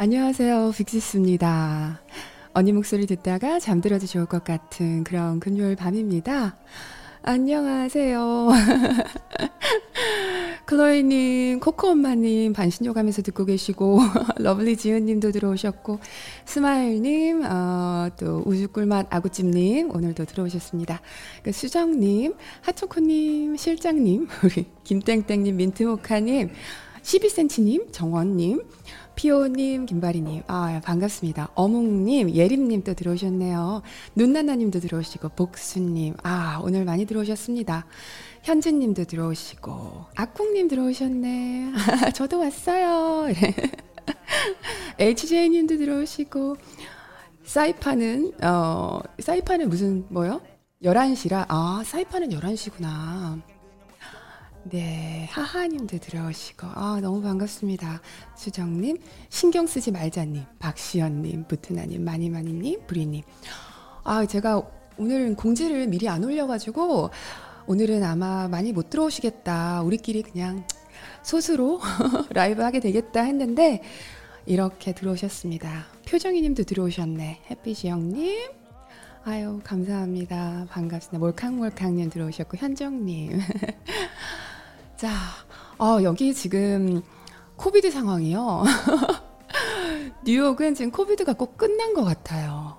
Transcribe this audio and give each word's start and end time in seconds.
안녕하세요. 0.00 0.72
빅시스입니다. 0.76 2.00
언니 2.54 2.72
목소리 2.72 3.06
듣다가 3.06 3.58
잠들어도 3.58 4.06
좋을 4.06 4.26
것 4.26 4.44
같은 4.44 5.04
그런 5.04 5.40
금요일 5.40 5.74
밤입니다. 5.74 6.56
안녕하세요. 7.22 8.48
클로이님, 10.68 11.60
코코 11.60 11.88
엄마님, 11.88 12.52
반신욕 12.52 12.98
하면서 12.98 13.22
듣고 13.22 13.46
계시고, 13.46 14.00
러블리 14.36 14.76
지은님도 14.76 15.32
들어오셨고, 15.32 15.98
스마일님, 16.44 17.42
어, 17.42 18.10
또 18.18 18.42
우주꿀맛 18.44 19.06
아구찜님, 19.08 19.90
오늘도 19.90 20.26
들어오셨습니다. 20.26 21.00
그 21.42 21.52
수정님, 21.52 22.34
하초코님, 22.60 23.56
실장님, 23.56 24.28
우리 24.44 24.66
김땡땡님, 24.84 25.56
민트모카님, 25.56 26.50
12cm님, 27.02 27.90
정원님, 27.90 28.62
피오님, 29.14 29.86
김바리님, 29.86 30.42
아, 30.48 30.82
반갑습니다. 30.84 31.48
어묵님, 31.54 32.32
예림님 32.32 32.84
또 32.84 32.92
들어오셨네요. 32.92 33.80
눈나나님도 34.14 34.80
들어오시고, 34.80 35.30
복수님, 35.30 36.14
아, 36.22 36.60
오늘 36.62 36.84
많이 36.84 37.06
들어오셨습니다. 37.06 37.86
현진님도 38.42 39.04
들어오시고, 39.04 40.06
악콩님 40.16 40.68
들어오셨네. 40.68 41.72
저도 42.14 42.40
왔어요. 42.40 43.32
HJ님도 44.98 45.76
들어오시고, 45.76 46.56
사이파는, 47.44 48.32
어, 48.42 49.00
사이파는 49.18 49.68
무슨, 49.68 50.04
뭐요? 50.08 50.40
11시라, 50.82 51.46
아, 51.48 51.82
사이파는 51.84 52.30
11시구나. 52.30 53.40
네, 54.64 55.26
하하님도 55.30 55.98
들어오시고, 55.98 56.66
아, 56.66 56.98
너무 57.00 57.22
반갑습니다. 57.22 58.00
수정님, 58.36 58.98
신경 59.28 59.66
쓰지 59.66 59.90
말자님, 59.90 60.44
박시연님, 60.58 61.48
부트나님, 61.48 62.04
마니마니님, 62.04 62.86
브리님. 62.86 63.22
아, 64.04 64.26
제가 64.26 64.62
오늘 64.98 65.34
공지를 65.34 65.86
미리 65.86 66.08
안 66.08 66.22
올려가지고, 66.22 67.10
오늘은 67.68 68.02
아마 68.02 68.48
많이 68.48 68.72
못 68.72 68.88
들어오시겠다. 68.88 69.82
우리끼리 69.82 70.22
그냥 70.22 70.66
소수로 71.22 71.80
라이브 72.32 72.62
하게 72.62 72.80
되겠다 72.80 73.20
했는데, 73.20 73.82
이렇게 74.46 74.94
들어오셨습니다. 74.94 75.84
표정이 76.08 76.40
님도 76.40 76.62
들어오셨네. 76.62 77.42
햇빛이 77.50 77.90
형님. 77.90 78.52
아유, 79.24 79.60
감사합니다. 79.62 80.66
반갑습니다. 80.70 81.18
몰캉몰캉 81.18 81.96
님 81.96 82.08
들어오셨고, 82.08 82.56
현정 82.56 83.04
님. 83.04 83.38
자, 84.96 85.10
어, 85.78 86.02
여기 86.02 86.32
지금 86.32 87.02
코비드 87.56 87.90
상황이요. 87.90 88.64
뉴욕은 90.24 90.74
지금 90.74 90.90
코비드가 90.90 91.34
꼭 91.34 91.58
끝난 91.58 91.92
것 91.92 92.02
같아요. 92.02 92.78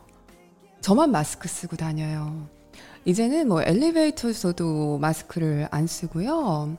저만 0.81 1.11
마스크 1.11 1.47
쓰고 1.47 1.75
다녀요. 1.75 2.49
이제는 3.05 3.47
뭐 3.47 3.61
엘리베이터에서도 3.63 4.97
마스크를 4.99 5.67
안 5.71 5.87
쓰고요. 5.87 6.77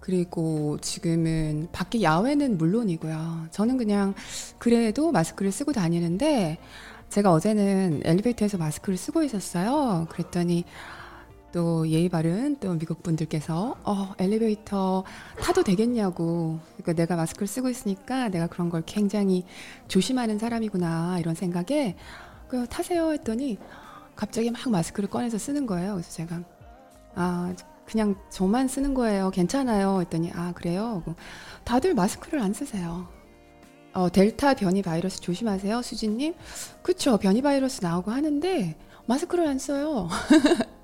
그리고 0.00 0.78
지금은 0.80 1.68
밖에 1.72 2.02
야외는 2.02 2.56
물론이고요. 2.56 3.48
저는 3.50 3.76
그냥 3.76 4.14
그래도 4.58 5.12
마스크를 5.12 5.52
쓰고 5.52 5.72
다니는데 5.72 6.58
제가 7.10 7.32
어제는 7.32 8.02
엘리베이터에서 8.04 8.56
마스크를 8.58 8.96
쓰고 8.96 9.22
있었어요. 9.24 10.06
그랬더니 10.10 10.64
또 11.52 11.88
예의 11.88 12.08
바른 12.08 12.56
또 12.60 12.72
미국 12.74 13.02
분들께서 13.02 13.76
어, 13.82 14.14
엘리베이터 14.18 15.04
타도 15.40 15.64
되겠냐고 15.64 16.60
그러니까 16.76 16.92
내가 16.92 17.16
마스크를 17.16 17.48
쓰고 17.48 17.68
있으니까 17.68 18.28
내가 18.28 18.46
그런 18.46 18.70
걸 18.70 18.82
굉장히 18.86 19.44
조심하는 19.88 20.38
사람이구나 20.38 21.18
이런 21.18 21.34
생각에 21.34 21.96
그 22.46 22.66
타세요 22.68 23.12
했더니 23.12 23.58
갑자기 24.20 24.50
막 24.50 24.68
마스크를 24.68 25.08
꺼내서 25.08 25.38
쓰는 25.38 25.64
거예요. 25.64 25.94
그래서 25.94 26.10
제가 26.10 26.42
아 27.14 27.54
그냥 27.86 28.16
저만 28.28 28.68
쓰는 28.68 28.92
거예요. 28.92 29.30
괜찮아요. 29.30 29.98
했더니 30.02 30.30
아 30.34 30.52
그래요. 30.52 31.02
다들 31.64 31.94
마스크를 31.94 32.38
안 32.38 32.52
쓰세요. 32.52 33.08
어, 33.94 34.10
델타 34.10 34.54
변이 34.54 34.82
바이러스 34.82 35.22
조심하세요, 35.22 35.80
수진님. 35.80 36.34
그쵸, 36.82 37.16
변이 37.16 37.40
바이러스 37.40 37.82
나오고 37.82 38.10
하는데 38.10 38.76
마스크를 39.06 39.48
안 39.48 39.58
써요. 39.58 40.10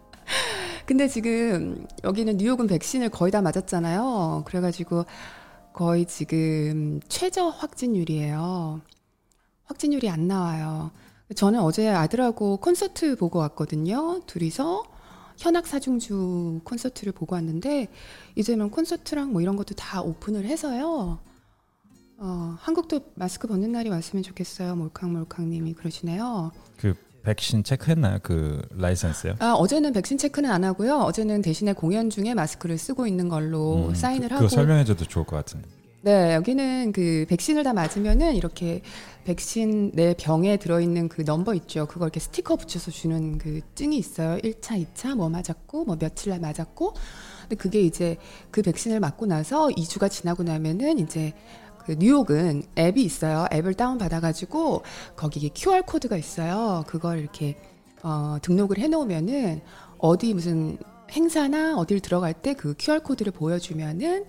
근데 0.87 1.07
지금 1.07 1.87
여기는 2.05 2.39
뉴욕은 2.39 2.67
백신을 2.67 3.11
거의 3.11 3.31
다 3.31 3.43
맞았잖아요. 3.43 4.45
그래가지고 4.47 5.05
거의 5.75 6.07
지금 6.07 7.01
최저 7.07 7.49
확진율이에요. 7.49 8.81
확진율이 9.67 10.09
안 10.09 10.27
나와요. 10.27 10.91
저는 11.35 11.61
어제 11.61 11.89
아들하고 11.89 12.59
콘서트 12.59 13.17
보고 13.17 13.39
왔거든요. 13.41 14.21
둘이서 14.27 14.85
현악 15.37 15.67
사중주 15.67 16.61
콘서트를 16.65 17.13
보고 17.13 17.35
왔는데 17.35 17.89
이제는 18.37 18.71
콘서트랑 18.71 19.33
뭐 19.33 19.43
이런 19.43 19.57
것도 19.57 19.75
다 19.75 20.01
오픈을 20.03 20.45
해서요. 20.45 21.19
어, 22.19 22.57
한국도 22.59 23.01
마스크 23.15 23.47
벗는 23.49 23.73
날이 23.73 23.91
왔으면 23.91 24.23
좋겠어요. 24.23 24.77
몰캉몰캉님이 24.77 25.75
그러시네요. 25.75 26.53
그 26.79 26.95
백신 27.25 27.65
체크했나요? 27.65 28.21
그 28.23 28.63
라이선스요? 28.71 29.35
아 29.41 29.53
어제는 29.53 29.93
백신 29.93 30.17
체크는 30.17 30.49
안 30.49 30.63
하고요. 30.65 30.99
어제는 30.99 31.43
대신에 31.43 31.73
공연 31.73 32.09
중에 32.09 32.35
마스크를 32.35 32.79
쓰고 32.79 33.07
있는 33.09 33.29
걸로 33.29 33.89
음, 33.89 33.95
사인을 33.95 34.29
그, 34.29 34.35
하고. 34.35 34.45
그거 34.47 34.55
설명해줘도 34.55 35.05
좋을 35.07 35.27
것 35.27 35.37
같은데. 35.37 35.69
네, 36.07 36.35
여기는 36.35 36.93
그 36.93 37.27
백신을 37.29 37.65
다 37.65 37.73
맞으면은 37.73 38.37
이렇게 38.37 38.81
백신 39.25 39.91
내 39.93 40.15
병에 40.15 40.57
들어있는 40.57 41.09
그 41.09 41.23
넘버 41.23 41.55
있죠. 41.55 41.87
그걸 41.87 42.07
이렇게 42.07 42.21
스티커 42.21 42.55
붙여서 42.55 42.93
주는 42.93 43.39
그 43.39 43.61
증이 43.75 43.99
있어요. 43.99 44.39
1차, 44.39 44.81
2차 44.95 45.17
뭐 45.17 45.29
맞았고 45.29 45.85
뭐 45.85 45.97
며칠 45.99 46.31
날 46.31 46.39
맞았고. 46.39 46.95
근데 47.41 47.57
그게 47.57 47.81
이제 47.81 48.19
그 48.53 48.63
백신을 48.63 49.01
맞고 49.01 49.27
나서 49.27 49.67
2주가 49.67 50.09
지나고 50.09 50.45
나면은 50.45 51.01
이제 51.01 51.33
그 51.85 51.97
뉴욕은 51.99 52.63
앱이 52.79 53.03
있어요. 53.03 53.47
앱을 53.53 53.75
다운 53.75 53.99
받아가지고 53.99 54.83
거기에 55.17 55.51
QR 55.57 55.83
코드가 55.83 56.17
있어요. 56.17 56.85
그걸 56.87 57.19
이렇게 57.19 57.57
어, 58.05 58.37
등록을 58.43 58.79
해놓으면은 58.79 59.61
어디 59.99 60.35
무슨 60.35 60.79
행사나 61.11 61.77
어딜 61.77 61.99
들어갈 61.99 62.33
때 62.33 62.55
그 62.55 62.75
QR 62.79 63.01
코드를 63.01 63.33
보여주면은 63.33 64.27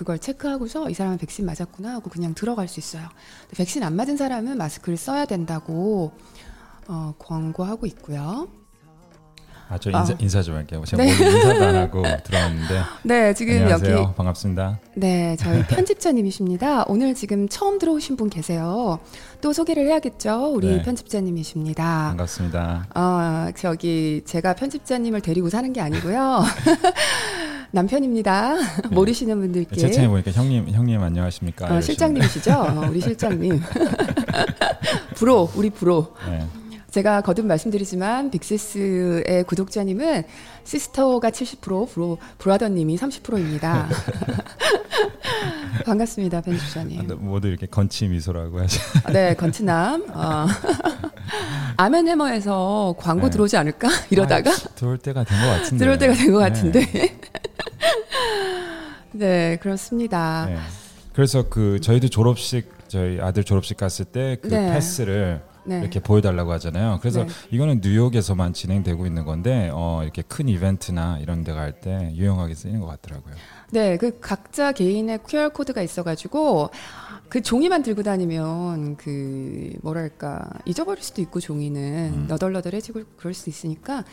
그걸 0.00 0.18
체크하고서 0.18 0.88
이 0.88 0.94
사람은 0.94 1.18
백신 1.18 1.44
맞았구나 1.44 1.96
하고 1.96 2.08
그냥 2.08 2.32
들어갈 2.32 2.68
수 2.68 2.80
있어요. 2.80 3.06
백신 3.54 3.82
안 3.82 3.96
맞은 3.96 4.16
사람은 4.16 4.56
마스크를 4.56 4.96
써야 4.96 5.26
된다고 5.26 6.12
어, 6.88 7.12
광고하고 7.18 7.84
있고요. 7.84 8.48
아, 9.68 9.76
저 9.76 9.90
인사, 9.90 10.14
아. 10.14 10.16
인사 10.18 10.40
좀 10.40 10.54
할게요. 10.54 10.82
제가 10.86 11.04
네. 11.04 11.10
인사도 11.10 11.64
안 11.64 11.76
하고 11.76 12.02
들어왔는데. 12.24 12.80
네, 13.04 13.34
지금 13.34 13.58
안녕하세요. 13.58 13.94
여기. 13.94 14.14
반갑습니다. 14.14 14.80
네, 14.96 15.36
저희 15.38 15.66
편집자님이십니다. 15.66 16.84
오늘 16.88 17.14
지금 17.14 17.46
처음 17.46 17.78
들어오신 17.78 18.16
분 18.16 18.30
계세요. 18.30 19.00
또 19.42 19.52
소개를 19.52 19.86
해야겠죠. 19.86 20.50
우리 20.54 20.76
네. 20.76 20.82
편집자님이십니다. 20.82 22.06
반갑습니다. 22.08 22.86
어, 22.94 23.50
저기 23.54 24.22
제가 24.24 24.54
편집자님을 24.54 25.20
데리고 25.20 25.50
사는 25.50 25.70
게 25.74 25.82
아니고요. 25.82 26.42
남편입니다. 27.72 28.54
네. 28.54 28.62
모르시는 28.90 29.38
분들께. 29.40 29.76
제 29.76 29.90
채널 29.90 30.10
보니까 30.10 30.30
형님, 30.32 30.68
형님 30.70 31.00
안녕하십니까? 31.02 31.74
어, 31.76 31.80
실장님이시죠? 31.80 32.52
어, 32.52 32.86
우리 32.90 33.00
실장님. 33.00 33.60
브로, 35.14 35.50
우리 35.54 35.70
브로. 35.70 36.14
네. 36.28 36.44
제가 36.90 37.20
거듭 37.20 37.46
말씀드리지만 37.46 38.32
빅시스의 38.32 39.44
구독자님은 39.46 40.24
시스터가 40.64 41.30
70% 41.30 41.88
브로, 41.90 42.18
브라더님이 42.38 42.96
30%입니다. 42.96 43.88
반갑습니다, 45.86 46.40
편집자님. 46.40 47.00
아, 47.10 47.14
모두 47.14 47.46
이렇게 47.46 47.66
건치 47.66 48.08
미소라고 48.08 48.60
하죠. 48.62 48.80
네, 49.12 49.34
건치남. 49.34 50.04
어. 50.12 50.46
아멘해머에서 51.76 52.96
광고 52.98 53.26
네. 53.26 53.30
들어오지 53.30 53.56
않을까? 53.56 53.88
이러다가. 54.10 54.50
아, 54.50 54.54
들어올 54.74 54.98
때가 54.98 55.22
된 55.24 55.38
것 55.40 55.46
같은데. 55.46 55.76
들어올 55.78 55.98
때가 55.98 56.14
된 56.14 56.32
것 56.32 56.38
같은데. 56.38 56.86
네. 56.86 57.18
네, 59.12 59.56
그렇습니다. 59.60 60.46
네. 60.46 60.56
그래서 61.12 61.48
그 61.48 61.80
저희도 61.80 62.08
졸업식 62.08 62.70
저희 62.88 63.20
아들 63.20 63.44
졸업식 63.44 63.76
갔을 63.76 64.04
때 64.04 64.38
그 64.40 64.48
네. 64.48 64.72
패스를 64.72 65.42
네. 65.64 65.80
이렇게 65.80 66.00
보여달라고 66.00 66.50
하잖아요. 66.52 66.98
그래서 67.00 67.24
네. 67.24 67.30
이거는 67.50 67.80
뉴욕에서만 67.82 68.52
진행되고 68.54 69.06
있는 69.06 69.24
건데 69.24 69.70
어, 69.72 70.00
이렇게 70.02 70.22
큰 70.22 70.48
이벤트나 70.48 71.18
이런 71.20 71.44
데 71.44 71.52
갈 71.52 71.72
때 71.80 72.12
유용하게 72.14 72.54
쓰이는 72.54 72.80
것 72.80 72.86
같더라고요. 72.86 73.34
네, 73.70 73.96
그 73.96 74.18
각자 74.20 74.72
개인의 74.72 75.20
QR 75.28 75.50
코드가 75.50 75.82
있어가지고 75.82 76.70
그 77.28 77.42
종이만 77.42 77.82
들고 77.82 78.02
다니면 78.02 78.96
그 78.96 79.72
뭐랄까 79.82 80.48
잊어버릴 80.64 81.02
수도 81.02 81.20
있고 81.22 81.38
종이는 81.40 82.12
음. 82.14 82.26
너덜너덜해지고 82.28 83.02
그럴 83.16 83.34
수 83.34 83.48
있으니까 83.50 84.04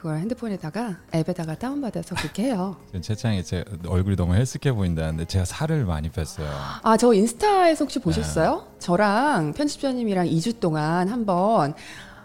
그걸 0.00 0.16
핸드폰에다가 0.20 0.96
앱에다가 1.14 1.54
다운받아서 1.56 2.14
그렇게 2.14 2.44
해요. 2.44 2.74
채창이 3.02 3.44
제 3.44 3.62
얼굴이 3.86 4.16
너무 4.16 4.34
헬스케 4.34 4.72
보인다는데 4.72 5.26
제가 5.26 5.44
살을 5.44 5.84
많이 5.84 6.08
뺐어요. 6.08 6.48
아, 6.82 6.96
저 6.96 7.12
인스타에서 7.12 7.84
혹시 7.84 7.98
보셨어요? 7.98 8.64
네. 8.66 8.78
저랑 8.78 9.52
편집자님이랑 9.52 10.26
2주 10.26 10.58
동안 10.58 11.08
한번 11.08 11.74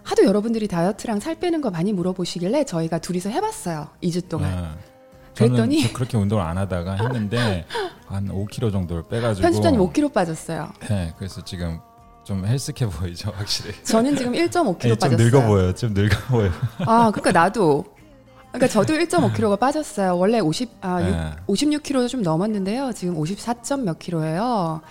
하도 0.04 0.24
여러분들이 0.24 0.70
다이어트랑 0.70 1.20
살 1.20 1.36
빼는 1.36 1.60
거 1.60 1.70
많이 1.70 1.92
물어보시길래 1.92 2.64
저희가 2.64 3.00
둘이서 3.00 3.30
해봤어요. 3.30 3.90
2주 4.02 4.30
동안. 4.30 4.56
네. 4.56 4.70
그랬더니 5.36 5.92
그렇게 5.92 6.16
운동을 6.16 6.46
안 6.46 6.58
하다가 6.58 6.94
했는데 6.94 7.66
한 8.08 8.30
5kg 8.30 8.72
정도를 8.72 9.04
빼가지고 9.10 9.42
편집자님 9.42 9.82
5kg 9.82 10.14
빠졌어요. 10.14 10.72
네, 10.88 11.14
그래서 11.18 11.44
지금 11.44 11.82
좀 12.26 12.44
헬스케 12.46 12.88
보이죠, 12.88 13.32
확실히. 13.36 13.72
저는 13.84 14.16
지금 14.18 14.34
1.5kg 14.34 14.80
네, 14.80 14.90
빠졌어요. 14.96 15.10
좀 15.10 15.18
늙어 15.18 15.48
보여요. 15.48 15.74
좀 15.76 15.94
늙어 15.94 16.18
보여. 16.28 16.50
아, 16.80 17.12
그러니까 17.12 17.32
나도. 17.32 17.86
그러니까 18.52 18.68
저도 18.68 18.94
1.5kg가 18.98 19.60
빠졌어요. 19.60 20.18
원래 20.18 20.40
50, 20.40 20.70
아, 20.82 21.00
네. 21.02 21.32
56kg 21.48 22.10
좀 22.10 22.24
넘었는데요. 22.24 22.92
지금 22.94 23.16
54. 23.18 23.78
몇 23.78 24.00
킬로예요. 24.00 24.82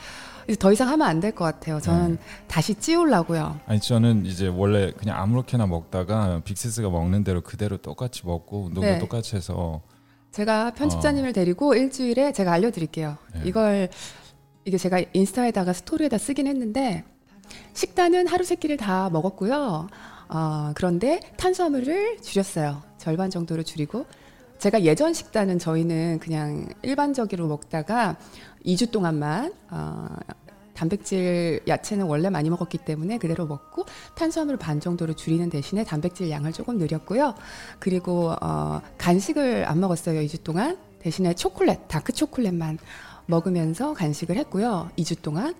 더 0.60 0.72
이상 0.72 0.88
하면 0.90 1.08
안 1.08 1.20
될 1.20 1.32
것 1.34 1.44
같아요. 1.44 1.80
저는 1.80 2.12
네. 2.16 2.18
다시 2.46 2.74
찌우려고요. 2.74 3.58
아니 3.66 3.80
저는 3.80 4.26
이제 4.26 4.46
원래 4.46 4.92
그냥 4.92 5.18
아무렇게나 5.20 5.66
먹다가 5.66 6.42
빅시스가 6.44 6.90
먹는 6.90 7.24
대로 7.24 7.40
그대로 7.40 7.78
똑같이 7.78 8.26
먹고 8.26 8.66
운동도 8.66 8.82
네. 8.82 8.98
똑같이 8.98 9.34
해서 9.36 9.80
제가 10.32 10.72
편집자님을 10.74 11.30
어. 11.30 11.32
데리고 11.32 11.74
일주일에 11.74 12.32
제가 12.32 12.52
알려드릴게요. 12.52 13.16
네. 13.34 13.40
이걸 13.46 13.88
이게 14.66 14.76
제가 14.76 15.00
인스타에다가 15.14 15.72
스토리에다 15.72 16.18
쓰긴 16.18 16.46
했는데 16.46 17.04
식단은 17.74 18.26
하루 18.26 18.44
세 18.44 18.54
끼를 18.54 18.76
다 18.76 19.10
먹었고요. 19.10 19.88
어, 20.28 20.72
그런데 20.74 21.20
탄수화물을 21.36 22.20
줄였어요. 22.22 22.82
절반 22.98 23.30
정도로 23.30 23.62
줄이고 23.62 24.06
제가 24.58 24.82
예전 24.82 25.12
식단은 25.12 25.58
저희는 25.58 26.20
그냥 26.20 26.68
일반적으로 26.82 27.46
먹다가 27.48 28.16
2주 28.64 28.90
동안만 28.90 29.52
어, 29.70 30.08
단백질 30.74 31.60
야채는 31.68 32.06
원래 32.06 32.30
많이 32.30 32.50
먹었기 32.50 32.78
때문에 32.78 33.18
그대로 33.18 33.46
먹고 33.46 33.84
탄수화물 34.16 34.56
반 34.56 34.80
정도로 34.80 35.14
줄이는 35.14 35.48
대신에 35.50 35.84
단백질 35.84 36.30
양을 36.30 36.52
조금 36.52 36.78
늘렸고요. 36.78 37.34
그리고 37.78 38.34
어, 38.40 38.80
간식을 38.98 39.66
안 39.68 39.80
먹었어요. 39.80 40.20
2주 40.20 40.42
동안 40.42 40.78
대신에 40.98 41.34
초콜릿, 41.34 41.86
다크 41.88 42.12
초콜릿만 42.12 42.78
먹으면서 43.26 43.94
간식을 43.94 44.36
했고요. 44.36 44.90
2주 44.98 45.22
동안. 45.22 45.54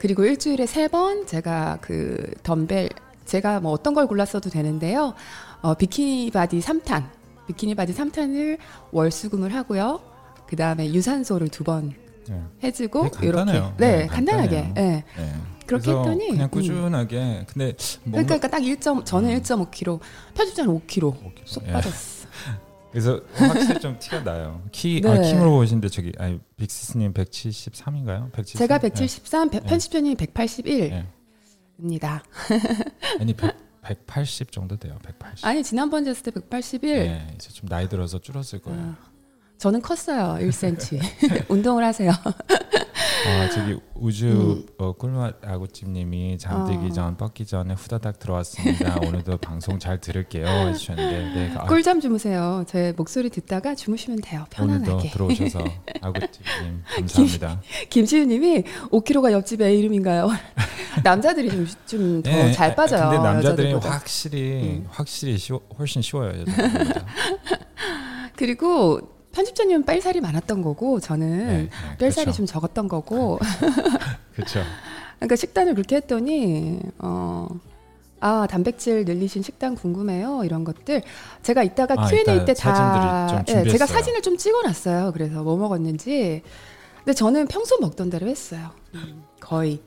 그리고 0.00 0.24
일주일에 0.24 0.66
세 0.66 0.88
번 0.88 1.26
제가 1.26 1.78
그 1.82 2.32
덤벨 2.42 2.88
제가 3.26 3.60
뭐 3.60 3.72
어떤 3.72 3.94
걸 3.94 4.06
골랐어도 4.06 4.48
되는데요. 4.50 5.14
어, 5.60 5.74
비키니 5.74 6.30
바디 6.30 6.58
3탄, 6.58 7.04
비키니 7.46 7.74
바디 7.74 7.94
3탄을 7.94 8.58
월수금을 8.92 9.54
하고요. 9.54 10.00
그 10.46 10.56
다음에 10.56 10.92
유산소를 10.92 11.48
두번 11.48 11.92
네. 12.28 12.42
해주고 12.64 13.08
이렇게 13.22 13.52
네, 13.52 13.72
네 13.76 14.06
간단하게 14.06 14.72
네. 14.74 15.04
네. 15.16 15.34
그렇게 15.66 15.90
했더니 15.90 16.28
그냥 16.28 16.44
음. 16.46 16.50
꾸준하게 16.50 17.16
음. 17.18 17.44
근데 17.46 17.74
그러니까, 18.04 18.38
그러니까 18.38 18.48
딱 18.48 18.58
1점 18.60 19.04
저는 19.04 19.30
음. 19.30 19.40
1.5kg 19.42 20.00
편집자는 20.34 20.80
5kg, 20.80 21.00
5kg. 21.12 21.32
쏙 21.44 21.62
예. 21.68 21.72
빠졌어. 21.72 22.26
그래서 22.90 23.20
확실히 23.34 23.80
좀 23.80 23.98
티가 23.98 24.24
나요. 24.24 24.62
키, 24.72 25.00
아, 25.04 25.14
네. 25.14 25.18
아, 25.18 25.22
키 25.22 25.34
물어보시는데 25.34 25.88
저기 25.88 26.12
아니 26.18 26.40
빅시스님 26.56 27.12
173인가요? 27.12 28.32
173? 28.32 28.58
제가 28.58 28.78
173, 28.78 29.50
네. 29.50 29.60
편집자님 29.60 30.16
181입니다. 30.16 32.22
아니 33.20 33.34
100, 33.34 33.56
180 33.82 34.52
정도 34.52 34.76
돼요. 34.76 34.98
180. 35.02 35.46
아니 35.46 35.62
지난번 35.62 36.04
쟀을 36.04 36.24
때 36.24 36.30
181. 36.32 36.94
네, 36.94 37.32
이제 37.34 37.50
좀 37.50 37.68
나이 37.68 37.88
들어서 37.88 38.18
줄었을 38.18 38.60
거예요. 38.60 38.80
어. 38.80 39.09
저는 39.60 39.82
컸어요. 39.82 40.38
1cm. 40.40 41.44
운동을 41.50 41.84
하세요. 41.84 42.10
아, 42.10 43.50
저기 43.50 43.78
우주 43.94 44.26
음. 44.26 44.66
어, 44.78 44.92
꿀맛 44.94 45.46
아구찜님이 45.46 46.38
잠들기 46.38 46.86
어. 46.86 46.90
전 46.92 47.16
뻗기 47.18 47.44
전에 47.44 47.74
후다닥 47.74 48.18
들어왔습니다. 48.18 48.96
오늘도 49.06 49.36
방송 49.36 49.78
잘 49.78 50.00
들을게요. 50.00 50.46
해주셨는데 50.46 51.34
네, 51.34 51.54
아, 51.58 51.66
꿀잠 51.66 52.00
주무세요. 52.00 52.64
제 52.66 52.94
목소리 52.96 53.28
듣다가 53.28 53.74
주무시면 53.74 54.20
돼요. 54.22 54.46
편안하게. 54.48 54.90
오늘도 54.92 55.10
들어오셔서 55.10 55.58
아구찜님 56.00 56.82
감사합니다. 56.96 57.60
김, 57.90 58.06
시우님이 58.06 58.62
5kg가 58.90 59.30
옆집 59.32 59.60
애 59.60 59.74
이름인가요? 59.74 60.30
남자들이 61.04 61.50
좀 61.50 61.66
좀 61.86 62.22
더잘 62.22 62.70
네, 62.70 62.74
빠져요. 62.74 63.10
근데 63.10 63.22
남자들이 63.22 63.74
확실히 63.74 64.62
음. 64.62 64.86
확실히 64.88 65.36
쉬워, 65.36 65.60
훨씬 65.78 66.00
쉬워요. 66.00 66.32
그리고 68.36 69.19
편집자님은 69.32 69.84
뺄살이 69.84 70.20
많았던 70.20 70.62
거고 70.62 71.00
저는 71.00 71.46
네, 71.46 71.56
네, 71.62 71.68
뺄살이 71.98 72.24
그렇죠. 72.26 72.36
좀 72.36 72.46
적었던 72.46 72.88
거고. 72.88 73.38
그렇죠. 74.34 74.60
그러니까 75.16 75.36
식단을 75.36 75.74
그렇게 75.74 75.96
했더니 75.96 76.80
어. 76.98 77.48
아 78.22 78.46
단백질 78.50 79.06
늘리신 79.06 79.40
식단 79.42 79.74
궁금해요 79.76 80.44
이런 80.44 80.62
것들 80.62 81.00
제가 81.42 81.62
이따가 81.62 81.94
아, 81.96 82.06
Q&A 82.06 82.44
때다 82.44 83.44
네, 83.46 83.64
제가 83.64 83.86
사진을 83.86 84.20
좀 84.20 84.36
찍어놨어요 84.36 85.12
그래서 85.12 85.42
뭐 85.42 85.56
먹었는지 85.56 86.42
근데 86.98 87.14
저는 87.14 87.46
평소 87.46 87.78
먹던 87.80 88.10
대로 88.10 88.26
했어요 88.26 88.72
음, 88.94 89.24
거의 89.40 89.80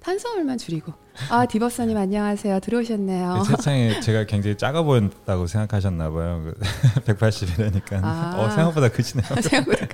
탄수화물만 0.00 0.58
줄이고. 0.58 0.92
아 1.30 1.46
디버스님 1.46 1.96
안녕하세요. 1.96 2.60
들어오셨네요. 2.60 3.34
네, 3.34 3.44
세상에 3.44 4.00
제가 4.00 4.24
굉장히 4.26 4.56
작아 4.56 4.82
보인다고 4.82 5.46
생각하셨나 5.46 6.10
봐요. 6.10 6.52
180이라니까. 7.06 8.00
아. 8.02 8.34
어 8.36 8.50
생각보다 8.50 8.88
크시네요. 8.88 9.26
생각보다 9.40 9.86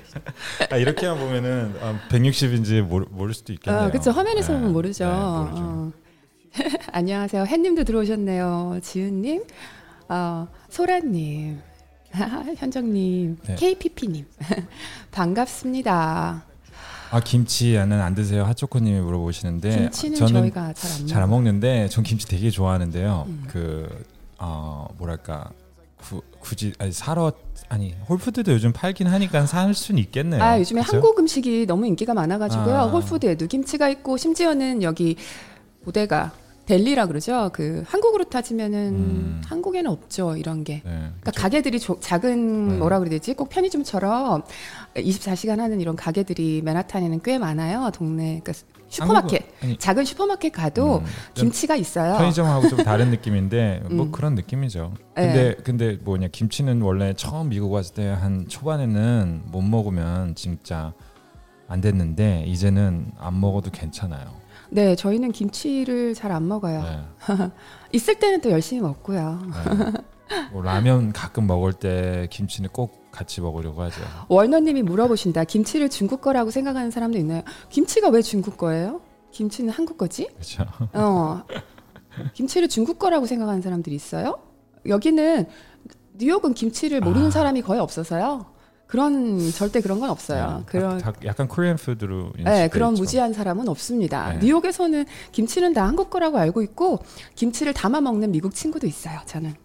아, 0.71 0.77
이렇게만 0.77 1.17
보면은 1.19 1.73
160인지 2.09 2.81
모르, 2.81 3.05
모를 3.11 3.33
수도 3.33 3.53
있겠네요. 3.53 3.83
아, 3.83 3.89
그렇죠. 3.89 4.11
화면에서 4.11 4.53
네. 4.53 4.59
보면 4.59 4.73
모르죠. 4.73 5.05
네, 5.05 5.11
모르죠. 5.11 5.61
어. 5.63 5.91
안녕하세요. 6.91 7.45
햇님도 7.45 7.83
들어오셨네요. 7.85 8.79
지은님, 8.81 9.43
어, 10.09 10.47
소라님, 10.69 11.61
현정님, 12.57 13.37
네. 13.47 13.55
KPP님 13.55 14.25
반갑습니다. 15.11 16.43
아 17.11 17.19
김치는 17.19 17.91
안 17.91 18.15
드세요? 18.15 18.45
하초코님이 18.45 19.01
물어보시는데 19.01 19.69
김치는 19.69 20.17
저는 20.17 20.41
저희가 20.41 20.73
잘안 20.73 21.29
먹는데 21.29 21.89
전 21.89 22.03
김치 22.03 22.25
되게 22.25 22.49
좋아하는데요. 22.49 23.25
음. 23.27 23.43
그 23.49 23.87
어, 24.39 24.87
뭐랄까 24.97 25.51
구, 25.97 26.21
굳이 26.39 26.73
아니 26.79 26.91
사러 26.93 27.33
아니 27.67 27.95
Whole 28.07 28.26
Foods도 28.26 28.53
요즘 28.53 28.71
팔긴 28.71 29.07
하니까 29.07 29.45
살 29.45 29.73
수는 29.73 29.99
있겠네요. 30.03 30.41
아 30.41 30.57
요즘에 30.59 30.81
그쵸? 30.81 30.97
한국 30.97 31.19
음식이 31.19 31.65
너무 31.67 31.85
인기가 31.85 32.13
많아가지고요. 32.13 32.75
아. 32.75 32.85
Whole 32.87 33.10
Foods에도 33.10 33.47
김치가 33.47 33.89
있고 33.89 34.15
심지어는 34.17 34.81
여기 34.81 35.17
bodega 35.83 36.31
deli라 36.71 37.05
그러죠. 37.07 37.49
그 37.51 37.83
한국으로 37.85 38.23
따지면은 38.23 38.79
음. 38.93 39.41
한국에는 39.45 39.91
없죠 39.91 40.37
이런 40.37 40.63
게. 40.63 40.75
네, 40.75 40.81
그러니까 41.19 41.31
가게들이 41.31 41.81
조, 41.81 41.99
작은 41.99 42.67
네. 42.69 42.77
뭐라 42.77 42.99
그래야 42.99 43.09
되지? 43.11 43.33
꼭 43.33 43.49
편의점처럼 43.49 44.43
24시간 44.95 45.57
하는 45.57 45.81
이런 45.81 45.97
가게들이 45.97 46.61
맨하탄에는 46.63 47.19
꽤 47.23 47.37
많아요. 47.37 47.91
동네 47.93 48.39
그러니까 48.41 48.53
슈퍼마켓 48.87 49.41
한국은, 49.59 49.79
작은 49.79 50.05
슈퍼마켓 50.05 50.53
가도 50.53 50.99
음, 50.99 51.05
김치가 51.33 51.75
있어요. 51.75 52.13
편의점하고 52.17 52.69
좀 52.69 52.83
다른 52.85 53.09
느낌인데 53.11 53.83
뭐 53.89 54.05
음. 54.05 54.11
그런 54.13 54.35
느낌이죠. 54.35 54.93
근데 55.13 55.33
네. 55.33 55.55
근데 55.65 55.97
뭐냐 56.01 56.29
김치는 56.31 56.81
원래 56.81 57.13
처음 57.17 57.49
미국 57.49 57.73
왔을 57.73 57.95
때 57.95 58.07
한 58.07 58.47
초반에는 58.47 59.41
못 59.47 59.61
먹으면 59.61 60.35
진짜 60.35 60.93
안 61.67 61.81
됐는데 61.81 62.45
이제는 62.47 63.11
안 63.19 63.41
먹어도 63.41 63.71
괜찮아요. 63.71 64.39
네, 64.73 64.95
저희는 64.95 65.31
김치를 65.33 66.15
잘 66.15 66.31
안 66.31 66.47
먹어요. 66.47 66.81
네. 66.81 67.51
있을 67.91 68.15
때는 68.19 68.39
또 68.39 68.51
열심히 68.51 68.81
먹고요. 68.81 69.39
네. 69.43 69.91
뭐 70.53 70.61
라면 70.61 71.11
가끔 71.11 71.45
먹을 71.45 71.73
때 71.73 72.27
김치는 72.31 72.69
꼭 72.71 73.11
같이 73.11 73.41
먹으려고 73.41 73.81
하죠. 73.81 74.01
월너님이 74.29 74.83
물어보신다. 74.83 75.43
김치를 75.43 75.89
중국 75.89 76.21
거라고 76.21 76.51
생각하는 76.51 76.89
사람도 76.89 77.17
있나요? 77.17 77.41
김치가 77.69 78.07
왜 78.07 78.21
중국 78.21 78.55
거예요? 78.55 79.01
김치는 79.31 79.73
한국 79.73 79.97
거지? 79.97 80.27
그렇죠. 80.27 80.65
어, 80.93 81.43
김치를 82.33 82.69
중국 82.69 82.97
거라고 82.97 83.25
생각하는 83.25 83.61
사람들이 83.61 83.93
있어요? 83.93 84.39
여기는 84.87 85.47
뉴욕은 86.13 86.53
김치를 86.53 87.01
모르는 87.01 87.27
아. 87.27 87.31
사람이 87.31 87.61
거의 87.61 87.81
없어서요. 87.81 88.45
그런 88.91 89.39
절대 89.51 89.79
그런 89.79 90.01
건 90.01 90.09
없어요. 90.09 90.57
네, 90.57 90.63
그런 90.65 90.97
다, 90.97 91.13
약간 91.23 91.47
코리안 91.47 91.77
푸드로 91.77 92.33
네, 92.43 92.67
그런 92.67 92.91
있죠. 92.91 93.01
무지한 93.01 93.31
사람은 93.31 93.69
없습니다. 93.69 94.33
네. 94.33 94.39
뉴욕에서는 94.39 95.05
김치는 95.31 95.71
다 95.71 95.87
한국 95.87 96.09
거라고 96.09 96.37
알고 96.37 96.61
있고 96.61 96.99
김치를 97.35 97.73
담아 97.73 98.01
먹는 98.01 98.33
미국 98.33 98.53
친구도 98.53 98.87
있어요. 98.87 99.21
저는. 99.25 99.55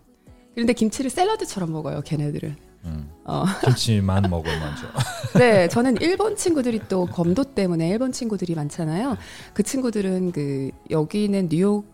그런데 0.55 0.73
김치를 0.75 1.11
샐러드처럼 1.11 1.73
먹어요. 1.73 2.03
걔네들은. 2.03 2.55
음, 2.85 3.11
어. 3.25 3.45
김치만 3.65 4.31
먹을 4.31 4.57
먼저. 4.61 4.87
네, 5.37 5.67
저는 5.67 5.97
일본 6.01 6.37
친구들이 6.37 6.83
또 6.89 7.07
검도 7.07 7.43
때문에 7.43 7.89
일본 7.89 8.13
친구들이 8.13 8.55
많잖아요. 8.55 9.17
그 9.55 9.65
친구들은 9.65 10.31
그 10.31 10.71
여기는 10.91 11.49
뉴욕 11.49 11.85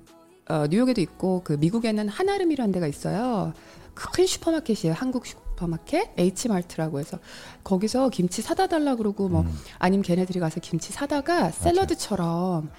어, 0.50 0.66
뉴욕에도 0.68 1.00
있고 1.00 1.40
그 1.44 1.54
미국에는 1.54 2.10
한아름이라는 2.10 2.72
데가 2.72 2.86
있어요. 2.86 3.54
큰 3.94 4.26
슈퍼마켓이에요. 4.26 4.94
한국 4.94 5.24
슈 5.24 5.36
퍼마켓 5.62 6.11
H마트라고 6.19 6.99
해서 6.99 7.19
거기서 7.62 8.09
김치 8.09 8.42
사다 8.42 8.66
달라 8.66 8.97
그러고 8.97 9.28
뭐 9.28 9.42
음. 9.42 9.59
아니면 9.78 10.02
걔네들이 10.02 10.40
가서 10.40 10.61
김치 10.61 10.92
사다가 10.92 11.50
샐러드처럼 11.50 12.71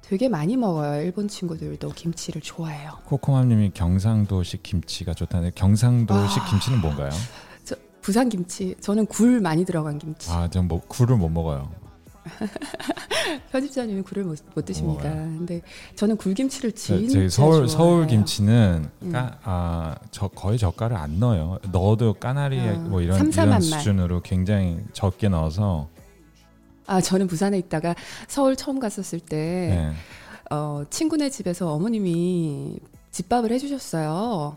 되게 0.00 0.28
많이 0.28 0.56
먹어요. 0.56 1.02
일본 1.02 1.28
친구들도 1.28 1.90
김치를 1.90 2.40
좋아해요. 2.40 2.98
코코맘님이 3.04 3.72
경상도식 3.74 4.62
김치가 4.62 5.14
좋다는데 5.14 5.52
경상도식 5.54 6.42
아, 6.42 6.46
김치는 6.46 6.80
뭔가요? 6.80 7.10
저 7.64 7.76
부산 8.00 8.28
김치. 8.28 8.74
저는 8.80 9.06
굴 9.06 9.40
많이 9.40 9.64
들어간 9.64 9.98
김치. 9.98 10.30
아, 10.32 10.48
전뭐 10.48 10.80
굴을 10.88 11.16
못 11.16 11.28
먹어요. 11.28 11.70
편집자님은 13.52 14.02
굴을 14.02 14.24
못, 14.24 14.38
못 14.54 14.64
드십니다. 14.64 15.10
오, 15.10 15.14
근데 15.14 15.62
저는 15.96 16.16
굴김치를 16.16 16.72
진짜 16.72 17.12
저희 17.12 17.28
서울 17.28 17.52
좋아해요. 17.52 17.66
서울 17.66 18.06
김치는 18.06 18.90
음. 19.02 19.12
까, 19.12 19.38
아, 19.42 19.96
저 20.10 20.28
거의 20.28 20.58
젓갈을 20.58 20.96
안 20.96 21.18
넣어요. 21.18 21.58
넣어도 21.72 22.14
까나리 22.14 22.60
아, 22.60 22.72
뭐 22.74 23.00
이런, 23.00 23.30
이런 23.30 23.60
수준으로 23.60 24.20
굉장히 24.22 24.78
적게 24.92 25.28
넣어서 25.28 25.88
아 26.86 27.00
저는 27.00 27.28
부산에 27.28 27.56
있다가 27.58 27.94
서울 28.26 28.56
처음 28.56 28.80
갔었을 28.80 29.20
때 29.20 29.36
네. 29.36 29.92
어, 30.50 30.82
친구네 30.90 31.30
집에서 31.30 31.72
어머님이 31.72 32.80
집밥을 33.12 33.52
해주셨어요. 33.52 34.56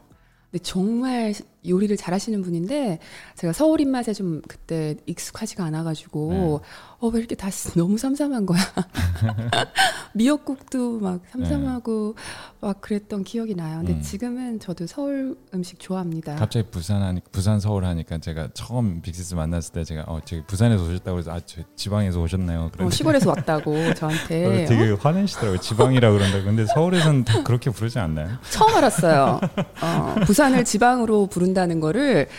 근데 0.49 0.61
정말 0.63 1.33
요리를 1.67 1.95
잘하시는 1.97 2.41
분인데 2.41 2.99
제가 3.35 3.53
서울 3.53 3.81
입맛에 3.81 4.13
좀 4.13 4.41
그때 4.47 4.95
익숙하지가 5.07 5.63
않아가지고 5.65 6.29
네. 6.31 6.59
어 7.03 7.09
왜 7.09 7.19
이렇게 7.19 7.35
다 7.35 7.49
너무 7.75 7.97
삼삼한 7.97 8.45
거야 8.45 8.61
미역국도 10.15 10.99
막 10.99 11.19
삼삼하고 11.31 12.15
네. 12.15 12.23
막 12.61 12.79
그랬던 12.79 13.23
기억이 13.25 13.55
나요. 13.55 13.79
근데 13.79 13.93
음. 13.93 14.01
지금은 14.01 14.59
저도 14.59 14.87
서울 14.87 15.35
음식 15.53 15.79
좋아합니다. 15.79 16.35
갑자기 16.35 16.65
부산 16.69 17.01
하니 17.01 17.19
부산 17.31 17.59
서울 17.59 17.83
하니까 17.83 18.19
제가 18.19 18.49
처음 18.53 19.01
빅시스 19.01 19.33
만났을 19.35 19.73
때 19.73 19.83
제가 19.83 20.03
어 20.07 20.21
저기 20.23 20.43
부산에서 20.47 20.83
오셨다고 20.85 21.17
해서 21.19 21.31
아 21.33 21.39
저 21.45 21.61
지방에서 21.75 22.21
오셨나요? 22.21 22.71
어, 22.79 22.89
시골에서 22.89 23.29
왔다고 23.35 23.93
저한테 23.95 24.63
어, 24.63 24.67
되게 24.67 24.91
어? 24.91 24.95
화내시더라고요. 24.95 25.59
지방이라 25.59 26.11
그런다. 26.11 26.41
근데 26.43 26.65
서울에서는 26.67 27.25
다 27.25 27.43
그렇게 27.43 27.69
부르지 27.69 27.99
않나요? 27.99 28.29
처음 28.49 28.73
알았어요. 28.77 29.41
어, 29.81 30.15
부산을 30.25 30.63
지방으로 30.63 31.27
부른다는 31.27 31.81
거를 31.81 32.29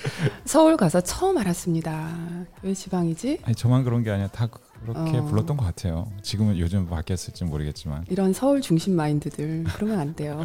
서울 0.47 0.79
가서 0.79 1.03
처음 1.03 1.37
알았습니다. 1.37 2.09
왜 2.63 2.73
지방이지? 2.73 3.41
아니 3.45 3.55
저만 3.55 3.85
그런 3.85 4.03
게 4.03 4.11
아니라 4.11 4.29
다 4.29 4.49
그렇게 4.85 5.17
어. 5.17 5.25
불렀던 5.25 5.57
것 5.57 5.65
같아요. 5.65 6.07
지금은 6.23 6.59
요즘 6.59 6.87
바뀌었을지 6.87 7.45
모르겠지만 7.45 8.05
이런 8.11 8.33
서울 8.35 8.61
중심 8.61 8.95
마인드들 8.95 9.65
그러면 9.75 9.99
안 9.99 10.15
돼요. 10.15 10.43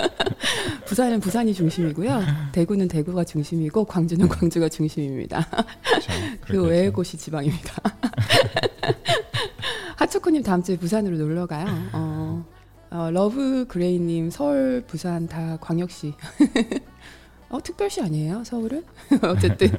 부산은 0.86 1.20
부산이 1.20 1.52
중심이고요. 1.54 2.22
대구는 2.52 2.88
대구가 2.88 3.24
중심이고 3.24 3.84
광주는 3.84 4.26
네. 4.26 4.28
광주가 4.28 4.68
중심입니다. 4.68 5.46
그렇죠. 5.84 6.12
그 6.40 6.64
외의 6.64 6.90
곳이 6.90 7.16
지방입니다. 7.18 7.74
하초코님 9.96 10.42
다음 10.42 10.62
주에 10.62 10.76
부산으로 10.78 11.18
놀러 11.18 11.46
가요. 11.46 11.66
어, 11.92 12.44
어, 12.90 13.10
러브 13.12 13.66
그레이님 13.68 14.30
서울 14.30 14.82
부산 14.86 15.28
다 15.28 15.58
광역시. 15.60 16.14
어 17.50 17.60
특별시 17.60 18.00
아니에요 18.00 18.44
서울은? 18.44 18.84
어쨌든 19.22 19.76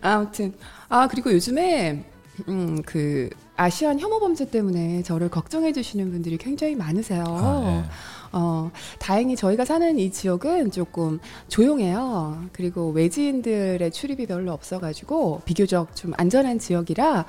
아무튼 0.00 0.54
아 0.88 1.06
그리고 1.06 1.30
요즘에 1.30 2.02
음, 2.48 2.82
그 2.84 3.30
아시안 3.56 4.00
혐오 4.00 4.18
범죄 4.18 4.50
때문에 4.50 5.02
저를 5.02 5.28
걱정해 5.28 5.72
주시는 5.72 6.10
분들이 6.10 6.36
굉장히 6.36 6.74
많으세요. 6.74 7.24
아, 7.26 7.60
네. 7.64 7.84
어, 8.32 8.70
다행히 8.98 9.36
저희가 9.36 9.64
사는 9.64 9.98
이 9.98 10.10
지역은 10.10 10.72
조금 10.72 11.20
조용해요. 11.48 12.46
그리고 12.52 12.90
외지인들의 12.90 13.90
출입이 13.92 14.26
별로 14.26 14.52
없어가지고 14.52 15.42
비교적 15.44 15.94
좀 15.94 16.12
안전한 16.16 16.58
지역이라 16.58 17.26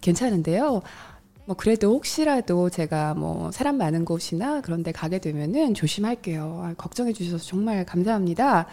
괜찮은데요. 0.00 0.82
뭐 1.46 1.54
그래도 1.56 1.92
혹시라도 1.92 2.70
제가 2.70 3.14
뭐 3.14 3.52
사람 3.52 3.76
많은 3.76 4.04
곳이나 4.04 4.62
그런 4.62 4.82
데 4.82 4.92
가게 4.92 5.18
되면은 5.18 5.74
조심할게요. 5.74 6.62
아, 6.64 6.74
걱정해 6.76 7.12
주셔서 7.12 7.44
정말 7.44 7.84
감사합니다. 7.84 8.66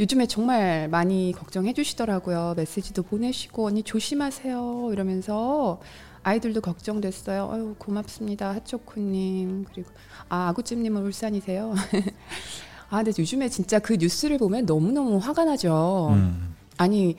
요즘에 0.00 0.26
정말 0.26 0.88
많이 0.88 1.32
걱정해 1.36 1.72
주시더라고요. 1.72 2.54
메시지도 2.56 3.04
보내시고 3.04 3.66
언니 3.66 3.82
조심하세요 3.84 4.88
이러면서 4.92 5.80
아이들도 6.24 6.60
걱정됐어요. 6.62 7.48
아유 7.52 7.74
고맙습니다. 7.78 8.52
하초코님 8.54 9.66
그리고 9.72 9.90
아 10.28 10.48
아구찜님은 10.48 11.02
울산이세요. 11.02 11.74
아 12.90 13.02
근데 13.02 13.12
요즘에 13.16 13.48
진짜 13.48 13.78
그 13.78 13.94
뉴스를 13.94 14.38
보면 14.38 14.66
너무 14.66 14.90
너무 14.90 15.18
화가 15.18 15.44
나죠. 15.44 16.08
음. 16.10 16.56
아니 16.78 17.16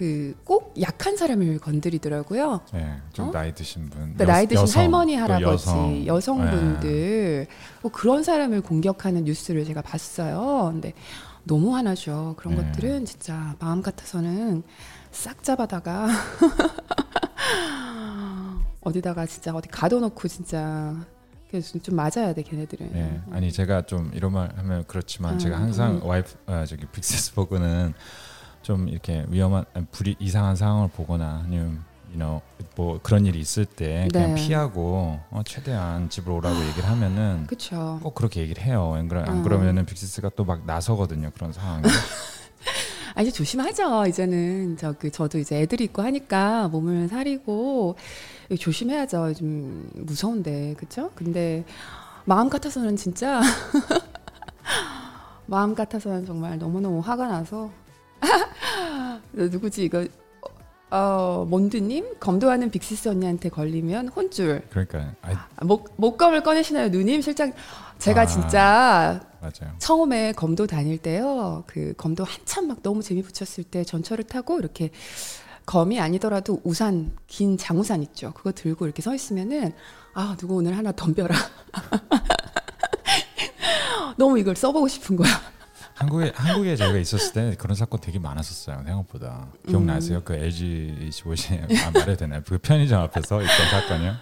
그 0.00 0.34
꼭 0.44 0.72
약한 0.80 1.18
사람을 1.18 1.58
건드리더라고요. 1.58 2.62
네, 2.72 2.96
좀 3.12 3.28
어? 3.28 3.32
나이 3.32 3.54
드신 3.54 3.90
분, 3.90 4.14
그러니까 4.14 4.24
여, 4.24 4.28
나이 4.28 4.46
드신 4.46 4.62
여성, 4.62 4.82
할머니, 4.82 5.14
할아버지, 5.14 6.06
여성. 6.06 6.38
분들 6.50 7.46
네. 7.46 7.54
뭐 7.82 7.92
그런 7.92 8.22
사람을 8.22 8.62
공격하는 8.62 9.24
뉴스를 9.24 9.66
제가 9.66 9.82
봤어요. 9.82 10.70
근데 10.72 10.94
너무 11.44 11.76
화나죠. 11.76 12.34
그런 12.38 12.56
네. 12.56 12.62
것들은 12.62 13.04
진짜 13.04 13.54
마음 13.58 13.82
같아서는 13.82 14.62
싹 15.10 15.42
잡아다가 15.42 16.08
어디다가 18.80 19.26
진짜 19.26 19.54
어디 19.54 19.68
가둬놓고 19.68 20.28
진짜 20.28 20.94
그래서 21.50 21.78
좀 21.80 21.94
맞아야 21.96 22.32
돼 22.32 22.42
걔네들은. 22.42 22.92
네, 22.92 23.20
아니 23.32 23.52
제가 23.52 23.82
좀 23.82 24.10
이런 24.14 24.32
말 24.32 24.50
하면 24.56 24.84
그렇지만 24.86 25.34
음, 25.34 25.38
제가 25.38 25.58
항상 25.58 25.96
음. 25.96 26.04
와이프 26.04 26.32
아, 26.46 26.64
저기 26.64 26.86
빅세스버그는 26.90 27.92
좀 28.62 28.88
이렇게 28.88 29.24
위험한 29.28 29.64
불이 29.90 30.16
이상한 30.18 30.56
상황을 30.56 30.88
보거나 30.88 31.42
아니면 31.44 31.82
you 32.08 32.16
know, 32.18 32.40
뭐 32.76 33.00
그런 33.02 33.24
일이 33.26 33.38
있을 33.40 33.64
때 33.64 34.08
그냥 34.12 34.34
네. 34.34 34.46
피하고 34.46 35.20
어, 35.30 35.42
최대한 35.44 36.10
집으로 36.10 36.36
오라고 36.36 36.60
얘기를 36.66 36.88
하면은 36.88 37.46
그쵸. 37.46 37.98
꼭 38.02 38.14
그렇게 38.14 38.40
얘기를 38.42 38.62
해요. 38.62 38.94
안, 38.96 39.08
그러, 39.08 39.22
안 39.22 39.40
어. 39.40 39.42
그러면은 39.42 39.86
빅시스가 39.86 40.30
또 40.36 40.44
막 40.44 40.66
나서거든요. 40.66 41.30
그런 41.34 41.52
상황에. 41.52 41.82
아 43.14 43.22
이제 43.22 43.30
조심하죠. 43.30 44.06
이제는 44.06 44.76
저 44.76 44.92
그 44.98 45.10
저도 45.10 45.38
이제 45.38 45.60
애들이 45.60 45.84
있고 45.84 46.02
하니까 46.02 46.68
몸을 46.68 47.08
사리고 47.08 47.96
조심해야죠. 48.58 49.34
좀 49.34 49.88
무서운데 49.94 50.74
그렇죠? 50.76 51.10
근데 51.14 51.64
마음 52.24 52.48
같아서는 52.50 52.96
진짜 52.96 53.40
마음 55.46 55.74
같아서는 55.74 56.26
정말 56.26 56.58
너무 56.58 56.80
너무 56.80 57.00
화가 57.00 57.26
나서 57.26 57.70
누구지 59.32 59.84
이거 59.84 60.06
어 60.90 61.46
몬드님 61.48 62.18
검도하는 62.18 62.70
빅시스 62.70 63.08
언니한테 63.08 63.48
걸리면 63.48 64.08
혼줄. 64.08 64.62
그러니까 64.70 65.14
목 65.62 65.94
목검을 65.96 66.42
꺼내시나요, 66.42 66.88
누님? 66.88 67.22
실장 67.22 67.52
제가 67.98 68.22
아, 68.22 68.26
진짜 68.26 69.20
맞아요. 69.40 69.74
처음에 69.78 70.32
검도 70.32 70.66
다닐 70.66 70.98
때요, 70.98 71.62
그 71.66 71.94
검도 71.96 72.24
한참 72.24 72.66
막 72.66 72.82
너무 72.82 73.02
재미 73.02 73.22
붙였을 73.22 73.64
때 73.64 73.84
전철을 73.84 74.24
타고 74.24 74.58
이렇게 74.58 74.90
검이 75.66 76.00
아니더라도 76.00 76.60
우산 76.64 77.12
긴 77.28 77.56
장우산 77.56 78.02
있죠. 78.02 78.32
그거 78.34 78.50
들고 78.50 78.86
이렇게 78.86 79.02
서 79.02 79.14
있으면은 79.14 79.72
아 80.14 80.34
누구 80.38 80.56
오늘 80.56 80.76
하나 80.76 80.90
덤벼라. 80.90 81.36
너무 84.16 84.38
이걸 84.38 84.56
써보고 84.56 84.88
싶은 84.88 85.16
거야. 85.16 85.30
한국에 86.00 86.32
한국에 86.34 86.76
저희가 86.76 86.98
있었을 86.98 87.32
때 87.34 87.56
그런 87.58 87.74
사건 87.76 88.00
되게 88.00 88.18
많았었어요 88.18 88.82
생각보다 88.86 89.48
기억나세요? 89.68 90.18
음. 90.18 90.22
그 90.24 90.32
LG 90.34 91.10
25시 91.10 91.84
아, 91.86 91.90
말해도 91.90 92.16
되나요? 92.16 92.40
그 92.46 92.56
편의점 92.56 93.02
앞에서 93.02 93.42
있던 93.42 93.68
사건이요? 93.70 94.14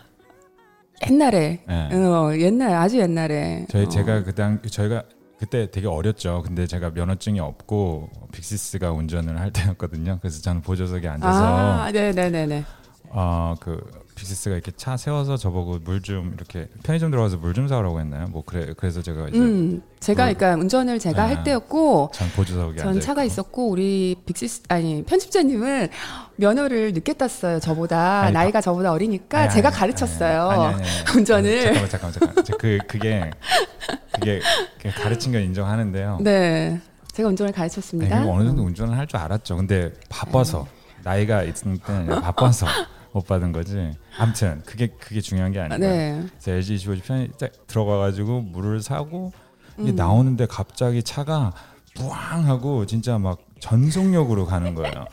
옛날에 1.08 1.61
네. 1.68 1.94
어, 1.94 2.37
옛날 2.37 2.75
아주 2.75 2.99
옛날에 2.99 3.64
저희 3.70 3.85
어. 3.85 3.88
제가 3.88 4.25
그당 4.25 4.61
저희가 4.68 5.04
그때 5.38 5.70
되게 5.70 5.87
어렸죠. 5.87 6.42
근데 6.44 6.66
제가 6.66 6.90
면허증이 6.90 7.38
없고 7.38 8.11
빅시스가 8.32 8.90
운전을 8.90 9.38
할 9.38 9.52
때였거든요. 9.52 10.18
그래서 10.20 10.42
저는 10.42 10.62
보조석에 10.62 11.06
앉아서 11.06 11.44
아, 11.47 11.92
네네네네. 11.92 12.64
어그 13.11 14.07
빅시스가 14.18 14.54
이렇게 14.56 14.72
차 14.76 14.96
세워서 14.96 15.37
저보고 15.37 15.78
물 15.84 15.98
좀 16.02 16.32
이렇게 16.34 16.68
편의점 16.82 17.10
들어가서 17.10 17.37
물 17.38 17.54
좀 17.54 17.66
사오라고 17.68 18.00
했나요? 18.00 18.26
뭐 18.28 18.42
그래 18.44 18.72
그래서 18.76 19.02
제가 19.02 19.28
이제 19.28 19.38
음, 19.38 19.82
제가 20.00 20.26
물, 20.26 20.34
그러니까 20.34 20.60
운전을 20.60 20.98
제가 20.98 21.26
네. 21.26 21.34
할 21.34 21.44
때였고 21.44 22.10
전 22.14 22.28
보조석에 22.30 22.76
전 22.78 23.00
차가 23.00 23.25
있었고 23.25 23.68
우리 23.68 24.16
빅시스 24.26 24.62
아니 24.68 25.02
편집자님은 25.04 25.88
면허를 26.37 26.92
늦게 26.92 27.14
땄어요. 27.14 27.58
저보다 27.60 28.22
아니, 28.22 28.32
나이가 28.32 28.60
저보다 28.60 28.92
어리니까 28.92 29.40
아니, 29.42 29.50
제가 29.52 29.70
가르쳤어요. 29.70 30.48
아니, 30.48 30.82
운전을 31.16 31.62
잠깐만 31.62 31.88
잠깐만 31.90 32.14
잠깐 32.44 32.44
그 32.58 32.78
그게 32.87 33.30
그게 34.12 34.40
가르친 34.90 35.32
건 35.32 35.42
인정하는데요. 35.42 36.18
네. 36.22 36.80
제가 37.12 37.28
운전을 37.30 37.52
가르쳤습니다. 37.52 38.25
어느 38.26 38.44
정도 38.44 38.62
운전을 38.62 38.96
할 38.96 39.06
줄 39.06 39.18
알았죠. 39.18 39.56
근데 39.56 39.92
바빠서 40.08 40.64
네. 40.64 41.00
나이가 41.02 41.42
있으니까 41.42 42.04
바빠서 42.20 42.66
못 43.18 43.26
받은 43.26 43.52
거지. 43.52 43.92
아무튼 44.16 44.62
그게 44.64 44.87
그게 44.87 45.20
중요한 45.20 45.52
게 45.52 45.58
아니고. 45.60 45.78
네. 45.78 46.25
그래서 46.40 46.52
LG 46.52 46.76
25지 46.76 47.02
편이 47.02 47.28
딱 47.38 47.50
들어가가지고 47.66 48.42
물을 48.42 48.80
사고 48.80 49.32
이게 49.78 49.90
음. 49.90 49.96
나오는데 49.96 50.46
갑자기 50.46 51.02
차가 51.02 51.52
부앙 51.94 52.46
하고 52.46 52.87
진짜 52.87 53.18
막 53.18 53.40
전속력으로 53.60 54.46
가는 54.46 54.75
거예요. 54.75 55.06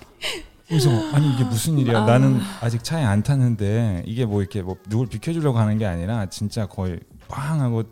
그래서 0.67 0.89
아니 1.13 1.33
이게 1.33 1.43
무슨 1.43 1.77
일이야? 1.79 2.03
아. 2.03 2.05
나는 2.05 2.39
아직 2.61 2.83
차에 2.83 3.03
안 3.03 3.23
탔는데 3.23 4.03
이게 4.05 4.25
뭐 4.25 4.41
이렇게 4.41 4.61
뭐 4.61 4.77
누굴 4.87 5.07
비켜주려고 5.07 5.57
하는 5.57 5.77
게 5.77 5.85
아니라 5.85 6.27
진짜 6.27 6.67
거의 6.67 6.99
빵 7.27 7.61
하고 7.61 7.83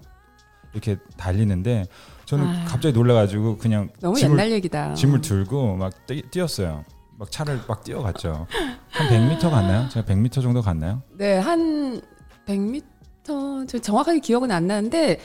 이렇게 0.73 0.97
달리는데 1.17 1.85
저는 2.25 2.45
아. 2.45 2.65
갑자기 2.65 2.93
놀라가지고 2.93 3.57
그냥 3.57 3.89
너무 3.99 4.17
짐을, 4.17 4.31
옛날 4.33 4.51
얘기다. 4.51 4.93
짐을 4.93 5.21
들고 5.21 5.75
막 5.75 5.93
뛰, 6.07 6.23
었어요 6.39 6.83
막 7.23 7.31
차를 7.31 7.61
막 7.67 7.83
뛰어갔죠. 7.85 8.47
한 8.89 9.07
100m 9.07 9.49
갔나요? 9.49 9.87
제가 9.87 10.05
100m 10.05 10.41
정도 10.41 10.61
갔나요? 10.61 11.01
네, 11.17 11.37
한 11.37 12.01
100m 12.45 13.67
저 13.67 13.79
정확하게 13.79 14.19
기억은 14.19 14.51
안 14.51 14.67
나는데 14.67 15.19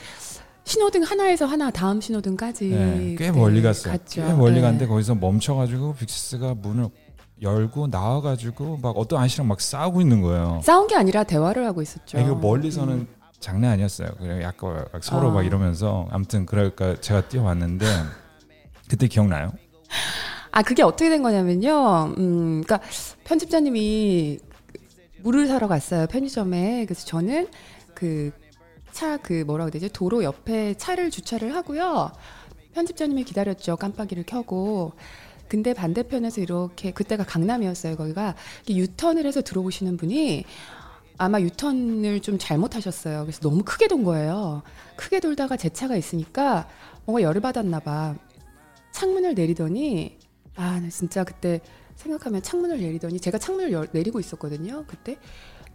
신호등 0.63 1.03
하나에서 1.03 1.45
하나 1.45 1.69
다음 1.71 1.99
신호등까지 1.99 2.69
네, 2.69 3.15
꽤 3.17 3.31
멀리 3.31 3.61
갔어요. 3.61 3.93
갔죠. 3.93 4.25
꽤 4.25 4.33
멀리 4.33 4.55
네. 4.55 4.61
갔는데 4.61 4.87
거기서 4.87 5.15
멈춰가지고 5.15 5.95
빅스가 5.95 6.53
문을 6.55 6.87
열고 7.41 7.87
나와가지고 7.87 8.77
막 8.81 8.97
어떤 8.97 9.19
아저씨랑 9.19 9.49
막 9.49 9.59
싸우고 9.59 9.99
있는 9.99 10.21
거예요. 10.21 10.61
싸운 10.63 10.87
게 10.87 10.95
아니라 10.95 11.25
대화를 11.25 11.65
하고 11.65 11.81
있었죠. 11.81 12.17
이거 12.17 12.33
멀리서는 12.35 12.93
음. 12.93 13.07
장난 13.41 13.71
아니었어요. 13.71 14.09
그냥 14.17 14.41
약간 14.41 14.85
서로 15.01 15.29
아. 15.29 15.33
막 15.33 15.45
이러면서 15.45 16.07
아무튼 16.11 16.45
그러니까 16.45 16.95
제가 17.01 17.27
뛰어왔는데 17.27 17.85
그때 18.89 19.07
기억나요? 19.07 19.51
아 20.51 20.61
그게 20.63 20.83
어떻게 20.83 21.09
된 21.09 21.21
거냐면요. 21.21 22.13
음, 22.17 22.63
그러니까 22.63 22.81
편집자님이 23.23 24.39
물을 25.21 25.47
사러 25.47 25.67
갔어요 25.67 26.07
편의점에. 26.07 26.85
그래서 26.85 27.05
저는 27.05 27.47
그 27.93 28.31
차그 28.91 29.21
그 29.21 29.43
뭐라고 29.45 29.69
되지 29.71 29.89
도로 29.89 30.23
옆에 30.23 30.73
차를 30.75 31.09
주차를 31.11 31.55
하고요. 31.55 32.11
편집자님이 32.73 33.23
기다렸죠. 33.23 33.77
깜빡이를 33.77 34.23
켜고. 34.25 34.93
근데 35.47 35.73
반대편에서 35.73 36.41
이렇게 36.41 36.91
그때가 36.91 37.23
강남이었어요. 37.23 37.97
거기가 37.97 38.35
유턴을 38.69 39.25
해서 39.25 39.41
들어오시는 39.41 39.97
분이 39.97 40.45
아마 41.17 41.41
유턴을 41.41 42.21
좀 42.21 42.37
잘못하셨어요. 42.37 43.21
그래서 43.23 43.39
너무 43.41 43.63
크게 43.63 43.87
돈 43.87 44.03
거예요. 44.03 44.61
크게 44.95 45.19
돌다가 45.19 45.57
제 45.57 45.69
차가 45.69 45.95
있으니까 45.95 46.67
뭔가 47.05 47.23
열을 47.23 47.41
받았나 47.41 47.79
봐. 47.79 48.15
창문을 48.91 49.33
내리더니 49.33 50.18
아, 50.59 50.81
진짜 50.89 51.23
그때 51.23 51.61
생각하면 51.95 52.41
창문을 52.41 52.79
내리더니 52.81 53.19
제가 53.19 53.37
창문을 53.37 53.71
열, 53.71 53.87
내리고 53.93 54.19
있었거든요. 54.19 54.83
그때 54.87 55.17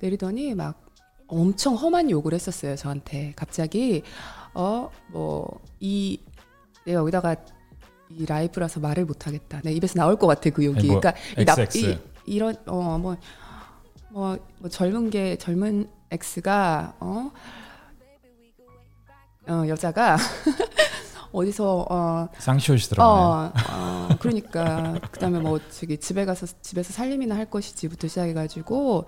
내리더니 0.01 0.55
막 0.55 0.79
엄청 1.27 1.75
험한 1.75 2.11
욕을 2.11 2.35
했었어요. 2.35 2.77
저한테 2.77 3.33
갑자기 3.35 4.03
어 4.53 4.91
뭐 5.11 5.59
이 5.81 6.21
내가 6.85 7.01
여기다가 7.01 7.35
이 8.11 8.27
라이브라서 8.27 8.81
말을 8.81 9.07
못 9.07 9.27
하겠다. 9.27 9.61
내 9.65 9.73
입에서 9.73 9.95
나올 9.95 10.17
것 10.17 10.27
같아 10.27 10.51
그 10.51 10.63
욕이. 10.65 10.87
뭐, 10.87 11.01
그러니까 11.01 11.15
이, 11.39 11.45
나, 11.47 11.55
이 11.75 11.99
이런 12.27 12.55
어뭐 12.67 12.99
뭐, 14.11 14.39
뭐 14.59 14.69
젊은 14.71 15.09
게 15.11 15.37
젊은 15.37 15.89
X가 16.11 16.97
어, 17.01 17.31
어 19.49 19.65
여자가 19.69 20.17
어디서 21.35 21.87
어 21.91 22.29
쌍시옷이 22.39 22.81
들어가네. 22.83 23.11
어, 23.13 23.53
어, 23.73 24.09
그러니까 24.21 24.95
그다음에 25.11 25.39
뭐 25.41 25.59
저기 25.71 25.99
집에 25.99 26.25
가서 26.25 26.47
집에서 26.63 26.93
살림이나 26.93 27.35
할 27.37 27.47
것이지부터 27.51 28.09
시작해가지고 28.09 29.05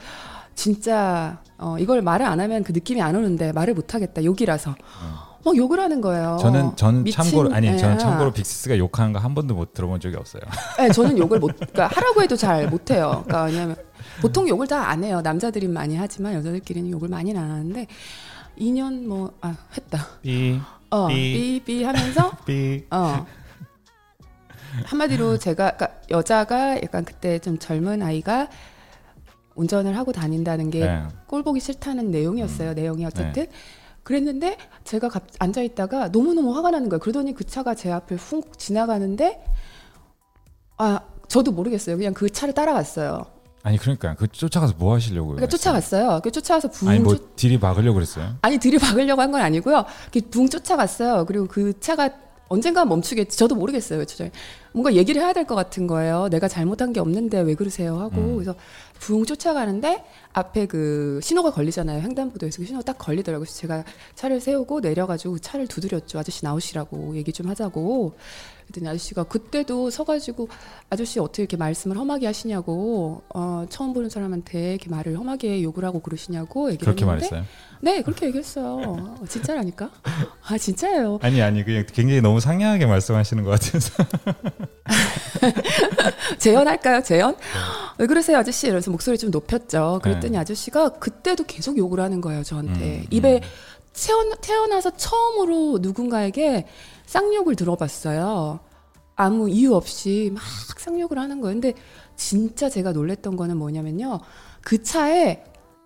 진짜 0.55 1.41
어 1.59 1.77
이걸 1.79 2.03
말을 2.03 2.27
안 2.27 2.41
하면 2.41 2.63
그 2.65 2.73
느낌이 2.73 3.01
안 3.03 3.15
오는데 3.15 3.53
말을 3.53 3.75
못 3.75 3.95
하겠다 3.95 4.25
욕이라서. 4.25 4.71
어. 4.71 5.37
막 5.45 5.57
욕을 5.57 5.79
하는 5.79 6.01
거예요. 6.01 6.39
저는 6.41 6.75
저는 6.75 7.05
미친, 7.05 7.23
참고로 7.23 7.55
아니 7.55 7.69
예. 7.69 7.77
저는 7.77 7.99
참고로 8.01 8.33
빅스가 8.33 8.77
욕하는 8.79 9.13
거 9.13 9.21
한 9.21 9.33
번도 9.33 9.55
못 9.55 9.75
들어본 9.75 10.01
적이 10.01 10.17
없어요. 10.17 10.43
네, 10.77 10.91
저는 10.91 11.17
욕을 11.19 11.39
못 11.39 11.55
그러니까 11.55 11.87
하라고 11.95 12.21
해도 12.21 12.35
잘 12.35 12.69
못 12.69 12.91
해요. 12.91 13.23
그러니까 13.25 13.45
왜냐하면 13.45 13.77
보통 14.21 14.49
욕을 14.49 14.67
다 14.67 14.89
안 14.89 15.05
해요. 15.05 15.21
남자들이 15.23 15.69
많이 15.69 15.95
하지만 15.97 16.35
여자들끼리는 16.35 16.91
욕을 16.91 17.09
많이는 17.09 17.41
안 17.41 17.49
하는데 17.51 17.87
2년 18.59 19.05
뭐 19.07 19.33
아 19.41 19.55
했다. 19.77 20.09
삐. 20.23 20.59
어, 20.91 21.09
삐, 21.09 21.63
삐 21.65 21.83
하면서 21.83 22.31
삐. 22.47 22.85
어. 22.91 23.27
한마디로 24.85 25.39
제가 25.39 25.73
그러니까 25.77 26.01
여자가 26.11 26.83
약간 26.83 27.05
그때 27.05 27.39
좀 27.39 27.59
젊은 27.59 28.03
아이가 28.03 28.49
운전을 29.55 29.97
하고 29.97 30.13
다닌다는 30.13 30.71
게 30.71 30.81
네. 30.81 31.03
꼴보기 31.27 31.61
싫다는 31.61 32.11
내용이었어요. 32.11 32.71
음. 32.71 32.75
내용이 32.75 33.05
어쨌든 33.07 33.47
네. 33.47 33.51
그랬는데 34.03 34.57
제가 34.85 35.09
갑, 35.09 35.25
앉아 35.39 35.63
있다가 35.63 36.13
너무 36.13 36.35
너무 36.35 36.55
화가 36.55 36.71
나는 36.71 36.89
거예요. 36.89 37.01
그러더니 37.01 37.35
그 37.35 37.45
차가 37.45 37.75
제 37.75 37.91
앞을 37.91 38.17
훅 38.19 38.59
지나가는데 38.59 39.43
아 40.77 41.01
저도 41.27 41.53
모르겠어요. 41.53 41.97
그냥 41.97 42.15
그 42.15 42.29
차를 42.31 42.55
따라갔어요. 42.55 43.36
아니 43.67 43.79
그러니까 43.79 44.15
그 44.15 44.29
쫓아가서 44.29 44.75
뭐 44.79 44.95
하시려고요? 44.95 45.35
그러니까 45.35 45.49
쫓아갔어요. 45.49 46.21
그 46.23 46.31
쫓아가서 46.31 46.71
붕 46.71 46.89
아니 46.89 47.01
뭐 47.01 47.17
들이 47.35 47.59
박으려고 47.59 47.95
그랬어요? 47.95 48.37
아니 48.41 48.59
들이 48.59 48.79
박으려고 48.79 49.21
한 49.21 49.33
건 49.33 49.41
아니고요. 49.41 49.85
붕 50.31 50.49
쫓아갔어요. 50.49 51.25
그리고 51.27 51.47
그 51.49 51.73
차가 51.81 52.09
언젠가 52.49 52.85
멈추겠지. 52.85 53.37
저도 53.37 53.57
모르겠어요. 53.57 54.05
저 54.05 54.29
뭔가 54.73 54.95
얘기를 54.95 55.21
해야 55.21 55.33
될 55.33 55.47
것 55.47 55.57
같은 55.57 55.89
거예요. 55.89 56.29
내가 56.29 56.47
잘못한 56.47 56.93
게 56.93 57.01
없는데 57.01 57.41
왜 57.41 57.57
그러세요? 57.57 57.99
하고 57.99 58.21
음. 58.21 58.35
그래서 58.37 58.55
붕 59.01 59.25
쫓아가는데 59.25 60.05
앞에 60.33 60.67
그 60.67 61.19
신호가 61.25 61.51
걸리잖아요. 61.51 62.03
횡단보도에서 62.03 62.59
그 62.59 62.67
신호가 62.67 62.85
딱 62.85 62.99
걸리더라고요. 62.99 63.45
그래서 63.47 63.59
제가 63.59 63.83
차를 64.15 64.41
세우고 64.41 64.79
내려가지고 64.79 65.41
차를 65.41 65.67
두드렸죠. 65.67 66.21
아저씨 66.21 66.45
나오시라고 66.45 67.17
얘기 67.17 67.33
좀 67.33 67.49
하자고. 67.49 68.15
그랬더니 68.67 68.89
아저씨가 68.89 69.25
그때도 69.25 69.91
서가지고 69.91 70.49
아저씨 70.91 71.21
어떻게 71.21 71.43
이렇게 71.43 71.57
말씀을 71.57 71.97
험하게 71.97 72.27
하시냐고 72.27 73.23
어, 73.35 73.65
처음 73.69 73.93
보는 73.93 74.11
사람한테 74.11 74.73
이렇게 74.75 74.91
말을 74.91 75.19
험하게 75.19 75.63
욕을 75.63 75.85
하고 75.85 76.01
그러시냐고 76.01 76.71
얘기를 76.71 76.93
그렇게 76.95 77.05
했는데 77.05 77.31
말했어요? 77.31 77.45
네 77.81 78.03
그렇게 78.03 78.27
얘기했어요. 78.27 78.65
어, 79.21 79.25
진짜라니까? 79.29 79.91
아 80.49 80.59
진짜예요. 80.59 81.19
아니 81.23 81.43
아니 81.43 81.65
그냥 81.65 81.85
굉장히 81.93 82.21
너무 82.21 82.41
상냥하게 82.41 82.87
말씀하시는 82.87 83.43
것 83.45 83.51
같아서. 83.51 84.05
재연할까요 86.39 87.03
재연? 87.03 87.37
네. 87.37 87.43
왜 87.99 88.07
그러세요 88.07 88.39
아저씨? 88.39 88.67
이러면서 88.67 88.91
목소리 88.91 89.19
좀 89.19 89.31
높였죠. 89.31 90.01
그랬더니 90.03 90.33
네. 90.33 90.39
아저씨가 90.39 90.91
그때도 90.91 91.45
계속 91.45 91.77
욕을 91.77 92.01
하는 92.01 92.21
거예요 92.21 92.43
저한테. 92.43 93.01
음, 93.01 93.07
입에 93.11 93.37
음. 93.37 93.41
태어나, 93.97 94.37
태어나서 94.37 94.97
처음으로 94.97 95.79
누군가에게 95.81 96.67
쌍욕을 97.07 97.57
들어봤어요. 97.57 98.61
아무 99.15 99.49
이유 99.49 99.75
없이 99.75 100.31
막 100.35 100.43
쌍욕을 100.79 101.19
하는 101.19 101.41
거예요. 101.41 101.55
근데 101.55 101.73
진짜 102.17 102.69
제가 102.69 102.93
놀랬던 102.93 103.37
거는 103.37 103.57
뭐냐면요. 103.57 104.21
그 104.61 104.83
차에 104.83 105.43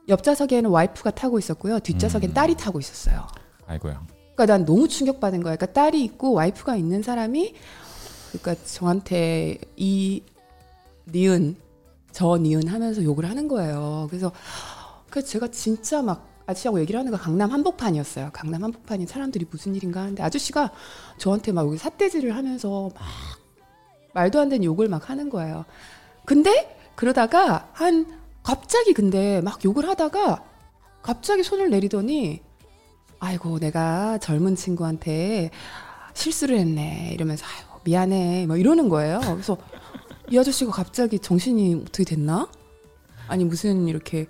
옆좌석에는 0.09 0.71
와이프가 0.71 1.13
타고 1.13 1.39
있었고요. 1.39 1.79
뒷좌석엔 1.81 2.31
음. 2.31 2.35
딸이 2.35 2.57
타고 2.57 2.81
있었어요. 2.81 3.27
아이고야. 3.67 4.05
그러니까 4.35 4.47
난 4.47 4.65
너무 4.65 4.89
충격받은 4.89 5.43
거예요. 5.43 5.57
그러니까 5.57 5.67
딸이 5.67 6.03
있고 6.05 6.33
와이프가 6.33 6.77
있는 6.77 7.03
사람이 7.03 7.55
그러니까 8.33 8.65
저한테 8.65 9.59
이 9.77 10.23
니은 11.13 11.57
저 12.13 12.37
니은 12.37 12.67
하면서 12.67 13.03
욕을 13.03 13.29
하는 13.29 13.47
거예요. 13.47 14.07
그래서 14.11 14.33
그 15.11 15.23
제가 15.25 15.49
진짜 15.49 16.03
막 16.03 16.30
아저씨하고 16.51 16.81
얘기를 16.81 16.99
하는 16.99 17.11
거 17.11 17.19
강남 17.19 17.51
한복판이었어요. 17.51 18.31
강남 18.33 18.65
한복판이 18.65 19.07
사람들이 19.07 19.47
무슨 19.51 19.75
일인가 19.75 20.01
하는데 20.01 20.23
아저씨가 20.23 20.71
저한테 21.19 21.53
막 21.53 21.67
여기 21.67 21.79
삿대질을 21.79 22.37
하면서 22.37 22.91
막 22.95 23.03
말도 24.15 24.41
안 24.41 24.49
되는 24.49 24.65
욕을 24.65 24.89
막 24.89 25.11
하는 25.11 25.31
거예요. 25.31 25.65
근데 26.25 26.77
그러다가 26.95 27.71
한 27.73 28.07
갑자기 28.43 28.93
근데 28.93 29.41
막 29.41 29.65
욕을 29.65 29.89
하다가 29.89 30.45
갑자기 31.03 31.43
손을 31.43 31.71
내리더니 31.71 32.43
아이고 33.19 33.59
내가 33.59 34.19
젊은 34.19 34.57
친구한테 34.57 35.51
실수를 36.15 36.59
했네 36.59 37.11
이러면서 37.15 37.45
아이고 37.47 37.81
미안해 37.85 38.47
뭐 38.47 38.57
이러는 38.57 38.89
거예요. 38.89 39.21
그래서 39.21 39.57
이 40.31 40.39
아저씨가 40.39 40.71
갑자기 40.73 41.19
정신이 41.19 41.75
어떻게 41.83 42.05
됐나? 42.05 42.49
아니 43.29 43.45
무슨 43.45 43.87
이렇게 43.89 44.27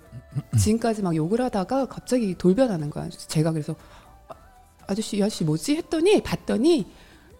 지금까지 0.57 1.01
막 1.01 1.15
욕을 1.15 1.41
하다가 1.41 1.87
갑자기 1.87 2.35
돌변하는 2.37 2.89
거야. 2.89 3.09
제가 3.09 3.51
그래서 3.51 3.75
아저씨 4.87 5.17
이 5.17 5.23
아저씨 5.23 5.43
뭐지 5.43 5.75
했더니 5.77 6.21
봤더니 6.21 6.91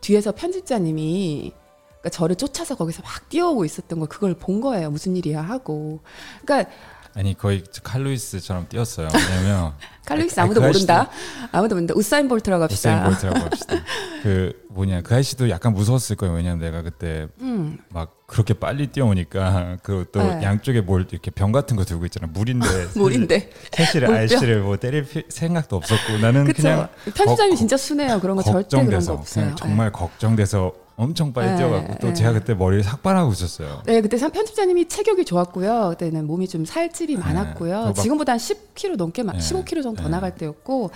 뒤에서 0.01 0.31
편집자님이 0.31 1.53
그러니까 2.01 2.09
저를 2.09 2.35
쫓아서 2.35 2.75
거기서 2.75 3.03
막 3.03 3.29
뛰어오고 3.29 3.65
있었던 3.65 3.99
거 3.99 4.07
그걸 4.07 4.33
본 4.33 4.61
거예요. 4.61 4.89
무슨 4.89 5.15
일이야 5.15 5.41
하고. 5.41 5.99
그러니까 6.43 6.71
아니 7.13 7.37
거의 7.37 7.63
칼루이스처럼 7.83 8.67
뛰었어요. 8.69 9.09
왜냐면 9.13 9.73
칼루이스 10.05 10.39
아무도 10.39 10.61
그 10.61 10.67
모른다. 10.67 11.09
아무도 11.51 11.75
모른다. 11.75 11.93
우사인 11.95 12.27
볼트라고 12.27 12.63
합시다. 12.63 13.07
우사인 13.07 13.11
볼트라고 13.11 13.39
합시다. 13.45 13.75
그 14.23 14.53
뭐냐 14.69 15.01
그 15.01 15.13
아저씨도 15.13 15.49
약간 15.49 15.73
무서웠을 15.73 16.15
거예요. 16.15 16.33
왜냐면 16.33 16.59
내가 16.59 16.81
그때 16.81 17.27
음. 17.41 17.77
막 17.89 18.15
그렇게 18.27 18.53
빨리 18.53 18.87
뛰어오니까 18.87 19.77
그또 19.83 20.21
네. 20.23 20.41
양쪽에 20.43 20.81
뭘 20.81 21.05
이렇게 21.09 21.31
병 21.31 21.51
같은 21.51 21.75
거 21.75 21.83
들고 21.83 22.05
있잖아. 22.05 22.27
물인데 22.31 22.67
물인데 22.95 23.51
사실 23.73 24.05
아저씨를 24.05 24.61
뭐 24.61 24.77
때릴 24.77 25.05
생각도 25.27 25.75
없었고 25.75 26.17
나는 26.19 26.45
그쵸? 26.45 26.61
그냥 26.61 26.87
편집자님 27.13 27.55
진짜 27.57 27.75
순해요. 27.75 28.19
그런 28.21 28.37
거 28.37 28.43
절대 28.43 28.83
그런 28.85 29.03
거 29.05 29.13
없어요. 29.13 29.53
정말 29.55 29.87
네. 29.87 29.91
걱정돼서 29.91 30.73
엄청 31.01 31.33
빨리 31.33 31.49
네, 31.49 31.57
뛰어갔고 31.57 31.95
또 31.99 32.07
네. 32.09 32.13
제가 32.13 32.33
그때 32.33 32.53
머리를 32.53 32.83
삭발하고 32.83 33.31
있었어요. 33.31 33.81
네, 33.87 34.01
그때 34.01 34.17
편집자님이 34.17 34.87
체격이 34.87 35.25
좋았고요. 35.25 35.89
그때는 35.91 36.27
몸이 36.27 36.47
좀 36.47 36.63
살집이 36.63 37.15
네, 37.15 37.19
많았고요. 37.19 37.93
지금보다 37.97 38.33
한 38.33 38.37
10kg 38.39 38.97
넘게, 38.97 39.23
네, 39.23 39.31
15kg 39.31 39.81
정도 39.81 40.03
더 40.03 40.09
나갈 40.09 40.35
때였고, 40.35 40.91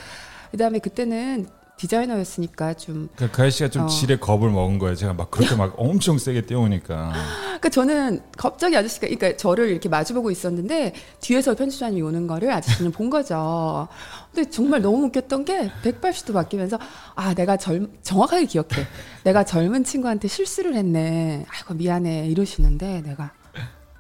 그다음에 0.52 0.78
그때는 0.78 1.48
디자이너였으니까 1.78 2.74
좀. 2.76 3.10
그, 3.16 3.30
그 3.30 3.42
아저씨가 3.42 3.70
좀 3.70 3.84
어. 3.84 3.88
질에 3.88 4.18
겁을 4.18 4.50
먹은 4.50 4.80
거예요. 4.80 4.96
제가 4.96 5.14
막 5.14 5.30
그렇게 5.32 5.56
막 5.56 5.74
엄청 5.78 6.18
세게 6.18 6.42
뛰어오니까. 6.42 7.14
그러니까 7.46 7.70
저는 7.70 8.22
갑자기 8.38 8.76
아저씨가, 8.78 9.08
그러니까 9.08 9.38
저를 9.38 9.70
이렇게 9.70 9.90
마주보고 9.90 10.32
있었는데 10.32 10.94
뒤에서 11.20 11.56
편집자님이 11.56 12.02
오는 12.02 12.28
거를 12.28 12.52
아저씨는 12.52 12.92
본 12.92 13.10
거죠. 13.10 13.88
근데 14.34 14.50
정말 14.50 14.82
너무 14.82 15.06
웃겼던 15.06 15.46
게 15.46 15.72
180도 15.84 16.34
바뀌면서 16.34 16.80
아 17.16 17.34
내가 17.34 17.58
젊 17.58 17.92
정확하게 18.04 18.46
기억해. 18.46 18.86
내가 19.24 19.44
젊은 19.44 19.84
친구한테 19.84 20.28
실수를 20.28 20.76
했네. 20.76 21.46
아이고 21.50 21.74
미안해 21.74 22.28
이러시는데 22.28 23.02
내가 23.02 23.32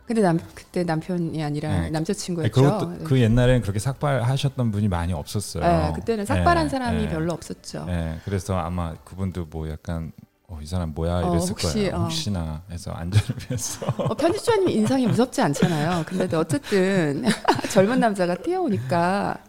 근데 0.05 0.21
남 0.21 0.39
그때 0.53 0.83
남편이 0.83 1.43
아니라 1.43 1.81
네. 1.81 1.89
남자친구였죠. 1.89 2.95
네, 2.99 3.03
그 3.03 3.19
옛날에는 3.19 3.61
그렇게 3.61 3.79
삭발하셨던 3.79 4.71
분이 4.71 4.87
많이 4.87 5.13
없었어요. 5.13 5.63
네, 5.63 5.93
그때는 5.95 6.25
삭발한 6.25 6.65
네, 6.65 6.69
사람이 6.69 7.01
네. 7.03 7.09
별로 7.09 7.33
없었죠. 7.33 7.85
네, 7.85 8.19
그래서 8.23 8.55
아마 8.55 8.93
그분도 9.03 9.47
뭐 9.49 9.67
약간 9.69 10.11
어, 10.47 10.59
이 10.61 10.65
사람 10.67 10.93
뭐야 10.93 11.15
어, 11.15 11.19
이랬을 11.21 11.37
어, 11.37 11.45
혹시, 11.45 11.73
거예요. 11.73 11.95
혹시나 11.95 12.61
해서 12.69 12.91
안전을 12.91 13.25
위해서. 13.49 13.87
어, 13.97 14.13
편집자님 14.13 14.69
인상이 14.69 15.07
무섭지 15.07 15.41
않잖아요. 15.41 16.03
근데 16.05 16.35
어쨌든 16.37 17.25
젊은 17.71 17.99
남자가 17.99 18.35
뛰어오니까 18.35 19.39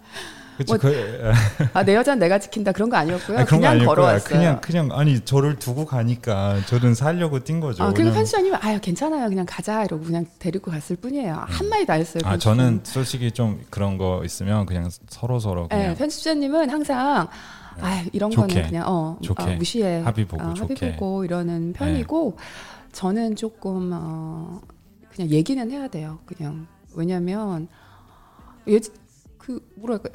뭐, 0.67 0.77
그, 0.79 1.33
아내 1.75 1.95
여자는 1.95 2.19
내가 2.19 2.39
지킨다 2.39 2.73
그런 2.73 2.89
거 2.89 2.97
아니었고요. 2.97 3.39
아니, 3.39 3.47
그냥 3.47 3.85
걸어왔어요. 3.85 4.39
그냥 4.39 4.61
그냥 4.61 4.89
아니 4.93 5.21
저를 5.21 5.59
두고 5.59 5.85
가니까 5.85 6.61
저는 6.67 6.95
살려고 6.95 7.45
뛴 7.45 7.61
거죠. 7.61 7.85
아, 7.85 7.93
그리고 7.93 8.13
편집자님은 8.13 8.59
아유 8.63 8.79
괜찮아요 8.81 9.29
그냥 9.29 9.45
가자 9.47 9.85
이러고 9.85 10.05
그냥 10.05 10.27
데리고 10.39 10.71
갔을 10.71 10.97
뿐이에요. 10.97 11.35
음. 11.35 11.45
한 11.47 11.69
마디 11.69 11.87
다 11.87 11.95
했어요. 11.95 12.23
아 12.25 12.39
저는 12.39 12.81
솔직히 12.85 13.31
좀 13.33 13.63
그런 13.71 13.99
거 13.99 14.23
있으면 14.25 14.67
그냥 14.67 14.89
서로 15.09 15.39
서로 15.39 15.69
그냥. 15.69 15.89
네, 15.89 15.95
편집자님은 15.95 16.71
항상 16.71 17.29
아 17.81 18.05
이런 18.13 18.31
좋게, 18.31 18.55
거는 18.55 18.69
그냥 18.69 18.85
어, 18.89 19.19
좋게, 19.23 19.43
어 19.43 19.57
무시해 19.57 20.01
합의 20.01 20.25
보고 20.25 20.43
어, 20.43 20.55
좋게 20.55 20.75
합의 20.75 20.97
보고 20.97 21.25
이러는 21.25 21.73
네. 21.73 21.79
편이고 21.79 22.37
네. 22.39 22.45
저는 22.93 23.37
조금 23.37 23.91
어, 23.93 24.61
그냥 25.11 25.31
얘기는 25.31 25.71
해야 25.71 25.89
돼요. 25.89 26.19
그냥 26.25 26.67
왜냐면 26.95 27.69
그 29.39 29.61
뭐랄까 29.77 30.09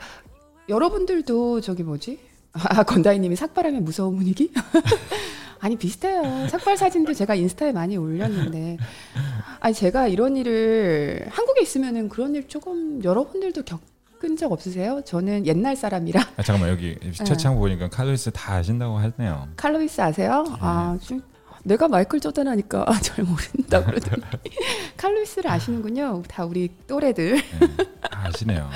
여러분들도 0.72 1.60
저기 1.60 1.84
뭐지? 1.84 2.18
아, 2.54 2.84
건다이님이 2.84 3.36
삭발하면 3.36 3.84
무서운 3.84 4.16
분위기? 4.16 4.52
아니 5.60 5.76
비슷해요. 5.76 6.48
삭발 6.48 6.78
사진도 6.78 7.14
제가 7.14 7.36
인스타에 7.36 7.72
많이 7.72 7.96
올렸는데, 7.98 8.78
아니 9.60 9.76
제가 9.76 10.08
이런 10.08 10.36
일을 10.38 11.28
한국에 11.30 11.62
있으면은 11.62 12.10
그런 12.10 12.34
일 12.34 12.48
조금 12.48 13.04
여러분들도 13.04 13.64
겪은 13.64 14.38
적 14.38 14.52
없으세요? 14.52 15.02
저는 15.06 15.46
옛날 15.46 15.76
사람이라. 15.76 16.22
아, 16.38 16.42
잠깐만 16.42 16.72
여기 16.72 16.98
채창 17.14 17.54
네. 17.54 17.60
보니까 17.60 17.90
칼로이스 17.90 18.32
다 18.32 18.56
아신다고 18.56 18.98
하네요. 18.98 19.50
칼로이스 19.58 20.02
아세요? 20.02 20.44
네. 20.48 20.56
아 20.62 20.98
좀. 21.02 21.22
내가 21.64 21.88
마이클 21.88 22.20
조던 22.20 22.48
하니까 22.48 22.86
아, 22.88 22.94
잘 23.02 23.24
모른다 23.24 23.86
그러더니 23.86 24.24
칼로이스를 24.98 25.52
아시는군요. 25.52 26.24
다 26.28 26.44
우리 26.44 26.70
또래들. 26.88 27.36
네, 27.36 27.42
아시네요. 28.10 28.68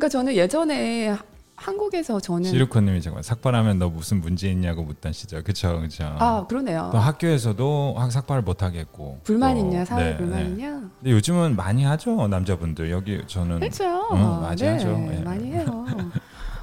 그러니까 0.00 0.08
저는 0.08 0.34
예전에 0.34 1.14
한국에서 1.56 2.20
저는 2.20 2.48
시루코님이 2.48 3.02
정말 3.02 3.22
삭발하면 3.22 3.78
너 3.78 3.90
무슨 3.90 4.22
문제 4.22 4.50
있냐고 4.50 4.82
묻다시죠, 4.82 5.42
그렇죠, 5.42 5.76
그렇죠. 5.76 6.04
아 6.18 6.46
그러네요. 6.48 6.88
또 6.90 6.96
학교에서도 6.96 7.98
삭발을 8.10 8.42
못 8.42 8.62
하겠고 8.62 9.20
불만 9.24 9.56
또, 9.56 9.60
있냐, 9.60 9.84
사회 9.84 10.12
네, 10.12 10.16
불만 10.16 10.38
네. 10.38 10.44
있냐. 10.46 10.70
근데 10.70 11.10
요즘은 11.10 11.54
많이 11.54 11.84
하죠, 11.84 12.28
남자분들 12.28 12.90
여기 12.90 13.20
저는 13.26 13.60
그렇죠, 13.60 13.84
응, 14.12 14.40
많이 14.40 14.56
네, 14.56 14.68
하죠, 14.68 14.88
네. 14.88 15.20
많이 15.22 15.52
해요. 15.52 15.84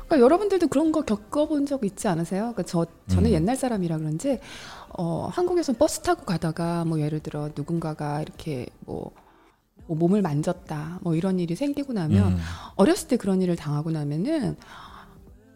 그러니까 0.07 0.19
여러분들도 0.19 0.67
그런 0.69 0.91
거 0.91 1.03
겪어본 1.03 1.67
적 1.67 1.85
있지 1.85 2.07
않으세요? 2.07 2.53
그러니까 2.53 2.63
저 2.63 2.87
저는 3.07 3.29
음. 3.29 3.33
옛날 3.33 3.55
사람이라 3.55 3.99
그런지 3.99 4.39
어, 4.97 5.29
한국에서 5.31 5.73
버스 5.73 5.99
타고 5.99 6.25
가다가 6.25 6.85
뭐 6.85 6.99
예를 6.99 7.19
들어 7.19 7.49
누군가가 7.55 8.23
이렇게 8.23 8.65
뭐 8.79 9.11
뭐 9.87 9.97
몸을 9.97 10.21
만졌다 10.21 10.99
뭐 11.01 11.15
이런 11.15 11.39
일이 11.39 11.55
생기고 11.55 11.93
나면 11.93 12.33
음. 12.33 12.37
어렸을 12.75 13.07
때 13.07 13.17
그런 13.17 13.41
일을 13.41 13.55
당하고 13.55 13.91
나면은 13.91 14.55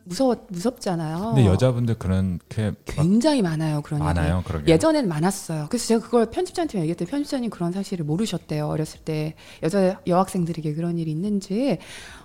무서워 0.04 0.36
무섭잖아요. 0.50 1.34
근데 1.36 1.46
여자분들 1.46 1.96
그런 1.96 2.40
게 2.50 2.74
굉장히 2.86 3.42
많아요 3.44 3.82
그런 3.82 4.00
많아요 4.00 4.42
그런 4.46 4.68
예전엔 4.68 5.08
많았어요. 5.08 5.68
그래서 5.70 5.88
제가 5.88 6.04
그걸 6.04 6.26
편집자한테 6.26 6.80
얘기했더니 6.80 7.10
편집자님 7.10 7.50
그런 7.52 7.72
사실을 7.72 8.06
모르셨대요 8.06 8.68
어렸을 8.68 9.02
때 9.02 9.36
여자 9.62 10.00
여학생들에게 10.08 10.74
그런 10.74 10.98
일이 10.98 11.12
있는지. 11.12 11.78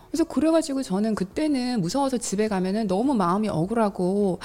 그래서 0.09 0.25
그래가지고 0.25 0.83
저는 0.83 1.14
그때는 1.14 1.81
무서워서 1.81 2.16
집에 2.16 2.49
가면은 2.49 2.87
너무 2.87 3.14
마음이 3.14 3.49
억울하고 3.49 4.38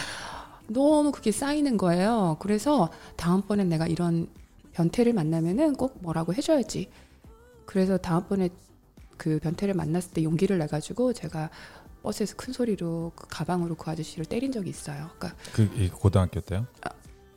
너무 0.67 1.12
그게 1.12 1.32
쌓이는 1.32 1.78
거예요. 1.78 2.38
그래서 2.39 2.89
다음번엔 3.15 3.69
내가 3.69 3.88
이런 3.88 4.28
변태를 4.74 5.13
만나면은 5.13 5.76
꼭 5.76 5.97
뭐라고 6.02 6.34
해줘야지. 6.34 6.89
그래서 7.71 7.97
다음번에 7.97 8.49
그 9.15 9.39
변태를 9.39 9.73
만났을 9.73 10.12
때 10.12 10.23
용기를 10.23 10.57
내 10.57 10.67
가지고 10.67 11.13
제가 11.13 11.49
버스에서 12.03 12.36
큰 12.36 12.51
소리로 12.51 13.13
그 13.15 13.27
가방으로 13.29 13.75
그 13.75 13.89
아저씨를 13.89 14.25
때린 14.25 14.51
적이 14.51 14.71
있어요. 14.71 15.10
그러니까 15.17 15.39
그 15.53 15.89
고등학교 15.93 16.41
때요? 16.41 16.65
아, 16.81 16.89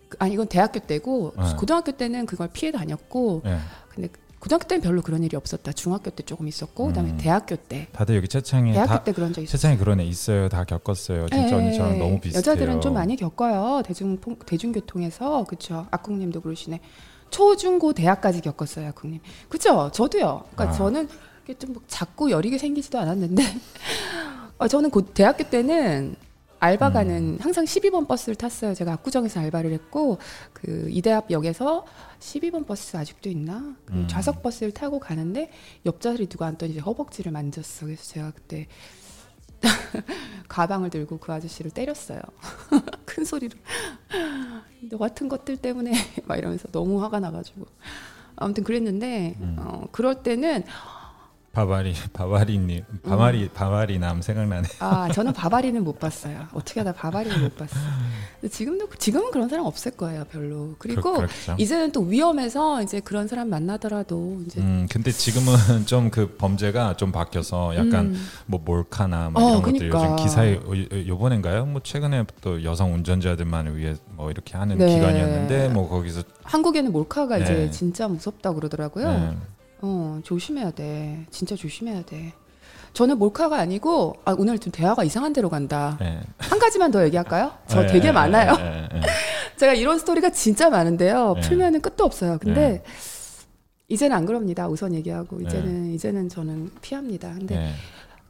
그, 0.09 0.17
아니 0.19 0.35
이건 0.35 0.49
대학교 0.49 0.81
때고 0.81 1.35
네. 1.37 1.55
고등학교 1.57 1.93
때는 1.93 2.27
그걸 2.27 2.49
피해 2.53 2.73
다녔고 2.73 3.43
네. 3.45 3.59
근데 3.91 4.09
고등학교 4.41 4.67
때는 4.67 4.83
별로 4.83 5.03
그런 5.03 5.23
일이 5.23 5.37
없었다. 5.37 5.71
중학교 5.73 6.11
때 6.11 6.25
조금 6.25 6.49
있었고 6.49 6.89
그다음에 6.89 7.13
음. 7.13 7.17
대학교 7.17 7.55
때 7.55 7.87
다들 7.93 8.17
여기 8.17 8.27
채창에 8.27 8.73
대학교 8.73 8.89
다, 8.89 9.05
때 9.05 9.13
그런 9.13 9.33
적 9.33 9.41
있어요. 9.41 9.53
채창에 9.53 9.77
그런 9.77 10.01
애 10.01 10.05
있어요. 10.05 10.49
다 10.49 10.65
겪었어요. 10.65 11.29
진짜 11.29 11.47
네, 11.47 11.55
언니처럼 11.55 11.99
너무 12.01 12.19
비슷해요. 12.19 12.39
여자들은 12.39 12.81
좀 12.81 12.95
많이 12.95 13.15
겪어요. 13.15 13.83
대중 13.85 14.19
대중교통에서 14.47 15.45
그렇죠. 15.45 15.87
악국님도 15.93 16.41
그러시네. 16.41 16.81
초중고 17.35 17.93
대학까지 17.95 18.41
겪었어요, 18.43 18.93
국님. 18.95 19.21
그죠? 19.49 19.91
저도요. 19.93 20.45
그러니까 20.53 20.69
아. 20.69 20.73
저는 20.73 21.09
좀 21.59 21.75
자꾸 21.89 22.31
여리게 22.31 22.59
생기지도 22.59 22.97
않았는데, 23.01 23.43
어, 24.59 24.69
저는 24.69 24.91
곧 24.91 25.13
대학교 25.15 25.43
때는 25.43 26.15
알바 26.61 26.93
가는 26.93 27.35
음. 27.35 27.39
항상 27.41 27.65
12번 27.65 28.07
버스를 28.07 28.37
탔어요. 28.37 28.73
제가 28.75 28.93
압구정에서 28.93 29.41
알바를 29.41 29.73
했고 29.73 30.19
그 30.53 30.87
이대합역에서 30.89 31.85
12번 32.21 32.67
버스 32.67 32.97
아직도 32.97 33.29
있나? 33.29 33.75
그 33.85 33.95
음. 33.95 34.07
좌석 34.09 34.41
버스를 34.43 34.73
타고 34.73 35.01
가는데 35.01 35.51
옆자리 35.85 36.29
누가 36.29 36.47
앉더니 36.47 36.73
이제 36.73 36.81
허벅지를 36.81 37.33
만졌어. 37.33 37.87
그래서 37.87 38.05
제가 38.05 38.31
그때 38.31 38.69
가방을 40.49 40.91
들고 40.91 41.19
그 41.19 41.33
아저씨를 41.33 41.71
때렸어요. 41.71 42.21
큰 43.05 43.25
소리로. 43.25 43.57
너 44.91 44.99
같은 44.99 45.29
것들 45.29 45.57
때문에 45.57 45.93
막 46.27 46.37
이러면서 46.37 46.69
너무 46.69 47.03
화가 47.03 47.21
나가지고. 47.21 47.67
아무튼 48.37 48.65
그랬는데, 48.65 49.37
음. 49.41 49.57
어, 49.59 49.87
그럴 49.93 50.23
때는 50.23 50.65
바바리 51.55 51.95
바바리님 52.13 52.85
바바리 53.03 53.43
음. 53.45 53.49
바바리 53.55 53.99
남 53.99 54.23
생각나네. 54.23 54.69
아 54.81 55.09
저는 55.13 55.33
바바리는 55.33 55.83
못 55.85 55.99
봤어요. 55.99 56.47
어떻게 56.53 56.81
하다 56.81 56.93
바바리를 56.93 57.41
못 57.41 57.57
봤어요. 57.57 57.83
지금도 58.51 58.89
지금은 58.99 59.31
그런 59.31 59.49
사람 59.49 59.65
없을 59.67 59.93
거예요, 59.93 60.25
별로. 60.31 60.75
그리고 60.79 61.15
그, 61.15 61.27
이제는 61.59 61.93
또 61.93 62.03
위험해서 62.03 62.83
이제 62.83 63.01
그런 63.01 63.29
사람 63.29 63.49
만나더라도 63.51 64.43
이제. 64.47 64.61
음 64.61 64.87
근데 64.91 65.11
지금은 65.13 65.55
좀 65.87 66.11
그 66.15 66.37
범죄가 66.37 66.97
좀 66.97 67.11
바뀌어서 67.11 67.75
약간 67.75 68.07
음. 68.07 68.27
뭐 68.47 68.61
몰카나 68.65 69.31
뭐 69.31 69.43
어, 69.43 69.49
이런 69.51 69.63
그러니까. 69.63 69.99
것들 69.99 70.13
요즘 70.13 70.25
기사에 70.25 70.57
어, 70.57 71.07
요번엔가요? 71.09 71.67
뭐 71.67 71.81
최근에 71.83 72.25
또 72.41 72.63
여성 72.63 72.95
운전자들만을 72.95 73.77
위해 73.77 73.95
뭐 74.13 74.31
이렇게 74.31 74.57
하는 74.57 74.79
네. 74.79 74.95
기간이었는데 74.95 75.69
뭐 75.71 75.89
거기서 75.89 76.23
한국에는 76.45 76.93
몰카가 76.93 77.39
네. 77.39 77.43
이제 77.43 77.71
진짜 77.71 78.07
무섭다 78.07 78.53
그러더라고요. 78.53 79.09
네. 79.09 79.37
어, 79.85 80.19
조심해야 80.25 80.71
돼. 80.71 81.27
진짜 81.31 81.55
조심해야 81.55 82.03
돼. 82.05 82.33
저는 82.95 83.19
몰카가 83.19 83.59
아니고 83.59 84.17
아, 84.25 84.35
오늘 84.39 84.59
좀 84.59 84.73
대화가 84.73 85.05
이상한 85.05 85.35
데로 85.35 85.51
간다. 85.51 85.99
네. 86.01 86.21
한 86.39 86.59
가지만 86.59 86.91
더 86.91 87.05
얘기할까요? 87.05 87.53
저 87.67 87.83
네, 87.83 87.89
되게 87.89 88.07
네, 88.07 88.13
많아요. 88.13 88.57
네, 88.57 88.89
네, 88.93 89.01
제가 89.59 89.75
이런 89.75 89.99
스토리가 89.99 90.31
진짜 90.31 90.71
많은데요. 90.71 91.35
풀면은 91.43 91.83
끝도 91.83 92.05
없어요. 92.05 92.39
근데 92.41 92.83
이제는 93.89 94.17
안 94.17 94.25
그럽니다. 94.25 94.69
우선 94.69 94.95
얘기하고 94.95 95.41
이제는 95.43 95.93
이제는 95.93 96.29
저는 96.31 96.71
피합니다. 96.81 97.35
근데 97.35 97.75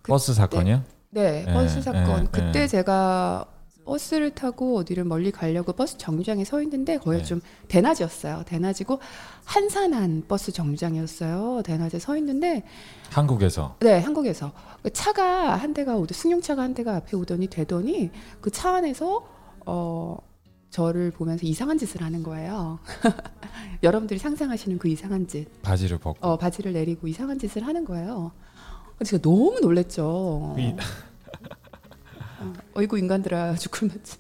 그, 0.03 0.11
버스 0.11 0.35
사건이요? 0.35 0.83
네, 1.11 1.45
버스 1.45 1.81
사건. 1.81 2.29
그때 2.33 2.67
제가 2.67 3.45
버스를 3.85 4.31
타고 4.31 4.77
어디를 4.79 5.05
멀리 5.05 5.31
가려고 5.31 5.73
버스 5.73 5.97
정류장에 5.99 6.45
서 6.45 6.63
있는데 6.63 6.99
거의 6.99 7.19
네. 7.21 7.25
좀 7.25 7.41
대낮이었어요. 7.69 8.43
대낮이고 8.47 8.99
한산한 9.45 10.25
버스 10.27 10.53
정류장이었어요. 10.53 11.63
대낮에 11.65 11.99
서 11.99 12.17
있는데 12.17 12.65
한국에서 13.11 13.77
네, 13.81 13.99
한국에서 14.01 14.53
그 14.83 14.93
차가 14.93 15.55
한 15.57 15.75
대가 15.75 15.97
오더 15.97 16.15
승용차가 16.15 16.63
한 16.63 16.75
대가 16.75 16.97
앞에 16.97 17.17
오더니 17.17 17.49
되더니 17.49 18.11
그 18.41 18.51
차 18.51 18.75
안에서 18.77 19.27
어 19.67 20.17
저를 20.71 21.11
보면서 21.11 21.47
이상한 21.47 21.79
짓을 21.79 22.03
하는 22.03 22.23
거예요. 22.23 22.79
여러분들이 23.83 24.19
상상하시는 24.19 24.79
그 24.79 24.89
이상한 24.89 25.27
짓. 25.29 25.47
바지를 25.63 25.99
벗고. 25.99 26.27
어, 26.27 26.37
바지를 26.37 26.73
내리고 26.73 27.07
이상한 27.07 27.39
짓을 27.39 27.65
하는 27.67 27.85
거예요. 27.85 28.33
제가 29.05 29.23
너무 29.23 29.59
놀랬죠. 29.61 30.55
이... 32.45 32.49
어, 32.49 32.81
어이구 32.81 32.99
인간들아 32.99 33.55
죽을 33.57 33.89
맛지. 33.89 34.19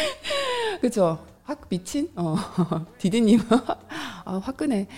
그죠? 0.80 1.24
확 1.44 1.68
미친? 1.68 2.10
어, 2.16 2.36
디디님. 2.98 3.40
아, 4.24 4.38
화끈해. 4.38 4.88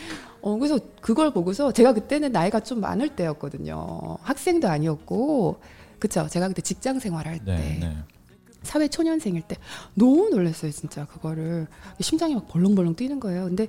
어, 0.40 0.56
그래서 0.56 0.78
그걸 1.00 1.32
보고서 1.32 1.72
제가 1.72 1.92
그때는 1.92 2.32
나이가 2.32 2.60
좀 2.60 2.80
많을 2.80 3.14
때였거든요. 3.14 4.16
학생도 4.22 4.68
아니었고, 4.68 5.60
그쵸? 5.98 6.26
제가 6.28 6.48
그때 6.48 6.62
직장 6.62 6.98
생활할 6.98 7.44
때. 7.44 7.56
네, 7.56 7.78
네. 7.80 7.96
사회 8.62 8.88
초년생일 8.88 9.42
때 9.42 9.56
너무 9.94 10.30
놀랐어요, 10.30 10.70
진짜 10.72 11.06
그거를. 11.06 11.66
심장이 12.00 12.34
막 12.34 12.48
벌렁벌렁 12.48 12.94
뛰는 12.96 13.20
거예요. 13.20 13.44
근데 13.44 13.68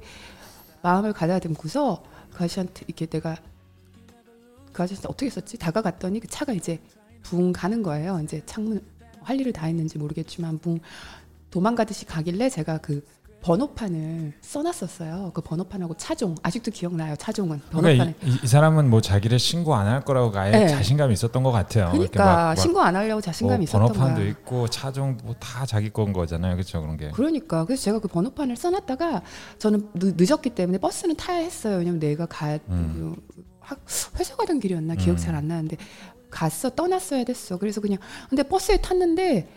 마음을 0.81 1.13
가다듬고서 1.13 2.03
그 2.31 2.43
아저씨한테 2.43 2.85
이렇게 2.87 3.05
내가 3.05 3.35
그 4.71 4.83
아저씨 4.83 5.01
어떻게 5.05 5.27
했었지? 5.27 5.57
다가갔더니 5.57 6.19
그 6.19 6.27
차가 6.27 6.53
이제 6.53 6.79
붕 7.29 7.53
가는 7.53 7.83
거예요. 7.83 8.19
이제 8.23 8.41
창문 8.45 8.81
할 9.21 9.39
일을 9.39 9.53
다 9.53 9.67
했는지 9.67 9.97
모르겠지만 9.97 10.57
붕 10.59 10.79
도망가듯이 11.51 12.05
가길래 12.05 12.49
제가 12.49 12.79
그 12.79 13.05
번호판을 13.41 14.33
써놨었어요. 14.41 15.31
그 15.33 15.39
번호판하고 15.41 15.95
차종 15.95 16.35
아직도 16.43 16.71
기억나요. 16.71 17.15
차종은 17.15 17.61
번호판에. 17.71 17.95
그러니까 17.97 18.27
이, 18.27 18.37
이, 18.43 18.47
사람은 18.47 18.89
뭐 18.89 18.99
자기를 18.99 19.39
신고 19.39 19.75
안 19.75 19.87
할 19.87 20.01
거라고 20.03 20.37
아예 20.37 20.51
네. 20.51 20.67
자신감이 20.67 21.13
있었던 21.13 21.41
것 21.43 21.51
같아요. 21.51 21.89
그러니까 21.91 22.25
막, 22.25 22.35
막 22.47 22.55
신고 22.55 22.81
안 22.81 22.95
하려고 22.97 23.21
자신감이 23.21 23.59
뭐 23.59 23.63
있었던 23.63 23.81
거야. 23.87 23.93
번호판도 23.93 24.27
있고 24.27 24.67
차종 24.67 25.17
뭐 25.23 25.35
다 25.39 25.65
자기 25.65 25.89
건 25.89 26.11
거잖아요. 26.11 26.55
그렇죠 26.55 26.81
그런 26.81 26.97
게. 26.97 27.11
그러니까 27.11 27.63
그래서 27.63 27.83
제가 27.83 27.99
그 27.99 28.07
번호판을 28.09 28.57
써놨다가 28.57 29.21
저는 29.57 29.87
늦, 29.93 30.31
었기 30.31 30.49
때문에 30.49 30.77
버스는 30.79 31.15
타야 31.15 31.37
했어요. 31.37 31.77
왜냐면 31.77 31.99
내가 31.99 32.25
가 32.25 32.59
음. 32.67 33.15
학, 33.61 33.79
회사 34.19 34.35
가던 34.35 34.59
길이었나 34.59 34.95
기억 34.95 35.13
음. 35.13 35.17
잘안 35.17 35.47
나는데 35.47 35.77
갔어 36.29 36.69
떠났어야 36.69 37.23
됐어. 37.23 37.57
그래서 37.57 37.81
그냥 37.81 37.99
근데 38.29 38.43
버스에 38.43 38.77
탔는데 38.77 39.49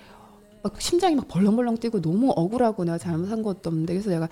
막 0.62 0.80
심장이 0.80 1.16
막 1.16 1.26
벌렁벌렁 1.28 1.78
뛰고 1.78 2.00
너무 2.00 2.32
억울하고 2.35 2.85
내가 2.85 2.98
잘못한 2.98 3.42
것도 3.42 3.68
없는데 3.68 3.94
그래서 3.94 4.11
내가 4.11 4.28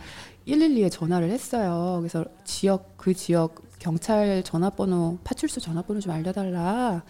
112에 0.47 0.91
전화를 0.91 1.31
했어요. 1.31 1.97
그래서 2.01 2.25
지역 2.45 2.97
그 2.97 3.15
지역 3.15 3.63
경찰 3.79 4.43
전화번호 4.45 5.19
파출소 5.25 5.61
전화번호 5.61 6.01
좀 6.01 6.13
알려달라. 6.13 7.03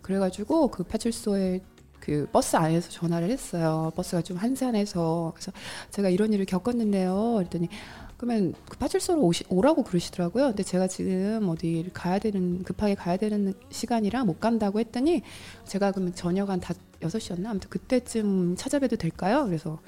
그래가지고 0.00 0.68
그 0.68 0.84
파출소에 0.84 1.60
그 1.98 2.26
버스 2.32 2.56
안에서 2.56 2.90
전화를 2.90 3.30
했어요. 3.30 3.92
버스가 3.94 4.22
좀 4.22 4.36
한산해서 4.36 5.32
그래서 5.34 5.52
제가 5.90 6.08
이런 6.08 6.32
일을 6.32 6.46
겪었는데요. 6.46 7.34
그랬더니 7.36 7.68
그러면 8.22 8.54
그 8.68 8.78
파출소로 8.78 9.20
오시, 9.20 9.42
오라고 9.48 9.82
그러시더라고요. 9.82 10.46
근데 10.46 10.62
제가 10.62 10.86
지금 10.86 11.48
어디 11.48 11.90
가야 11.92 12.20
되는 12.20 12.62
급하게 12.62 12.94
가야 12.94 13.16
되는 13.16 13.52
시간이라 13.70 14.22
못 14.22 14.38
간다고 14.38 14.78
했더니 14.78 15.22
제가 15.66 15.90
그러면 15.90 16.14
저녁 16.14 16.48
한 16.48 16.60
다, 16.60 16.72
6시였나? 17.00 17.46
아무튼 17.46 17.68
그때쯤 17.68 18.54
찾아뵈도 18.54 18.94
될까요? 18.94 19.44
그래서 19.44 19.80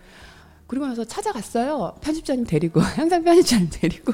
그리고 0.66 0.84
나서 0.84 1.04
찾아갔어요. 1.04 1.98
편집자님 2.00 2.44
데리고 2.44 2.80
항상 2.98 3.22
편집자님 3.22 3.68
데리고 3.70 4.12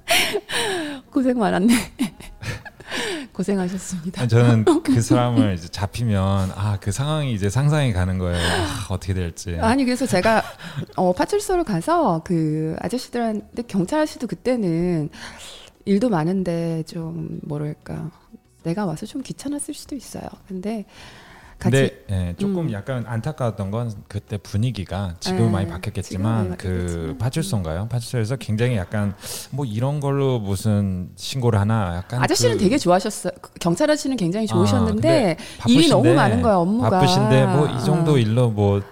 고생 1.12 1.38
많았네. 1.38 1.74
고생하셨습니다. 3.32 4.26
저는 4.26 4.64
그 4.82 5.00
사람을 5.00 5.54
이제 5.54 5.68
잡히면 5.68 6.52
아 6.54 6.78
그 6.80 6.90
상황이 6.92 7.32
이제 7.32 7.48
상상이 7.48 7.92
가는 7.92 8.18
거예요. 8.18 8.36
아, 8.38 8.86
어떻게 8.90 9.14
될지. 9.14 9.56
아니 9.60 9.84
그래서 9.84 10.06
제가 10.06 10.42
어, 10.96 11.12
파출소를 11.12 11.64
가서 11.64 12.22
그 12.24 12.76
아저씨들한테 12.80 13.62
경찰 13.68 14.00
아저씨도 14.00 14.26
그때는 14.26 15.10
일도 15.84 16.08
많은데 16.08 16.82
좀 16.86 17.40
뭐랄까 17.42 18.10
내가 18.62 18.84
와서 18.86 19.06
좀 19.06 19.22
귀찮았을 19.22 19.74
수도 19.74 19.94
있어요. 19.96 20.24
근데 20.48 20.84
근데 21.62 22.04
예, 22.10 22.34
조금 22.38 22.66
음. 22.66 22.72
약간 22.72 23.04
안타까웠던 23.06 23.70
건 23.70 23.92
그때 24.08 24.36
분위기가 24.36 25.14
지금 25.20 25.46
네, 25.46 25.50
많이 25.50 25.66
바뀌었겠지만 25.68 26.56
그 26.56 27.16
파출소인가요? 27.18 27.88
파출소에서 27.88 28.36
굉장히 28.36 28.76
약간 28.76 29.14
뭐 29.50 29.64
이런 29.64 30.00
걸로 30.00 30.38
무슨 30.38 31.10
신고를 31.16 31.58
하나 31.58 31.96
약간 31.96 32.22
아저씨는 32.22 32.58
그... 32.58 32.64
되게 32.64 32.78
좋아하셨어요. 32.78 33.32
그 33.40 33.50
경찰 33.60 33.90
아저씨는 33.90 34.16
굉장히 34.16 34.46
좋으셨는데 34.46 35.36
아, 35.60 35.64
일이 35.68 35.88
너무 35.88 36.12
많은 36.14 36.42
거야 36.42 36.56
업무가 36.56 36.90
바쁘신데 36.90 37.46
뭐 37.46 37.68
이 37.72 37.84
정도 37.84 38.12
어. 38.12 38.18
일로 38.18 38.50
뭐 38.50 38.82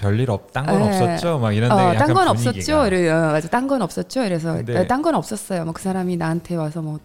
별일 0.00 0.30
없, 0.30 0.52
딴건 0.52 0.78
네. 0.82 0.88
없었죠? 0.88 1.38
막 1.38 1.52
이런데 1.52 1.74
어, 1.74 1.94
딴건 1.94 2.26
없었죠. 2.28 2.86
이래, 2.86 3.08
어, 3.08 3.32
맞아, 3.32 3.48
딴 3.48 3.68
건 3.68 3.82
없었죠. 3.82 4.22
그래서 4.22 4.60
네, 4.64 4.86
딴건 4.88 5.14
없었어요. 5.14 5.64
뭐 5.64 5.72
그 5.72 5.80
사람이 5.80 6.16
나한테 6.16 6.56
와서 6.56 6.82
뭐 6.82 6.98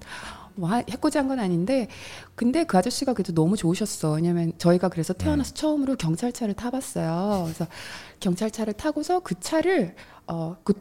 뭐 0.58 0.70
해코지 0.90 1.18
한건 1.18 1.40
아닌데 1.40 1.88
근데 2.36 2.64
그 2.64 2.78
아저씨가 2.78 3.14
그래도 3.14 3.34
너무 3.34 3.56
좋으셨어. 3.56 4.14
왜냐면 4.14 4.54
저희가 4.58 4.90
그래서 4.90 5.14
태어나서 5.14 5.54
음. 5.54 5.56
처음으로 5.56 5.96
경찰차를 5.96 6.54
타봤어요. 6.56 7.44
그래서 7.46 7.68
경찰차를 8.20 8.74
타고서 8.74 9.20
그 9.22 9.40
차를 9.40 9.96
어 10.28 10.58
그 10.64 10.74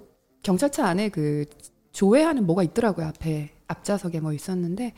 경찰차 0.43 0.87
안에 0.87 1.09
그 1.09 1.45
조회하는 1.91 2.47
뭐가 2.47 2.63
있더라고요. 2.63 3.07
앞에 3.07 3.51
앞좌석에 3.67 4.21
뭐 4.21 4.33
있었는데 4.33 4.93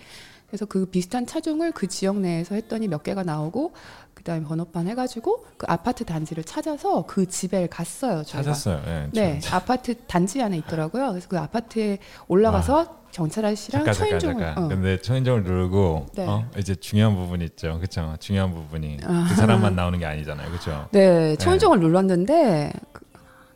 그래서 0.48 0.64
그 0.64 0.86
비슷한 0.86 1.26
차종을 1.26 1.72
그 1.72 1.86
지역 1.86 2.18
내에서 2.18 2.54
했더니 2.54 2.88
몇 2.88 3.02
개가 3.02 3.22
나오고 3.22 3.72
그다음에 4.14 4.44
번호판 4.44 4.88
해가지고 4.88 5.44
그 5.56 5.66
아파트 5.68 6.04
단지를 6.04 6.42
찾아서 6.42 7.04
그 7.06 7.26
집에 7.26 7.66
갔어요. 7.66 8.24
저희가. 8.24 8.52
찾았어요. 8.54 8.82
네, 8.84 9.10
네 9.12 9.40
아파트 9.52 9.94
단지 10.06 10.42
안에 10.42 10.56
있더라고요. 10.58 11.10
그래서 11.10 11.28
그 11.28 11.38
아파트에 11.38 11.98
올라가서 12.28 12.80
아. 12.80 12.98
경찰 13.10 13.44
아저씨랑 13.44 13.84
잠깐, 13.84 13.94
초인종을. 13.94 14.44
잠깐, 14.44 14.64
어. 14.64 14.68
근데 14.68 15.00
초인종을 15.00 15.42
누르고 15.44 16.06
네. 16.14 16.26
어? 16.26 16.44
이제 16.58 16.74
중요한 16.74 17.14
부분 17.14 17.40
있죠, 17.42 17.76
그렇죠? 17.76 18.16
중요한 18.18 18.52
부분이 18.52 18.98
아. 19.04 19.26
그 19.28 19.34
사람만 19.34 19.76
나오는 19.76 19.98
게 19.98 20.06
아니잖아요, 20.06 20.48
그렇죠? 20.48 20.88
네, 20.92 21.36
초인종을 21.36 21.78
네. 21.78 21.86
눌렀는데 21.86 22.72
그, 22.92 23.04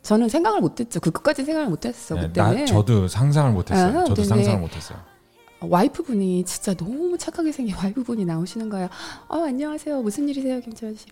저는 0.01 0.29
생각을 0.29 0.61
못했죠. 0.61 0.99
그 0.99 1.11
끝까지 1.11 1.43
생각을 1.43 1.69
못했어. 1.69 2.15
네, 2.15 2.21
그때는. 2.27 2.65
저도 2.65 3.07
상상을 3.07 3.51
못했어요. 3.51 3.99
아, 3.99 4.05
저도 4.05 4.23
상상을 4.23 4.59
못했어요. 4.59 5.12
와이프분이 5.67 6.45
진짜 6.45 6.73
너무 6.73 7.17
착하게 7.17 7.51
생긴 7.51 7.75
와이프분이 7.75 8.25
나오시는 8.25 8.69
거예요. 8.69 8.89
어, 9.27 9.37
안녕하세요. 9.43 10.01
무슨 10.01 10.27
일이세요, 10.29 10.59
경찰 10.61 10.89
아저씨? 10.89 11.05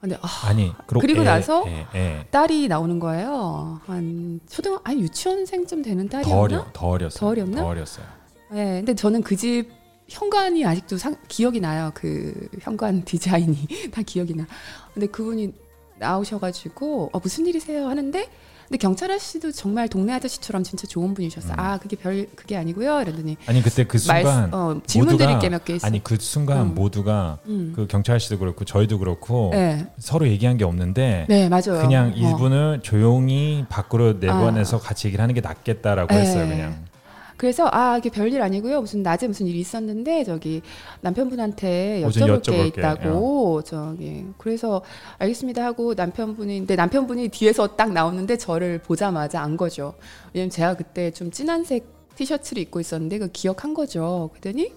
근데 0.00 0.18
아, 0.20 0.52
니 0.52 0.70
그리고 0.86 1.22
애, 1.22 1.24
나서 1.24 1.64
애, 1.66 1.86
애. 1.94 2.26
딸이 2.30 2.68
나오는 2.68 2.98
거예요. 2.98 3.80
한 3.86 4.38
초등 4.50 4.78
아니 4.84 5.00
유치원생쯤 5.00 5.80
되는 5.82 6.08
딸이었나? 6.08 6.30
더 6.34 6.40
어려 6.40 6.66
더 6.74 6.86
어렸어요. 6.88 7.18
더 7.20 7.26
어렸나? 7.28 7.60
더 7.62 7.66
어렸어요. 7.68 8.06
네, 8.50 8.76
근데 8.80 8.94
저는 8.94 9.22
그 9.22 9.34
집 9.36 9.68
현관이 10.06 10.66
아직도 10.66 10.98
상, 10.98 11.16
기억이 11.28 11.60
나요. 11.60 11.90
그 11.94 12.48
현관 12.60 13.02
디자인이 13.06 13.66
다 13.90 14.02
기억이 14.02 14.34
나. 14.34 14.46
근데 14.92 15.06
그분이 15.06 15.54
나오셔가지고 15.98 17.08
어, 17.14 17.20
무슨 17.20 17.46
일이세요 17.46 17.88
하는데 17.88 18.28
근데 18.68 18.78
경찰 18.78 19.10
아저씨도 19.10 19.52
정말 19.52 19.88
동네 19.88 20.12
아저씨처럼 20.14 20.62
진짜 20.62 20.86
좋은 20.86 21.14
분이셨어요. 21.14 21.52
음. 21.52 21.60
아 21.60 21.78
그게 21.78 21.96
별 21.96 22.26
그게 22.34 22.56
아니고요. 22.56 23.02
이러더니 23.02 23.36
아니 23.46 23.62
그때 23.62 23.84
그 23.84 23.98
순간 23.98 24.50
말, 24.50 24.54
어, 24.54 24.80
질문 24.86 25.16
드릴 25.16 25.38
게몇개 25.38 25.74
있어요. 25.74 25.86
아니 25.86 26.02
그 26.02 26.16
순간 26.18 26.60
음. 26.60 26.74
모두가 26.74 27.38
음. 27.46 27.72
그 27.76 27.86
경찰 27.86 28.16
아저씨도 28.16 28.38
그렇고 28.38 28.64
저희도 28.64 28.98
그렇고 28.98 29.50
네. 29.52 29.86
서로 29.98 30.26
얘기한 30.28 30.56
게 30.56 30.64
없는데 30.64 31.26
네 31.28 31.48
맞아요. 31.48 31.80
그냥 31.82 32.08
어. 32.08 32.16
이분을 32.16 32.80
조용히 32.82 33.64
밖으로 33.68 34.14
내보내서 34.14 34.78
아. 34.78 34.80
같이 34.80 35.08
얘기를 35.08 35.22
하는 35.22 35.34
게 35.34 35.40
낫겠다라고 35.40 36.14
네. 36.14 36.20
했어요. 36.20 36.48
그냥. 36.48 36.93
그래서 37.36 37.68
아 37.72 37.98
이게 37.98 38.10
별일 38.10 38.40
아니고요. 38.42 38.80
무슨 38.80 39.02
낮에 39.02 39.26
무슨 39.26 39.46
일이 39.46 39.58
있었는데 39.60 40.24
저기 40.24 40.62
남편분한테 41.00 42.02
여쭤볼 42.04 42.42
게 42.42 42.66
있다고 42.66 43.58
야. 43.58 43.62
저기 43.64 44.26
그래서 44.38 44.82
알겠습니다 45.18 45.64
하고 45.64 45.94
남편분이 45.94 46.58
근데 46.60 46.76
남편분이 46.76 47.28
뒤에서 47.28 47.76
딱 47.76 47.92
나오는데 47.92 48.36
저를 48.36 48.78
보자마자 48.78 49.40
안 49.40 49.56
거죠. 49.56 49.94
왜냐면 50.32 50.50
제가 50.50 50.74
그때 50.74 51.10
좀 51.10 51.30
진한색 51.30 51.86
티셔츠를 52.14 52.62
입고 52.62 52.80
있었는데 52.80 53.18
그 53.18 53.28
기억한 53.32 53.74
거죠. 53.74 54.30
그랬더니 54.32 54.72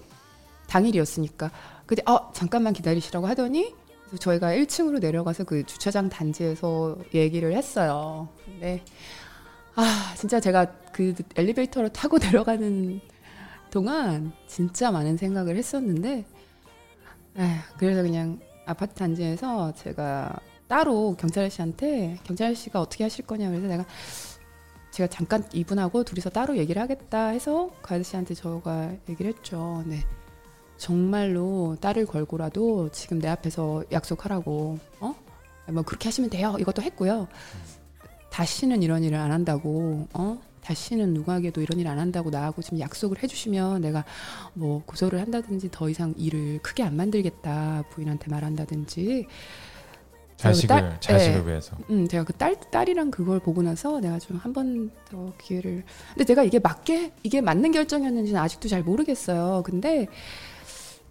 당일이었으니까 0.66 1.50
근데 1.86 2.02
어 2.06 2.32
잠깐만 2.32 2.72
기다리시라고 2.72 3.26
하더니 3.26 3.74
저희가 4.18 4.52
1층으로 4.52 5.00
내려가서 5.00 5.44
그 5.44 5.64
주차장 5.64 6.08
단지에서 6.08 6.96
얘기를 7.14 7.54
했어요. 7.54 8.28
근데 8.44 8.82
아, 9.80 10.12
진짜 10.16 10.40
제가 10.40 10.66
그 10.92 11.14
엘리베이터를 11.36 11.90
타고 11.90 12.18
내려가는 12.18 13.00
동안 13.70 14.32
진짜 14.48 14.90
많은 14.90 15.16
생각을 15.16 15.56
했었는데, 15.56 16.24
에휴, 17.36 17.56
그래서 17.78 18.02
그냥 18.02 18.40
아파트 18.66 18.94
단지에서 18.94 19.72
제가 19.74 20.36
따로 20.66 21.14
경찰 21.14 21.44
아저씨한테 21.44 22.18
경찰 22.24 22.48
아저씨가 22.50 22.80
어떻게 22.80 23.04
하실 23.04 23.24
거냐 23.24 23.48
그래서 23.50 23.68
내가 23.68 23.84
제가 24.90 25.06
잠깐 25.06 25.48
이분하고 25.52 26.02
둘이서 26.02 26.30
따로 26.30 26.56
얘기를 26.56 26.82
하겠다 26.82 27.28
해서 27.28 27.70
그 27.80 27.94
아저씨한테 27.94 28.34
저가 28.34 28.90
얘기를 29.08 29.32
했죠. 29.32 29.84
네. 29.86 30.00
정말로 30.76 31.76
딸을 31.80 32.06
걸고라도 32.06 32.88
지금 32.90 33.20
내 33.20 33.28
앞에서 33.28 33.84
약속하라고, 33.92 34.76
어? 34.98 35.14
뭐 35.68 35.82
그렇게 35.84 36.08
하시면 36.08 36.30
돼요. 36.30 36.56
이것도 36.58 36.82
했고요. 36.82 37.28
다시는 38.30 38.82
이런 38.82 39.02
일을 39.04 39.18
안 39.18 39.32
한다고 39.32 40.06
어 40.14 40.38
다시는 40.62 41.14
누구에게도 41.14 41.60
이런 41.62 41.80
일 41.80 41.86
안 41.88 41.98
한다고 41.98 42.30
나하고 42.30 42.60
지금 42.62 42.78
약속을 42.80 43.22
해주시면 43.22 43.80
내가 43.80 44.04
뭐 44.54 44.82
고소를 44.84 45.20
한다든지 45.20 45.68
더 45.72 45.88
이상 45.88 46.14
일을 46.18 46.58
크게 46.62 46.82
안 46.82 46.94
만들겠다 46.96 47.84
부인한테 47.90 48.30
말한다든지 48.30 49.26
자식을 50.36 50.68
딸, 50.68 51.00
자식을 51.00 51.40
네. 51.44 51.50
위해서. 51.50 51.76
음, 51.90 52.06
제가 52.06 52.22
그 52.24 52.32
딸 52.38 52.54
딸이랑 52.70 53.10
그걸 53.10 53.40
보고 53.40 53.60
나서 53.62 53.98
내가 54.00 54.18
좀 54.20 54.36
한 54.38 54.52
번 54.52 54.90
더 55.10 55.32
기회를. 55.38 55.82
근데 56.14 56.24
제가 56.24 56.44
이게 56.44 56.58
맞게 56.60 57.12
이게 57.24 57.40
맞는 57.40 57.72
결정이었는지는 57.72 58.40
아직도 58.40 58.68
잘 58.68 58.82
모르겠어요. 58.84 59.62
근데 59.64 60.06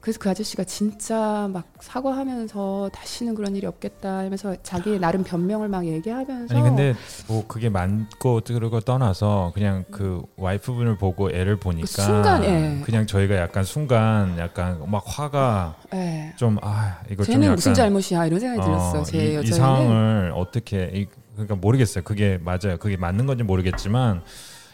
그래서 0.07 0.19
그 0.21 0.29
아저씨가 0.29 0.63
진짜 0.63 1.49
막 1.51 1.65
사과하면서 1.81 2.91
다시는 2.93 3.35
그런 3.35 3.57
일이 3.57 3.67
없겠다 3.67 4.19
하면서 4.19 4.55
자기의 4.63 5.01
나름 5.01 5.21
변명을 5.21 5.67
막 5.67 5.85
얘기하면서 5.85 6.55
아니 6.55 6.63
근데 6.63 6.95
뭐 7.27 7.45
그게 7.45 7.67
맞고 7.67 8.39
그러고 8.45 8.79
떠나서 8.79 9.51
그냥 9.53 9.83
그 9.91 10.21
와이프분을 10.37 10.97
보고 10.97 11.29
애를 11.29 11.57
보니까 11.57 11.87
그 11.87 12.01
순간 12.01 12.43
예. 12.45 12.81
그냥 12.85 13.05
저희가 13.05 13.35
약간 13.35 13.65
순간 13.65 14.39
약간 14.39 14.81
막 14.89 15.03
화가 15.05 15.75
예. 15.93 16.33
좀아 16.37 17.01
이거 17.11 17.25
쟤는 17.25 17.41
좀 17.41 17.43
약간 17.43 17.55
무슨 17.55 17.73
잘못이야 17.73 18.27
이런 18.27 18.39
생각이 18.39 18.61
어, 18.61 18.63
들었어 18.63 19.03
제 19.03 19.17
이, 19.17 19.41
이 19.43 19.47
상황을 19.47 20.31
어떻게 20.33 20.89
이, 20.93 21.07
그러니까 21.33 21.55
모르겠어요 21.55 22.05
그게 22.05 22.39
맞아요 22.41 22.77
그게 22.79 22.95
맞는 22.95 23.25
건지 23.25 23.43
모르겠지만 23.43 24.21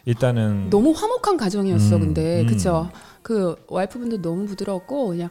일단은 0.05 0.69
너무 0.69 0.91
화목한 0.91 1.37
가정이었어 1.37 1.95
음, 1.95 2.01
근데 2.01 2.41
음. 2.41 2.45
그쵸 2.45 2.91
그 3.23 3.55
와이프분도 3.67 4.21
너무 4.21 4.45
부드럽고 4.45 5.07
그냥 5.07 5.29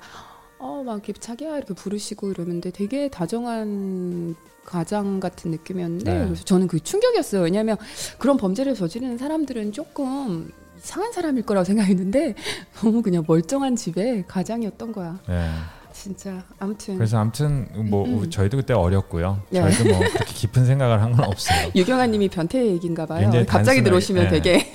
어막 0.59 1.09
이렇게 1.09 1.13
자기야 1.13 1.57
이렇게 1.57 1.75
부르시고 1.75 2.31
이러는데 2.31 2.71
되게 2.71 3.09
다정한 3.09 4.35
가장 4.65 5.19
같은 5.21 5.51
느낌이었는데 5.51 6.13
네. 6.19 6.25
그래서 6.25 6.45
저는 6.45 6.69
그 6.69 6.81
충격이었어요. 6.81 7.43
왜냐하면 7.43 7.77
그런 8.19 8.37
범죄를 8.37 8.75
저지르는 8.75 9.19
사람들은 9.19 9.73
조금 9.73 10.51
이상한 10.79 11.13
사람일 11.13 11.45
거라고 11.45 11.65
생각했는데 11.65 12.35
너무 12.81 13.03
그냥 13.03 13.25
멀쩡한 13.27 13.77
집에 13.77 14.25
가장이었던 14.27 14.93
거야. 14.93 15.19
네. 15.29 15.49
진짜 15.93 16.43
아무튼 16.59 16.97
그래서 16.97 17.19
아무튼 17.19 17.69
뭐 17.91 18.07
음. 18.07 18.31
저희도 18.31 18.57
그때 18.57 18.73
어렸고요. 18.73 19.43
네. 19.51 19.61
저희도 19.61 19.85
뭐 19.91 19.99
그렇게 19.99 20.33
깊은 20.33 20.65
생각을 20.65 21.03
한 21.03 21.13
건 21.13 21.27
없어요. 21.27 21.71
유경아님이 21.77 22.29
변태 22.31 22.65
얘기인가 22.67 23.05
봐요. 23.05 23.31
갑자기 23.47 23.83
들어오시면 23.83 24.25
네. 24.25 24.31
되게 24.31 24.73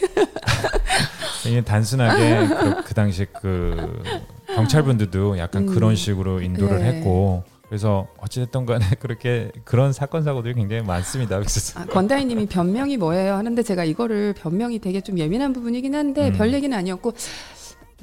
이게 1.47 1.61
단순하게 1.61 2.47
그, 2.47 2.83
그, 2.83 2.93
당시 2.93 3.25
그 3.25 4.03
경찰분들도 4.47 5.37
약간 5.37 5.63
음. 5.63 5.73
그런 5.73 5.95
식으로 5.95 6.41
인도를 6.41 6.79
네. 6.79 6.85
했고 6.85 7.43
그래서 7.67 8.07
어찌됐든 8.17 8.65
간에 8.65 8.85
그렇게 8.99 9.51
그런 9.63 9.93
사건 9.93 10.23
사고들이 10.23 10.55
굉장히 10.55 10.83
많습니다. 10.83 11.37
아, 11.75 11.85
건다이님이 11.85 12.47
변명이 12.47 12.97
뭐예요 12.97 13.35
하는데 13.35 13.61
제가 13.61 13.83
이거를 13.83 14.33
변명이 14.33 14.79
되게 14.79 15.01
좀 15.01 15.17
예민한 15.17 15.53
부분이긴 15.53 15.95
한데 15.95 16.29
음. 16.29 16.33
별 16.33 16.53
얘기는 16.53 16.75
아니었고 16.75 17.13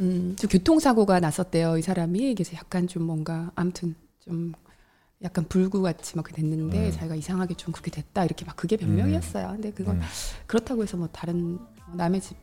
음, 0.00 0.36
좀 0.38 0.50
교통사고가 0.50 1.20
났었대요 1.20 1.78
이 1.78 1.82
사람이 1.82 2.34
그래서 2.34 2.56
약간 2.56 2.88
좀 2.88 3.04
뭔가 3.04 3.52
아무튼 3.54 3.94
좀 4.20 4.52
약간 5.22 5.44
불구같이 5.48 6.16
막 6.16 6.30
됐는데 6.30 6.86
음. 6.86 6.92
자기가 6.92 7.14
이상하게 7.14 7.54
좀 7.54 7.72
그렇게 7.72 7.90
됐다 7.90 8.24
이렇게 8.24 8.44
막 8.44 8.56
그게 8.56 8.76
변명이었어요. 8.76 9.48
근데 9.48 9.70
그건 9.70 9.96
음. 9.96 10.02
그렇다고 10.46 10.82
해서 10.82 10.96
뭐 10.98 11.08
다른 11.10 11.58
남의 11.94 12.20
집 12.20 12.36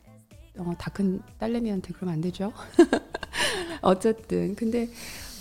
어, 0.57 0.73
다 0.77 0.91
큰 0.91 1.21
딸내미한테 1.39 1.93
그러면 1.93 2.15
안 2.15 2.21
되죠. 2.21 2.51
어쨌든 3.81 4.55
근데 4.55 4.89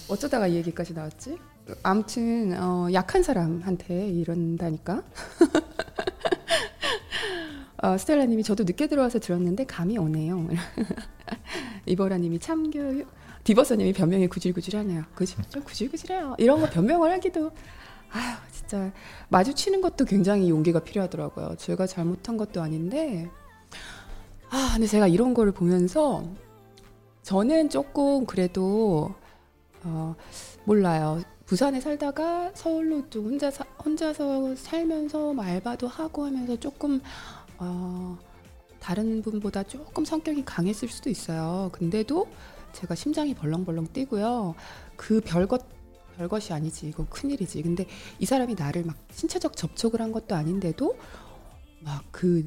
어쩌다가 0.08 0.46
이 0.46 0.54
얘기까지 0.56 0.94
나왔지? 0.94 1.36
아무튼 1.82 2.56
어, 2.60 2.88
약한 2.92 3.22
사람한테 3.22 4.08
이런다니까. 4.08 5.02
어, 7.82 7.96
스텔라님이 7.96 8.42
저도 8.42 8.64
늦게 8.64 8.88
들어와서 8.88 9.18
들었는데 9.18 9.64
감이 9.64 9.96
오네요. 9.98 10.48
이보라님이 11.86 12.38
참교육. 12.38 13.08
디버서님이 13.42 13.94
변명이 13.94 14.28
구질구질하네요. 14.28 15.04
그죠? 15.14 15.40
좀 15.48 15.62
구질구질해요. 15.64 16.36
이런 16.38 16.60
거 16.60 16.68
변명을 16.68 17.10
하기도 17.12 17.50
아유 18.12 18.34
진짜 18.52 18.92
마주치는 19.30 19.80
것도 19.80 20.04
굉장히 20.04 20.50
용기가 20.50 20.80
필요하더라고요. 20.80 21.54
제가 21.56 21.86
잘못한 21.86 22.36
것도 22.36 22.60
아닌데 22.60 23.30
아, 24.50 24.72
근데 24.74 24.86
제가 24.86 25.06
이런 25.06 25.32
거를 25.32 25.52
보면서 25.52 26.24
저는 27.22 27.70
조금 27.70 28.26
그래도 28.26 29.14
어, 29.84 30.14
몰라요. 30.64 31.22
부산에 31.46 31.80
살다가 31.80 32.50
서울로 32.54 33.08
좀 33.10 33.26
혼자 33.26 33.50
사, 33.50 33.64
혼자서 33.84 34.56
살면서 34.56 35.32
뭐 35.34 35.44
알바도 35.44 35.88
하고 35.88 36.26
하면서 36.26 36.56
조금 36.58 37.00
어, 37.58 38.18
다른 38.80 39.22
분보다 39.22 39.62
조금 39.64 40.04
성격이 40.04 40.44
강했을 40.44 40.88
수도 40.88 41.10
있어요. 41.10 41.70
근데도 41.72 42.26
제가 42.72 42.94
심장이 42.94 43.34
벌렁벌렁 43.34 43.88
뛰고요. 43.92 44.54
그 44.96 45.20
별것 45.20 45.64
별것이 46.16 46.52
아니지. 46.52 46.88
이거 46.88 47.06
큰일이지. 47.08 47.62
근데 47.62 47.86
이 48.18 48.26
사람이 48.26 48.54
나를 48.54 48.84
막 48.84 48.96
신체적 49.12 49.56
접촉을 49.56 50.00
한 50.00 50.12
것도 50.12 50.34
아닌데도 50.34 50.96
막 51.80 52.04
그 52.10 52.44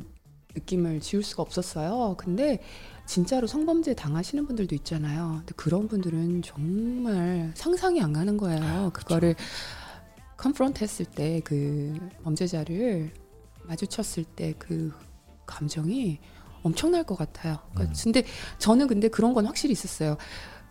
느낌을 0.55 0.99
지울 1.01 1.23
수가 1.23 1.43
없었어요. 1.43 2.15
근데 2.17 2.61
진짜로 3.05 3.47
성범죄 3.47 3.95
당하시는 3.95 4.45
분들도 4.45 4.75
있잖아요. 4.75 5.37
근데 5.39 5.53
그런 5.55 5.87
분들은 5.87 6.41
정말 6.43 7.51
상상이 7.55 8.01
안 8.01 8.13
가는 8.13 8.37
거예요. 8.37 8.63
아, 8.63 8.89
그거를 8.91 9.35
컨프런트 10.37 10.83
했을 10.83 11.05
때 11.05 11.41
그 11.43 11.93
범죄자를 12.23 13.11
마주쳤을 13.63 14.23
때 14.25 14.53
그 14.57 14.91
감정이 15.45 16.19
엄청날 16.63 17.03
것 17.03 17.17
같아요. 17.17 17.57
그러니까 17.73 17.93
음. 17.93 18.03
근데 18.03 18.23
저는 18.57 18.87
근데 18.87 19.09
그런 19.09 19.33
건 19.33 19.45
확실히 19.45 19.73
있었어요. 19.73 20.17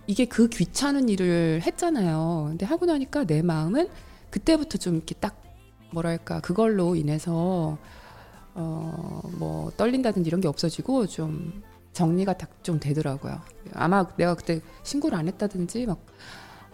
이게 0.06 0.24
그 0.24 0.48
귀찮은 0.48 1.08
일을 1.08 1.60
했잖아요. 1.64 2.46
근데 2.48 2.66
하고 2.66 2.86
나니까 2.86 3.24
내 3.24 3.42
마음은 3.42 3.88
그때부터 4.30 4.78
좀 4.78 4.96
이렇게 4.96 5.14
딱 5.14 5.40
뭐랄까 5.92 6.40
그걸로 6.40 6.96
인해서 6.96 7.76
어, 8.54 9.20
뭐 9.38 9.70
떨린다든지 9.76 10.26
이런 10.28 10.40
게 10.40 10.48
없어지고 10.48 11.06
좀 11.06 11.62
정리가 11.92 12.38
딱 12.38 12.50
좀 12.62 12.78
되더라고요. 12.78 13.40
아마 13.74 14.06
내가 14.16 14.34
그때 14.36 14.60
신고를 14.84 15.18
안 15.18 15.26
했다든지 15.26 15.86
막 15.86 15.98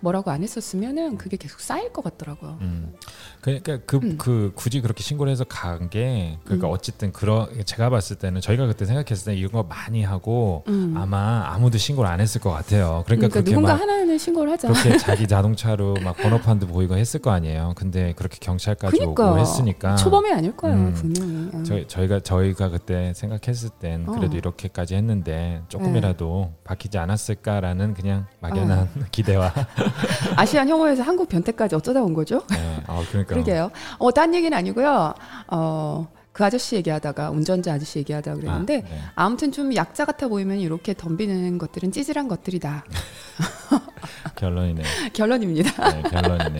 뭐라고 0.01 0.31
안 0.31 0.43
했었으면은 0.43 1.19
그게 1.19 1.37
계속 1.37 1.61
쌓일 1.61 1.93
것 1.93 2.03
같더라고요. 2.05 2.59
음. 2.61 2.93
그러니까 3.41 3.79
그, 3.87 3.97
음. 3.97 4.17
그 4.19 4.53
굳이 4.55 4.81
그렇게 4.81 5.03
신고를 5.03 5.31
해서 5.33 5.45
간 5.45 5.89
게 5.91 6.39
그러니까 6.45 6.67
음. 6.69 6.73
어쨌든 6.73 7.13
그런 7.13 7.47
제가 7.65 7.89
봤을 7.89 8.17
때는 8.17 8.41
저희가 8.41 8.67
그때 8.67 8.85
생각했을 8.85 9.33
때 9.33 9.39
이런 9.39 9.53
거 9.53 9.63
많이 9.63 10.03
하고 10.05 10.65
음. 10.69 10.95
아마 10.97 11.45
아무도 11.47 11.79
신고를 11.79 12.11
안 12.11 12.21
했을 12.21 12.41
것 12.41 12.51
같아요. 12.51 13.05
그러니까, 13.07 13.29
그러니까 13.29 13.41
누군가 13.51 13.75
하나는 13.75 14.19
신고를 14.19 14.53
하자. 14.53 14.69
그렇게 14.69 14.97
자기 14.99 15.27
자동차로 15.27 15.95
막 16.05 16.17
번호판도 16.17 16.67
보이고 16.67 16.97
했을 16.97 17.21
거 17.21 17.31
아니에요. 17.31 17.73
근데 17.77 18.13
그렇게 18.17 18.39
경찰까지 18.41 18.99
그러니까. 18.99 19.31
오고 19.31 19.39
했으니까 19.41 19.97
초범이 19.97 20.31
아닐 20.33 20.55
거예요 20.57 20.77
음. 20.77 20.93
분명히. 20.95 21.49
어. 21.55 21.63
저희 21.63 21.87
저희가 21.89 22.21
저희가 22.21 22.69
그때 22.69 23.13
생각했을 23.15 23.71
땐 23.81 24.05
어. 24.09 24.13
그래도 24.13 24.37
이렇게까지 24.37 24.95
했는데 24.97 25.63
조금이라도 25.69 26.51
네. 26.51 26.59
바뀌지 26.65 26.99
않았을까라는 26.99 27.95
그냥 27.95 28.27
막연한 28.41 28.79
어. 28.81 28.89
기대와 29.11 29.53
아시안 30.37 30.69
혐오에서 30.69 31.03
한국 31.03 31.29
변태까지 31.29 31.75
어쩌다 31.75 32.03
온 32.03 32.15
거죠? 32.15 32.43
네. 32.51 32.83
아, 32.87 33.03
그러니까. 33.09 33.35
그러게요. 33.35 33.71
어, 33.99 34.11
딴 34.13 34.35
얘기는 34.35 34.57
아니고요. 34.57 35.15
어, 35.49 36.09
그 36.33 36.45
아저씨 36.45 36.77
얘기하다가 36.77 37.31
운전자 37.31 37.73
아저씨 37.75 37.99
얘기하다 37.99 38.35
그랬는데 38.37 38.77
아, 38.79 38.81
네. 38.89 39.01
아무튼 39.17 39.51
좀 39.51 39.75
약자 39.75 40.05
같아 40.05 40.29
보이면 40.29 40.59
이렇게 40.59 40.95
덤비는 40.95 41.59
것들은 41.59 41.91
찌질한 41.91 42.29
것들이다. 42.29 42.85
결론이네. 44.37 44.83
결론입니다. 45.15 45.91
네, 45.91 46.03
결론이네. 46.03 46.59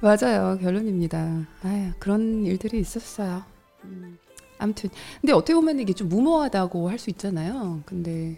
맞아요, 0.00 0.58
결론입니다. 0.60 1.18
아유, 1.64 1.90
그런 1.98 2.44
일들이 2.46 2.78
있었어요. 2.80 3.42
음, 3.84 4.16
아무튼 4.58 4.90
근데 5.20 5.32
어떻게 5.32 5.54
보면 5.54 5.78
이게 5.80 5.92
좀 5.92 6.08
무모하다고 6.08 6.88
할 6.88 6.98
수 6.98 7.10
있잖아요. 7.10 7.80
근데 7.84 8.36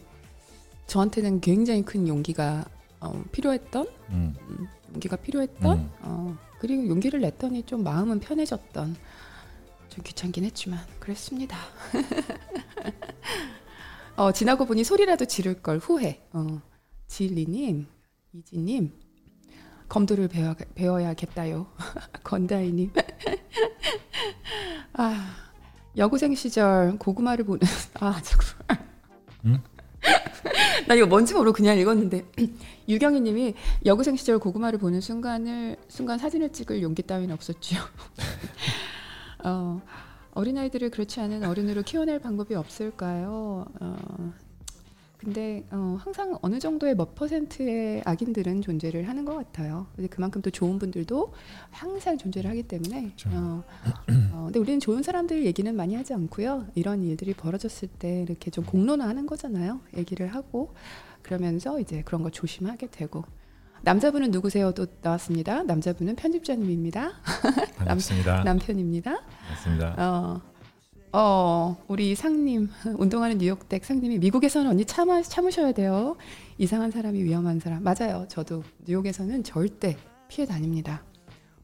저한테는 0.86 1.40
굉장히 1.40 1.82
큰 1.84 2.09
용기가 2.09 2.64
어, 3.01 3.22
필요했던 3.32 3.86
음. 4.11 4.34
음. 4.40 4.68
용기가 4.92 5.16
필요했던 5.16 5.78
음. 5.78 5.90
어, 6.03 6.36
그리고 6.59 6.86
용기를 6.88 7.20
냈더니 7.20 7.62
좀 7.64 7.82
마음은 7.82 8.20
편해졌던 8.20 8.96
좀 9.88 10.05
귀찮긴 10.05 10.44
했지만 10.44 10.80
그랬습니다. 10.98 11.57
어, 14.16 14.32
지나고 14.32 14.66
보니 14.66 14.84
소리라도 14.84 15.24
지를 15.24 15.62
걸 15.62 15.78
후회. 15.78 16.22
어, 16.32 16.61
지일리님, 17.07 17.86
이지님, 18.34 18.92
검도를 19.88 20.28
배워, 20.28 20.55
배워야겠다요. 20.74 21.66
건다이님. 22.22 22.92
아, 24.92 25.34
여고생 25.96 26.34
시절 26.34 26.98
고구마를 26.98 27.44
보는 27.44 27.61
아, 27.94 28.20
잠깐. 28.22 28.86
음? 29.46 29.62
나 30.86 30.94
이거 30.94 31.07
뭔지 31.07 31.34
모르고 31.34 31.55
그냥 31.55 31.78
읽었는데 31.78 32.24
유경희 32.88 33.20
님이 33.20 33.55
여고생 33.84 34.16
시절 34.16 34.38
고구마를 34.38 34.78
보는 34.78 35.01
순간을 35.01 35.76
순간 35.88 36.18
사진을 36.18 36.53
찍을 36.53 36.82
용기 36.82 37.03
따위는 37.03 37.34
없었죠. 37.34 37.76
어, 39.44 39.80
어린아이들을 40.32 40.90
그렇지 40.90 41.20
않은 41.20 41.44
어른으로 41.44 41.82
키워낼 41.82 42.18
방법이 42.18 42.55
없을까요? 42.55 43.66
어, 43.80 44.32
근데 45.21 45.62
어, 45.71 45.99
항상 46.01 46.39
어느 46.41 46.59
정도의 46.59 46.95
몇 46.95 47.14
퍼센트의 47.14 48.03
악인들은 48.07 48.62
존재를 48.62 49.07
하는 49.07 49.27
것 49.27 49.35
같아요. 49.35 49.87
근데 49.95 50.09
그만큼 50.09 50.41
또 50.41 50.51
좋은 50.51 50.79
분들도 50.79 51.35
항상 51.71 52.16
존재를 52.16 52.49
하기 52.51 52.62
때문에. 52.62 53.03
그렇죠. 53.03 53.29
어, 53.31 53.62
어, 54.33 54.45
근데 54.47 54.59
우리는 54.59 54.81
좋은 54.81 55.03
사람들 55.03 55.45
얘기는 55.45 55.77
많이 55.77 55.95
하지 55.95 56.14
않고요. 56.14 56.68
이런 56.75 57.03
일들이 57.03 57.35
벌어졌을 57.35 57.89
때 57.89 58.23
이렇게 58.23 58.51
좀 58.51 58.64
공론화하는 58.64 59.27
거잖아요. 59.27 59.81
얘기를 59.95 60.27
하고 60.29 60.75
그러면서 61.21 61.79
이제 61.81 62.03
그런 62.03 62.23
거 62.23 62.31
조심하게 62.31 62.87
되고. 62.87 63.23
남자분은 63.83 64.31
누구세요? 64.31 64.73
또 64.73 64.87
나왔습니다. 65.03 65.62
남자분은 65.64 66.16
편집자님입니다. 66.16 67.12
반갑습니다. 67.77 68.37
남, 68.37 68.45
남편입니다. 68.45 69.21
반갑습니다. 69.21 69.95
어, 69.99 70.41
어, 71.12 71.76
우리 71.88 72.14
상님, 72.14 72.68
운동하는 72.96 73.38
뉴욕댁 73.38 73.84
상님이 73.84 74.18
미국에서는 74.18 74.70
언니 74.70 74.84
참아, 74.84 75.22
참으셔야 75.22 75.72
돼요. 75.72 76.16
이상한 76.58 76.90
사람이 76.90 77.22
위험한 77.24 77.58
사람. 77.58 77.82
맞아요. 77.82 78.26
저도 78.28 78.62
뉴욕에서는 78.86 79.42
절대 79.42 79.96
피해 80.28 80.46
다닙니다. 80.46 81.02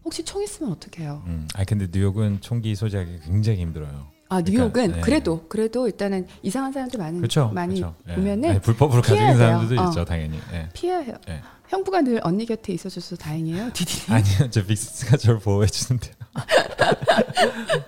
혹시 0.05 0.25
총 0.25 0.43
있으면 0.43 0.73
어떡해요? 0.73 1.23
음, 1.27 1.49
아 1.55 1.65
근데 1.65 1.89
뉴욕은 1.93 2.41
총기 2.41 2.75
소지하기 2.75 3.21
굉장히 3.25 3.61
힘들어요. 3.61 4.07
아 4.29 4.41
뉴욕은 4.41 4.73
그러니까, 4.73 4.97
네. 4.97 5.03
그래도 5.03 5.47
그래도 5.49 5.87
일단은 5.87 6.27
이상한 6.43 6.73
사람들 6.73 6.99
많은 6.99 7.21
그쵸, 7.21 7.51
많이. 7.55 7.81
예. 8.09 8.15
보면은 8.15 8.51
아니, 8.51 8.61
불법으로 8.61 9.03
가지는 9.03 9.37
사람들도 9.37 9.81
어. 9.81 9.89
있죠 9.89 10.05
당연히. 10.05 10.39
예. 10.53 10.69
피해야 10.73 10.99
해요. 10.99 11.15
예. 11.29 11.41
형부가 11.69 12.03
늘 12.03 12.21
언니 12.23 12.47
곁에 12.47 12.73
있어줘서 12.73 13.17
다행이에요. 13.17 13.71
아니요, 14.09 14.51
저 14.51 14.65
빅스가 14.65 15.17
저를 15.17 15.39
보호해 15.41 15.67
주는데요. 15.67 16.15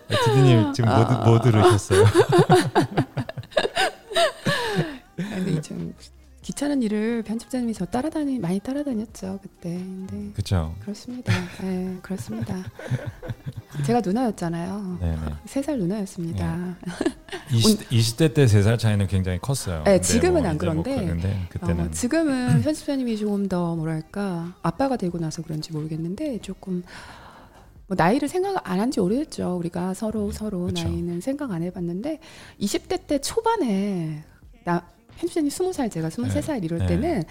디디님 0.08 0.72
지금 0.72 0.88
뭐, 0.90 0.98
아... 0.98 1.24
뭐 1.24 1.40
들으셨어요? 1.40 2.04
아니 5.34 5.60
좀 5.62 5.94
귀찮은 6.42 6.82
일을 6.82 7.22
편집자님이 7.24 7.74
저 7.74 7.84
따라다니 7.84 8.38
많이 8.38 8.58
따라다녔죠 8.60 9.38
그때. 9.42 9.70
근데 9.76 10.32
그렇죠. 10.32 10.74
그렇습니다. 10.80 11.30
네, 11.60 11.98
그렇습니다. 12.00 12.64
제가 13.84 14.00
누나였잖아요. 14.00 14.98
세살 15.44 15.78
누나였습니다. 15.78 16.56
네. 16.56 16.74
20, 17.52 17.90
20대 17.90 18.32
때 18.34 18.44
세 18.46 18.62
살 18.62 18.78
차이는 18.78 19.06
굉장히 19.08 19.38
컸어요. 19.40 19.82
네, 19.84 20.00
지금은 20.00 20.40
뭐 20.42 20.50
안 20.50 20.56
그런데 20.58 20.94
뭐 20.96 21.22
그때는 21.50 21.86
어, 21.86 21.90
지금은 21.90 22.62
편집자님이 22.62 23.18
조금 23.18 23.46
더 23.48 23.76
뭐랄까 23.76 24.54
아빠가 24.62 24.96
되고 24.96 25.18
나서 25.18 25.42
그런지 25.42 25.72
모르겠는데 25.72 26.38
조금 26.40 26.82
뭐 27.88 27.94
나이를 27.98 28.28
생각 28.28 28.68
안 28.68 28.78
한 28.80 28.90
지 28.90 29.00
오래됐죠. 29.00 29.56
우리가 29.56 29.94
서로 29.94 30.30
서로 30.30 30.66
그쵸. 30.66 30.84
나이는 30.84 31.20
생각 31.20 31.50
안 31.50 31.62
해봤는데 31.62 32.20
20대 32.60 33.06
때 33.06 33.18
초반에 33.20 34.22
나 34.64 34.86
편집자님 35.16 35.50
스무 35.50 35.72
살 35.72 35.90
제가 35.90 36.10
스물세 36.10 36.42
살 36.42 36.60
네. 36.60 36.66
이럴 36.66 36.78
네. 36.80 36.86
때는 36.86 37.22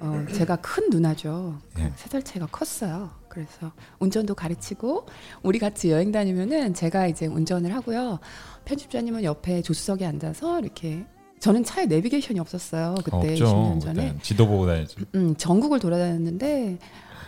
어, 0.00 0.24
제가 0.32 0.56
큰 0.56 0.88
누나죠. 0.90 1.58
네. 1.76 1.92
세살 1.96 2.22
차이가 2.22 2.46
컸어요. 2.46 3.10
그래서 3.28 3.70
운전도 3.98 4.34
가르치고 4.34 5.06
우리 5.42 5.58
같이 5.58 5.90
여행 5.90 6.10
다니면은 6.10 6.72
제가 6.74 7.06
이제 7.06 7.26
운전을 7.26 7.74
하고요. 7.74 8.18
편집자님은 8.64 9.24
옆에 9.24 9.60
조수석에 9.62 10.06
앉아서 10.06 10.60
이렇게 10.60 11.04
저는 11.40 11.64
차에 11.64 11.86
내비게이션이 11.86 12.40
없었어요. 12.40 12.94
그때 13.04 13.16
없죠. 13.32 13.44
20년 13.44 13.80
전에 13.80 14.16
지도 14.22 14.46
보고 14.46 14.66
다니죠. 14.66 15.00
음, 15.14 15.34
전국을 15.36 15.78
돌아다녔는데 15.80 16.78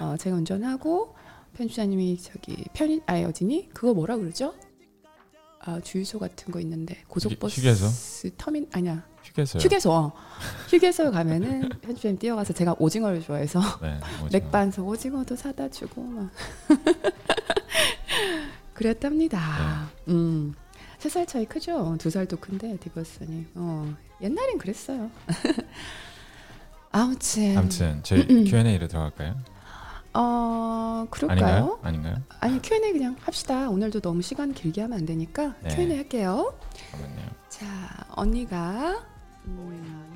어, 0.01 0.17
제가 0.19 0.37
운전하고 0.37 1.15
편집자님이 1.57 2.19
저기 2.21 2.65
편의 2.73 3.01
아니 3.07 3.25
어디니 3.25 3.71
그거 3.75 3.93
뭐라 3.95 4.17
그러죠? 4.17 4.55
아, 5.65 5.81
주유소 5.81 6.19
같은 6.19 6.51
거 6.53 6.59
있는데 6.61 7.03
고속버스 7.09 7.61
휴게소? 7.61 8.33
터민 8.37 8.69
아니야 8.73 9.05
휴게소. 9.25 9.59
휴게소. 9.61 10.13
휴게소 10.71 11.11
가면은 11.13 11.69
편집자님 11.83 12.19
뛰어가서 12.19 12.53
제가 12.53 12.75
오징어를 12.79 13.23
좋아해서 13.23 13.61
네, 13.81 13.99
오징어. 14.25 14.29
맥반석 14.33 14.87
오징어도 14.89 15.37
사다 15.37 15.69
주고 15.71 16.03
막 16.03 16.31
그랬답니다. 18.75 19.89
네. 20.07 20.13
음. 20.13 20.55
세 20.99 21.09
살 21.09 21.27
차이 21.27 21.45
크죠? 21.45 21.97
두 21.99 22.11
살도 22.11 22.37
큰데 22.39 22.77
디버스니. 22.79 23.47
어. 23.57 23.93
옛날엔 24.21 24.59
그랬어요. 24.59 25.11
아무튼. 26.93 27.59
아무튼 27.59 28.01
저희 28.05 28.25
Q&A로 28.47 28.87
들어갈까요? 28.87 29.37
어 30.15 31.07
그럴까요? 31.11 31.39
아닌가요? 31.41 31.79
아닌가요? 31.83 32.15
아니 32.41 32.61
Q&A 32.61 32.93
그냥 32.93 33.17
합시다. 33.21 33.71
오늘도 33.71 34.01
너무 34.01 34.21
시간 34.23 34.53
길게 34.53 34.83
하면 34.83 34.99
안 34.99 35.07
되니까 35.07 35.55
네. 35.63 35.75
Q&A 35.75 35.97
할게요. 35.97 36.55
잠깐만요. 36.91 37.31
자 37.49 37.67
언니가 38.11 39.03
음, 39.47 40.13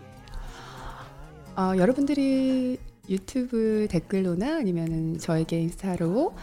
어, 1.57 1.73
여러분들이 1.77 2.79
유튜브 3.09 3.87
댓글로나 3.91 4.57
아니면 4.57 5.19
저에게 5.19 5.61
인스타로 5.61 6.35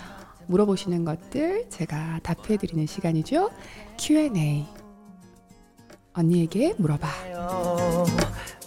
물어보시는 0.48 1.06
것들 1.06 1.70
제가 1.70 2.20
답해드리는 2.24 2.86
시간이죠. 2.88 3.52
Q&A. 4.00 4.66
언니에게 6.16 6.74
물어봐. 6.78 7.08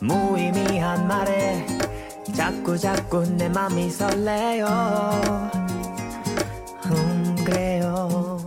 무의미한 0.00 1.06
말에 1.06 1.66
자꾸 2.36 2.76
자꾸 2.76 3.24
내 3.24 3.48
맘이 3.48 3.88
설레요. 3.90 4.66
음, 6.84 7.36
그래요. 7.46 8.38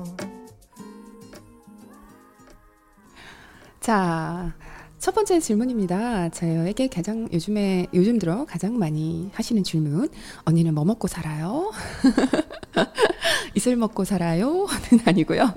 자, 3.80 4.54
첫 5.00 5.16
번째 5.16 5.40
질문입니다. 5.40 6.30
저에게 6.30 6.88
가장 6.88 7.28
요즘에 7.34 7.88
요즘 7.96 8.20
들어 8.20 8.46
가장 8.46 8.78
많이 8.78 9.32
하시는 9.34 9.64
질문. 9.64 10.10
언니는 10.46 10.76
뭐 10.76 10.86
먹고 10.86 11.08
살아요? 11.08 11.72
이슬 13.56 13.76
먹고 13.76 14.06
살아요? 14.06 14.68
는 14.92 15.00
아니고요. 15.06 15.52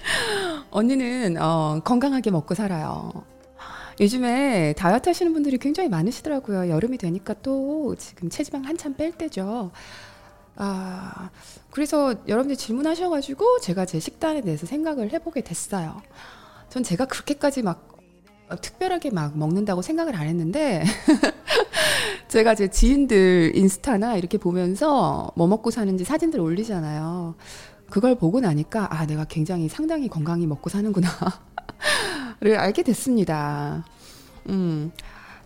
언니는 0.70 1.36
어, 1.38 1.80
건강하게 1.84 2.30
먹고 2.30 2.54
살아요. 2.54 3.12
요즘에 4.00 4.74
다이어트 4.74 5.08
하시는 5.08 5.32
분들이 5.32 5.58
굉장히 5.58 5.88
많으시더라고요. 5.88 6.68
여름이 6.68 6.98
되니까 6.98 7.34
또 7.42 7.96
지금 7.96 8.28
체지방 8.30 8.64
한참 8.64 8.94
뺄 8.94 9.12
때죠. 9.12 9.70
아, 10.56 11.30
그래서 11.70 12.14
여러분들 12.26 12.56
질문하셔가지고 12.56 13.60
제가 13.60 13.86
제 13.86 14.00
식단에 14.00 14.40
대해서 14.40 14.66
생각을 14.66 15.12
해보게 15.12 15.42
됐어요. 15.42 16.02
전 16.68 16.82
제가 16.82 17.06
그렇게까지 17.06 17.62
막 17.62 17.88
어, 18.48 18.56
특별하게 18.56 19.10
막 19.10 19.36
먹는다고 19.36 19.82
생각을 19.82 20.16
안 20.16 20.26
했는데 20.26 20.82
제가 22.28 22.54
제 22.54 22.68
지인들 22.68 23.52
인스타나 23.54 24.16
이렇게 24.16 24.38
보면서 24.38 25.30
뭐 25.34 25.46
먹고 25.46 25.70
사는지 25.70 26.04
사진들 26.04 26.40
올리잖아요. 26.40 27.34
그걸 27.90 28.14
보고 28.16 28.40
나니까 28.40 28.94
아 28.94 29.06
내가 29.06 29.24
굉장히 29.24 29.68
상당히 29.68 30.08
건강히 30.08 30.46
먹고 30.46 30.68
사는구나 30.68 31.08
를 32.40 32.56
알게 32.56 32.82
됐습니다. 32.84 33.84
음 34.48 34.92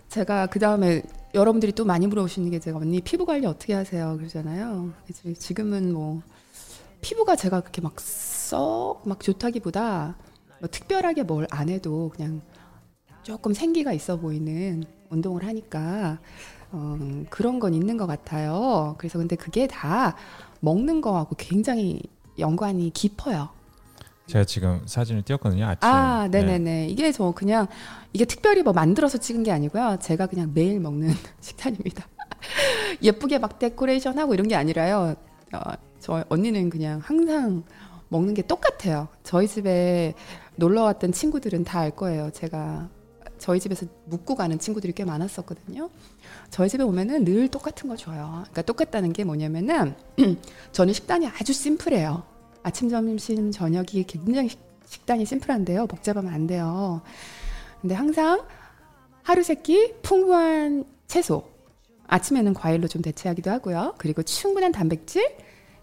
제가 0.09 0.45
그 0.47 0.59
다음에 0.59 1.01
여러분들이 1.33 1.71
또 1.71 1.85
많이 1.85 2.05
물어보시는 2.05 2.51
게 2.51 2.59
제가 2.59 2.77
언니 2.77 3.01
피부 3.01 3.25
관리 3.25 3.47
어떻게 3.47 3.73
하세요 3.73 4.15
그러잖아요. 4.17 4.93
지금은 5.39 5.91
뭐 5.91 6.21
피부가 7.01 7.35
제가 7.35 7.61
그렇게 7.61 7.81
막 7.81 7.99
썩막 7.99 9.21
좋다기보다 9.21 10.15
뭐 10.59 10.69
특별하게 10.69 11.23
뭘 11.23 11.47
안 11.49 11.69
해도 11.69 12.11
그냥 12.15 12.41
조금 13.23 13.53
생기가 13.53 13.91
있어 13.93 14.17
보이는 14.17 14.83
운동을 15.09 15.45
하니까 15.47 16.19
어, 16.71 16.97
그런 17.29 17.59
건 17.59 17.73
있는 17.73 17.97
것 17.97 18.05
같아요. 18.05 18.95
그래서 18.99 19.17
근데 19.17 19.35
그게 19.35 19.65
다 19.67 20.15
먹는 20.59 21.01
거하고 21.01 21.35
굉장히 21.37 22.01
연관이 22.39 22.91
깊어요. 22.93 23.49
제가 24.27 24.45
지금 24.45 24.81
사진을 24.85 25.21
띄웠거든요. 25.23 25.65
아침. 25.65 25.89
아, 25.89 26.27
네네네. 26.29 26.57
네. 26.59 26.87
이게 26.87 27.11
저 27.11 27.31
그냥 27.31 27.67
이게 28.13 28.25
특별히 28.25 28.63
뭐 28.63 28.71
만들어서 28.73 29.17
찍은 29.17 29.43
게 29.43 29.51
아니고요. 29.51 29.97
제가 30.01 30.27
그냥 30.27 30.51
매일 30.53 30.79
먹는 30.79 31.09
식단입니다. 31.41 32.07
예쁘게 33.01 33.39
막 33.39 33.59
데코레이션 33.59 34.17
하고 34.17 34.33
이런 34.33 34.47
게 34.47 34.55
아니라요. 34.55 35.15
어, 35.53 35.59
저 35.99 36.23
언니는 36.29 36.69
그냥 36.69 36.99
항상 37.03 37.63
먹는 38.09 38.33
게 38.33 38.41
똑같아요. 38.43 39.07
저희 39.23 39.47
집에 39.47 40.13
놀러 40.55 40.83
왔던 40.83 41.11
친구들은 41.11 41.63
다 41.63 41.79
알 41.79 41.91
거예요. 41.91 42.29
제가 42.31 42.87
저희 43.39 43.59
집에서 43.59 43.85
묵고 44.05 44.35
가는 44.35 44.57
친구들이 44.57 44.93
꽤 44.93 45.03
많았었거든요. 45.03 45.89
저희 46.49 46.69
집에 46.69 46.83
오면은 46.83 47.25
늘 47.25 47.49
똑같은 47.49 47.89
거 47.89 47.97
줘요. 47.97 48.29
그러니까 48.43 48.61
똑같다는 48.61 49.11
게 49.11 49.23
뭐냐면은 49.25 49.95
저는 50.71 50.93
식단이 50.93 51.27
아주 51.27 51.51
심플해요. 51.51 52.23
아침, 52.63 52.89
점심, 52.89 53.51
저녁이 53.51 54.05
굉장히 54.07 54.49
식단이 54.85 55.25
심플한데요. 55.25 55.87
복잡하면 55.87 56.33
안 56.33 56.47
돼요. 56.47 57.01
근데 57.81 57.95
항상 57.95 58.45
하루 59.21 59.43
세끼 59.43 59.93
풍부한 60.01 60.85
채소. 61.07 61.51
아침에는 62.07 62.53
과일로 62.53 62.87
좀 62.87 63.01
대체하기도 63.01 63.49
하고요. 63.49 63.95
그리고 63.97 64.23
충분한 64.23 64.71
단백질, 64.71 65.35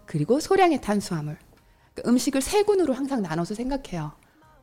그리고 0.05 0.39
소량의 0.39 0.81
탄수화물. 0.81 1.37
그러니까 1.93 2.09
음식을 2.09 2.41
세 2.41 2.63
군으로 2.63 2.93
항상 2.93 3.21
나눠서 3.21 3.55
생각해요. 3.55 4.11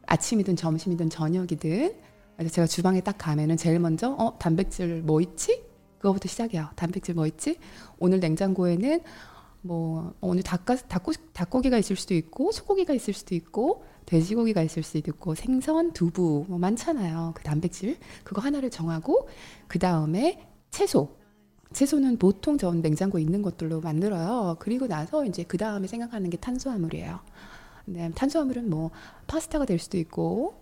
아침이든 0.07 0.57
점심이든 0.57 1.11
저녁이든. 1.11 1.95
그래서 2.37 2.55
제가 2.55 2.66
주방에 2.66 3.01
딱 3.01 3.19
가면은 3.19 3.57
제일 3.57 3.81
먼저 3.81 4.11
어 4.12 4.39
단백질 4.39 5.03
뭐 5.03 5.21
있지? 5.21 5.62
그거부터 5.99 6.29
시작해요. 6.29 6.69
단백질 6.77 7.14
뭐 7.14 7.27
있지? 7.27 7.59
오늘 7.99 8.21
냉장고에는 8.21 9.01
뭐 9.63 10.15
오늘 10.21 10.43
닭가 10.43 10.77
닭고 10.77 11.13
닭고기가 11.33 11.79
있을 11.79 11.97
수도 11.97 12.15
있고 12.15 12.53
소고기가 12.53 12.95
있을 12.95 13.13
수도 13.15 13.35
있고 13.35 13.85
돼지고기가 14.07 14.63
있을 14.63 14.83
수도 14.83 14.99
있고 14.99 15.35
생선, 15.35 15.93
두부 15.93 16.47
뭐 16.49 16.59
많잖아요. 16.59 17.33
그 17.35 17.43
단백질 17.43 17.99
그거 18.25 18.41
하나를 18.41 18.71
정하고 18.71 19.29
그 19.67 19.79
다음에 19.79 20.49
채소. 20.71 21.17
채소는 21.73 22.17
보통 22.17 22.57
전 22.57 22.81
냉장고에 22.81 23.21
있는 23.21 23.43
것들로 23.43 23.83
만들어요. 23.83 24.57
그리고 24.59 24.87
나서 24.87 25.27
이제 25.27 25.43
그 25.43 25.59
다음에 25.59 25.87
생각하는 25.87 26.31
게 26.31 26.39
탄수화물이에요. 26.39 27.21
네, 27.85 28.11
탄수화물은 28.15 28.71
뭐 28.71 28.91
파스타가 29.27 29.67
될 29.67 29.79
수도 29.79 29.99
있고 29.99 30.55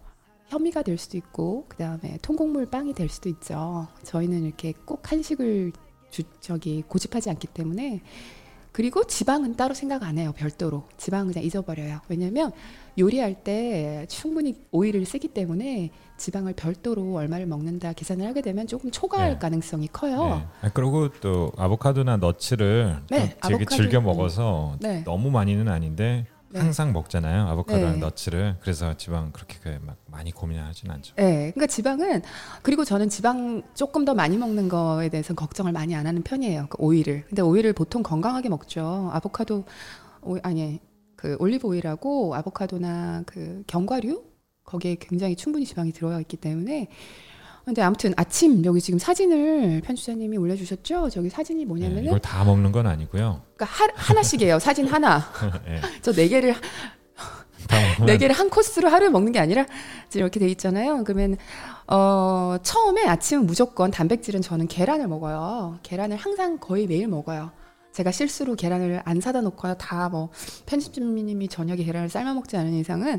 현미가 0.49 0.83
될 0.83 0.99
수도 0.99 1.17
있고 1.17 1.67
그 1.69 1.77
다음에 1.77 2.19
통곡물 2.23 2.67
빵이 2.67 2.95
될 2.95 3.09
수도 3.09 3.29
있죠. 3.29 3.87
저희는 4.03 4.45
이렇게 4.45 4.73
꼭 4.85 5.13
한식을 5.13 5.73
주, 6.11 6.23
저기 6.41 6.83
고집하지 6.83 7.31
않기 7.31 7.49
때문에 7.49 8.03
그리고 8.77 9.05
지방은 9.05 9.57
따로 9.57 9.72
생각 9.72 10.03
안 10.03 10.18
해요. 10.18 10.35
별도로 10.37 10.83
지방은 10.99 11.33
그냥 11.33 11.43
잊어버려요. 11.47 12.01
왜냐하면 12.11 12.53
요리할 12.99 13.43
때 13.43 14.05
충분히 14.11 14.55
오일을 14.70 15.07
쓰기 15.07 15.29
때문에 15.29 15.89
지방을 16.18 16.53
별도로 16.53 17.14
얼마를 17.14 17.47
먹는다 17.47 17.95
계산을 17.95 18.27
하게 18.27 18.43
되면 18.43 18.66
조금 18.66 18.91
초과할 18.91 19.31
네. 19.31 19.39
가능성이 19.39 19.89
커요. 19.91 20.47
네. 20.62 20.70
그리고 20.74 21.09
또 21.22 21.53
아보카도나 21.57 22.18
너츠를 22.18 22.99
네, 23.09 23.20
되게 23.20 23.37
아보카도, 23.41 23.77
즐겨 23.77 24.03
먹어서 24.03 24.77
네. 24.79 25.03
너무 25.05 25.31
많이는 25.31 25.68
아닌데 25.68 26.27
네. 26.57 26.63
항상 26.63 26.93
먹잖아요 26.93 27.47
아보카도랑 27.49 27.93
네. 27.95 27.99
너츠를 27.99 28.57
그래서 28.61 28.97
지방 28.97 29.31
그렇게 29.33 29.79
막 29.83 29.97
많이 30.07 30.33
고민하지는 30.33 30.95
않죠. 30.95 31.15
네, 31.17 31.53
그러니까 31.53 31.67
지방은 31.67 32.23
그리고 32.63 32.85
저는 32.85 33.11
지방 33.11 33.63
조금 33.75 34.05
더 34.05 34.15
많이 34.15 34.39
먹는 34.39 34.69
거에 34.69 35.11
대해서 35.11 35.35
걱정을 35.35 35.73
많이 35.73 35.95
안 35.95 36.07
하는 36.07 36.23
편이에요. 36.23 36.69
그 36.71 36.77
오일을. 36.81 37.25
근데 37.29 37.43
오일을 37.43 37.75
보통 37.75 38.03
건강하게 38.03 38.49
먹죠. 38.49 39.11
아보카도 39.13 39.65
오, 40.23 40.39
아니 40.43 40.81
그 41.17 41.37
올리브 41.39 41.69
오일하고 41.69 42.35
아보카도나 42.35 43.25
그 43.27 43.63
견과류 43.67 44.25
거기에 44.65 44.97
굉장히 44.99 45.37
충분히 45.37 45.67
지방이 45.67 45.93
들어가 45.93 46.19
있기 46.21 46.39
때문에 46.39 46.89
근데 47.67 47.83
아무튼 47.83 48.14
아침 48.17 48.64
여기 48.64 48.81
지금 48.81 48.97
사진을 48.97 49.81
편집자님이 49.85 50.37
올려주셨죠. 50.37 51.11
저기 51.11 51.29
사진이 51.29 51.64
뭐냐면은 51.64 52.03
네, 52.03 52.07
이걸 52.07 52.21
다 52.21 52.45
먹는 52.45 52.71
건 52.71 52.87
아니고요. 52.87 53.43
그러니까 53.57 53.64
하, 53.64 53.89
하나씩이에요. 53.93 54.61
사진 54.61 54.87
하나. 54.87 55.25
네. 55.67 55.81
저네 56.01 56.29
개를 56.29 56.55
네 58.07 58.19
개를 58.19 58.37
한 58.37 58.51
코스로 58.51 58.89
하루에 58.89 59.09
먹는 59.09 59.33
게 59.33 59.41
아니라 59.41 59.67
이렇게 60.14 60.39
돼 60.39 60.49
있잖아요. 60.51 61.03
그러면 61.03 61.37
어 61.89 62.57
처음에 62.62 63.05
아침은 63.05 63.47
무조건 63.47 63.91
단백질은 63.91 64.43
저는 64.43 64.69
계란을 64.69 65.09
먹어요. 65.09 65.81
계란을 65.83 66.17
항상 66.19 66.59
거의 66.61 66.87
매일 66.87 67.09
먹어요. 67.09 67.51
제가 67.91 68.12
실수로 68.12 68.55
계란을 68.55 69.03
안 69.05 69.21
사다 69.21 69.41
놓거나 69.41 69.75
다 69.75 70.09
뭐 70.09 70.29
편집주님이 70.67 71.49
저녁에 71.49 71.83
계란을 71.83 72.11
삶아 72.11 72.33
먹지 72.35 72.57
않은 72.59 72.75
이상은 72.75 73.19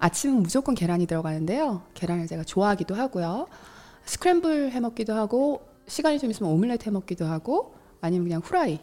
아침은 0.00 0.42
무조건 0.42 0.74
계란이 0.74 1.06
들어가는데요. 1.06 1.80
계란을 1.94 2.26
제가 2.26 2.44
좋아하기도 2.44 2.94
하고요. 2.94 3.46
스크램블 4.06 4.72
해 4.72 4.80
먹기도 4.80 5.14
하고 5.14 5.62
시간이 5.86 6.18
좀 6.18 6.30
있으면 6.30 6.52
오믈렛 6.52 6.86
해 6.86 6.90
먹기도 6.90 7.26
하고 7.26 7.74
아니면 8.00 8.24
그냥 8.24 8.40
후라이 8.44 8.80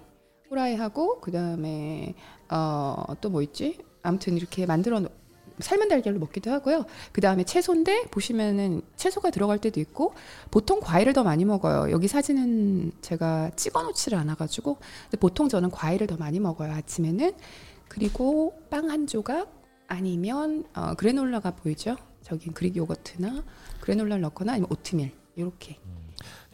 후라이 0.49 0.75
하고 0.75 1.19
그다음에 1.21 2.13
어 2.49 3.15
또 3.21 3.29
뭐 3.29 3.41
있지? 3.41 3.79
아무튼 4.03 4.37
이렇게 4.37 4.65
만들어 4.65 5.01
삶은 5.59 5.87
달걀로 5.87 6.19
먹기도 6.19 6.51
하고요. 6.51 6.85
그 7.11 7.21
다음에 7.21 7.43
채소인데 7.43 8.05
보시면은 8.11 8.81
채소가 8.95 9.29
들어갈 9.29 9.59
때도 9.59 9.79
있고 9.79 10.13
보통 10.51 10.79
과일을 10.81 11.13
더 11.13 11.23
많이 11.23 11.45
먹어요. 11.45 11.91
여기 11.91 12.07
사진은 12.07 12.91
제가 13.01 13.51
찍어놓지를 13.55 14.17
않아가지고 14.17 14.77
보통 15.19 15.49
저는 15.49 15.69
과일을 15.71 16.07
더 16.07 16.17
많이 16.17 16.39
먹어요. 16.39 16.71
아침에는 16.73 17.33
그리고 17.87 18.53
빵 18.69 18.89
한 18.89 19.05
조각 19.07 19.47
아니면 19.87 20.65
어, 20.75 20.95
그래놀라가 20.95 21.51
보이죠? 21.51 21.95
저기 22.23 22.49
그릭 22.49 22.75
요거트나 22.75 23.43
그래놀라를 23.81 24.21
넣거나 24.23 24.53
아니면 24.53 24.67
오트밀 24.71 25.11
이렇게. 25.35 25.77
음, 25.85 25.95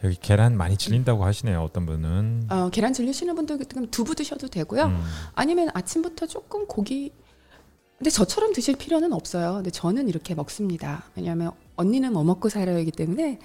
여기 0.04 0.16
계란 0.20 0.56
많이 0.56 0.76
질린다고 0.76 1.24
하시네요. 1.24 1.62
어떤 1.62 1.86
분은. 1.86 2.46
어, 2.50 2.70
계란 2.70 2.92
질리시는 2.92 3.34
분들은 3.36 3.90
두부 3.90 4.14
드셔도 4.14 4.48
되고요. 4.48 4.86
음. 4.86 5.02
아니면 5.34 5.70
아침부터 5.74 6.26
조금 6.26 6.66
고기. 6.66 7.12
근데 7.98 8.10
저처럼 8.10 8.52
드실 8.52 8.76
필요는 8.76 9.12
없어요. 9.12 9.54
근데 9.54 9.70
저는 9.70 10.08
이렇게 10.08 10.34
먹습니다. 10.34 11.04
왜냐하면 11.14 11.52
언니는 11.76 12.12
뭐 12.12 12.24
먹고 12.24 12.48
살아야기 12.48 12.90
때문에. 12.90 13.38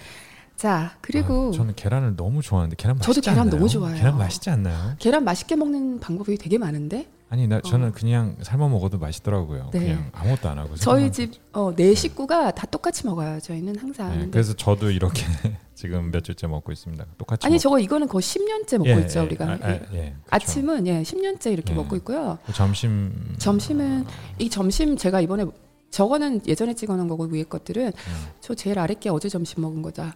자 0.55 0.97
그리고 1.01 1.49
아, 1.49 1.51
저는 1.51 1.75
계란을 1.75 2.15
너무 2.15 2.41
좋아하는데 2.41 2.77
계란 2.77 2.97
저도 3.01 3.19
계란 3.19 3.39
않나요? 3.39 3.55
너무 3.57 3.67
좋아해요. 3.67 3.97
계란 3.97 4.17
맛있지 4.17 4.49
않나요? 4.49 4.95
계란 4.99 5.25
맛있게 5.25 5.57
먹는 5.57 5.99
방법이 5.99 6.37
되게 6.37 6.57
많은데. 6.57 7.09
아니 7.35 7.47
나 7.49 7.59
저는 7.59 7.89
어. 7.89 7.91
그냥 7.91 8.37
삶아 8.41 8.69
먹어도 8.69 8.97
맛있더라고요. 8.97 9.69
네. 9.73 9.79
그냥 9.79 10.09
아무것도 10.13 10.47
안 10.47 10.57
하고. 10.57 10.73
저희 10.75 11.11
집네 11.11 11.33
어, 11.51 11.73
식구가 11.93 12.51
다 12.51 12.65
똑같이 12.65 13.05
먹어요. 13.05 13.41
저희는 13.41 13.75
항상. 13.77 14.17
네, 14.17 14.29
그래서 14.31 14.53
저도 14.53 14.89
이렇게 14.89 15.25
지금 15.75 16.11
몇 16.11 16.23
주째 16.23 16.47
먹고 16.47 16.71
있습니다. 16.71 17.05
똑같이. 17.17 17.45
아니 17.45 17.55
먹... 17.55 17.59
저거 17.59 17.79
이거는 17.79 18.07
거의 18.07 18.21
10년째 18.21 18.77
먹고 18.77 18.89
예, 18.89 19.01
있죠 19.01 19.19
예, 19.19 19.23
우리가. 19.25 19.45
아, 19.45 19.57
아, 19.61 19.79
예, 19.95 20.15
아침은 20.29 20.87
예 20.87 21.01
10년째 21.01 21.51
이렇게 21.51 21.73
예. 21.73 21.75
먹고 21.75 21.97
있고요. 21.97 22.37
점심. 22.53 23.35
점심은 23.37 24.05
이 24.39 24.49
점심 24.49 24.95
제가 24.95 25.19
이번에 25.19 25.45
저거는 25.91 26.41
예전에 26.47 26.73
찍어놓은 26.73 27.09
거고 27.09 27.25
위에 27.25 27.43
것들은 27.43 27.87
음. 27.87 28.27
저 28.39 28.55
제일 28.55 28.79
아래 28.79 28.93
게 28.93 29.09
어제 29.09 29.27
점심 29.27 29.61
먹은 29.61 29.81
거다. 29.81 30.15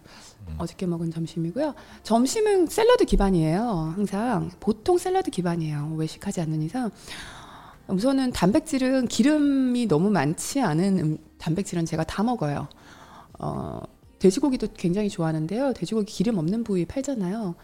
음. 0.50 0.56
어저께 0.58 0.86
먹은 0.86 1.10
점심이고요. 1.10 1.74
점심은 2.02 2.66
샐러드 2.66 3.04
기반이에요. 3.04 3.94
항상 3.96 4.50
보통 4.60 4.98
샐러드 4.98 5.30
기반이에요. 5.30 5.94
외식하지 5.96 6.40
않는 6.42 6.62
이상. 6.62 6.90
우선은 7.88 8.32
단백질은 8.32 9.08
기름이 9.08 9.86
너무 9.86 10.10
많지 10.10 10.60
않은 10.60 10.98
음, 10.98 11.18
단백질은 11.38 11.86
제가 11.86 12.04
다 12.04 12.22
먹어요. 12.22 12.68
어, 13.38 13.80
돼지고기도 14.18 14.68
굉장히 14.76 15.08
좋아하는데요. 15.08 15.72
돼지고기 15.72 16.12
기름 16.12 16.38
없는 16.38 16.62
부위 16.62 16.84
팔잖아요. 16.84 17.54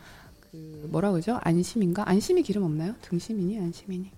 그 0.40 0.88
뭐라 0.90 1.10
그러죠? 1.12 1.38
안심인가? 1.42 2.08
안심이 2.08 2.42
기름 2.42 2.64
없나요? 2.64 2.94
등심이니 3.02 3.58
안심이니? 3.58 4.10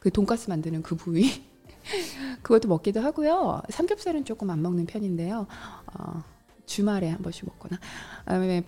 그 0.00 0.10
돈가스 0.10 0.48
만드는 0.48 0.82
그 0.82 0.94
부위. 0.94 1.44
그것도 2.42 2.68
먹기도 2.68 3.00
하고요. 3.00 3.62
삼겹살은 3.68 4.24
조금 4.24 4.50
안 4.50 4.62
먹는 4.62 4.86
편인데요. 4.86 5.46
어, 5.92 6.22
주말에 6.66 7.08
한 7.08 7.22
번씩 7.22 7.46
먹거나. 7.46 7.78
그다음에 8.20 8.62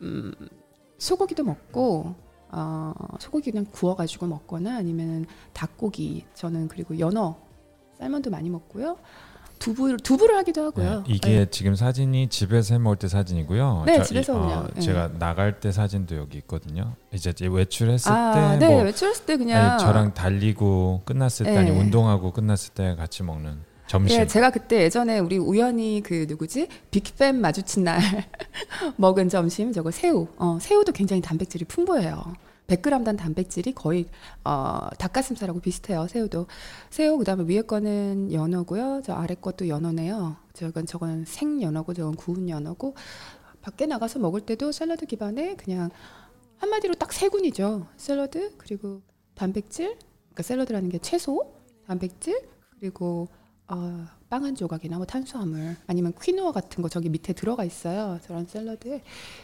음, 0.00 0.32
소고기도 0.98 1.44
먹고 1.44 2.14
어, 2.50 2.92
소고기 3.18 3.50
그냥 3.50 3.66
구워가지고 3.70 4.26
먹거나 4.26 4.76
아니면 4.76 5.26
닭고기 5.52 6.26
저는 6.34 6.68
그리고 6.68 6.98
연어 6.98 7.38
쌀만도 7.98 8.30
많이 8.30 8.50
먹고요. 8.50 8.98
두부 9.58 9.96
두부를 9.98 10.36
하기도 10.38 10.64
하고요. 10.64 11.04
네, 11.06 11.14
이게 11.14 11.28
네. 11.30 11.46
지금 11.46 11.76
사진이 11.76 12.28
집에서 12.28 12.74
해 12.74 12.78
먹을 12.78 12.96
때 12.96 13.06
사진이고요. 13.06 13.84
네, 13.86 13.98
저, 13.98 14.02
집에서 14.02 14.32
그냥 14.34 14.58
어, 14.58 14.68
네. 14.74 14.80
제가 14.80 15.12
나갈 15.20 15.60
때 15.60 15.70
사진도 15.70 16.16
여기 16.16 16.38
있거든요. 16.38 16.96
이제 17.12 17.32
외출했을 17.40 18.10
아, 18.10 18.58
때, 18.58 18.66
네, 18.66 18.74
뭐, 18.74 18.82
외출했을 18.82 19.24
때 19.24 19.36
그냥 19.36 19.72
아니, 19.72 19.80
저랑 19.80 20.14
달리고 20.14 21.02
끝났을 21.04 21.46
때, 21.46 21.56
아니 21.56 21.70
네. 21.70 21.78
운동하고 21.78 22.32
끝났을 22.32 22.74
때 22.74 22.96
같이 22.96 23.22
먹는 23.22 23.60
점심. 23.92 24.16
네, 24.16 24.26
제가 24.26 24.48
그때 24.48 24.84
예전에 24.84 25.18
우리 25.18 25.36
우연히 25.36 26.02
그 26.02 26.24
누구지 26.26 26.66
빅팬 26.90 27.38
마주친 27.38 27.84
날 27.84 28.00
먹은 28.96 29.28
점심 29.28 29.70
저거 29.70 29.90
새우. 29.90 30.28
어, 30.38 30.58
새우도 30.58 30.92
굉장히 30.92 31.20
단백질이 31.20 31.66
풍부해요. 31.66 32.22
100g당 32.68 33.18
단백질이 33.18 33.74
거의 33.74 34.06
어, 34.44 34.88
닭가슴살하고 34.98 35.60
비슷해요. 35.60 36.06
새우도 36.08 36.46
새우 36.88 37.18
그다음에 37.18 37.44
위에 37.44 37.60
거는 37.60 38.32
연어고요. 38.32 39.02
저 39.04 39.12
아래 39.12 39.34
것도 39.34 39.68
연어네요. 39.68 40.36
저건 40.54 40.86
저건 40.86 41.26
생 41.26 41.60
연어고 41.60 41.92
저건 41.92 42.14
구운 42.16 42.48
연어고 42.48 42.94
밖에 43.60 43.84
나가서 43.84 44.20
먹을 44.20 44.40
때도 44.40 44.72
샐러드 44.72 45.04
기반에 45.04 45.56
그냥 45.56 45.90
한마디로 46.56 46.94
딱 46.94 47.12
세 47.12 47.28
군이죠. 47.28 47.88
샐러드 47.98 48.54
그리고 48.56 49.02
단백질. 49.34 49.98
그러니까 50.30 50.42
샐러드라는 50.44 50.88
게 50.88 50.96
채소, 50.96 51.52
단백질 51.86 52.40
그리고 52.80 53.28
어, 53.68 54.06
빵한 54.28 54.54
조각이나 54.54 54.96
뭐 54.96 55.06
탄수화물 55.06 55.76
아니면 55.86 56.12
퀴노아 56.20 56.52
같은 56.52 56.82
거 56.82 56.88
저기 56.88 57.08
밑에 57.08 57.32
들어가 57.32 57.64
있어요. 57.64 58.18
저런 58.26 58.46
샐러드에 58.46 59.02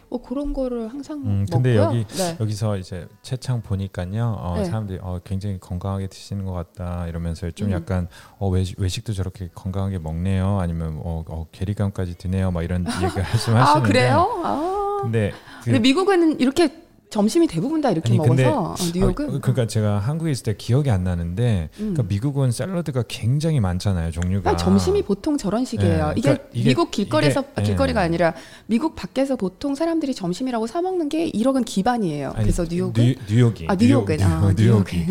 뭐 0.08 0.20
그런 0.20 0.52
거를 0.52 0.88
항상 0.88 1.18
음, 1.18 1.46
먹고요. 1.50 1.62
근데 1.62 1.76
여기 1.76 2.04
네. 2.04 2.36
여기서 2.40 2.78
이제 2.78 3.06
채창 3.22 3.62
보니까요. 3.62 4.36
어, 4.38 4.56
네. 4.56 4.64
사람들이 4.64 4.98
어, 5.02 5.20
굉장히 5.24 5.58
건강하게 5.60 6.08
드시는 6.08 6.44
것 6.44 6.52
같다 6.52 7.06
이러면서 7.06 7.50
좀 7.50 7.68
음. 7.68 7.72
약간 7.72 8.08
어, 8.38 8.48
외식, 8.48 8.78
외식도 8.80 9.12
저렇게 9.12 9.50
건강하게 9.54 9.98
먹네요. 9.98 10.58
아니면 10.58 11.00
어, 11.04 11.22
어 11.28 11.46
계리감까지 11.52 12.16
드네요. 12.18 12.50
막 12.50 12.62
이런 12.62 12.84
얘기 13.02 13.18
말씀하시는데. 13.18 13.60
아 13.60 13.82
그래요? 13.82 14.42
아. 14.44 14.98
근데 15.02 15.32
그, 15.60 15.64
근데 15.66 15.78
미국은 15.78 16.40
이렇게 16.40 16.87
점심이 17.10 17.46
대부분 17.46 17.80
다 17.80 17.90
이렇게 17.90 18.10
아니, 18.10 18.18
먹어서 18.18 18.34
근데, 18.34 18.46
어, 18.46 18.74
뉴욕은? 18.94 19.26
아, 19.36 19.38
그러니까 19.40 19.66
제가 19.66 19.98
한국에 19.98 20.30
있을 20.30 20.42
때 20.44 20.54
기억이 20.56 20.90
안 20.90 21.04
나는데 21.04 21.70
음. 21.74 21.94
그러니까 21.94 22.02
미국은 22.02 22.50
샐러드가 22.50 23.04
굉장히 23.08 23.60
많잖아요 23.60 24.10
종류가. 24.10 24.50
아니, 24.50 24.58
점심이 24.58 25.02
보통 25.02 25.38
저런 25.38 25.64
식이에요. 25.64 26.08
네. 26.08 26.12
이게, 26.16 26.20
그러니까 26.22 26.48
이게, 26.52 26.68
미국 26.68 26.90
길거리에서 26.90 27.40
이게, 27.40 27.50
아, 27.54 27.62
길거리가 27.62 28.00
네. 28.00 28.06
아니라 28.06 28.34
미국 28.66 28.94
밖에서 28.94 29.36
보통 29.36 29.74
사람들이 29.74 30.14
점심이라고 30.14 30.66
사 30.66 30.82
먹는 30.82 31.08
게 31.08 31.30
이거는 31.30 31.64
기본이에요. 31.64 32.32
아니, 32.34 32.42
그래서 32.42 32.66
뉴욕은? 32.68 33.14
뉴, 33.28 33.40
욕이. 33.40 33.66
아 33.68 33.74
뉴욕은. 33.74 34.20
아, 34.22 34.52
뉴욕이. 34.56 35.06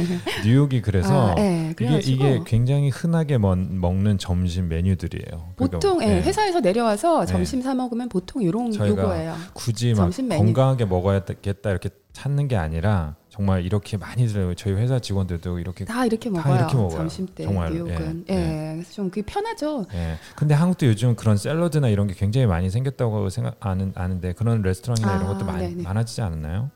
뉴욕이. 0.46 0.82
그래서 0.84 1.32
아, 1.32 1.36
네. 1.36 1.74
이게 1.80 2.00
이게 2.00 2.40
굉장히 2.46 2.90
흔하게 2.90 3.40
먹는 3.40 4.20
점심 4.20 4.70
메뉴들이에요. 4.70 5.54
보통 5.56 5.98
그러니까, 5.98 6.18
예, 6.18 6.22
회사에서 6.22 6.60
내려와서 6.60 7.26
점심 7.26 7.62
사 7.64 7.74
먹으면 7.74 8.08
보통 8.10 8.44
이런 8.44 8.74
요거예요. 8.76 9.36
굳이 9.54 9.94
막 9.96 10.12
건강하게 10.30 10.86
먹어야겠다 10.86 11.70
이렇게 11.72 11.87
찾는 12.18 12.48
게 12.48 12.56
아니라 12.56 13.16
정말 13.30 13.64
이렇게 13.64 13.96
많이 13.96 14.26
들어요. 14.26 14.56
저희 14.56 14.74
회사 14.74 14.98
직원들도 14.98 15.60
이렇게 15.60 15.86
다 15.86 16.04
이렇게 16.04 16.32
먹어요. 16.32 16.56
이렇게 16.56 16.76
먹어요. 16.76 16.98
점심 16.98 17.28
때 17.28 17.44
정말 17.44 17.72
뉴욕은 17.72 18.26
예, 18.32 18.34
예. 18.34 18.72
그래서 18.74 18.92
좀 18.92 19.10
그게 19.12 19.22
편하죠. 19.22 19.86
예. 19.94 20.16
근데 20.36 20.56
한국도 20.56 20.88
요즘 20.88 21.16
그런 21.16 21.38
샐러드나 21.38 21.90
이런 21.90 22.08
게 22.08 22.16
굉장히 22.16 22.48
많이 22.48 22.72
생겼다고 22.72 23.30
생각 23.30 23.58
아는 23.60 23.92
아는데 23.94 24.34
그런 24.34 24.64
레스토랑이나 24.64 25.12
아, 25.12 25.16
이런 25.18 25.28
것도 25.28 25.46
많이 25.46 25.68
네네. 25.68 25.84
많아지지 25.84 26.24
않았나요? 26.24 26.72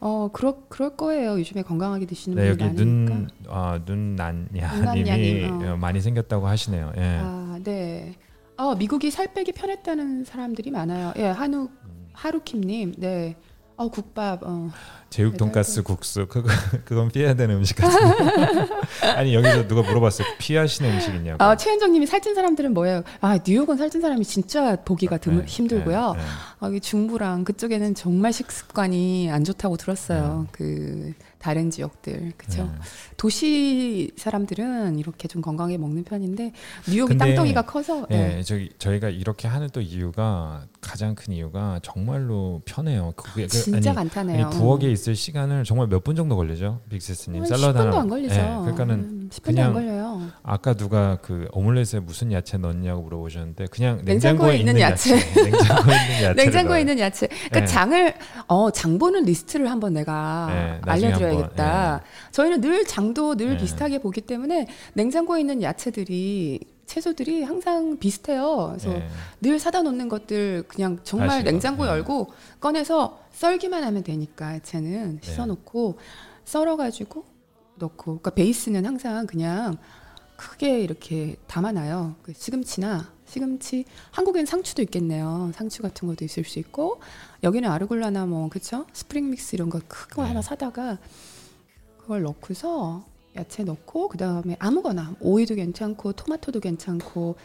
어, 0.00 0.30
그럴 0.32 0.54
그럴 0.70 0.96
거예요. 0.96 1.38
요즘에 1.38 1.62
건강하게 1.62 2.06
드시는 2.06 2.36
네, 2.42 2.56
분이 2.56 2.70
여기 2.70 2.74
눈, 2.74 3.28
아, 3.46 3.78
눈난야님이 3.84 5.44
어. 5.66 5.76
많이 5.76 6.00
생겼다고 6.00 6.46
하시네요. 6.46 6.92
예. 6.96 7.18
아, 7.20 7.58
네. 7.62 8.14
어, 8.56 8.74
미국이 8.74 9.10
살 9.10 9.34
빼기 9.34 9.52
편했다는 9.52 10.24
사람들이 10.24 10.70
많아요. 10.70 11.12
예, 11.18 11.26
한우 11.26 11.68
음. 11.84 12.08
하루킴님, 12.14 12.94
네. 12.96 13.36
어 13.78 13.88
국밥. 13.88 14.40
어. 14.42 14.70
제육 15.08 15.38
돈가스 15.38 15.82
국수 15.82 16.26
그거 16.26 16.48
그건 16.84 17.08
피해야 17.08 17.34
되는 17.34 17.56
음식 17.56 17.76
같은데. 17.76 18.68
아니 19.16 19.34
여기서 19.34 19.68
누가 19.68 19.82
물어봤어요. 19.82 20.26
피하시는 20.38 20.92
음식이냐고. 20.92 21.42
아 21.42 21.56
최현정님이 21.56 22.06
살찐 22.06 22.34
사람들은 22.34 22.74
뭐예요? 22.74 23.04
아 23.20 23.38
뉴욕은 23.46 23.76
살찐 23.76 24.00
사람이 24.00 24.24
진짜 24.24 24.76
보기가 24.76 25.18
드물, 25.18 25.42
네, 25.42 25.46
힘들고요. 25.46 26.12
네, 26.12 26.18
네. 26.20 26.26
아, 26.60 26.80
중부랑 26.82 27.44
그쪽에는 27.44 27.94
정말 27.94 28.32
식습관이 28.32 29.30
안 29.30 29.44
좋다고 29.44 29.76
들었어요. 29.76 30.42
네. 30.42 30.48
그 30.52 31.12
다른 31.38 31.70
지역들 31.70 32.32
그렇죠. 32.36 32.64
네. 32.64 32.70
도시 33.16 34.10
사람들은 34.16 34.98
이렇게 34.98 35.28
좀 35.28 35.40
건강하게 35.40 35.78
먹는 35.78 36.04
편인데 36.04 36.52
뉴욕이 36.88 37.16
땅덩이가 37.16 37.62
커서. 37.62 38.06
네, 38.10 38.36
네. 38.36 38.42
저기 38.42 38.70
저희가 38.78 39.08
이렇게 39.08 39.46
하는 39.48 39.68
또 39.72 39.80
이유가 39.80 40.66
가장 40.80 41.14
큰 41.14 41.32
이유가 41.34 41.80
정말로 41.82 42.62
편해요. 42.64 43.12
그게 43.16 43.42
그, 43.42 43.48
진짜 43.48 43.90
아니, 43.90 43.96
간단해요. 43.96 44.46
아니, 44.46 44.56
부엌에 44.56 44.90
있을 44.92 45.16
시간을 45.16 45.64
정말 45.64 45.88
몇 45.88 46.04
분 46.04 46.14
정도 46.16 46.36
걸리죠, 46.36 46.80
빅세스님? 46.88 47.44
샐러드 47.44 47.78
10분도 47.78 47.84
하나. 47.86 48.00
안 48.00 48.08
걸리죠. 48.08 48.34
네, 48.34 48.42
그러니까는 48.60 48.94
음, 48.94 49.30
그냥 49.42 49.72
걸려요. 49.74 50.22
아까 50.42 50.74
누가 50.74 51.16
그 51.20 51.48
오믈렛에 51.52 52.00
무슨 52.00 52.30
야채 52.32 52.56
넣냐고 52.58 53.02
물어보셨는데 53.02 53.66
그냥 53.66 54.00
냉장고에, 54.04 54.12
냉장고에 54.52 54.56
있는 54.58 54.80
야채, 54.80 55.16
야채. 55.16 55.42
냉장고에 55.42 55.94
있는 56.00 56.22
야채, 56.24 56.34
냉장고에 56.44 56.80
있는 56.80 56.98
야채. 57.00 57.26
그러니까 57.28 57.60
네. 57.60 57.66
장을 57.66 58.14
어 58.46 58.70
장 58.70 58.98
보는 58.98 59.24
리스트를 59.24 59.70
한번 59.70 59.94
내가 59.94 60.46
네, 60.50 60.90
알려드려야겠다. 60.90 61.64
한번, 61.92 62.00
네. 62.00 62.30
저희는 62.32 62.60
늘 62.60 62.84
장도 62.86 63.34
늘 63.36 63.50
네. 63.50 63.56
비슷하게 63.58 63.98
보기 63.98 64.20
때문에 64.22 64.66
냉장고에 64.94 65.40
있는 65.40 65.60
야채들이 65.62 66.60
채소들이 66.88 67.44
항상 67.44 67.98
비슷해요. 67.98 68.68
그래서 68.70 68.88
네. 68.88 69.08
늘 69.40 69.58
사다 69.58 69.82
놓는 69.82 70.08
것들 70.08 70.64
그냥 70.66 70.98
정말 71.04 71.30
아시고. 71.30 71.50
냉장고 71.50 71.84
네. 71.84 71.90
열고 71.90 72.32
꺼내서 72.60 73.20
썰기만 73.32 73.84
하면 73.84 74.02
되니까 74.02 74.54
야채는 74.54 75.20
네. 75.20 75.26
씻어놓고 75.26 75.98
썰어가지고 76.46 77.24
넣고. 77.76 78.04
그러니까 78.04 78.30
베이스는 78.30 78.84
항상 78.86 79.26
그냥 79.26 79.76
크게 80.36 80.80
이렇게 80.80 81.36
담아놔요. 81.46 82.16
그 82.22 82.32
시금치나 82.32 83.12
시금치 83.26 83.84
한국엔 84.10 84.46
상추도 84.46 84.80
있겠네요. 84.82 85.52
상추 85.54 85.82
같은 85.82 86.08
것도 86.08 86.24
있을 86.24 86.44
수 86.44 86.58
있고 86.58 87.00
여기는 87.42 87.70
arugula나 87.70 88.24
뭐 88.24 88.48
그쵸 88.48 88.86
spring 88.94 89.30
mix 89.30 89.54
이런 89.54 89.68
거 89.68 89.80
크거 89.86 90.22
네. 90.22 90.28
하나 90.28 90.40
사다가 90.40 90.96
그걸 91.98 92.22
넣고서 92.22 93.04
야채 93.36 93.64
넣고 93.64 94.08
그 94.08 94.18
다음에 94.18 94.56
아무거나 94.58 95.14
오이도 95.20 95.54
괜찮고 95.54 96.12
토마토도 96.12 96.60
괜찮고 96.60 97.36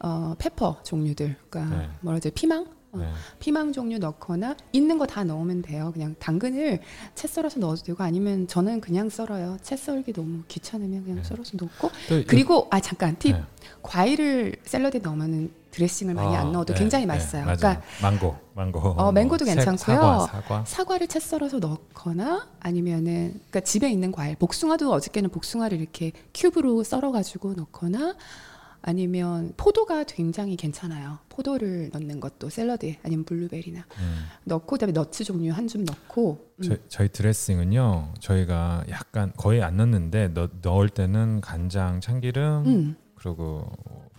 어 0.00 0.34
pepper 0.38 0.80
종류들. 0.82 1.36
그러니까 1.50 1.76
네. 1.76 1.88
뭐라 2.00 2.16
하지? 2.16 2.30
피망? 2.30 2.62
어, 2.62 2.77
네. 2.92 3.06
피망 3.38 3.72
종류 3.72 3.98
넣거나 3.98 4.56
있는 4.72 4.96
거 4.98 5.06
다 5.06 5.24
넣으면 5.24 5.62
돼요. 5.62 5.90
그냥 5.92 6.14
당근을 6.18 6.80
채 7.14 7.28
썰어서 7.28 7.60
넣어도 7.60 7.82
되고 7.82 8.02
아니면 8.02 8.46
저는 8.46 8.80
그냥 8.80 9.08
썰어요. 9.08 9.56
채 9.62 9.76
썰기 9.76 10.12
너무 10.12 10.42
귀찮으면 10.48 11.02
그냥 11.04 11.22
네. 11.22 11.24
썰어서 11.24 11.52
넣고 11.58 11.90
그리고 12.26 12.66
아 12.70 12.80
잠깐 12.80 13.16
팁 13.18 13.32
네. 13.32 13.42
과일을 13.82 14.56
샐러드에 14.64 15.00
넣으면은 15.00 15.50
드레싱을 15.70 16.14
많이 16.14 16.34
어, 16.34 16.40
안 16.40 16.52
넣어도 16.52 16.72
네, 16.72 16.78
굉장히 16.78 17.04
네, 17.04 17.08
맛있어요. 17.08 17.42
그러니까 17.44 17.82
망고, 18.02 18.36
망고. 18.54 18.78
어, 18.80 19.12
망고도 19.12 19.44
괜찮고요. 19.44 20.26
사과, 20.28 20.64
사과. 20.66 20.98
를채 20.98 21.20
썰어서 21.20 21.58
넣거나 21.58 22.48
아니면은 22.60 23.28
그러니까 23.50 23.60
집에 23.60 23.90
있는 23.90 24.10
과일, 24.10 24.34
복숭아도 24.36 24.90
어저께는 24.92 25.30
복숭아를 25.30 25.80
이렇게 25.80 26.12
큐브로 26.34 26.82
썰어 26.84 27.12
가지고 27.12 27.52
넣거나 27.54 28.16
아니면 28.88 29.52
포도가 29.58 30.04
굉장히 30.04 30.56
괜찮아요. 30.56 31.18
포도를 31.28 31.90
넣는 31.92 32.20
것도 32.20 32.48
샐러드에 32.48 32.98
아니면 33.02 33.26
블루베리나 33.26 33.80
음. 34.00 34.24
넣고 34.44 34.66
그다음에 34.66 34.92
너츠 34.92 35.24
종류 35.24 35.52
한 35.52 35.68
줌 35.68 35.84
넣고 35.84 36.38
음. 36.62 36.78
저, 36.88 37.04
희 37.04 37.08
드레싱은요 37.10 38.14
저희가 38.20 38.84
약간 38.88 39.30
거의 39.36 39.62
안 39.62 39.76
넣는데 39.76 40.28
넣, 40.28 40.48
넣을 40.62 40.88
때는 40.88 41.42
간장, 41.42 42.00
참기름 42.00 42.62
음. 42.66 42.96
그리고 43.16 43.70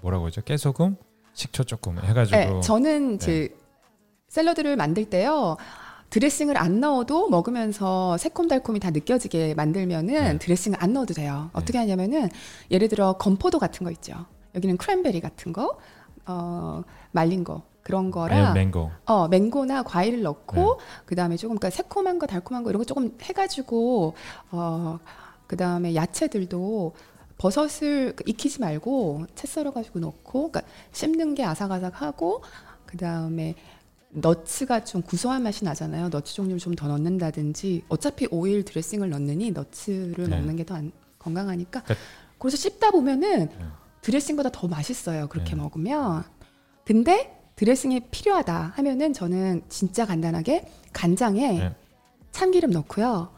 뭐라고 0.02 0.28
하죠 0.28 0.42
깨소금, 0.42 0.96
식초 1.34 1.64
조금 1.64 1.98
해가지고 1.98 2.38
네, 2.38 2.62
저는 2.62 3.16
이제 3.16 3.50
네. 3.52 3.56
샐러드를 4.28 4.76
만들 4.76 5.06
때요. 5.10 5.58
드레싱을 6.12 6.58
안 6.58 6.80
넣어도 6.80 7.28
먹으면서 7.30 8.18
새콤달콤이 8.18 8.80
다 8.80 8.92
느껴지게 8.92 9.56
만들면은 9.56 10.14
네. 10.14 10.38
드레싱을 10.38 10.78
안 10.80 10.94
넣어도 10.94 11.16
돼요. 11.16 11.50
어떻게 11.54 11.74
네. 11.74 11.80
하냐면은 11.80 12.30
예를 12.70 12.88
들어 12.88 13.14
건포도 13.14 13.58
같은 13.58 13.84
거 13.84 13.92
있죠. 13.92 14.26
여기는 14.56 14.78
크랜베리 14.78 15.22
같은 15.22 15.54
거, 15.54 15.78
어, 16.26 16.84
말린 17.12 17.43
거 17.43 17.64
그런 17.84 18.12
거랑 18.12 18.54
맹고. 18.54 18.91
어, 19.06 19.28
맹고나 19.28 19.84
과일을 19.84 20.22
넣고 20.22 20.56
네. 20.56 20.86
그다음에 21.06 21.38
조금 21.38 21.58
그러니까 21.58 21.76
새콤한 21.76 22.20
거, 22.20 22.28
달콤한 22.28 22.64
거 22.64 22.70
이런 22.70 22.80
거 22.80 22.86
조금 22.86 23.18
해 23.24 23.34
가지고 23.34 24.14
어, 24.52 25.00
그다음에 25.47 25.95
야채들도 25.95 26.93
버섯을 27.38 28.16
익히지 28.26 28.60
말고 28.60 29.26
채 29.34 29.47
썰어 29.47 29.72
가지고 29.72 30.00
넣고 30.00 30.52
그러니까 30.52 30.62
씹는 30.91 31.36
게 31.36 31.43
아삭아삭하고 31.45 32.43
그다음에 32.86 33.56
너츠가 34.12 34.84
좀 34.84 35.02
구수한 35.04 35.43
맛이 35.43 35.64
나잖아요. 35.64 36.10
너츠 36.10 36.34
종류를 36.34 36.60
좀 36.60 36.76
더 36.76 36.88
넣는다든지 36.88 37.84
어차피 37.89 38.28
오일 38.32 38.66
드레싱을 38.66 39.10
넣느니 39.10 39.52
너츠를 39.52 40.30
네. 40.30 40.36
먹는 40.38 40.56
게 40.58 40.64
더 40.64 40.80
건강하니까 41.20 41.82
그러니까 41.84 42.06
그래서 42.39 42.58
씹다 42.58 42.91
보면은 42.91 43.50
네. 43.50 43.66
드레싱보다 44.02 44.50
더 44.52 44.68
맛있어요. 44.68 45.28
그렇게 45.28 45.52
네. 45.52 45.56
먹으면. 45.62 46.24
근데 46.86 47.36
드레싱이 47.56 48.02
필요하다 48.12 48.74
하면은 48.76 49.14
저는 49.14 49.64
진짜 49.70 50.06
간단하게 50.06 50.72
간장에 50.93 51.52
네. 51.60 51.76
참기름 52.32 52.72
넣고요. 52.72 53.30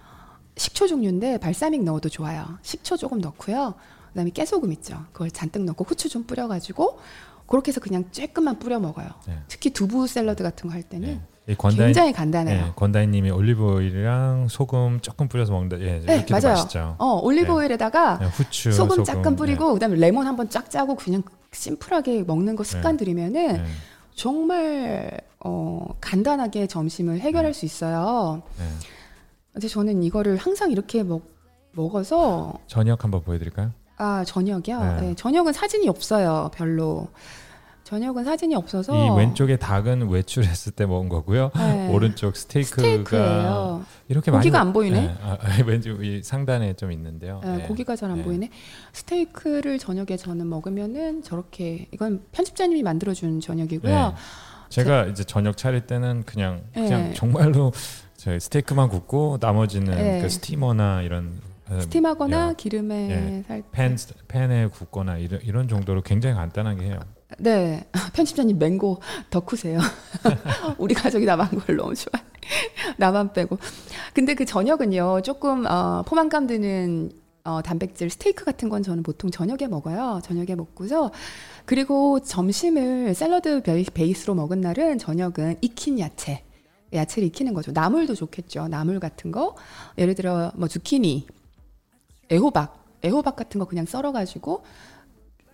식초 0.57 0.87
종류인데 0.87 1.37
발사믹 1.39 1.83
넣어도 1.83 2.09
좋아요. 2.09 2.59
식초 2.61 2.97
조금 2.97 3.19
넣고요. 3.19 3.73
그다음에 4.09 4.29
깨소금 4.29 4.71
있죠. 4.73 5.05
그걸 5.13 5.31
잔뜩 5.31 5.63
넣고 5.63 5.85
후추 5.85 6.09
좀 6.09 6.23
뿌려가지고 6.23 6.99
그렇게 7.47 7.69
해서 7.69 7.79
그냥 7.81 8.05
쬐끔만 8.11 8.59
뿌려 8.59 8.79
먹어요. 8.79 9.09
네. 9.27 9.39
특히 9.47 9.71
두부 9.71 10.07
샐러드 10.07 10.43
같은 10.43 10.69
거 10.69 10.75
할 10.75 10.83
때는 10.83 11.07
네. 11.09 11.21
권다인, 11.57 11.87
굉장히 11.87 12.13
간단해요. 12.13 12.65
네, 12.65 12.71
권다인님이 12.75 13.31
올리브 13.31 13.63
오일이랑 13.75 14.47
소금 14.47 14.99
조금 15.01 15.27
뿌려서 15.27 15.51
먹는다. 15.51 15.79
예, 15.79 15.99
네, 16.05 16.25
맞아요. 16.29 16.53
맛있죠. 16.53 16.95
어, 16.99 17.19
올리브 17.21 17.51
오일에다가 17.51 18.19
네. 18.19 18.25
후추, 18.27 18.71
소금, 18.71 18.97
소금 18.97 19.03
조금 19.03 19.35
뿌리고 19.35 19.67
네. 19.69 19.73
그다음에 19.73 19.95
레몬 19.97 20.27
한번 20.27 20.49
쫙 20.49 20.69
짜고 20.69 20.95
그냥 20.95 21.23
심플하게 21.51 22.23
먹는 22.23 22.55
거 22.55 22.63
습관 22.63 22.95
들이면은 22.95 23.65
정말 24.13 25.19
어, 25.39 25.87
간단하게 25.99 26.67
점심을 26.67 27.19
해결할 27.19 27.53
수 27.53 27.65
있어요. 27.65 28.43
근데 29.51 29.67
저는 29.67 30.03
이거를 30.03 30.37
항상 30.37 30.71
이렇게 30.71 31.03
먹, 31.03 31.23
먹어서 31.71 32.53
저녁 32.67 33.03
한번 33.03 33.21
보여드릴까요? 33.23 33.71
아 33.97 34.23
저녁이요. 34.25 34.79
네. 34.79 35.01
네. 35.01 35.15
저녁은 35.15 35.53
사진이 35.53 35.89
없어요. 35.89 36.51
별로. 36.53 37.07
저녁은 37.91 38.23
사진이 38.23 38.55
없어서 38.55 38.95
이 38.95 39.17
왼쪽에 39.17 39.57
닭은 39.57 40.07
외출했을 40.07 40.71
때 40.71 40.85
먹은 40.85 41.09
거고요. 41.09 41.51
네. 41.53 41.89
오른쪽 41.89 42.37
스테이크가 42.37 42.81
스테이크예요. 42.81 43.85
이렇게 44.07 44.31
고기가 44.31 44.59
많이... 44.59 44.69
안 44.69 44.73
보이네. 44.73 45.01
네. 45.01 45.15
아, 45.21 45.37
왼쪽 45.65 46.01
이 46.01 46.23
상단에 46.23 46.75
좀 46.75 46.93
있는데요. 46.93 47.41
네, 47.43 47.65
고기가 47.67 47.97
잘안 47.97 48.19
네. 48.19 48.23
보이네. 48.23 48.49
스테이크를 48.93 49.77
저녁에 49.77 50.15
저는 50.15 50.47
먹으면은 50.47 51.21
저렇게 51.21 51.89
이건 51.91 52.23
편집자님이 52.31 52.81
만들어준 52.81 53.41
저녁이고요. 53.41 53.93
네. 53.93 54.15
제가 54.69 55.03
제... 55.03 55.11
이제 55.11 55.23
저녁 55.25 55.57
차릴 55.57 55.81
때는 55.81 56.23
그냥 56.25 56.61
그냥 56.73 57.13
정말로 57.13 57.73
저희 58.15 58.39
스테이크만 58.39 58.87
굽고 58.87 59.39
나머지는 59.41 60.21
그 60.21 60.29
스티머나 60.29 61.01
이런 61.01 61.41
스팀하거나 61.81 62.53
기름에 62.53 63.09
예, 63.09 63.43
살팬 63.49 63.97
팬에 64.29 64.67
굽거나 64.67 65.17
이런 65.17 65.41
이런 65.41 65.67
정도로 65.67 66.03
굉장히 66.03 66.35
간단하게 66.35 66.85
해요. 66.85 66.99
네. 67.39 67.83
편집자님 68.13 68.57
맹고 68.57 69.01
덕후세요. 69.29 69.79
우리 70.77 70.93
가족이 70.93 71.25
나만 71.25 71.49
걸 71.49 71.75
너무 71.75 71.95
좋아해. 71.95 72.23
나만 72.97 73.33
빼고. 73.33 73.57
근데 74.13 74.33
그 74.33 74.45
저녁은요, 74.45 75.21
조금, 75.23 75.65
어, 75.65 76.03
포만감 76.05 76.47
드는 76.47 77.11
어, 77.43 77.61
단백질 77.61 78.09
스테이크 78.09 78.45
같은 78.45 78.69
건 78.69 78.83
저는 78.83 79.01
보통 79.03 79.31
저녁에 79.31 79.67
먹어요. 79.67 80.21
저녁에 80.23 80.55
먹고서. 80.55 81.11
그리고 81.65 82.19
점심을 82.19 83.15
샐러드 83.15 83.61
베이스로 83.93 84.35
먹은 84.35 84.61
날은 84.61 84.97
저녁은 84.99 85.57
익힌 85.61 85.99
야채. 85.99 86.43
야채를 86.93 87.27
익히는 87.29 87.53
거죠. 87.53 87.71
나물도 87.71 88.15
좋겠죠. 88.15 88.67
나물 88.67 88.99
같은 88.99 89.31
거. 89.31 89.55
예를 89.97 90.13
들어, 90.13 90.51
뭐, 90.55 90.67
주키니, 90.67 91.27
애호박. 92.31 92.79
애호박 93.03 93.35
같은 93.35 93.57
거 93.59 93.65
그냥 93.65 93.85
썰어 93.85 94.11
가지고 94.11 94.63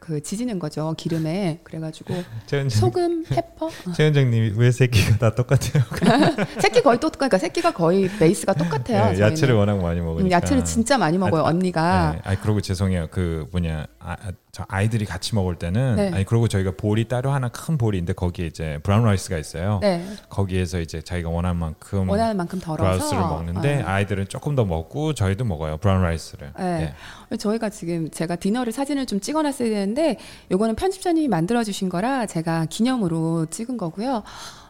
그 0.07 0.23
지지는 0.23 0.57
거죠 0.57 0.93
기름에 0.97 1.59
그래가지고 1.65 2.13
소금, 2.71 3.25
페퍼. 3.25 3.69
최현정님이 3.93 4.53
왜 4.55 4.71
새끼가 4.71 5.17
다 5.17 5.35
똑같아요? 5.35 5.83
새끼 6.61 6.81
거의 6.81 6.97
똑같으니까 6.97 7.37
새끼가 7.37 7.71
거의 7.73 8.07
베이스가 8.17 8.53
똑같아요. 8.53 9.11
네, 9.11 9.19
야채를 9.19 9.55
워낙 9.55 9.77
많이 9.81 9.99
먹으니까. 9.99 10.25
음, 10.25 10.31
야채를 10.31 10.63
진짜 10.63 10.97
많이 10.97 11.17
먹어요 11.17 11.43
아, 11.43 11.47
언니가. 11.47 12.13
네, 12.15 12.21
아 12.23 12.39
그러고 12.39 12.61
죄송해요 12.61 13.07
그 13.11 13.47
뭐냐 13.51 13.87
아, 13.99 14.15
저 14.57 14.65
아이들이 14.69 15.05
같이 15.05 15.35
먹을 15.35 15.55
때는 15.55 15.97
네. 15.97 16.11
아니 16.11 16.25
그리고 16.25 16.47
저희가 16.47 16.71
볼이 16.75 17.07
따로 17.07 17.29
하나 17.29 17.47
큰 17.47 17.77
볼이 17.77 17.95
있는데 17.97 18.13
거기에 18.13 18.47
이제 18.47 18.79
brown 18.81 19.03
rice가 19.03 19.37
있어요. 19.37 19.77
네. 19.83 20.03
거기에서 20.29 20.79
이제 20.79 20.99
자기가 20.99 21.29
원하는 21.29 21.59
만큼 21.59 22.09
원하는 22.09 22.35
만큼 22.35 22.59
덜어서 22.59 22.81
brown 22.81 22.96
rice를 22.96 23.21
먹는데 23.21 23.75
네. 23.75 23.83
아이들은 23.83 24.29
조금 24.29 24.55
더 24.55 24.65
먹고 24.65 25.13
저희도 25.13 25.45
먹어요 25.45 25.77
brown 25.77 26.01
rice를. 26.01 26.53
네. 26.57 26.95
네. 27.29 27.37
저희가 27.37 27.69
지금 27.69 28.09
제가 28.09 28.35
dinner를 28.37 28.73
사진을 28.73 29.05
좀 29.05 29.19
찍어놨어야 29.19 29.69
되는데 29.69 30.17
요거는 30.49 30.73
편집자님이 30.73 31.27
만들어주신 31.27 31.89
거라 31.89 32.25
제가 32.25 32.65
기념으로 32.65 33.45
찍은 33.51 33.77
거고요. 33.77 34.23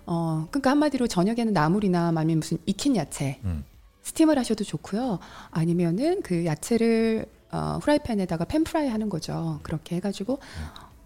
어 0.05 0.47
그러니까 0.51 0.71
한마디로 0.71 1.07
저녁에는 1.07 1.53
나물이나 1.53 2.11
아니면 2.13 2.39
무슨 2.39 2.57
익힌 2.65 2.97
야채. 2.97 3.39
음. 3.45 3.63
스팀을 4.01 4.37
하셔도 4.37 4.65
좋고요. 4.65 5.19
아니면은 5.51 6.21
그 6.23 6.45
야채를 6.45 7.25
어, 7.51 7.79
후라이팬에다가 7.81 8.45
pan 8.45 8.66
fry 8.66 8.87
하는 8.89 9.09
거죠. 9.09 9.59
그렇게 9.63 9.95
해가지고 9.97 10.39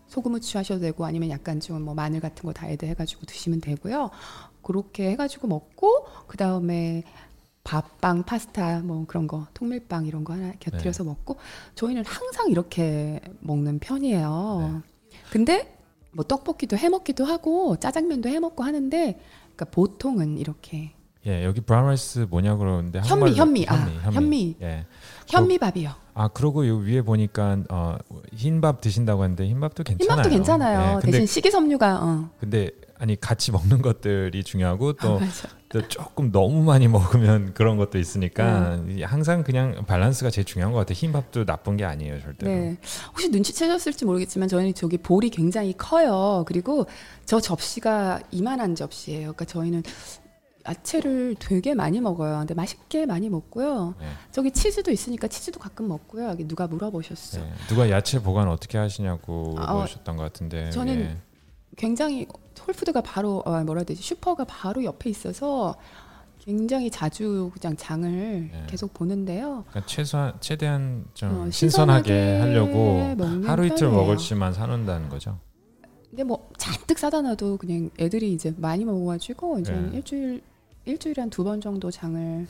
소금 0.07 0.33
후추 0.33 0.57
하셔도 0.57 0.81
되고 0.81 1.05
아니면 1.05 1.29
약간 1.29 1.59
좀 1.59 1.81
뭐 1.83 1.93
마늘 1.93 2.19
같은 2.19 2.43
거 2.43 2.51
다 2.53 2.67
add 2.67 2.85
해가지고 2.85 3.25
드시면 3.25 3.61
되고요. 3.61 4.09
그렇게 4.63 5.09
해가지고 5.11 5.47
먹고 5.47 6.05
그 6.27 6.37
다음에 6.37 7.03
밥빵, 7.63 8.23
파스타 8.23 8.79
뭐 8.79 9.05
그런 9.07 9.27
거, 9.27 9.45
통밀빵 9.53 10.07
이런 10.07 10.23
거 10.23 10.33
하나 10.33 10.51
곁들여서 10.59 11.03
네. 11.03 11.09
먹고 11.09 11.37
저희는 11.75 12.03
항상 12.05 12.49
이렇게 12.49 13.19
먹는 13.39 13.79
편이에요. 13.79 14.81
네. 14.83 15.17
근데 15.31 15.77
뭐 16.11 16.25
떡볶이도 16.25 16.75
해 16.77 16.89
먹기도 16.89 17.23
하고 17.23 17.77
짜장면도 17.77 18.29
해 18.29 18.39
먹고 18.39 18.63
하는데 18.63 19.19
그러니까 19.55 19.65
보통은 19.65 20.37
이렇게 20.39 20.91
예, 21.27 21.45
여기 21.45 21.61
brown 21.61 21.85
rice 21.85 22.25
뭐냐 22.29 22.57
그러는데 22.57 22.99
현미, 23.05 23.35
현미, 23.35 23.65
아, 23.69 23.75
현미, 23.75 24.15
현미. 24.15 24.55
예. 24.63 24.85
현미밥이요. 25.29 25.91
아 26.13 26.27
그러고 26.27 26.67
요 26.67 26.77
위에 26.77 27.01
보니까 27.01 27.59
어, 27.69 27.97
흰밥 28.35 28.81
드신다고 28.81 29.23
하는데 29.23 29.47
흰밥도 29.47 29.83
괜찮아요. 29.83 30.11
흰밥도 30.11 30.29
괜찮아요. 30.29 30.99
예, 31.03 31.11
대신 31.11 31.25
식이섬유가. 31.25 31.99
어. 32.01 32.29
근데 32.39 32.71
아니 32.97 33.19
같이 33.19 33.51
먹는 33.51 33.81
것들이 33.81 34.43
중요하고 34.43 34.93
또, 34.93 35.19
아, 35.19 35.27
또 35.69 35.87
조금 35.87 36.31
너무 36.31 36.63
많이 36.63 36.87
먹으면 36.87 37.53
그런 37.55 37.77
것도 37.77 37.97
있으니까 37.97 38.75
음. 38.75 38.99
항상 39.03 39.43
그냥 39.43 39.85
밸런스가 39.87 40.29
제일 40.29 40.45
중요한 40.45 40.71
것 40.71 40.79
같아요. 40.79 40.93
흰밥도 40.93 41.45
나쁜 41.45 41.77
게 41.77 41.85
아니에요, 41.85 42.21
절대로. 42.21 42.51
네. 42.51 42.77
혹시 43.09 43.29
눈치채셨을지 43.29 44.05
모르겠지만 44.05 44.47
저희는 44.49 44.75
저기 44.75 44.97
볼이 44.97 45.31
굉장히 45.31 45.73
커요. 45.75 46.43
그리고 46.45 46.85
저 47.25 47.39
접시가 47.39 48.19
이만한 48.29 48.75
접시예요. 48.75 49.33
그러니까 49.33 49.45
저희는 49.45 49.81
야채를 50.67 51.35
되게 51.39 51.73
많이 51.73 51.99
먹어요. 52.01 52.39
근데 52.39 52.53
맛있게 52.53 53.05
많이 53.05 53.29
먹고요. 53.29 53.95
네. 53.99 54.07
저기 54.31 54.51
치즈도 54.51 54.91
있으니까 54.91 55.27
치즈도 55.27 55.59
가끔 55.59 55.87
먹고요. 55.87 56.29
여기 56.29 56.47
누가 56.47 56.67
물어보셨어. 56.67 57.41
네. 57.41 57.51
누가 57.67 57.89
야채 57.89 58.21
보관 58.21 58.47
어떻게 58.47 58.77
하시냐고 58.77 59.55
아, 59.57 59.71
물어보셨던 59.71 60.17
것 60.17 60.23
같은데. 60.23 60.69
저는 60.71 60.99
예. 60.99 61.17
굉장히 61.77 62.27
Whole 62.67 62.81
Foods가 62.81 63.01
바로 63.01 63.41
어, 63.45 63.63
뭐라 63.63 63.79
해야 63.79 63.85
되지 63.85 64.01
슈퍼가 64.03 64.45
바로 64.45 64.83
옆에 64.83 65.09
있어서 65.09 65.75
굉장히 66.39 66.89
자주 66.89 67.51
그냥 67.59 67.75
장을 67.77 68.09
네. 68.51 68.63
계속 68.67 68.93
보는데요. 68.93 69.63
그러니까 69.69 69.85
최소한 69.85 70.33
최대한 70.39 71.05
좀 71.13 71.47
어, 71.47 71.51
신선하게, 71.51 72.39
하려고 72.39 73.15
하루 73.45 73.65
이틀. 73.65 73.89
먹을지만 73.89 74.53
사놓는다는 74.53 75.09
거죠. 75.09 75.37
근데 76.09 76.23
뭐 76.23 76.49
잔뜩 76.57 76.99
사다 76.99 77.21
놔도 77.21 77.57
그냥 77.57 77.89
애들이 77.99 78.33
이제 78.33 78.53
많이 78.57 78.83
먹어가지고 78.83 79.59
이제 79.59 79.71
네. 79.71 79.97
일주일 79.97 80.41
일주일에 80.85 81.21
한 81.21 81.29
두 81.29 81.43
번 81.43 81.61
정도 81.61 81.91
장을 81.91 82.47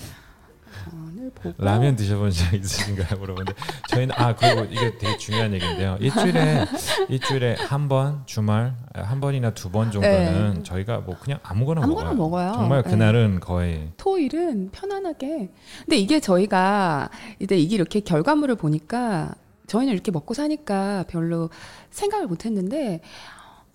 라면 1.58 1.98
드셔본 1.98 2.32
적 2.32 2.54
있으신가요? 2.54 3.20
물어보는데 3.20 3.54
저희는 3.90 4.16
아 4.18 4.34
그리고 4.34 4.64
이게 4.72 4.98
되게 4.98 5.18
중요한 5.18 5.52
얘기인데요. 5.54 5.98
일주일에 6.00 6.66
일주일에 7.10 7.56
한 7.60 7.90
번 7.90 8.24
주말 8.26 8.74
한 8.94 9.20
번이나 9.20 9.54
두 9.54 9.70
번 9.70 9.92
정도는 9.92 10.54
네. 10.56 10.64
저희가 10.64 11.00
뭐 11.00 11.18
그냥 11.20 11.40
아무거나, 11.44 11.82
아무거나 11.84 12.14
먹어요. 12.14 12.48
먹어요. 12.48 12.54
정말 12.54 12.84
네. 12.84 12.90
그날은 12.90 13.34
네. 13.34 13.40
거의 13.42 13.92
토일은 13.98 14.70
편안하게. 14.72 15.50
근데 15.86 15.98
이게 15.98 16.22
저희가 16.22 17.10
이제 17.40 17.58
이게 17.58 17.76
이렇게 17.76 18.00
결과물을 18.00 18.56
보니까 18.56 19.36
저희는 19.68 19.94
이렇게 19.94 20.10
먹고 20.12 20.34
사니까 20.34 21.04
별로 21.10 21.50
생각을 21.90 22.28
못했는데 22.28 23.02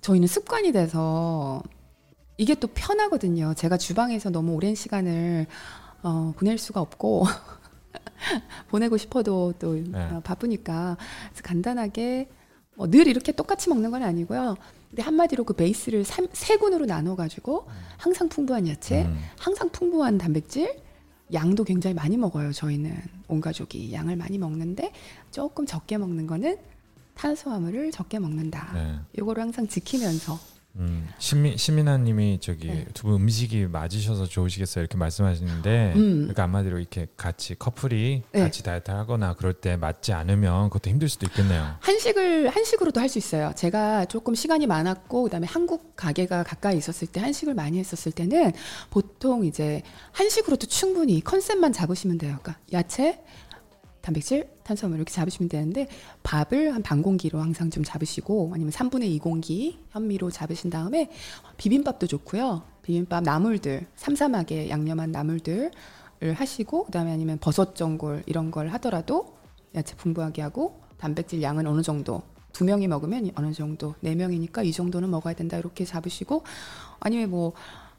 저희는 0.00 0.26
습관이 0.28 0.72
돼서 0.72 1.62
이게 2.36 2.54
또 2.54 2.68
편하거든요. 2.68 3.54
제가 3.54 3.76
주방에서 3.78 4.30
너무 4.30 4.52
오랜 4.54 4.74
시간을 4.74 5.46
어, 6.02 6.34
보낼 6.36 6.58
수가 6.58 6.80
없고 6.80 7.24
보내고 8.68 8.96
싶어도 8.96 9.54
또 9.58 9.74
네. 9.74 9.98
어, 9.98 10.20
바쁘니까 10.22 10.96
간단하게 11.42 12.28
뭐 12.76 12.86
늘 12.88 13.06
이렇게 13.06 13.32
똑같이 13.32 13.68
먹는 13.70 13.90
건 13.90 14.02
아니고요. 14.02 14.56
근데 14.90 15.02
한마디로 15.02 15.44
그 15.44 15.54
베이스를 15.54 16.04
삼, 16.04 16.26
세 16.32 16.56
군으로 16.56 16.84
나눠가지고 16.86 17.66
항상 17.96 18.28
풍부한 18.28 18.68
야채, 18.68 19.04
음. 19.06 19.18
항상 19.38 19.68
풍부한 19.70 20.18
단백질, 20.18 20.78
양도 21.32 21.64
굉장히 21.64 21.94
많이 21.94 22.16
먹어요. 22.16 22.52
저희는 22.52 22.94
온 23.28 23.40
가족이 23.40 23.92
양을 23.92 24.16
많이 24.16 24.38
먹는데 24.38 24.92
조금 25.32 25.66
적게 25.66 25.98
먹는 25.98 26.26
거는 26.26 26.58
탄수화물을 27.14 27.90
적게 27.92 28.18
먹는다. 28.18 28.72
네. 28.74 28.94
이거를 29.18 29.42
항상 29.42 29.66
지키면서 29.66 30.38
음, 30.78 31.08
시민 31.18 31.56
시민아님이 31.56 32.38
저기 32.40 32.68
네. 32.68 32.84
두분 32.92 33.14
음식이 33.22 33.66
맞으셔서 33.66 34.26
좋으시겠어요 34.26 34.82
이렇게 34.82 34.96
말씀하시는데 34.98 35.92
음. 35.96 36.14
그러니까 36.22 36.42
한마디로 36.44 36.78
이렇게 36.78 37.06
같이 37.16 37.54
커플이 37.54 38.22
네. 38.32 38.40
같이 38.40 38.62
다이어트 38.62 38.90
하거나 38.90 39.34
그럴 39.34 39.54
때 39.54 39.76
맞지 39.76 40.12
않으면 40.12 40.68
그것도 40.68 40.90
힘들 40.90 41.08
수도 41.08 41.26
있겠네요. 41.26 41.76
한식을 41.80 42.50
한식으로도 42.50 43.00
할 43.00 43.06
수 43.06 43.18
있어요. 43.18 43.52
제가 43.54 44.04
조금 44.06 44.34
시간이 44.34 44.66
많았고 44.66 45.22
그다음에 45.22 45.46
한국 45.46 45.94
가게가 45.94 46.42
가까이 46.42 46.76
있었을 46.76 47.06
때 47.06 47.20
한식을 47.20 47.54
많이 47.54 47.78
했었을 47.78 48.10
때는 48.10 48.52
보통 48.90 49.44
이제 49.44 49.82
한식으로도 50.12 50.66
충분히 50.66 51.20
컨셉만 51.20 51.72
잡으시면 51.72 52.18
돼요. 52.18 52.36
그러니까 52.42 52.60
야채, 52.72 53.22
단백질, 54.06 54.48
탄수화물 54.62 54.98
이렇게 54.98 55.12
잡으시면 55.12 55.48
되는데 55.48 55.88
밥을 56.22 56.72
한 56.72 56.80
반 56.86 57.02
공기로 57.02 57.40
항상 57.40 57.70
좀 57.70 57.82
잡으시고 57.82 58.52
아니면 58.54 58.70
3분의 58.72 59.06
2 59.06 59.18
공기 59.18 59.80
현미로 59.90 60.30
잡으신 60.30 60.70
다음에 60.70 61.10
비빔밥도 61.56 62.06
좋고요. 62.06 62.62
비빔밥 62.82 63.24
나물들 63.24 63.88
삼삼하게 63.96 64.70
양념한 64.70 65.10
나물들을 65.10 65.72
하시고 66.36 66.84
그다음에 66.84 67.10
아니면 67.10 67.38
버섯 67.40 67.74
전골 67.74 68.22
이런 68.26 68.52
걸 68.52 68.68
하더라도 68.68 69.38
야채 69.74 69.96
풍부하게 69.96 70.40
하고 70.40 70.80
단백질 70.98 71.42
양은 71.42 71.66
어느 71.66 71.82
정도 71.82 72.22
두 72.52 72.64
명이 72.64 72.86
먹으면 72.86 73.32
어느 73.34 73.52
정도 73.52 73.96
네 74.00 74.14
명이니까 74.14 74.62
이 74.62 74.70
정도는 74.70 75.10
먹어야 75.10 75.34
된다 75.34 75.58
이렇게 75.58 75.84
잡으시고 75.84 76.44
아니면 77.00 77.30
뭐 77.30 77.54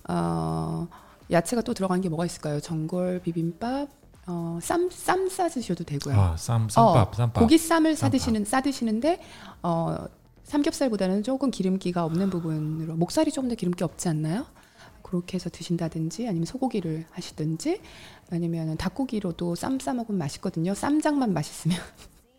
어, 0.07 0.87
야채가 1.29 1.63
또 1.63 1.73
들어간 1.73 1.99
게 1.99 2.07
뭐가 2.07 2.25
있을까요? 2.25 2.61
전골 2.61 3.19
비빔밥 3.25 3.89
어, 4.27 4.59
쌈, 4.61 4.89
쌈 4.91 5.29
싸드셔도 5.29 5.85
되고요. 5.85 6.15
아, 6.15 6.35
쌈, 6.37 6.67
쌈밥, 6.69 7.13
어, 7.13 7.15
쌈밥. 7.15 7.41
고기 7.41 7.57
쌈을 7.57 7.95
싸드시는, 7.95 8.43
싸드시는데, 8.43 9.21
어, 9.63 10.05
삼겹살보다는 10.43 11.23
조금 11.23 11.49
기름기가 11.49 12.03
없는 12.03 12.29
부분으로, 12.29 12.95
목살이 12.95 13.31
조금 13.31 13.49
더 13.49 13.55
기름기 13.55 13.83
없지 13.85 14.09
않나요? 14.09 14.45
그렇게 15.01 15.35
해서 15.35 15.49
드신다든지, 15.49 16.27
아니면 16.27 16.45
소고기를 16.45 17.05
하시든지, 17.11 17.81
아니면 18.29 18.75
닭고기로도 18.75 19.55
쌈 19.55 19.79
싸먹으면 19.79 20.19
맛있거든요. 20.19 20.73
쌈장만 20.73 21.33
맛있으면. 21.33 21.77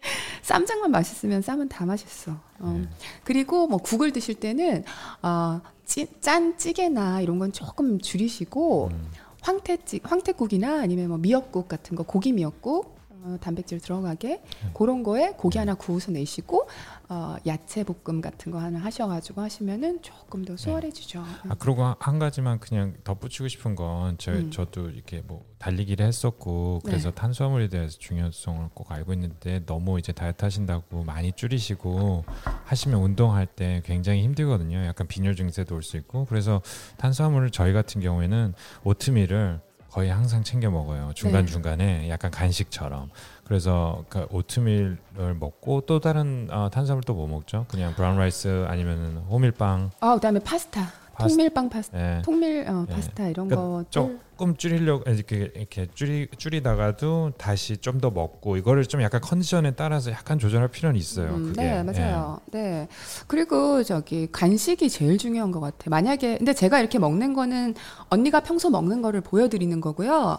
쌈장만 0.43 0.91
맛있으면 0.91 1.41
쌈은 1.41 1.71
다 1.71 1.87
맛있어. 1.87 2.33
어. 2.59 2.79
네. 2.79 2.89
그리고 3.25 3.67
뭐 3.67 3.79
국을 3.79 4.13
드실 4.13 4.35
때는, 4.35 4.85
어, 5.23 5.63
찌, 5.87 6.07
짠 6.21 6.59
찌개나 6.59 7.23
이런 7.23 7.39
건 7.39 7.51
조금 7.53 7.99
줄이시고, 7.99 8.89
음. 8.93 9.11
황태찌 9.43 10.01
황태국이나 10.05 10.81
아니면 10.81 11.09
뭐 11.09 11.19
미역국 11.19 11.69
같은 11.69 11.97
거 11.97 12.03
고기 12.03 12.33
미역국 12.33 12.98
어, 13.23 13.37
단백질 13.41 13.81
들어가게 13.81 14.29
네. 14.43 14.71
그런 14.75 15.03
거에 15.03 15.33
고기 15.37 15.59
하나 15.59 15.75
구워서 15.75 16.13
내시고 16.13 16.69
어, 17.09 17.37
야채 17.47 17.85
볶음 17.85 18.21
같은 18.21 18.53
거 18.53 18.59
하나 18.59 18.79
하셔가지고 18.79 19.41
하시면은 19.41 20.03
조금 20.03 20.45
더 20.45 20.57
수월해지죠. 20.57 21.21
네. 21.21 21.51
아 21.51 21.55
그리고 21.59 21.95
한 21.99 22.19
가지만 22.19 22.59
그냥 22.61 22.95
덧붙이고 23.05 23.49
싶은 23.49 23.75
건저 23.75 24.33
음. 24.33 24.51
저도 24.51 24.91
이렇게 24.91 25.23
뭐 25.27 25.45
달리기를 25.59 26.07
했었고 26.07 26.81
그래서 26.85 27.11
네. 27.11 27.15
탄수화물에 27.15 27.69
대해서 27.69 27.99
중요성을 27.99 28.69
꼭 28.75 28.93
알고 28.93 29.13
있는데 29.15 29.65
너무 29.67 29.99
이제 29.99 30.13
다이어트 30.13 30.45
하신다고 30.45 31.03
많이 31.05 31.33
줄이시고 31.33 32.25
하시면 32.65 33.01
운동할 33.01 33.47
때 33.47 33.83
굉장히 33.85 34.23
힘들거든요. 34.23 34.85
약간 34.85 35.07
빈혈 35.09 35.35
증세도 35.35 35.75
올 35.75 35.83
수 35.83 35.97
있고 35.97 36.27
그래서 36.27 36.61
탄수화물을 36.99 37.51
저희 37.51 37.73
같은 37.73 38.01
경우에는 38.03 38.53
오트밀을 38.85 39.61
거의 39.99 40.11
항상 40.11 40.45
챙겨 40.45 40.71
먹어요. 40.71 41.11
중간 41.17 41.45
중간에 41.45 42.03
네. 42.03 42.09
약간 42.09 42.31
간식처럼. 42.31 43.11
그래서 43.43 44.05
그 44.09 44.29
오트밀을 44.31 45.35
먹고 45.41 45.81
또 45.87 45.99
다른 45.99 46.47
어, 46.53 46.71
탄수화물 46.71 47.03
또 47.03 47.15
뭐 47.15 47.27
먹죠? 47.27 47.65
그냥 47.67 47.93
brown 47.97 48.17
rice 48.17 48.65
아니면 48.69 49.25
호밀빵. 49.29 49.91
아 49.99 50.15
그다음에 50.15 50.39
파스타. 50.39 50.87
파스... 51.19 51.37
통밀빵 51.37 51.69
파스타, 51.69 51.99
네. 51.99 52.23
통밀 52.25 52.67
어, 52.69 52.85
네. 52.89 52.95
파스타 52.95 53.25
네. 53.25 53.31
이런 53.31 53.49
그러니까 53.49 53.69
거 53.69 53.85
조금 53.91 54.57
줄이려고 54.57 55.11
이렇게 55.11 55.51
이렇게 55.55 55.87
줄이 55.95 56.29
줄이다가도 56.37 57.33
다시 57.37 57.77
좀 57.77 57.99
더 57.99 58.11
먹고 58.11 58.57
이거를 58.57 58.87
좀 58.87 59.03
약간 59.03 59.21
컨디션에 59.21 59.73
따라서 59.73 60.11
약간 60.13 60.39
조절할 60.39 60.69
필요는 60.69 60.99
있어요. 60.99 61.31
음, 61.35 61.53
네, 61.57 61.83
맞아요. 61.83 62.39
네. 62.53 62.63
네. 62.63 62.89
그리고 63.27 63.83
저기 63.83 64.29
간식이 64.31 64.89
제일 64.89 65.19
중요한 65.19 65.51
것 65.51 65.61
같아. 65.61 65.91
만약에 65.91 66.39
근데 66.39 66.53
제가 66.53 66.79
이렇게 66.79 66.99
먹는 66.99 67.35
거는 67.35 67.75
언니가 68.09 68.41
평소 68.41 68.71
먹는 68.71 69.03
거를 69.03 69.21
보여드리는 69.21 69.81
거고요. 69.81 70.39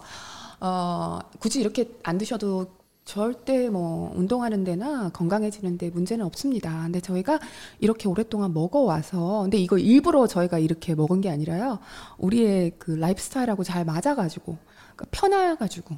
어, 0.61 1.19
굳이 1.39 1.59
이렇게 1.61 1.89
안 2.03 2.17
드셔도 2.17 2.78
절대 3.10 3.72
뭐 3.72 4.14
운동하는 4.16 4.64
데나 4.64 5.10
건강해지는 5.10 5.80
데 5.80 5.89
문제는 5.89 6.24
없습니다. 6.28 6.84
근데 6.84 6.99
저희가 6.99 7.39
이렇게 7.80 8.07
오랫동안 8.07 8.53
먹어와서 8.53 9.41
근데 9.41 9.57
이거 9.57 9.80
일부러 9.80 10.28
저희가 10.28 10.60
이렇게 10.60 10.93
먹은 10.93 11.20
게 11.20 11.32
아니라요. 11.32 11.80
우리의 12.20 12.74
그 12.78 12.91
라이프스타일하고 12.91 13.64
잘 13.64 13.84
맞아가지고 13.84 14.57
그러니까 14.95 15.05
편해가지고 15.10 15.95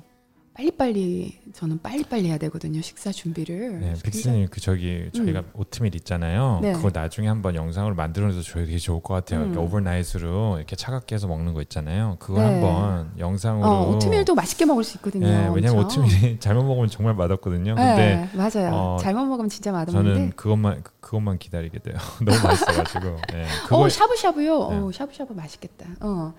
빨리빨리 0.54 1.40
저는 1.54 1.80
빨리빨리 1.82 2.28
해야 2.28 2.38
되거든요 2.38 2.82
식사 2.82 3.12
준비를. 3.12 3.80
네, 3.80 3.94
빅스님 4.04 4.48
그 4.52 4.60
저기 4.60 5.10
저희가 5.14 5.40
음. 5.40 5.52
오트밀 5.54 5.96
있잖아요. 5.96 6.60
네. 6.62 6.74
그거 6.74 6.90
나중에 6.94 7.28
한번 7.28 7.56
영상으로 7.56 7.96
만들어서 7.96 8.42
줘야 8.42 8.66
되게 8.66 8.78
좋을 8.78 9.02
것 9.02 9.14
같아요. 9.14 9.44
음. 9.44 9.58
오버나잇으로 9.58 10.58
이렇게 10.58 10.76
차갑게 10.76 11.16
해서 11.16 11.28
먹는 11.28 11.54
거 11.54 11.62
있잖아요. 11.62 12.18
그거 12.20 12.42
네. 12.42 12.54
한번 12.54 13.12
영상으로. 13.18 13.68
어, 13.68 13.96
오트밀도 13.96 14.36
맛있게 14.36 14.66
먹을 14.66 14.84
수 14.84 14.98
있거든요. 14.98 15.26
네, 15.26 15.50
왜냐면? 15.54 15.86
오트밀이 15.86 16.40
잘못 16.42 16.64
먹으면 16.64 16.90
정말 16.90 17.16
맛없거든요. 17.16 17.76
네, 17.76 18.28
근데 18.32 18.38
맞아요. 18.38 18.76
어, 18.76 18.98
잘못 19.00 19.26
먹으면 19.26 19.50
진짜 19.50 19.72
맛없는데. 19.72 20.14
저는 20.14 20.30
그것만 20.36 20.84
그것만 21.00 21.38
기다리게 21.38 21.80
돼요. 21.80 21.96
너무 22.24 22.38
맛있어가지고. 22.44 23.18
네, 23.32 23.46
그거... 23.64 23.80
어 23.80 23.90
샤브샤브요. 23.90 24.70
네. 24.70 24.78
어 24.78 24.92
샤브샤브 24.92 25.34
맛있겠다. 25.34 25.88
어. 26.02 26.34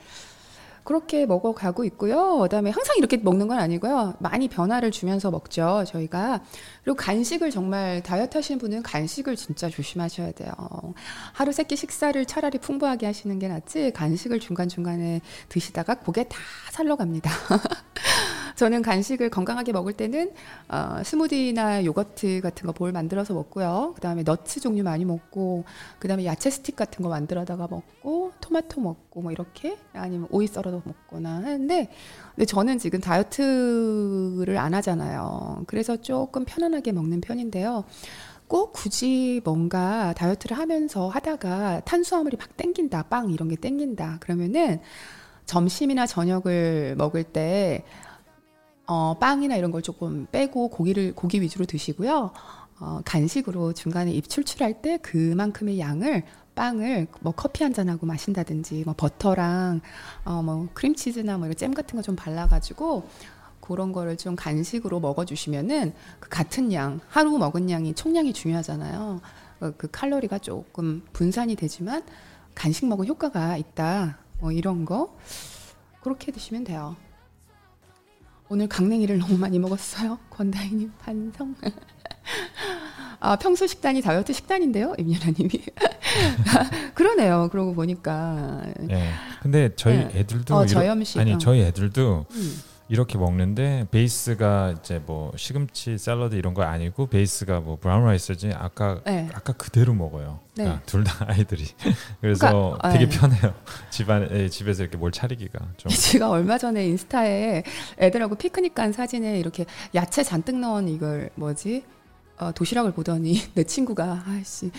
그렇게 0.84 1.26
먹어가고 1.26 1.84
있고요. 1.84 2.38
그다음에 2.40 2.70
항상 2.70 2.96
이렇게 2.98 3.16
먹는 3.16 3.48
건 3.48 3.58
아니고요. 3.58 4.14
많이 4.18 4.48
변화를 4.48 4.90
주면서 4.90 5.30
먹죠. 5.30 5.84
저희가 5.86 6.42
그리고 6.82 6.96
간식을 6.96 7.50
정말 7.50 8.02
다이어트 8.02 8.36
하시는 8.36 8.58
분은 8.58 8.82
간식을 8.82 9.36
진짜 9.36 9.68
조심하셔야 9.68 10.32
돼요. 10.32 10.52
하루 11.32 11.52
세 11.52 11.62
끼 11.62 11.76
식사를 11.76 12.24
차라리 12.26 12.58
풍부하게 12.58 13.06
하시는 13.06 13.38
게 13.38 13.46
낫지 13.46 13.92
간식을 13.92 14.40
중간 14.40 14.68
중간에 14.68 15.20
드시다가 15.48 15.94
고개 15.94 16.24
다 16.28 16.36
살러 16.72 16.96
갑니다. 16.96 17.30
저는 18.56 18.82
간식을 18.82 19.30
건강하게 19.30 19.72
먹을 19.72 19.92
때는 19.94 20.32
어, 20.68 21.02
스무디나 21.04 21.84
요거트 21.84 22.40
같은 22.42 22.66
거 22.66 22.72
볼 22.72 22.90
만들어서 22.90 23.34
먹고요. 23.34 23.92
그다음에 23.94 24.22
너츠 24.22 24.60
종류 24.60 24.82
많이 24.82 25.04
먹고 25.04 25.64
그다음에 25.98 26.24
야채 26.24 26.50
스틱 26.50 26.74
같은 26.74 27.02
거 27.02 27.08
만들어다가 27.10 27.68
먹고 27.70 28.32
토마토 28.40 28.80
먹고 28.80 29.20
뭐 29.22 29.30
이렇게 29.30 29.76
아니면 29.92 30.26
오이 30.30 30.46
썰어 30.46 30.70
서 30.72 30.82
먹거나 30.84 31.36
하는데 31.36 31.90
근데 32.34 32.44
저는 32.46 32.78
지금 32.78 33.00
다이어트를 33.00 34.56
안 34.56 34.72
하잖아요. 34.74 35.64
그래서 35.66 35.96
조금 35.96 36.44
편안하게 36.44 36.92
먹는 36.92 37.20
편인데요. 37.20 37.84
꼭 38.48 38.72
굳이 38.72 39.40
뭔가 39.44 40.12
다이어트를 40.14 40.56
하면서 40.56 41.08
하다가 41.08 41.80
탄수화물이 41.80 42.36
막 42.38 42.56
땡긴다, 42.56 43.04
빵 43.04 43.30
이런 43.30 43.48
게 43.48 43.56
땡긴다. 43.56 44.18
그러면은 44.20 44.80
점심이나 45.46 46.06
저녁을 46.06 46.94
먹을 46.96 47.24
때 47.24 47.84
어, 48.86 49.16
빵이나 49.18 49.56
이런 49.56 49.70
걸 49.70 49.82
조금 49.82 50.26
빼고 50.32 50.68
고기를 50.68 51.14
고기 51.14 51.40
위주로 51.40 51.64
드시고요. 51.64 52.32
어, 52.80 53.00
간식으로 53.04 53.72
중간에 53.72 54.12
입 54.12 54.28
출출할 54.28 54.82
때 54.82 54.98
그만큼의 54.98 55.78
양을 55.78 56.24
빵을 56.54 57.06
뭐 57.20 57.32
커피 57.32 57.64
한 57.64 57.72
잔하고 57.72 58.06
마신다든지 58.06 58.82
뭐 58.84 58.94
버터랑 58.96 59.80
어, 60.24 60.42
뭐 60.42 60.68
크림치즈나 60.74 61.38
뭐 61.38 61.46
이런 61.46 61.56
잼 61.56 61.74
같은 61.74 61.96
거 61.96 62.02
좀 62.02 62.16
발라가지고 62.16 63.08
그런 63.60 63.92
거를 63.92 64.16
좀 64.16 64.34
간식으로 64.34 64.98
먹어주시면은 65.00 65.94
그 66.18 66.28
같은 66.28 66.72
양 66.72 67.00
하루 67.08 67.38
먹은 67.38 67.70
양이 67.70 67.94
총량이 67.94 68.32
중요하잖아요. 68.32 69.20
그, 69.60 69.76
그 69.76 69.88
칼로리가 69.90 70.38
조금 70.38 71.02
분산이 71.12 71.54
되지만 71.54 72.02
간식 72.56 72.86
먹은 72.86 73.06
효과가 73.06 73.56
있다. 73.56 74.18
뭐 74.40 74.50
이런 74.50 74.84
거 74.84 75.16
그렇게 76.02 76.32
드시면 76.32 76.64
돼요. 76.64 76.96
오늘 78.48 78.68
강냉이를 78.68 79.18
너무 79.22 79.38
많이 79.38 79.58
먹었어요. 79.60 80.18
권다희님 80.30 80.92
반성. 80.98 81.54
아, 83.24 83.36
평소 83.36 83.68
식단이 83.68 84.02
다이어트 84.02 84.32
식단인데요, 84.32 84.94
임연아님이. 84.98 85.50
그러네요. 86.94 87.48
그러고 87.52 87.72
보니까. 87.72 88.62
네. 88.80 89.12
근데 89.40 89.70
저희 89.76 89.98
네. 89.98 90.10
애들도 90.16 90.52
어, 90.52 90.66
저염식. 90.66 91.20
아니 91.20 91.34
어. 91.34 91.38
저희 91.38 91.60
애들도 91.60 92.26
음. 92.28 92.62
이렇게 92.88 93.18
먹는데 93.18 93.86
베이스가 93.92 94.74
이제 94.80 95.00
뭐 95.06 95.32
시금치 95.36 95.98
샐러드 95.98 96.34
이런 96.34 96.52
거 96.52 96.64
아니고 96.64 97.06
베이스가 97.06 97.60
뭐 97.60 97.78
brown 97.80 98.04
rice지 98.04 98.50
아까 98.56 99.00
네. 99.06 99.28
아까 99.32 99.52
그대로 99.52 99.94
먹어요. 99.94 100.40
네. 100.56 100.64
그러니까 100.64 100.84
둘다 100.86 101.26
아이들이 101.28 101.64
그래서 102.20 102.50
그러니까, 102.50 102.90
되게 102.90 103.08
네. 103.08 103.18
편해요. 103.18 103.54
집안 103.90 104.50
집에서 104.50 104.82
이렇게 104.82 104.96
뭘 104.96 105.12
차리기가 105.12 105.60
좀. 105.76 105.90
제가 105.94 106.28
얼마 106.28 106.58
전에 106.58 106.84
인스타에 106.86 107.62
애들하고 108.00 108.34
피크닉 108.34 108.74
간 108.74 108.92
사진에 108.92 109.38
이렇게 109.38 109.64
야채 109.94 110.24
잔뜩 110.24 110.58
넣은 110.58 110.88
이걸 110.88 111.30
뭐지 111.36 111.84
어, 112.38 112.52
도시락을 112.52 112.92
보더니 112.92 113.40
내 113.54 113.64
친구가 113.64 114.24
아씨 114.26 114.70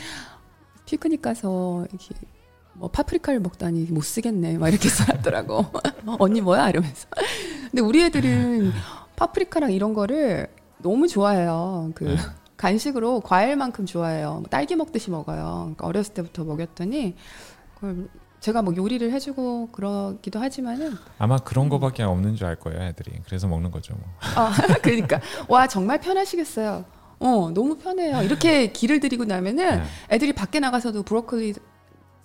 피크닉 0.86 1.22
가서 1.22 1.86
이렇게 1.90 2.16
뭐 2.74 2.90
파프리카를 2.90 3.40
먹다니 3.40 3.84
못 3.92 4.02
쓰겠네. 4.04 4.58
막 4.58 4.70
이렇게 4.70 4.90
써놨더라고 4.90 5.66
언니 6.20 6.42
뭐야? 6.42 6.70
이러면서. 6.70 7.08
근데 7.70 7.82
우리 7.82 8.04
애들은 8.04 8.72
파프리카랑 9.16 9.72
이런 9.72 9.94
거를 9.94 10.48
너무 10.80 11.08
좋아해요. 11.08 11.92
그 11.96 12.04
네. 12.06 12.16
간식으로 12.58 13.20
과일만큼 13.22 13.86
좋아해요. 13.86 14.34
뭐 14.40 14.44
딸기 14.50 14.76
먹듯이 14.76 15.12
먹어요. 15.12 15.60
그러니까 15.78 15.86
어렸을 15.88 16.14
때부터 16.16 16.44
먹였더니 16.46 17.16
그걸 17.76 18.10
제가 18.40 18.62
뭐 18.62 18.76
요리를 18.76 19.10
해주고 19.12 19.70
그러기도 19.72 20.40
하지만은 20.42 20.96
아마 21.20 21.38
그런 21.38 21.70
거밖에 21.70 22.04
없는 22.04 22.36
줄 22.36 22.48
알 22.48 22.56
거예요 22.58 22.82
애들이. 22.82 23.12
그래서 23.26 23.48
먹는 23.48 23.70
거죠 23.72 23.94
뭐. 23.94 24.04
아 24.36 24.52
그러니까. 24.82 25.22
와 25.48 25.68
정말 25.68 26.00
편하시겠어요 26.02 26.84
어 27.20 27.52
너무 27.54 27.78
편해요 27.78 28.22
이렇게 28.24 28.72
길을 28.72 29.00
들이고 29.00 29.26
나면은 29.26 29.78
네. 29.78 29.84
애들이 30.12 30.34
밖에 30.34 30.60
나가서도 30.60 31.04
브로콜리 31.04 31.54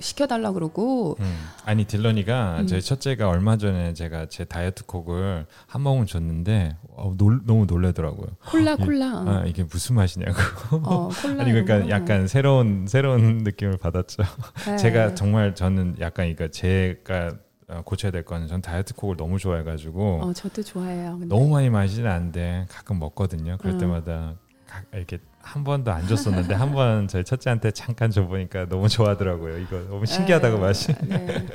시켜달라 0.01 0.53
그러고. 0.53 1.17
음. 1.21 1.37
아니 1.65 1.85
딜런이가 1.85 2.61
음. 2.61 2.67
제 2.67 2.81
첫째가 2.81 3.29
얼마 3.29 3.57
전에 3.57 3.95
제가 3.95 4.27
제 4.27 4.45
다이어트 4.45 4.87
콕을 4.87 5.47
한 5.67 5.83
모금 5.83 6.07
줬는데 6.07 6.77
어, 6.97 7.15
놀, 7.17 7.41
너무 7.45 7.67
놀래더라고요. 7.67 8.29
콜라 8.49 8.77
콜라. 8.77 9.07
아, 9.27 9.45
이게 9.47 9.65
무슨 9.65 9.97
맛이냐고. 9.97 10.35
어, 10.85 11.11
아니 11.39 11.53
그러니까 11.53 11.89
약간 11.89 12.29
새로운 12.29 12.87
새로운 12.87 13.39
느낌을 13.45 13.79
받았죠. 13.79 14.23
네. 14.67 14.77
제가 14.77 15.15
정말 15.15 15.55
저는 15.55 15.97
약간 16.01 16.33
그러니까 16.35 16.49
제가 16.49 17.37
어, 17.69 17.83
고쳐야 17.85 18.11
될 18.11 18.25
거는 18.25 18.47
전 18.47 18.63
다이어트 18.63 18.95
콕을 18.95 19.17
너무 19.17 19.39
좋아해가지고. 19.39 20.21
어, 20.23 20.33
저도 20.33 20.63
좋아해요. 20.63 21.19
근데. 21.19 21.27
너무 21.27 21.49
많이 21.51 21.69
마시지는 21.69 22.11
않는데 22.11 22.67
가끔 22.71 22.99
먹거든요. 22.99 23.59
그럴 23.59 23.75
음. 23.75 23.79
때마다 23.79 24.37
이렇게 24.93 25.19
한 25.43 25.65
번도 25.65 25.91
안 25.91 26.07
줬었는데 26.07 26.55
한 26.55 26.73
번 26.73 27.09
저희 27.09 27.25
첫째한테 27.25 27.71
잠깐 27.71 28.11
줘보니까 28.11 28.69
너무 28.69 28.89
좋아하더라고요. 28.89 29.59
이거 29.59 29.79
너무 29.89 30.05
신기하다고 30.07 30.57
네, 30.57 30.61
맛이. 30.61 30.93
네. 31.07 31.47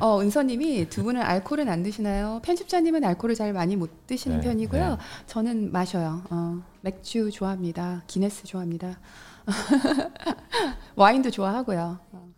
어 0.00 0.20
은서님이 0.20 0.88
두 0.88 1.02
분은 1.04 1.20
알코올은 1.20 1.68
안 1.68 1.82
드시나요? 1.82 2.40
편집자님은 2.42 3.04
알코올을 3.04 3.34
잘 3.34 3.52
많이 3.52 3.76
못 3.76 4.06
드시는 4.06 4.40
네, 4.40 4.44
편이고요. 4.48 4.88
네. 4.90 4.96
저는 5.26 5.72
마셔요. 5.72 6.22
어, 6.30 6.62
맥주 6.80 7.30
좋아합니다. 7.30 8.02
기네스 8.06 8.44
좋아합니다. 8.44 8.98
와인도 10.96 11.30
좋아하고요. 11.30 11.98
어. 12.12 12.28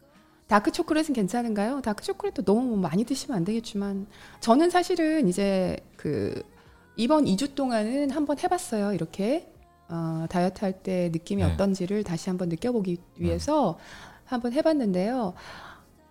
다크 0.49 0.73
초콜릿은 0.73 1.15
괜찮은가요? 1.15 1.81
다크 1.83 2.03
초콜릿도 2.03 2.43
너무 2.43 2.77
많이 2.77 3.05
드시면 3.05 3.37
안 3.37 3.45
되겠지만 3.45 4.07
저는 4.41 4.71
사실은 4.71 5.29
이제 5.29 5.77
그 5.97 6.43
이번 6.97 7.25
2주 7.25 7.55
동안은 7.55 8.11
한번 8.11 8.37
해봤어요. 8.39 8.93
이렇게 8.93 9.53
어, 9.91 10.27
다이어트 10.31 10.65
할 10.65 10.83
때 10.83 11.11
느낌이 11.13 11.43
네. 11.43 11.53
어떤지를 11.53 12.05
다시 12.05 12.31
한번 12.31 12.49
느껴보기 12.49 12.99
위해서 13.17 13.77
네. 13.79 13.85
한번 14.25 14.53
해봤는데요. 14.53 15.35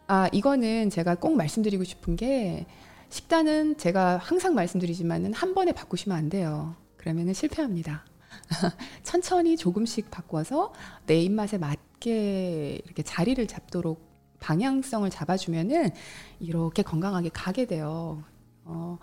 아, 0.07 0.27
이거는 0.31 0.89
제가 0.89 1.15
꼭 1.15 1.35
말씀드리고 1.35 1.83
싶은 1.83 2.15
게 2.15 2.65
식단은 3.09 3.77
제가 3.77 4.17
항상 4.17 4.53
말씀드리지만은 4.53 5.33
한 5.33 5.53
번에 5.55 5.71
바꾸시면 5.71 6.17
안 6.17 6.29
돼요. 6.29 6.75
그러면은 6.97 7.33
실패합니다. 7.33 8.05
천천히 9.03 9.55
조금씩 9.57 10.11
바꿔서 10.11 10.73
내 11.05 11.21
입맛에 11.21 11.57
맞게 11.57 12.81
이렇게 12.85 13.03
자리를 13.03 13.45
잡도록 13.47 14.07
방향성을 14.39 15.09
잡아주면은 15.09 15.89
이렇게 16.39 16.83
건강하게 16.83 17.29
가게 17.33 17.65
돼요. 17.65 18.23
어, 18.65 18.97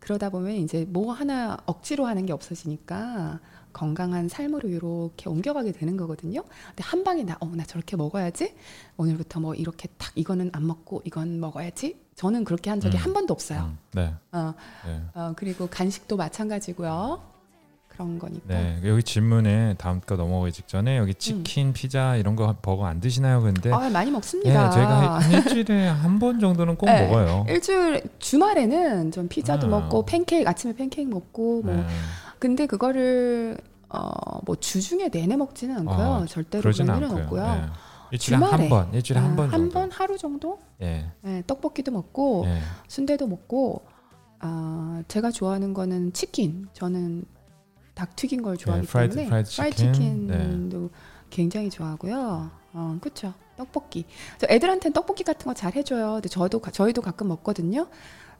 그러다 0.00 0.30
보면 0.30 0.52
이제 0.52 0.84
뭐 0.88 1.12
하나 1.12 1.56
억지로 1.66 2.06
하는 2.06 2.26
게 2.26 2.32
없어지니까 2.32 3.40
건강한 3.82 4.28
삶으로 4.28 4.68
이렇게 4.68 5.28
옮겨가게 5.28 5.70
되는 5.70 5.96
거거든요. 5.96 6.42
근데 6.70 6.82
한 6.82 7.04
방에 7.04 7.22
나, 7.22 7.36
어, 7.40 7.46
나 7.54 7.62
저렇게 7.64 7.96
먹어야지. 7.96 8.52
오늘부터 8.96 9.38
뭐 9.38 9.54
이렇게 9.54 9.86
딱 9.96 10.10
이거는 10.16 10.50
안 10.52 10.66
먹고 10.66 11.02
이건 11.04 11.38
먹어야지. 11.38 11.96
저는 12.16 12.42
그렇게 12.42 12.70
한 12.70 12.80
적이 12.80 12.96
음. 12.96 13.02
한 13.04 13.12
번도 13.12 13.32
없어요. 13.32 13.60
음. 13.70 13.78
네. 13.92 14.12
어, 14.32 14.52
네. 14.84 15.00
어, 15.14 15.32
그리고 15.36 15.68
간식도 15.68 16.16
마찬가지고요. 16.16 17.20
그런 17.86 18.18
거니까. 18.18 18.44
네, 18.48 18.80
여기 18.84 19.02
질문에 19.02 19.74
다음 19.76 20.00
거 20.00 20.14
넘어가기 20.16 20.52
직전에 20.52 20.98
여기 20.98 21.12
음. 21.12 21.18
치킨, 21.18 21.66
음. 21.68 21.72
피자 21.72 22.16
이런 22.16 22.34
거 22.36 22.54
버거 22.60 22.84
안 22.86 23.00
드시나요? 23.00 23.40
근데 23.42 23.72
아, 23.72 23.88
많이 23.90 24.10
먹습니다. 24.10 24.68
네, 24.68 24.74
제가 24.74 25.20
일주일에 25.38 25.86
한 25.88 26.18
번 26.18 26.38
정도는 26.40 26.76
꼭 26.76 26.86
네, 26.86 27.06
먹어요. 27.06 27.44
일주일 27.48 28.02
주말에는 28.18 29.10
좀 29.12 29.28
피자도 29.28 29.66
아. 29.68 29.70
먹고 29.70 30.04
팬케이크 30.04 30.48
아침에 30.48 30.74
팬케이크 30.74 31.08
먹고 31.10 31.62
뭐 31.62 31.74
네. 31.74 31.86
근데 32.38 32.66
그거를 32.66 33.58
어, 33.88 34.40
뭐 34.44 34.56
주중에 34.56 35.08
내내 35.08 35.36
먹지는 35.36 35.78
않고요. 35.78 36.06
어, 36.06 36.26
절대로 36.26 36.62
그런 36.62 36.74
일은 36.74 37.04
않고요. 37.04 37.22
없고요. 37.24 37.42
네. 37.42 37.62
일주일에 38.10 38.42
한 38.42 38.68
번, 38.68 38.92
일주일에 38.94 39.20
한 39.20 39.36
번, 39.36 39.50
한 39.50 39.68
번 39.70 39.90
하루 39.90 40.16
정도. 40.16 40.58
예. 40.80 41.10
네, 41.22 41.42
떡볶이도 41.46 41.92
먹고 41.92 42.44
예. 42.46 42.60
순대도 42.88 43.26
먹고. 43.26 43.82
아, 44.40 45.02
제가 45.08 45.30
좋아하는 45.30 45.74
거는 45.74 46.12
치킨. 46.12 46.68
저는 46.72 47.24
닭 47.94 48.14
튀긴 48.14 48.42
걸 48.42 48.56
좋아하기 48.56 48.86
네, 48.86 48.90
프라이드, 48.92 49.14
때문에 49.16 49.28
프라이드, 49.28 49.50
프라이드 49.56 49.76
치킨. 49.76 49.92
치킨도 50.28 50.78
네. 50.80 50.88
굉장히 51.30 51.68
좋아하고요. 51.70 52.50
어, 52.72 52.98
그렇죠. 53.00 53.34
떡볶이. 53.56 54.04
저 54.38 54.46
애들한테는 54.48 54.92
떡볶이 54.92 55.24
같은 55.24 55.44
거 55.46 55.54
잘 55.54 55.74
해줘요. 55.74 56.12
근데 56.14 56.28
저도 56.28 56.60
저희도 56.70 57.02
가끔 57.02 57.28
먹거든요. 57.28 57.88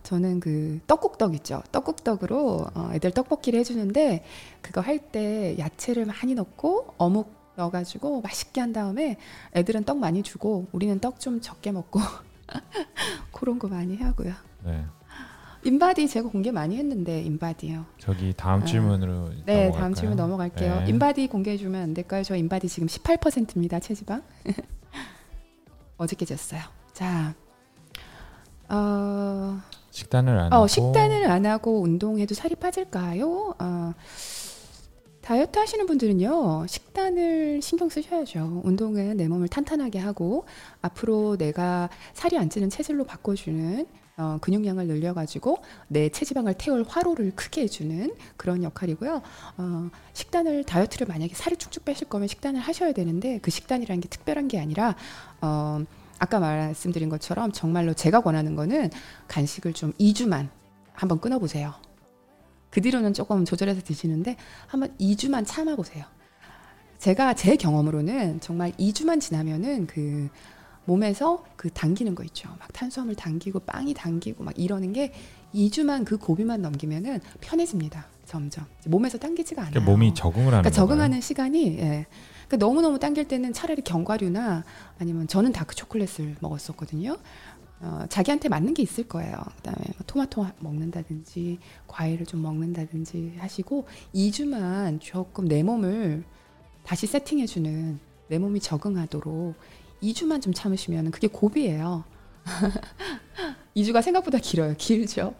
저는 0.09 0.41
그 0.41 0.81
떡국떡 0.87 1.35
있죠. 1.35 1.63
떡국떡으로 1.71 2.67
어, 2.75 2.91
애들 2.95 3.11
떡볶이를 3.11 3.61
해주는데 3.61 4.25
그거 4.63 4.81
할 4.81 4.99
때 5.13 5.55
야채를 5.59 6.07
많이 6.07 6.35
넣고 6.35 6.95
어묵 6.97 7.31
넣어가지고 7.57 8.23
맛있게 8.23 8.63
한 8.63 8.73
다음에 8.73 9.19
애들은 9.55 9.85
떡 9.85 9.99
많이 9.99 10.23
주고 10.23 10.67
우리는 10.73 10.99
떡 10.99 11.21
좀 11.21 11.43
적게 11.43 11.73
먹고 11.73 12.01
그런 13.33 13.59
거 13.59 13.69
많이 13.69 13.99
하고요. 13.99 14.33
네. 14.65 14.83
인바디 15.65 16.09
제가 16.09 16.31
공개 16.31 16.53
많이 16.53 16.79
했는데 16.79 17.21
인바디요. 17.21 17.85
저기 17.99 18.33
다음 18.35 18.63
아. 18.63 18.65
질문으로 18.65 19.29
네 19.45 19.65
넘어갈까요? 19.65 19.73
다음 19.73 19.95
질문 19.95 20.17
넘어갈게요. 20.17 20.81
네. 20.81 20.87
인바디 20.89 21.27
공개해 21.29 21.59
주면 21.59 21.83
안 21.83 21.93
될까요? 21.93 22.23
저 22.23 22.35
인바디 22.35 22.67
지금 22.69 22.89
18%입니다 22.89 23.79
체지방. 23.79 24.23
어저께 25.99 26.25
쟀어요. 26.25 26.63
자, 26.95 27.35
어, 28.71 29.61
식단을 29.99 30.39
안 30.39 30.53
어, 30.53 30.57
하고 30.57 30.67
식단을 30.69 31.31
안 31.31 31.45
하고 31.47 31.81
운동해도 31.83 32.35
살이 32.35 32.55
빠질까요? 32.55 33.55
어, 33.59 33.95
다이어트 35.21 35.59
하시는 35.59 35.85
분들은요, 35.87 36.67
식단을 36.67 37.61
신경 37.61 37.89
쓰셔야죠. 37.89 38.63
운동은 38.65 39.17
내 39.17 39.29
몸을 39.29 39.49
탄탄하게 39.49 39.99
하고, 39.99 40.47
앞으로 40.81 41.37
내가 41.37 41.91
살이 42.15 42.39
안 42.39 42.49
찌는 42.49 42.71
체질로 42.71 43.05
바꿔주는, 43.05 43.87
어, 44.17 44.39
근육량을 44.41 44.87
늘려가지고, 44.87 45.59
내 45.89 46.09
체지방을 46.09 46.55
태울 46.55 46.85
화로를 46.89 47.33
크게 47.35 47.63
해주는 47.63 48.15
그런 48.39 48.63
역할이고요. 48.63 49.21
어, 49.59 49.91
식단을, 50.15 50.65
다이어트를 50.65 51.07
만약에 51.09 51.35
살을 51.35 51.59
쭉쭉 51.59 51.85
빼실 51.85 52.09
거면 52.09 52.29
식단을 52.29 52.61
하셔야 52.61 52.93
되는데, 52.93 53.39
그 53.43 53.51
식단이라는 53.51 54.01
게 54.01 54.09
특별한 54.09 54.49
게 54.49 54.59
아니라, 54.59 54.97
어, 55.43 55.85
아까 56.19 56.41
말씀드린 56.41 57.09
것처럼 57.09 57.53
정말로 57.53 57.95
제가 57.95 58.21
권하는 58.21 58.57
거는 58.57 58.91
간식을 59.29 59.73
좀 59.73 59.93
2주만 59.95 60.49
한번 60.93 61.21
끊어보세요. 61.21 61.75
그 62.71 62.81
뒤로는 62.81 63.15
조금 63.15 63.45
조절해서 63.45 63.83
드시는데 63.83 64.37
한번 64.67 64.95
2주만 64.99 65.45
참아보세요. 65.47 66.05
제가 66.99 67.35
제 67.35 67.57
경험으로는 67.57 68.41
정말 68.41 68.73
2주만 68.73 69.21
지나면은 69.21 69.87
그 69.87 70.29
몸에서 70.85 71.45
그 71.57 71.71
당기는 71.71 72.15
거 72.15 72.25
있죠. 72.25 72.49
막 72.59 72.73
탄수화물 72.73 73.15
당기고 73.15 73.61
빵이 73.61 73.95
당기고 73.95 74.43
막 74.43 74.59
이러는 74.59 74.93
게 74.93 75.13
2주만 75.55 76.05
그 76.05 76.17
고비만 76.17 76.63
넘기면은 76.63 77.21
편해집니다. 77.41 78.07
점점 78.25 78.67
몸에서 78.87 79.17
당기지가 79.19 79.63
않아요. 79.63 79.73
그러니까 79.73 79.91
몸이 79.91 80.15
적응을 80.15 80.47
하는 80.49 80.51
그러니까 80.63 80.71
적응하는 80.71 81.21
시간이 81.21 81.79
예. 81.79 82.07
그러니까 82.49 82.67
너무너무 82.67 82.99
당길 82.99 83.29
때는 83.29 83.53
차라리 83.53 83.83
견과류나 83.83 84.65
아니면 84.99 85.29
저는 85.29 85.53
다크 85.53 85.75
초콜릿을 85.75 86.37
먹었었거든요. 86.41 87.19
어, 87.81 88.07
자기한테 88.09 88.49
맞는 88.49 88.75
게 88.75 88.83
있을 88.83 89.07
거예요. 89.07 89.37
그다음에 89.57 89.79
뭐 89.97 90.07
토마토 90.07 90.47
먹는다든지 90.59 91.59
과일을 91.87 92.27
좀 92.27 92.43
먹는다든지 92.43 93.35
하시고 93.39 93.87
2주만 94.15 94.99
조금 95.01 95.47
내 95.47 95.63
몸을 95.63 96.25
다시 96.83 97.07
세팅해 97.07 97.47
주는 97.47 98.01
내 98.29 98.39
몸이 98.39 98.61
적응하도록 98.61 99.55
2주만 100.03 100.43
좀 100.43 100.53
참으시면 100.53 101.11
그게 101.11 101.29
고비예요. 101.29 102.05
2주가 103.77 104.03
생각보다 104.03 104.39
길어요. 104.39 104.75
길죠. 104.77 105.35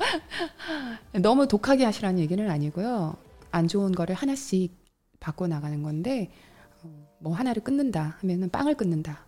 너무 1.21 1.49
독하게 1.49 1.85
하시라는 1.85 2.21
얘기는 2.21 2.49
아니고요. 2.49 3.17
안 3.51 3.67
좋은 3.67 3.93
거를 3.93 4.15
하나씩 4.15 4.77
바꿔 5.19 5.49
나가는 5.49 5.83
건데 5.83 6.31
뭐 7.21 7.35
하나를 7.35 7.63
끊는다 7.63 8.17
하면은 8.21 8.51
빵을 8.51 8.75
끊는다. 8.75 9.27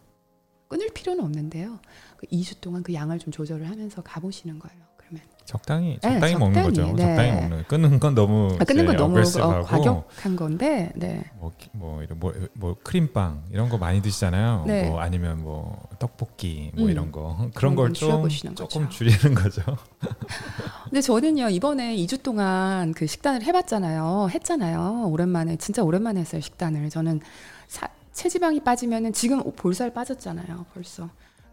끊을 0.68 0.88
필요는 0.94 1.24
없는데요. 1.24 1.80
그 2.16 2.26
2주 2.28 2.60
동안 2.60 2.82
그 2.82 2.94
양을 2.94 3.18
좀 3.18 3.32
조절을 3.32 3.68
하면서 3.68 4.02
가보시는 4.02 4.60
거예요. 4.60 4.78
그러면 4.96 5.20
적당히 5.44 5.98
적당히 6.00 6.34
네, 6.34 6.38
먹는 6.38 6.62
적당히, 6.62 6.68
거죠. 6.68 6.96
네. 6.96 7.06
적당히 7.16 7.32
먹는 7.40 7.64
끊는 7.64 7.98
건 7.98 8.14
너무 8.14 8.56
아, 8.60 8.64
끊는 8.64 8.86
건 8.86 8.96
너무 8.96 9.18
어, 9.18 9.62
과격한 9.64 10.36
건데, 10.36 10.92
네. 10.94 11.24
뭐, 11.40 11.50
뭐 11.72 12.02
이런 12.04 12.20
뭐, 12.20 12.32
뭐 12.52 12.76
크림빵 12.84 13.46
이런 13.50 13.68
거 13.68 13.78
많이 13.78 14.00
드시잖아요. 14.00 14.62
네. 14.68 14.88
뭐 14.88 15.00
아니면 15.00 15.42
뭐 15.42 15.88
떡볶이 15.98 16.70
뭐 16.76 16.84
음. 16.84 16.90
이런 16.90 17.10
거 17.10 17.50
그런 17.56 17.74
걸 17.74 17.92
좀 17.92 18.30
조금 18.54 18.88
줄이는 18.88 19.34
거죠. 19.34 19.62
근데 20.84 21.00
저는요 21.00 21.48
이번에 21.48 21.96
2주 21.96 22.22
동안 22.22 22.92
그 22.94 23.08
식단을 23.08 23.42
해봤잖아요. 23.42 24.28
했잖아요. 24.32 25.08
오랜만에 25.08 25.56
진짜 25.56 25.82
오랜만에 25.82 26.20
했어요 26.20 26.40
식단을. 26.40 26.90
저는 26.90 27.20
사, 27.70 27.88
체지방이 28.12 28.60
빠지면은 28.60 29.12
지금 29.12 29.40
볼살 29.52 29.92
빠졌잖아요. 29.92 30.66
벌써 30.74 31.08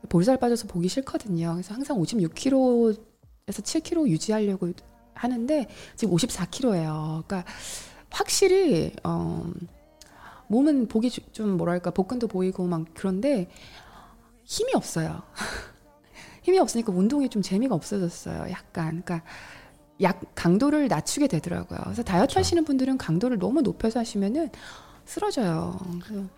볼살 0.10 0.38
빠져서 0.40 0.68
보기 0.68 0.88
싫거든요. 0.88 1.54
그래서 1.54 1.76
항상 1.76 2.00
56kg에서 2.00 2.98
7kg 3.48 4.08
유지하려고 4.08 4.72
하는데 5.14 5.68
지금 5.96 6.16
54kg예요. 6.16 7.24
그러니까 7.28 7.46
확실히 8.10 8.94
어, 9.04 9.46
몸은 10.48 10.88
보기 10.88 11.12
좀 11.12 11.56
뭐랄까 11.56 11.92
복근도 11.92 12.28
보이고 12.28 12.66
막 12.66 12.86
그런데 12.96 13.48
힘이 14.44 14.74
없어요. 14.74 15.22
힘이 16.42 16.58
없으니까 16.58 16.92
운동이 16.92 17.30
좀 17.30 17.44
재미가 17.44 17.76
없어졌어요. 17.76 18.50
약간 18.50 19.04
그러니까 19.04 19.22
약 20.02 20.20
강도를 20.34 20.88
낮추게 20.88 21.28
되더라고요. 21.28 21.80
그래서 21.84 22.02
다이어트 22.02 22.34
그렇죠. 22.34 22.40
하시는 22.40 22.66
분들은 22.66 22.98
강도를 22.98 23.38
너무 23.38 23.62
높여서 23.62 24.00
하시면은 24.00 24.50
쓰러져요. 25.08 25.80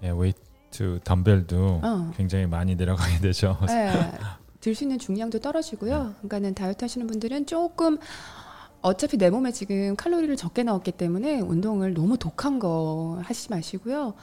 예, 0.03 0.11
웨이트 0.11 0.99
덤벨도 1.03 1.81
어. 1.83 2.11
굉장히 2.15 2.45
많이 2.45 2.75
내려가게 2.75 3.19
되죠. 3.19 3.57
네. 3.67 3.91
들수 4.61 4.83
있는 4.83 4.99
중량도 4.99 5.39
떨어지고요. 5.39 6.15
그러니까는 6.17 6.53
다이어트 6.53 6.83
하시는 6.83 7.07
분들은 7.07 7.45
조금 7.45 7.97
어차피 8.81 9.17
내 9.17 9.29
몸에 9.29 9.51
지금 9.51 9.95
칼로리를 9.95 10.35
적게 10.37 10.63
넣었기 10.63 10.93
때문에 10.93 11.41
운동을 11.41 11.93
너무 11.93 12.17
독한 12.17 12.59
거 12.59 13.19
하시지 13.23 13.49
마시고요. 13.49 14.13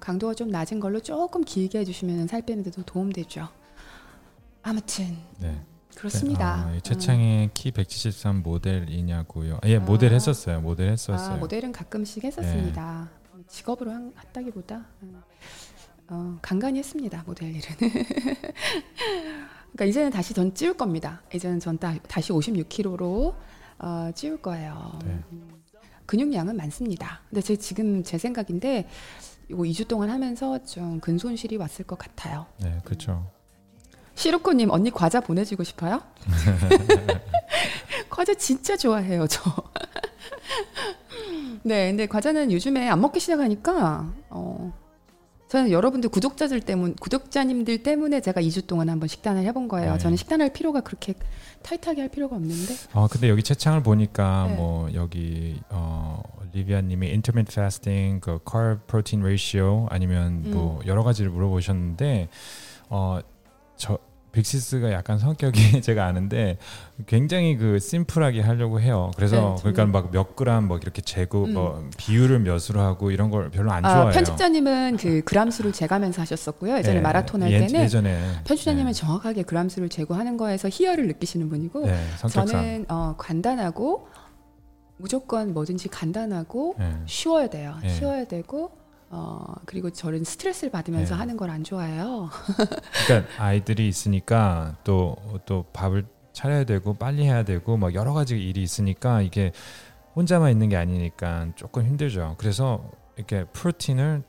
강도가 0.00 0.34
좀 0.34 0.48
낮은 0.48 0.80
걸로 0.80 1.00
조금 1.00 1.44
길게 1.44 1.80
해주시면 1.80 2.28
살 2.28 2.42
빼는 2.42 2.62
데도 2.62 2.82
도움되죠. 2.82 3.48
아무튼 4.62 5.16
네. 5.38 5.60
그렇습니다. 5.96 6.66
네, 6.70 6.76
아, 6.76 6.80
채창이 6.80 7.44
음. 7.46 7.50
키173 7.52 8.42
모델이냐고요. 8.42 9.58
예, 9.64 9.78
모델 9.78 10.10
아. 10.10 10.14
했었어요. 10.14 10.60
모델 10.60 10.92
했었어요. 10.92 11.34
아, 11.34 11.36
모델은 11.36 11.72
가끔씩 11.72 12.22
했었습니다. 12.24 13.08
네. 13.48 13.54
직업으로 13.54 13.90
한, 13.90 14.12
했다기보다 14.18 14.84
음. 15.02 15.22
어, 16.08 16.38
간간히 16.40 16.78
했습니다. 16.78 17.22
모델 17.26 17.54
일은. 17.54 17.76
그러니까 19.72 19.84
이제는 19.84 20.10
다시 20.10 20.34
전 20.34 20.54
찌울 20.54 20.74
겁니다. 20.74 21.22
이제는 21.34 21.60
전 21.60 21.78
다, 21.78 21.94
다시 22.08 22.32
56kg로 22.32 23.34
어, 23.78 24.10
찌울 24.14 24.40
거예요. 24.40 24.98
네. 25.04 25.20
근육량은 26.06 26.56
많습니다. 26.56 27.20
근데 27.28 27.42
제 27.42 27.56
지금 27.56 28.02
제 28.02 28.16
생각인데 28.16 28.88
이거 29.50 29.62
2주 29.62 29.86
동안 29.86 30.08
하면서 30.10 30.62
좀 30.64 31.00
근손실이 31.00 31.56
왔을 31.56 31.84
것 31.84 31.98
같아요. 31.98 32.46
네, 32.60 32.80
그렇죠. 32.84 33.30
시루코님 34.14 34.70
언니 34.70 34.90
과자 34.90 35.20
보내주고 35.20 35.62
싶어요? 35.62 36.02
과자 38.10 38.34
진짜 38.34 38.76
좋아해요 38.76 39.26
저. 39.28 39.42
네, 41.62 41.88
근데 41.90 42.06
과자는 42.06 42.52
요즘에 42.52 42.88
안 42.88 43.00
먹기 43.00 43.20
시작하니까 43.20 44.12
어, 44.30 44.72
저는 45.48 45.70
여러분들 45.70 46.10
구독자들 46.10 46.60
때문 46.60 46.94
구독자님들 46.96 47.82
때문에 47.82 48.20
제가 48.20 48.40
2주 48.42 48.66
동안 48.66 48.90
한번 48.90 49.08
식단을 49.08 49.44
해본 49.44 49.68
거예요. 49.68 49.92
네. 49.92 49.98
저는 49.98 50.16
식단할 50.16 50.52
필요가 50.52 50.80
그렇게 50.80 51.14
타이트하게 51.62 52.02
할 52.02 52.10
필요가 52.10 52.36
없는데. 52.36 52.74
어 52.92 53.08
근데 53.08 53.28
여기 53.28 53.42
채창을 53.42 53.82
보니까 53.82 54.46
네. 54.48 54.56
뭐 54.56 54.92
여기 54.94 55.60
어 55.70 56.22
리비아님이 56.52 57.06
intermittent 57.08 57.52
fasting, 57.52 58.20
그 58.20 58.38
carb 58.48 58.80
protein 58.86 59.24
ratio 59.24 59.86
아니면 59.90 60.42
음. 60.46 60.50
뭐 60.52 60.80
여러 60.86 61.02
가지를 61.02 61.30
물어보셨는데 61.30 62.28
어 62.90 63.20
저 63.78 63.96
빅시스가 64.32 64.92
약간 64.92 65.18
성격이 65.18 65.80
제가 65.82 66.06
아는데 66.06 66.58
굉장히 67.06 67.56
그 67.56 67.78
심플하게 67.78 68.40
하려고 68.40 68.80
해요. 68.80 69.10
그래서 69.16 69.56
네, 69.56 69.72
그러니까 69.72 69.86
막 69.86 70.10
몇 70.10 70.36
그램 70.36 70.64
뭐 70.64 70.78
이렇게 70.78 71.02
재고 71.02 71.44
음. 71.44 71.54
뭐 71.54 71.88
비율을 71.96 72.40
몇으로 72.40 72.80
하고 72.80 73.10
이런 73.10 73.30
걸 73.30 73.50
별로 73.50 73.72
안 73.72 73.84
아, 73.84 73.92
좋아해요. 73.92 74.12
편집자님은 74.12 74.96
그 74.98 75.22
그램 75.22 75.50
수를 75.50 75.72
재가면서 75.72 76.22
하셨었고요. 76.22 76.76
예전에 76.78 76.96
네, 76.96 77.00
마라톤 77.00 77.42
할 77.42 77.52
예, 77.52 77.58
때는 77.60 77.82
예전에 77.82 78.18
편집자님은 78.44 78.92
네. 78.92 78.92
정확하게 78.92 79.42
그램 79.42 79.68
수를 79.68 79.88
재고 79.88 80.14
하는 80.14 80.36
거에서 80.36 80.68
희열을 80.70 81.06
느끼시는 81.08 81.48
분이고 81.48 81.86
네, 81.86 82.00
저는 82.28 82.86
어, 82.88 83.14
간단하고 83.18 84.08
무조건 84.96 85.54
뭐든지 85.54 85.88
간단하고 85.88 86.74
네. 86.78 86.94
쉬워야 87.06 87.48
돼요. 87.48 87.76
네. 87.82 87.88
쉬워야 87.90 88.24
되고 88.24 88.77
어 89.10 89.54
그리고 89.64 89.90
저는 89.90 90.24
스트레스를 90.24 90.70
받으면서 90.70 91.14
네. 91.14 91.18
하는 91.18 91.36
걸 91.36 91.48
안 91.50 91.64
좋아해요. 91.64 92.28
그러니까 93.06 93.42
아이들이 93.42 93.88
있으니까 93.88 94.76
또또 94.84 95.38
또 95.46 95.64
밥을 95.72 96.06
차려야 96.32 96.64
되고 96.64 96.94
빨리 96.94 97.24
해야 97.24 97.42
되고 97.42 97.76
막 97.76 97.94
여러 97.94 98.12
가지 98.12 98.38
일이 98.38 98.62
있으니까 98.62 99.22
이게 99.22 99.52
혼자만 100.14 100.50
있는 100.50 100.68
게 100.68 100.76
아니니까 100.76 101.48
조금 101.56 101.86
힘들죠. 101.86 102.34
그래서 102.38 102.90
이렇게 103.16 103.44
프로틴을 103.46 104.22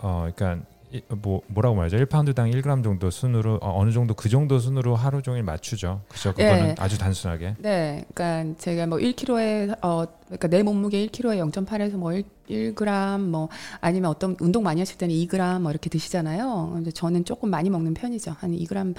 어 0.00 0.28
그러니까 0.34 0.66
뭐 1.08 1.40
뭐라고 1.46 1.76
말하죠? 1.76 1.96
1파운드당 1.98 2.52
1g 2.52 2.82
정도 2.82 3.10
순으로 3.10 3.58
어, 3.62 3.84
느 3.84 3.92
정도 3.92 4.14
그 4.14 4.28
정도 4.28 4.58
순으로 4.58 4.96
하루 4.96 5.22
종일 5.22 5.42
맞추죠. 5.42 6.02
그죠? 6.08 6.32
그거는 6.32 6.68
네. 6.68 6.74
아주 6.78 6.98
단순하게. 6.98 7.56
네. 7.58 8.04
그러니까 8.12 8.54
제가 8.58 8.86
뭐 8.86 8.98
1kg에 8.98 9.78
어 9.82 10.04
그러니까 10.26 10.48
내 10.48 10.62
몸무게 10.62 11.06
1kg에 11.06 11.52
0.8에서 11.52 11.92
뭐 11.96 12.12
1, 12.12 12.24
1g 12.48 13.20
뭐 13.20 13.48
아니면 13.80 14.10
어떤 14.10 14.36
운동 14.40 14.62
많이 14.62 14.80
하실 14.80 14.98
때는 14.98 15.14
2g 15.14 15.60
뭐 15.60 15.70
이렇게 15.70 15.88
드시잖아요. 15.88 16.72
근데 16.74 16.90
저는 16.90 17.24
조금 17.24 17.50
많이 17.50 17.70
먹는 17.70 17.94
편이죠. 17.94 18.36
한 18.38 18.50
2g 18.52 18.94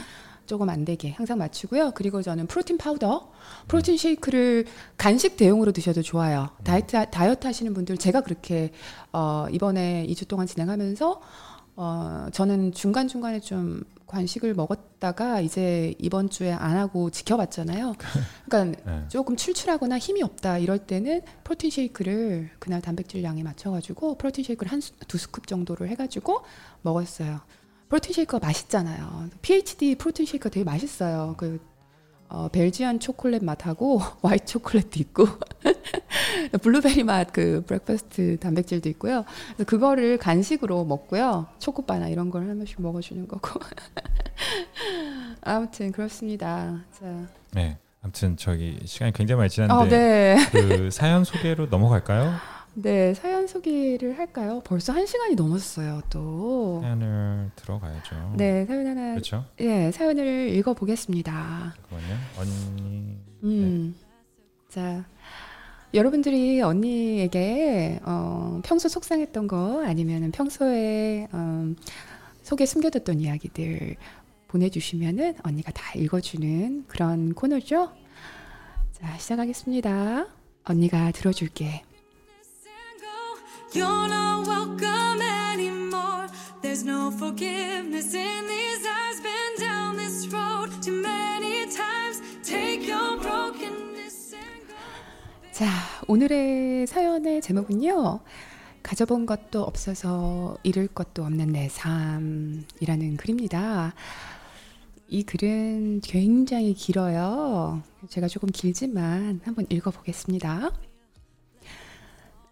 조금 0.46 0.70
안 0.70 0.84
되게 0.84 1.12
항상 1.12 1.38
맞추고요. 1.38 1.92
그리고 1.92 2.22
저는 2.22 2.48
protein 2.48 2.78
powder, 2.78 3.32
protein 3.68 3.96
shake를 3.96 4.66
간식 4.98 5.38
대용으로 5.38 5.72
드셔도 5.72 6.02
좋아요. 6.02 6.50
다이어트 6.64 7.10
다이어트 7.10 7.48
하시는 7.48 7.74
분들 7.74 7.98
제가 7.98 8.22
그렇게 8.22 8.72
어 9.14 9.48
이번에 9.52 10.06
2주 10.10 10.28
동안 10.28 10.48
진행하면서 10.48 11.22
어, 11.76 12.28
저는 12.32 12.74
중간중간에 12.74 13.40
좀 13.40 13.84
간식을 14.08 14.54
먹었다가 14.54 15.40
이제 15.40 15.96
이번 15.98 16.30
주에 16.30 16.52
안 16.52 16.76
하고 16.78 17.10
지켜봤잖아요. 17.10 17.96
그러니까 18.50 18.82
네. 18.86 19.06
조금 19.08 19.38
출출하거나 19.38 19.98
힘이 20.00 20.22
없다 20.22 20.58
이럴 20.58 20.80
때는 20.80 21.22
protein 21.46 21.70
shake를 21.72 22.50
그날 22.60 22.82
단백질량에 22.82 23.42
맞춰가지고 23.44 24.16
protein 24.18 24.44
shake를 24.44 24.72
한 24.72 24.82
두 25.08 25.18
스쿱 25.18 25.48
정도를 25.48 25.88
해가지고 25.90 26.42
먹었어요. 26.82 27.40
protein 27.88 28.14
shake가 28.14 28.40
맛있잖아요. 28.46 29.30
PhD 29.42 29.96
프로틴 29.96 30.26
쉐이크가 30.26 30.50
되게 30.50 30.64
맛있어요. 30.64 31.36
그 31.38 31.60
어, 32.34 32.48
Belgian 32.48 33.00
초콜릿 33.00 33.44
맛하고 33.44 34.00
화이트 34.24 34.46
초콜릿도 34.46 35.00
있고 35.02 35.28
블루베리 36.62 37.04
맛 37.04 37.32
그 37.34 37.64
breakfast 37.68 38.40
단백질도 38.40 38.90
있고요. 38.90 39.26
그래서 39.56 39.64
그거를 39.66 40.18
간식으로 40.18 40.86
먹고요. 40.86 41.48
초코바나 41.60 42.08
이런 42.10 42.30
걸한 42.30 42.58
번씩 42.58 42.82
먹어주는 42.82 43.28
거고. 43.28 43.60
아무튼 45.42 45.92
그렇습니다. 45.92 46.80
자. 46.92 47.28
네. 47.52 47.78
아무튼 48.04 48.36
저기 48.36 48.80
시간이 48.84 49.12
굉장히 49.14 49.38
많이 49.38 49.50
지났는데 49.50 50.36
어, 50.36 50.38
네. 50.38 50.38
그 50.52 50.90
사연 50.90 51.24
소개로 51.24 51.68
넘어갈까요? 51.68 52.34
네, 52.74 53.14
사연 53.14 53.48
소개를 53.48 54.18
할까요? 54.18 54.62
벌써 54.64 54.94
한 54.94 55.06
시간이 55.06 55.36
넘었어요, 55.36 56.02
또. 56.10 56.80
사연을 56.82 57.52
들어가야죠. 57.56 58.34
네, 58.38 58.66
사연 58.66 58.88
하나. 58.88 59.12
그렇죠. 59.12 59.46
예, 59.60 59.92
사연을 59.92 60.50
읽어보겠습니다. 60.56 61.76
그거요? 61.84 62.02
언니. 62.40 63.18
음. 63.44 63.96
네. 63.98 64.08
자, 64.70 65.06
여러분들이 65.94 66.62
언니에게 66.62 68.00
어, 68.04 68.62
평소 68.64 68.88
속상했던 68.88 69.48
거 69.48 69.84
아니면 69.86 70.32
평소에 70.32 71.28
어, 71.34 71.74
속에 72.44 72.66
숨겨뒀던 72.66 73.20
이야기들 73.20 73.98
보내주시면은 74.48 75.36
언니가 75.44 75.72
다 75.74 75.94
읽어주는 75.98 76.86
그런 76.88 77.34
코너죠. 77.34 77.92
자, 78.94 79.18
시작하겠습니다. 79.18 80.28
언니가 80.64 81.12
들어줄게. 81.12 81.84
You're 83.74 84.10
not 84.10 84.48
welcome 84.48 85.22
anymore. 85.22 86.28
There's 86.62 86.84
no 86.84 87.10
forgiveness 87.10 88.14
in 88.14 88.48
these 88.48 88.86
eyes. 88.86 89.22
Been 89.22 89.66
down 89.66 89.96
this 89.96 90.28
road 90.28 90.72
too 90.82 91.02
many 91.02 91.72
times. 91.72 92.22
Take 92.44 92.86
your 92.86 93.18
brokenness 93.22 94.36
and 94.36 94.68
go. 94.68 94.76
자, 95.54 95.70
오늘의 96.08 96.86
사연의 96.88 97.42
제목은요. 97.42 98.20
가져본 98.84 99.26
것도 99.26 99.64
없어서 99.64 100.58
잃을 100.64 100.88
것도 100.88 101.24
없는 101.24 101.54
내 101.54 101.70
삶이라는 101.70 103.16
글입니다. 103.16 103.94
이 105.08 105.24
글은 105.24 106.02
굉장히 106.02 106.74
길어요. 106.74 107.84
제가 108.10 108.28
조금 108.28 108.50
길지만 108.52 109.40
한번 109.46 109.66
읽어보겠습니다. 109.70 110.72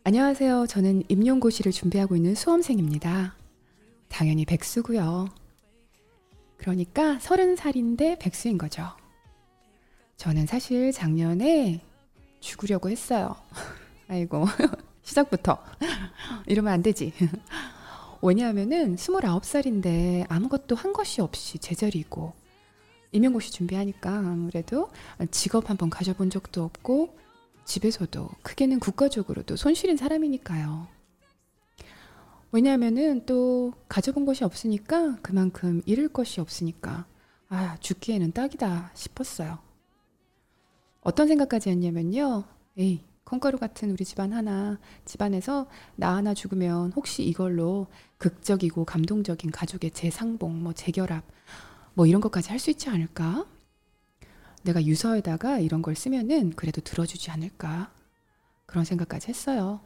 안녕하세요. 0.09 0.65
저는 0.65 1.03
임용고시를 1.07 1.71
준비하고 1.71 2.15
있는 2.15 2.33
수험생입니다. 2.33 3.35
당연히 4.07 4.43
백수고요. 4.43 5.29
그러니까 6.57 7.19
서른 7.19 7.55
살인데 7.55 8.17
백수인 8.17 8.57
거죠. 8.57 8.87
저는 10.17 10.47
사실 10.47 10.91
작년에 10.91 11.81
죽으려고 12.39 12.89
했어요. 12.89 13.35
아이고, 14.09 14.45
시작부터. 15.03 15.63
이러면 16.47 16.73
안 16.73 16.81
되지. 16.81 17.13
왜냐하면은 18.23 18.95
29살인데 18.95 20.25
아무것도 20.27 20.75
한 20.75 20.91
것이 20.91 21.21
없이 21.21 21.59
제자리고, 21.59 22.33
임용고시 23.11 23.51
준비하니까 23.51 24.09
아무래도 24.09 24.89
직업 25.29 25.69
한번 25.69 25.91
가져본 25.91 26.31
적도 26.31 26.63
없고, 26.63 27.15
집에서도 27.69 28.29
크게는 28.41 28.79
국가적으로도 28.79 29.55
손실인 29.55 29.95
사람이니까요. 29.95 30.87
왜냐하면은 32.51 33.27
또 33.27 33.73
가져본 33.87 34.25
것이 34.25 34.43
없으니까 34.43 35.17
그만큼 35.21 35.83
잃을 35.85 36.09
것이 36.09 36.41
없으니까 36.41 37.05
아 37.47 37.77
죽기에는 37.79 38.31
딱이다 38.31 38.91
싶었어요. 38.95 39.59
어떤 41.01 41.27
생각까지 41.27 41.69
했냐면요. 41.69 42.43
에이 42.77 43.03
콩가루 43.23 43.59
같은 43.59 43.91
우리 43.91 44.03
집안 44.03 44.33
하나 44.33 44.79
집안에서 45.05 45.67
나 45.95 46.15
하나 46.15 46.33
죽으면 46.33 46.93
혹시 46.95 47.23
이걸로 47.23 47.85
극적이고 48.17 48.85
감동적인 48.85 49.51
가족의 49.51 49.91
재상봉 49.91 50.63
뭐 50.63 50.73
재결합 50.73 51.23
뭐 51.93 52.07
이런 52.07 52.19
것까지 52.19 52.49
할 52.49 52.57
수 52.57 52.71
있지 52.71 52.89
않을까? 52.89 53.45
내가 54.63 54.83
유서에다가 54.83 55.59
이런 55.59 55.81
걸 55.81 55.95
쓰면은 55.95 56.51
그래도 56.51 56.81
들어주지 56.81 57.31
않을까? 57.31 57.91
그런 58.65 58.85
생각까지 58.85 59.29
했어요. 59.29 59.81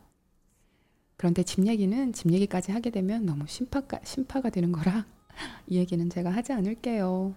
그런데 1.17 1.43
집 1.43 1.65
얘기는 1.67 2.13
집 2.13 2.31
얘기까지 2.31 2.71
하게 2.71 2.89
되면 2.89 3.25
너무 3.25 3.45
심파가, 3.47 3.99
심파가 4.03 4.49
되는 4.49 4.71
거라 4.71 5.05
이 5.67 5.77
얘기는 5.77 6.09
제가 6.09 6.31
하지 6.31 6.53
않을게요. 6.53 7.35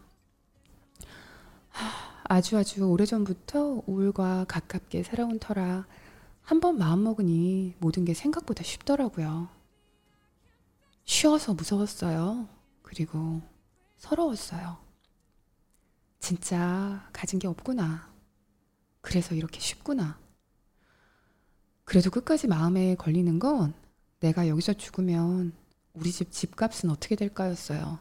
아주 2.25 2.57
아주 2.59 2.85
오래전부터 2.85 3.83
우울과 3.87 4.47
가깝게 4.49 5.03
살아온 5.05 5.39
터라 5.39 5.87
한 6.43 6.61
번 6.61 6.79
마음먹으니 6.79 7.75
모든 7.79 8.05
게 8.05 8.15
생각보다 8.15 8.63
쉽더라고요. 8.63 9.49
쉬워서 11.05 11.55
무서웠어요. 11.55 12.49
그리고 12.83 13.43
서러웠어요. 13.99 14.79
진짜 16.27 17.09
가진 17.13 17.39
게 17.39 17.47
없구나. 17.47 18.13
그래서 19.01 19.37
이렇게 19.37 19.61
쉽구나. 19.61 20.19
그래도 21.85 22.11
끝까지 22.11 22.49
마음에 22.49 22.97
걸리는 22.97 23.39
건 23.39 23.73
내가 24.19 24.49
여기서 24.49 24.73
죽으면 24.73 25.53
우리 25.93 26.11
집 26.11 26.33
집값은 26.33 26.91
어떻게 26.91 27.15
될까였어요. 27.15 28.01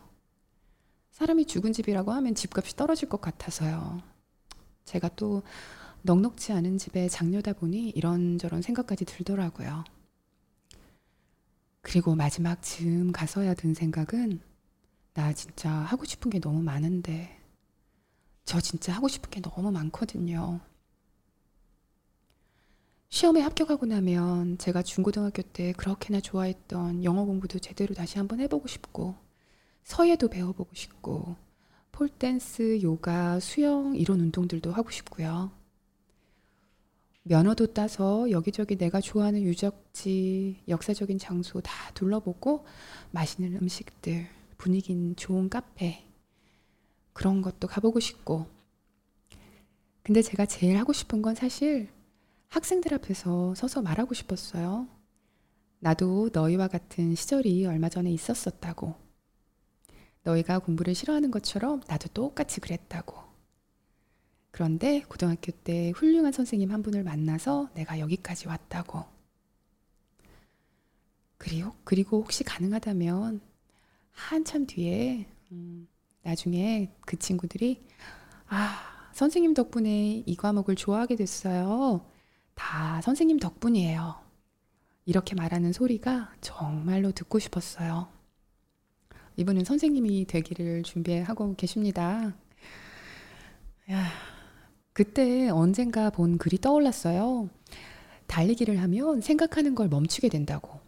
사람이 1.11 1.45
죽은 1.45 1.71
집이라고 1.71 2.13
하면 2.13 2.33
집값이 2.33 2.75
떨어질 2.75 3.09
것 3.09 3.21
같아서요. 3.21 4.01
제가 4.85 5.09
또 5.09 5.43
넉넉지 6.01 6.51
않은 6.51 6.79
집에 6.79 7.07
장녀다 7.07 7.53
보니 7.53 7.89
이런저런 7.89 8.63
생각까지 8.63 9.05
들더라고요. 9.05 9.83
그리고 11.81 12.15
마지막 12.15 12.63
즈음 12.63 13.11
가서야 13.11 13.53
든 13.53 13.75
생각은 13.75 14.39
나 15.13 15.31
진짜 15.33 15.69
하고 15.69 16.05
싶은 16.05 16.31
게 16.31 16.39
너무 16.39 16.63
많은데 16.63 17.44
저 18.45 18.61
진짜 18.61 18.93
하고 18.93 19.07
싶은 19.07 19.29
게 19.31 19.41
너무 19.41 19.71
많거든요. 19.71 20.61
시험에 23.09 23.41
합격하고 23.41 23.85
나면 23.85 24.57
제가 24.57 24.83
중고등학교 24.83 25.41
때 25.41 25.73
그렇게나 25.73 26.19
좋아했던 26.19 27.03
영어 27.03 27.25
공부도 27.25 27.59
제대로 27.59 27.95
다시 27.95 28.17
한번 28.17 28.39
해보고 28.41 28.67
싶고 28.67 29.15
서예도 29.83 30.29
배워보고 30.29 30.69
싶고 30.73 31.35
폴댄스, 31.91 32.81
요가, 32.83 33.39
수영 33.39 33.95
이런 33.95 34.19
운동들도 34.19 34.71
하고 34.71 34.89
싶고요. 34.91 35.51
면허도 37.23 37.67
따서 37.67 38.29
여기저기 38.29 38.75
내가 38.75 39.01
좋아하는 39.01 39.41
유적지, 39.41 40.61
역사적인 40.67 41.17
장소 41.17 41.61
다 41.61 41.71
둘러보고 41.93 42.65
맛있는 43.11 43.55
음식들, 43.61 44.27
분위기 44.57 45.13
좋은 45.15 45.49
카페 45.49 46.04
그런 47.15 47.41
것도 47.41 47.67
가보고 47.67 47.99
싶고 48.01 48.45
근데 50.03 50.21
제가 50.21 50.45
제일 50.45 50.77
하고 50.77 50.93
싶은 50.93 51.23
건 51.23 51.33
사실 51.33 51.89
학생들 52.49 52.93
앞에서 52.93 53.55
서서 53.55 53.81
말하고 53.81 54.13
싶었어요. 54.13 54.87
나도 55.79 56.29
너희와 56.31 56.67
같은 56.67 57.15
시절이 57.15 57.65
얼마 57.65 57.89
전에 57.89 58.11
있었었다고. 58.11 58.93
너희가 60.23 60.59
공부를 60.59 60.93
싫어하는 60.93 61.31
것처럼 61.31 61.81
나도 61.87 62.09
똑같이 62.09 62.59
그랬다고. 62.59 63.17
그런데 64.51 65.01
고등학교 65.01 65.51
때 65.51 65.91
훌륭한 65.95 66.31
선생님 66.31 66.71
한 66.71 66.83
분을 66.83 67.03
만나서 67.03 67.69
내가 67.73 67.99
여기까지 67.99 68.47
왔다고. 68.47 69.05
그리고, 71.37 71.71
그리고 71.83 72.21
혹시 72.21 72.43
가능하다면 72.43 73.41
한참 74.11 74.67
뒤에, 74.67 75.27
음, 75.51 75.87
나중에 76.25 76.91
그 77.05 77.19
친구들이, 77.19 77.83
아, 78.47 79.09
선생님 79.13 79.53
덕분에 79.53 80.23
이 80.25 80.35
과목을 80.35 80.75
좋아하게 80.75 81.15
됐어요. 81.15 82.03
다 82.55 82.99
선생님 83.01 83.37
덕분이에요. 83.37 84.15
이렇게 85.05 85.35
말하는 85.35 85.71
소리가 85.71 86.33
정말로 86.41 87.11
듣고 87.11 87.37
싶었어요. 87.37 88.07
이분은 89.37 89.65
선생님이 89.65 90.25
되기를 90.25 90.81
준비하고 90.81 91.55
계십니다. 91.55 92.33
야, 93.91 94.07
그때 94.93 95.49
언젠가 95.49 96.09
본 96.09 96.39
글이 96.39 96.57
떠올랐어요. 96.57 97.49
달리기를 98.25 98.81
하면 98.81 99.21
생각하는 99.21 99.75
걸 99.75 99.89
멈추게 99.89 100.29
된다고. 100.29 100.84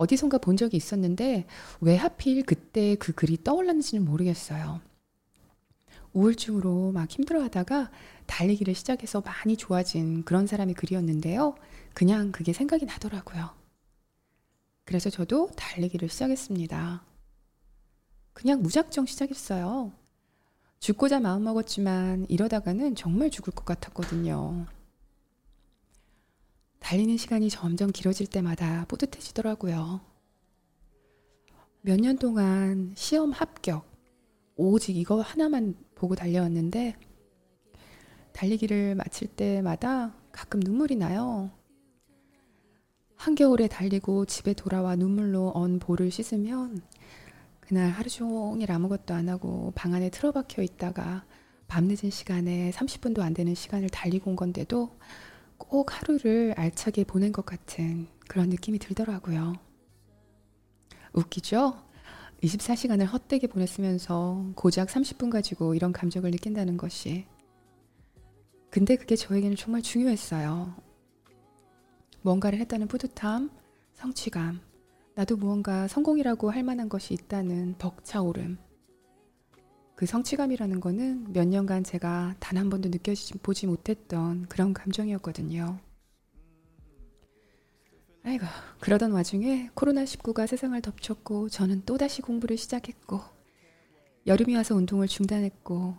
어디선가 0.00 0.38
본 0.38 0.56
적이 0.56 0.78
있었는데 0.78 1.46
왜 1.82 1.96
하필 1.96 2.42
그때 2.42 2.94
그 2.94 3.12
글이 3.12 3.44
떠올랐는지는 3.44 4.02
모르겠어요. 4.02 4.80
우울증으로 6.14 6.92
막 6.92 7.10
힘들어 7.10 7.42
하다가 7.42 7.90
달리기를 8.24 8.74
시작해서 8.74 9.20
많이 9.20 9.58
좋아진 9.58 10.24
그런 10.24 10.46
사람의 10.46 10.74
글이었는데요. 10.74 11.54
그냥 11.92 12.32
그게 12.32 12.54
생각이 12.54 12.86
나더라고요. 12.86 13.50
그래서 14.84 15.10
저도 15.10 15.50
달리기를 15.54 16.08
시작했습니다. 16.08 17.04
그냥 18.32 18.62
무작정 18.62 19.04
시작했어요. 19.04 19.92
죽고자 20.78 21.20
마음먹었지만 21.20 22.24
이러다가는 22.30 22.94
정말 22.94 23.28
죽을 23.30 23.52
것 23.52 23.66
같았거든요. 23.66 24.64
달리는 26.80 27.16
시간이 27.16 27.50
점점 27.50 27.90
길어질 27.92 28.26
때마다 28.26 28.84
뿌듯해지더라고요. 28.86 30.00
몇 31.82 31.98
년 32.00 32.18
동안 32.18 32.92
시험 32.96 33.30
합격, 33.30 33.86
오직 34.56 34.96
이거 34.96 35.20
하나만 35.20 35.74
보고 35.94 36.14
달려왔는데, 36.14 36.96
달리기를 38.32 38.94
마칠 38.96 39.28
때마다 39.28 40.14
가끔 40.32 40.60
눈물이 40.60 40.96
나요. 40.96 41.50
한겨울에 43.16 43.68
달리고 43.68 44.24
집에 44.26 44.52
돌아와 44.54 44.96
눈물로 44.96 45.52
언 45.54 45.78
볼을 45.78 46.10
씻으면 46.10 46.82
그날 47.60 47.90
하루 47.90 48.08
종일 48.08 48.72
아무것도 48.72 49.14
안 49.14 49.28
하고 49.28 49.72
방 49.74 49.92
안에 49.94 50.10
틀어박혀 50.10 50.62
있다가 50.62 51.24
밤늦은 51.68 52.10
시간에 52.10 52.70
30분도 52.72 53.20
안 53.20 53.34
되는 53.34 53.54
시간을 53.54 53.90
달리고 53.90 54.30
온 54.30 54.36
건데도 54.36 54.96
꼭 55.68 56.00
하루를 56.00 56.54
알차게 56.56 57.04
보낸 57.04 57.32
것 57.32 57.44
같은 57.44 58.08
그런 58.28 58.48
느낌이 58.48 58.78
들더라고요. 58.78 59.54
웃기죠? 61.12 61.76
24시간을 62.42 63.06
헛되게 63.06 63.46
보냈으면서 63.46 64.52
고작 64.54 64.88
30분 64.88 65.30
가지고 65.30 65.74
이런 65.74 65.92
감정을 65.92 66.30
느낀다는 66.30 66.76
것이. 66.76 67.26
근데 68.70 68.96
그게 68.96 69.16
저에게는 69.16 69.56
정말 69.56 69.82
중요했어요. 69.82 70.74
뭔가를 72.22 72.58
했다는 72.60 72.88
뿌듯함, 72.88 73.50
성취감, 73.94 74.60
나도 75.14 75.36
무언가 75.36 75.88
성공이라고 75.88 76.50
할 76.50 76.62
만한 76.62 76.88
것이 76.88 77.14
있다는 77.14 77.74
벅차오름. 77.78 78.58
그 80.00 80.06
성취감이라는 80.06 80.80
거는 80.80 81.30
몇 81.30 81.46
년간 81.46 81.84
제가 81.84 82.34
단 82.40 82.56
한 82.56 82.70
번도 82.70 82.88
느껴보지 82.88 83.66
못했던 83.66 84.46
그런 84.48 84.72
감정이었거든요. 84.72 85.78
아이고, 88.22 88.46
그러던 88.80 89.12
와중에 89.12 89.68
코로나19가 89.74 90.46
세상을 90.46 90.80
덮쳤고 90.80 91.50
저는 91.50 91.82
또다시 91.84 92.22
공부를 92.22 92.56
시작했고 92.56 93.20
여름이 94.26 94.56
와서 94.56 94.74
운동을 94.74 95.06
중단했고 95.06 95.94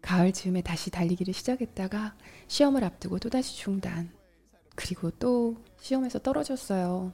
가을 0.00 0.30
즈음에 0.32 0.62
다시 0.62 0.92
달리기를 0.92 1.34
시작했다가 1.34 2.14
시험을 2.46 2.84
앞두고 2.84 3.18
또다시 3.18 3.56
중단. 3.56 4.12
그리고 4.76 5.10
또 5.10 5.56
시험에서 5.80 6.20
떨어졌어요. 6.20 7.12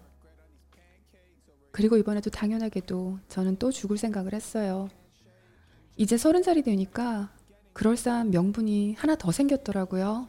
그리고 1.73 1.97
이번에도 1.97 2.29
당연하게도 2.29 3.21
저는 3.31 3.57
또 3.57 3.73
죽을 3.73 3.97
생각을 3.97 4.35
했어요. 4.35 4.91
이제 5.97 6.19
서른 6.19 6.43
살이 6.43 6.63
되니까 6.63 7.33
그럴싸한 7.73 8.31
명분이 8.31 8.95
하나 8.95 9.17
더 9.17 9.33
생겼더라고요. 9.33 10.29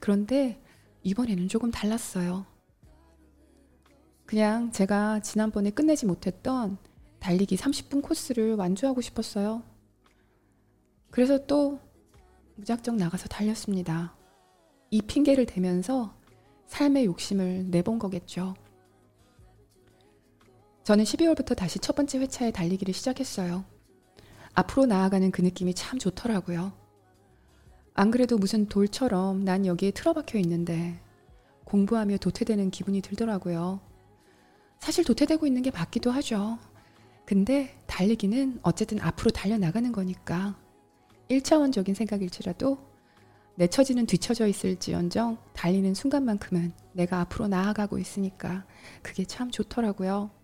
그런데 0.00 0.62
이번에는 1.02 1.48
조금 1.48 1.70
달랐어요. 1.70 2.46
그냥 4.24 4.70
제가 4.70 5.20
지난번에 5.20 5.70
끝내지 5.70 6.06
못했던 6.06 6.78
달리기 7.18 7.56
30분 7.56 8.02
코스를 8.02 8.54
완주하고 8.54 9.00
싶었어요. 9.00 9.62
그래서 11.10 11.46
또 11.46 11.80
무작정 12.56 12.96
나가서 12.96 13.28
달렸습니다. 13.28 14.16
이 14.90 15.00
핑계를 15.02 15.46
대면서 15.46 16.14
삶의 16.66 17.06
욕심을 17.06 17.70
내본 17.70 17.98
거겠죠. 17.98 18.54
저는 20.84 21.04
12월부터 21.04 21.56
다시 21.56 21.78
첫 21.78 21.96
번째 21.96 22.18
회차에 22.18 22.50
달리기를 22.50 22.92
시작했어요. 22.92 23.64
앞으로 24.52 24.84
나아가는 24.84 25.30
그 25.30 25.40
느낌이 25.40 25.72
참 25.72 25.98
좋더라고요. 25.98 26.72
안 27.94 28.10
그래도 28.10 28.36
무슨 28.36 28.66
돌처럼 28.66 29.44
난 29.44 29.64
여기에 29.64 29.92
틀어박혀 29.92 30.38
있는데 30.40 31.00
공부하며 31.64 32.18
도태되는 32.18 32.70
기분이 32.70 33.00
들더라고요. 33.00 33.80
사실 34.78 35.04
도태되고 35.04 35.46
있는 35.46 35.62
게 35.62 35.70
맞기도 35.70 36.10
하죠. 36.10 36.58
근데 37.24 37.74
달리기는 37.86 38.58
어쨌든 38.62 39.00
앞으로 39.00 39.30
달려나가는 39.30 39.90
거니까 39.90 40.54
1차원적인 41.30 41.94
생각일지라도 41.94 42.76
내 43.54 43.68
처지는 43.68 44.04
뒤처져 44.04 44.46
있을지언정 44.46 45.38
달리는 45.54 45.94
순간만큼은 45.94 46.74
내가 46.92 47.20
앞으로 47.20 47.48
나아가고 47.48 47.98
있으니까 47.98 48.66
그게 49.02 49.24
참 49.24 49.50
좋더라고요. 49.50 50.43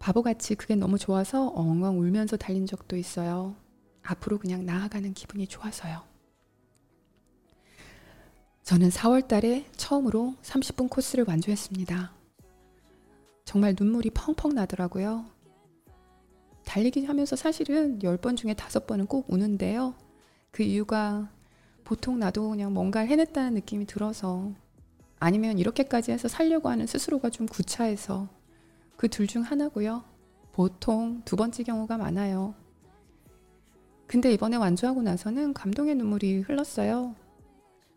바보같이 0.00 0.54
그게 0.54 0.74
너무 0.74 0.98
좋아서 0.98 1.48
엉엉 1.48 2.00
울면서 2.00 2.36
달린 2.36 2.66
적도 2.66 2.96
있어요. 2.96 3.54
앞으로 4.02 4.38
그냥 4.38 4.64
나아가는 4.64 5.12
기분이 5.12 5.46
좋아서요. 5.46 6.02
저는 8.62 8.88
4월 8.88 9.28
달에 9.28 9.66
처음으로 9.76 10.34
30분 10.42 10.88
코스를 10.88 11.26
완주했습니다. 11.28 12.12
정말 13.44 13.76
눈물이 13.78 14.10
펑펑 14.10 14.54
나더라고요. 14.54 15.26
달리기 16.64 17.04
하면서 17.04 17.36
사실은 17.36 17.98
10번 17.98 18.36
중에 18.36 18.54
5번은 18.54 19.06
꼭 19.06 19.26
우는데요. 19.28 19.94
그 20.50 20.62
이유가 20.62 21.30
보통 21.84 22.18
나도 22.18 22.50
그냥 22.50 22.72
뭔가를 22.72 23.08
해냈다는 23.08 23.54
느낌이 23.54 23.84
들어서 23.84 24.52
아니면 25.18 25.58
이렇게까지 25.58 26.12
해서 26.12 26.26
살려고 26.26 26.70
하는 26.70 26.86
스스로가 26.86 27.28
좀 27.28 27.46
구차해서 27.46 28.39
그 29.00 29.08
둘 29.08 29.26
중 29.26 29.40
하나고요. 29.40 30.04
보통 30.52 31.22
두 31.24 31.34
번째 31.34 31.62
경우가 31.62 31.96
많아요. 31.96 32.54
근데 34.06 34.30
이번에 34.30 34.58
완주하고 34.58 35.00
나서는 35.00 35.54
감동의 35.54 35.94
눈물이 35.94 36.40
흘렀어요. 36.40 37.14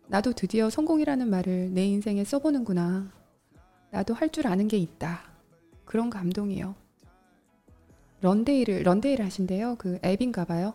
나도 0.08 0.32
드디어 0.32 0.70
성공이라는 0.70 1.30
말을 1.30 1.74
내 1.74 1.86
인생에 1.88 2.24
써보는구나. 2.24 3.12
나도 3.92 4.14
할 4.14 4.30
줄 4.30 4.48
아는 4.48 4.70
게 4.70 4.78
있다. 4.78 5.20
그런 5.84 6.10
감동이요. 6.10 6.74
런데이를 8.22 8.84
런데이를 8.84 9.26
하신대요. 9.26 9.76
그 9.80 10.00
앱인가 10.06 10.46
봐요. 10.46 10.74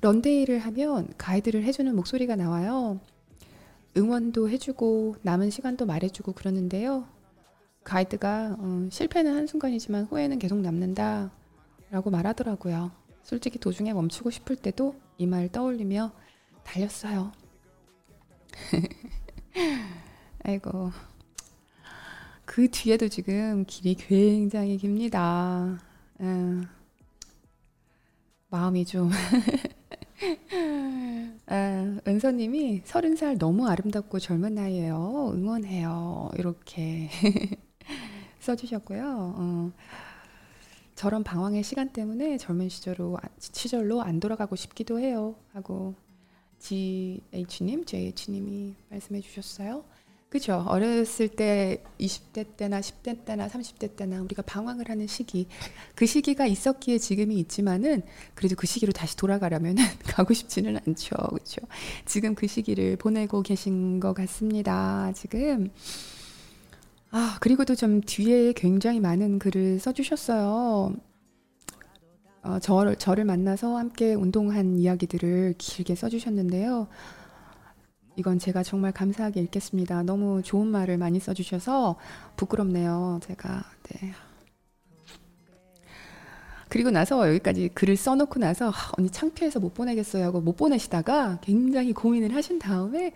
런데이를 0.00 0.58
하면 0.58 1.06
가이드를 1.16 1.62
해주는 1.62 1.94
목소리가 1.94 2.34
나와요. 2.34 2.98
응원도 3.96 4.50
해주고 4.50 5.14
남은 5.22 5.50
시간도 5.50 5.86
말해주고 5.86 6.32
그러는데요. 6.32 7.19
가이드가 7.84 8.56
어, 8.58 8.88
실패는 8.90 9.34
한순간이지만 9.36 10.04
후회는 10.04 10.38
계속 10.38 10.58
남는다 10.60 11.30
라고 11.90 12.10
말하더라고요. 12.10 12.90
솔직히 13.22 13.58
도중에 13.58 13.92
멈추고 13.92 14.30
싶을 14.30 14.56
때도 14.56 14.94
이 15.18 15.26
말 15.26 15.48
떠올리며 15.50 16.12
달렸어요. 16.64 17.32
아이고 20.44 20.92
그 22.44 22.68
뒤에도 22.70 23.08
지금 23.08 23.64
길이 23.66 23.94
굉장히 23.94 24.76
깁니다. 24.76 25.78
음, 26.20 26.66
마음이 28.50 28.84
좀. 28.84 29.10
아, 31.46 32.00
은서님이 32.06 32.82
서른 32.84 33.16
살 33.16 33.38
너무 33.38 33.68
아름답고 33.68 34.18
젊은 34.18 34.54
나이에요. 34.54 35.32
응원해요. 35.34 36.30
이렇게 36.36 37.08
써주셨고요. 38.40 39.34
어, 39.36 39.72
저런 40.94 41.24
방황의 41.24 41.62
시간 41.62 41.90
때문에 41.90 42.36
젊은 42.36 42.68
시절로 42.68 43.16
시절로 43.38 44.02
안 44.02 44.20
돌아가고 44.20 44.56
싶기도 44.56 44.98
해요. 44.98 45.34
하고 45.52 45.94
GH님, 46.58 47.84
JH님이 47.86 48.74
말씀해 48.90 49.20
주셨어요. 49.20 49.84
그죠. 50.30 50.64
어렸을 50.68 51.28
때 51.28 51.82
20대 51.98 52.56
때나 52.56 52.80
10대 52.80 53.24
때나 53.24 53.48
30대 53.48 53.96
때나 53.96 54.22
우리가 54.22 54.42
방황을 54.42 54.88
하는 54.88 55.08
시기, 55.08 55.48
그 55.96 56.06
시기가 56.06 56.46
있었기에 56.46 56.98
지금이 56.98 57.36
있지만은 57.40 58.02
그래도 58.34 58.54
그 58.54 58.68
시기로 58.68 58.92
다시 58.92 59.16
돌아가려면 59.16 59.74
가고 60.06 60.32
싶지는 60.32 60.78
않죠. 60.86 61.16
그렇죠. 61.16 61.62
지금 62.06 62.36
그 62.36 62.46
시기를 62.46 62.96
보내고 62.96 63.42
계신 63.42 63.98
것 63.98 64.14
같습니다. 64.14 65.12
지금. 65.16 65.70
아, 67.12 67.38
그리고도 67.40 67.74
좀 67.74 68.00
뒤에 68.00 68.52
굉장히 68.52 69.00
많은 69.00 69.38
글을 69.38 69.80
써주셨어요. 69.80 70.94
어, 72.42 72.58
저를, 72.60 72.96
저를 72.96 73.24
만나서 73.24 73.76
함께 73.76 74.14
운동한 74.14 74.76
이야기들을 74.76 75.54
길게 75.58 75.94
써주셨는데요. 75.94 76.88
이건 78.16 78.38
제가 78.38 78.62
정말 78.62 78.92
감사하게 78.92 79.40
읽겠습니다. 79.42 80.02
너무 80.04 80.42
좋은 80.42 80.66
말을 80.68 80.98
많이 80.98 81.18
써주셔서 81.18 81.96
부끄럽네요. 82.36 83.20
제가 83.22 83.64
네. 83.84 84.12
그리고 86.70 86.92
나서 86.92 87.28
여기까지 87.28 87.70
글을 87.74 87.96
써놓고 87.96 88.38
나서 88.38 88.72
언니 88.96 89.10
창피해서 89.10 89.58
못 89.58 89.74
보내겠어요 89.74 90.24
하고 90.24 90.40
못 90.40 90.56
보내시다가 90.56 91.40
굉장히 91.42 91.92
고민을 91.92 92.32
하신 92.32 92.60
다음에 92.60 93.12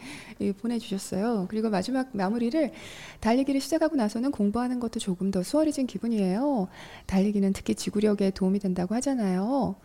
보내주셨어요. 0.61 1.47
그리고 1.49 1.71
마지막 1.71 2.09
마무리를 2.13 2.73
달리기를 3.21 3.61
시작하고 3.61 3.95
나서는 3.95 4.33
공부하는 4.33 4.81
것도 4.81 4.99
조금 4.99 5.31
더 5.31 5.45
수월해진 5.45 5.87
기분이에요. 5.87 6.67
달리기는 7.07 7.53
특히 7.53 7.77
지구력에 7.77 8.33
도움이 8.33 8.59
된다고 8.59 8.97
하잖아요. 8.97 9.77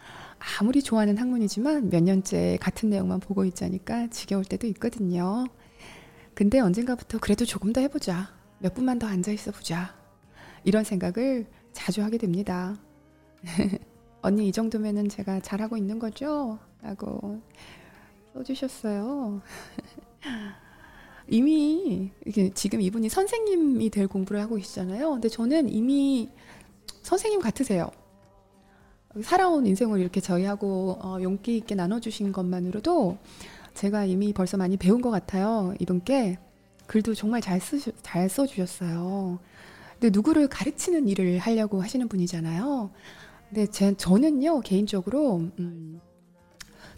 아무리 0.59 0.81
좋아하는 0.81 1.17
학문이지만 1.19 1.91
몇 1.91 2.01
년째 2.01 2.57
같은 2.59 2.89
내용만 2.89 3.19
보고 3.19 3.45
있자니까 3.45 4.07
지겨울 4.07 4.45
때도 4.45 4.65
있거든요. 4.67 5.45
근데 6.33 6.59
언젠가부터 6.59 7.19
그래도 7.19 7.45
조금 7.45 7.71
더 7.71 7.81
해보자. 7.81 8.33
몇 8.57 8.73
분만 8.73 8.97
더 8.97 9.05
앉아 9.05 9.31
있어 9.31 9.51
보자. 9.51 9.95
이런 10.63 10.83
생각을 10.83 11.45
자주 11.71 12.01
하게 12.01 12.17
됩니다. 12.17 12.75
언니 14.21 14.47
이 14.47 14.51
정도면은 14.51 15.09
제가 15.09 15.39
잘하고 15.39 15.77
있는 15.77 15.99
거죠? 15.99 16.59
라고 16.81 17.41
써주셨어요. 18.33 19.41
이미 21.27 22.11
지금 22.55 22.81
이분이 22.81 23.09
선생님이 23.09 23.89
될 23.89 24.07
공부를 24.07 24.41
하고 24.41 24.55
계시잖아요. 24.55 25.11
근데 25.11 25.29
저는 25.29 25.69
이미 25.69 26.29
선생님 27.03 27.39
같으세요. 27.39 27.91
살아온 29.23 29.65
인생을 29.65 29.99
이렇게 29.99 30.21
저희하고 30.21 30.97
어, 31.01 31.17
용기 31.21 31.57
있게 31.57 31.75
나눠주신 31.75 32.31
것만으로도 32.31 33.17
제가 33.73 34.05
이미 34.05 34.33
벌써 34.33 34.57
많이 34.57 34.77
배운 34.77 35.01
것 35.01 35.09
같아요. 35.09 35.73
이분께 35.79 36.37
글도 36.87 37.13
정말 37.13 37.41
잘, 37.41 37.59
쓰, 37.59 37.79
잘 38.01 38.29
써주셨어요. 38.29 39.39
근데 39.93 40.09
누구를 40.11 40.47
가르치는 40.47 41.07
일을 41.07 41.39
하려고 41.39 41.81
하시는 41.81 42.07
분이잖아요. 42.07 42.89
근데 43.49 43.65
제, 43.67 43.95
저는요, 43.95 44.61
개인적으로, 44.61 45.37
음, 45.59 45.99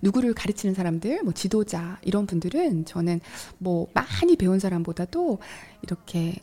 누구를 0.01 0.33
가르치는 0.33 0.73
사람들, 0.75 1.23
뭐 1.23 1.33
지도자, 1.33 1.99
이런 2.03 2.25
분들은 2.25 2.85
저는 2.85 3.21
뭐 3.57 3.87
많이 3.93 4.35
배운 4.35 4.59
사람보다도 4.59 5.39
이렇게 5.83 6.35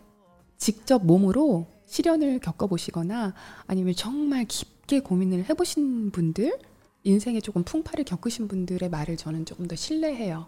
직접 0.56 1.04
몸으로 1.04 1.66
시련을 1.86 2.38
겪어보시거나 2.40 3.34
아니면 3.66 3.94
정말 3.94 4.44
깊게 4.46 5.00
고민을 5.00 5.48
해보신 5.50 6.10
분들, 6.12 6.58
인생에 7.04 7.40
조금 7.40 7.62
풍파를 7.64 8.04
겪으신 8.04 8.48
분들의 8.48 8.88
말을 8.88 9.16
저는 9.16 9.44
조금 9.44 9.66
더 9.66 9.76
신뢰해요. 9.76 10.46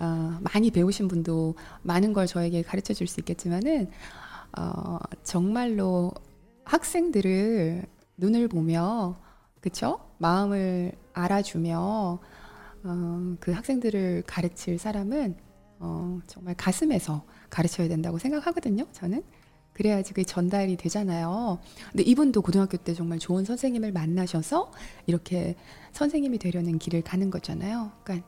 어, 0.00 0.38
많이 0.40 0.70
배우신 0.70 1.08
분도 1.08 1.54
많은 1.82 2.12
걸 2.12 2.26
저에게 2.26 2.62
가르쳐 2.62 2.94
줄 2.94 3.06
수 3.06 3.20
있겠지만은, 3.20 3.90
어, 4.56 4.98
정말로 5.24 6.12
학생들을 6.64 7.84
눈을 8.18 8.48
보며, 8.48 9.16
그쵸? 9.60 10.00
마음을 10.18 10.92
알아주며, 11.14 12.18
어, 12.84 13.36
그 13.40 13.52
학생들을 13.52 14.24
가르칠 14.26 14.78
사람은, 14.78 15.36
어, 15.80 16.20
정말 16.26 16.54
가슴에서 16.56 17.24
가르쳐야 17.50 17.88
된다고 17.88 18.18
생각하거든요, 18.18 18.86
저는. 18.92 19.22
그래야지 19.72 20.12
그게 20.12 20.24
전달이 20.24 20.76
되잖아요. 20.76 21.60
근데 21.92 22.02
이분도 22.02 22.42
고등학교 22.42 22.76
때 22.76 22.94
정말 22.94 23.20
좋은 23.20 23.44
선생님을 23.44 23.92
만나셔서 23.92 24.72
이렇게 25.06 25.54
선생님이 25.92 26.38
되려는 26.38 26.78
길을 26.80 27.02
가는 27.02 27.30
거잖아요. 27.30 27.92
그러니까 28.02 28.26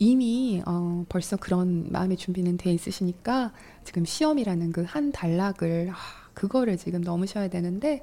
이미 0.00 0.60
어, 0.66 1.04
벌써 1.08 1.36
그런 1.36 1.86
마음의 1.92 2.16
준비는 2.16 2.56
돼 2.56 2.72
있으시니까 2.72 3.52
지금 3.84 4.04
시험이라는 4.04 4.72
그 4.72 4.82
한 4.84 5.12
단락을 5.12 5.90
아, 5.92 5.96
그거를 6.34 6.76
지금 6.76 7.00
넘으셔야 7.02 7.48
되는데 7.48 8.02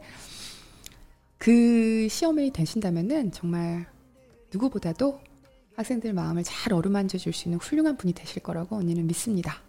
그 1.46 2.08
시험이 2.10 2.50
되신다면은 2.52 3.32
정말 3.32 3.86
누구보다도 4.52 5.20
학생들 5.76 6.12
마음을 6.12 6.44
잘 6.44 6.74
어루만져 6.74 7.20
줄 7.20 7.34
수 7.34 7.48
있는 7.48 7.60
훌륭한 7.60 7.98
분이 7.98 8.14
되실 8.14 8.42
거라고 8.42 8.78
언니는 8.78 9.06
믿습니다. 9.06 9.62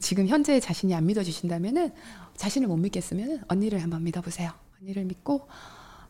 지금 0.00 0.26
현재 0.26 0.58
자신이 0.58 0.92
안 0.96 1.06
믿어지신다면은 1.06 1.92
자신을 2.34 2.66
못 2.66 2.76
믿겠으면 2.78 3.44
언니를 3.46 3.80
한번 3.80 4.02
믿어보세요. 4.02 4.50
언니를 4.82 5.04
믿고 5.04 5.46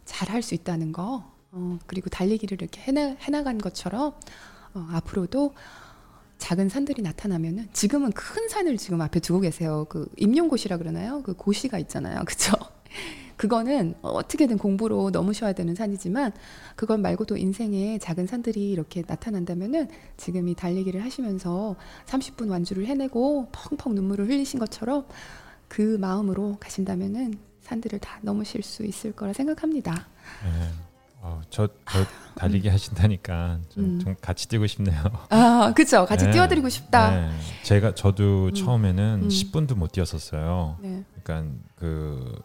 잘 0.06 0.30
할 0.30 0.40
수 0.42 0.54
있다는 0.54 0.92
거, 0.92 1.30
어, 1.52 1.78
그리고 1.86 2.08
달리기를 2.08 2.62
이렇게 2.62 2.80
해나, 2.80 3.16
해나간 3.20 3.58
것처럼 3.58 4.14
어, 4.72 4.86
앞으로도 4.92 5.52
작은 6.38 6.70
산들이 6.70 7.02
나타나면은 7.02 7.68
지금은 7.74 8.12
큰 8.12 8.48
산을 8.48 8.78
지금 8.78 9.02
앞에 9.02 9.20
두고 9.20 9.40
계세요. 9.40 9.84
그 9.90 10.08
임용고시라 10.16 10.78
그러나요? 10.78 11.22
그 11.22 11.34
고시가 11.34 11.78
있잖아요. 11.80 12.24
그쵸? 12.24 12.54
그거는 13.40 13.94
어떻게든 14.02 14.58
공부로 14.58 15.08
넘으셔야 15.08 15.54
되는 15.54 15.74
산이지만 15.74 16.32
그건 16.76 17.00
말고도 17.00 17.38
인생에 17.38 17.96
작은 17.96 18.26
산들이 18.26 18.70
이렇게 18.70 19.02
나타난다면은 19.06 19.88
지금 20.18 20.46
이 20.46 20.54
달리기를 20.54 21.02
하시면서 21.02 21.74
30분 22.04 22.50
완주를 22.50 22.84
해내고 22.84 23.48
펑펑 23.50 23.94
눈물을 23.94 24.28
흘리신 24.28 24.60
것처럼 24.60 25.06
그 25.68 25.96
마음으로 25.98 26.58
가신다면은 26.60 27.38
산들을 27.62 28.00
다 28.00 28.18
넘으실 28.20 28.62
수 28.62 28.84
있을 28.84 29.12
거라 29.12 29.32
생각합니다. 29.32 30.06
네. 30.44 30.68
어, 31.22 31.40
저, 31.48 31.66
저 31.66 32.04
달리기 32.34 32.68
음. 32.68 32.74
하신다니까 32.74 33.60
좀, 33.70 33.84
음. 33.84 34.00
좀, 34.00 34.14
같이 34.20 34.48
뛰고 34.48 34.66
싶네요. 34.66 35.02
아, 35.30 35.72
그렇죠. 35.74 36.04
같이 36.04 36.26
네. 36.26 36.32
뛰어드리고 36.32 36.68
싶다. 36.68 37.10
네. 37.10 37.30
제가 37.62 37.94
저도 37.94 38.48
음. 38.48 38.54
처음에는 38.54 39.28
10분도 39.28 39.72
음. 39.72 39.78
못 39.78 39.92
뛰었었어요. 39.92 40.76
네. 40.82 41.04
그러니까 41.22 41.56
그 41.76 42.42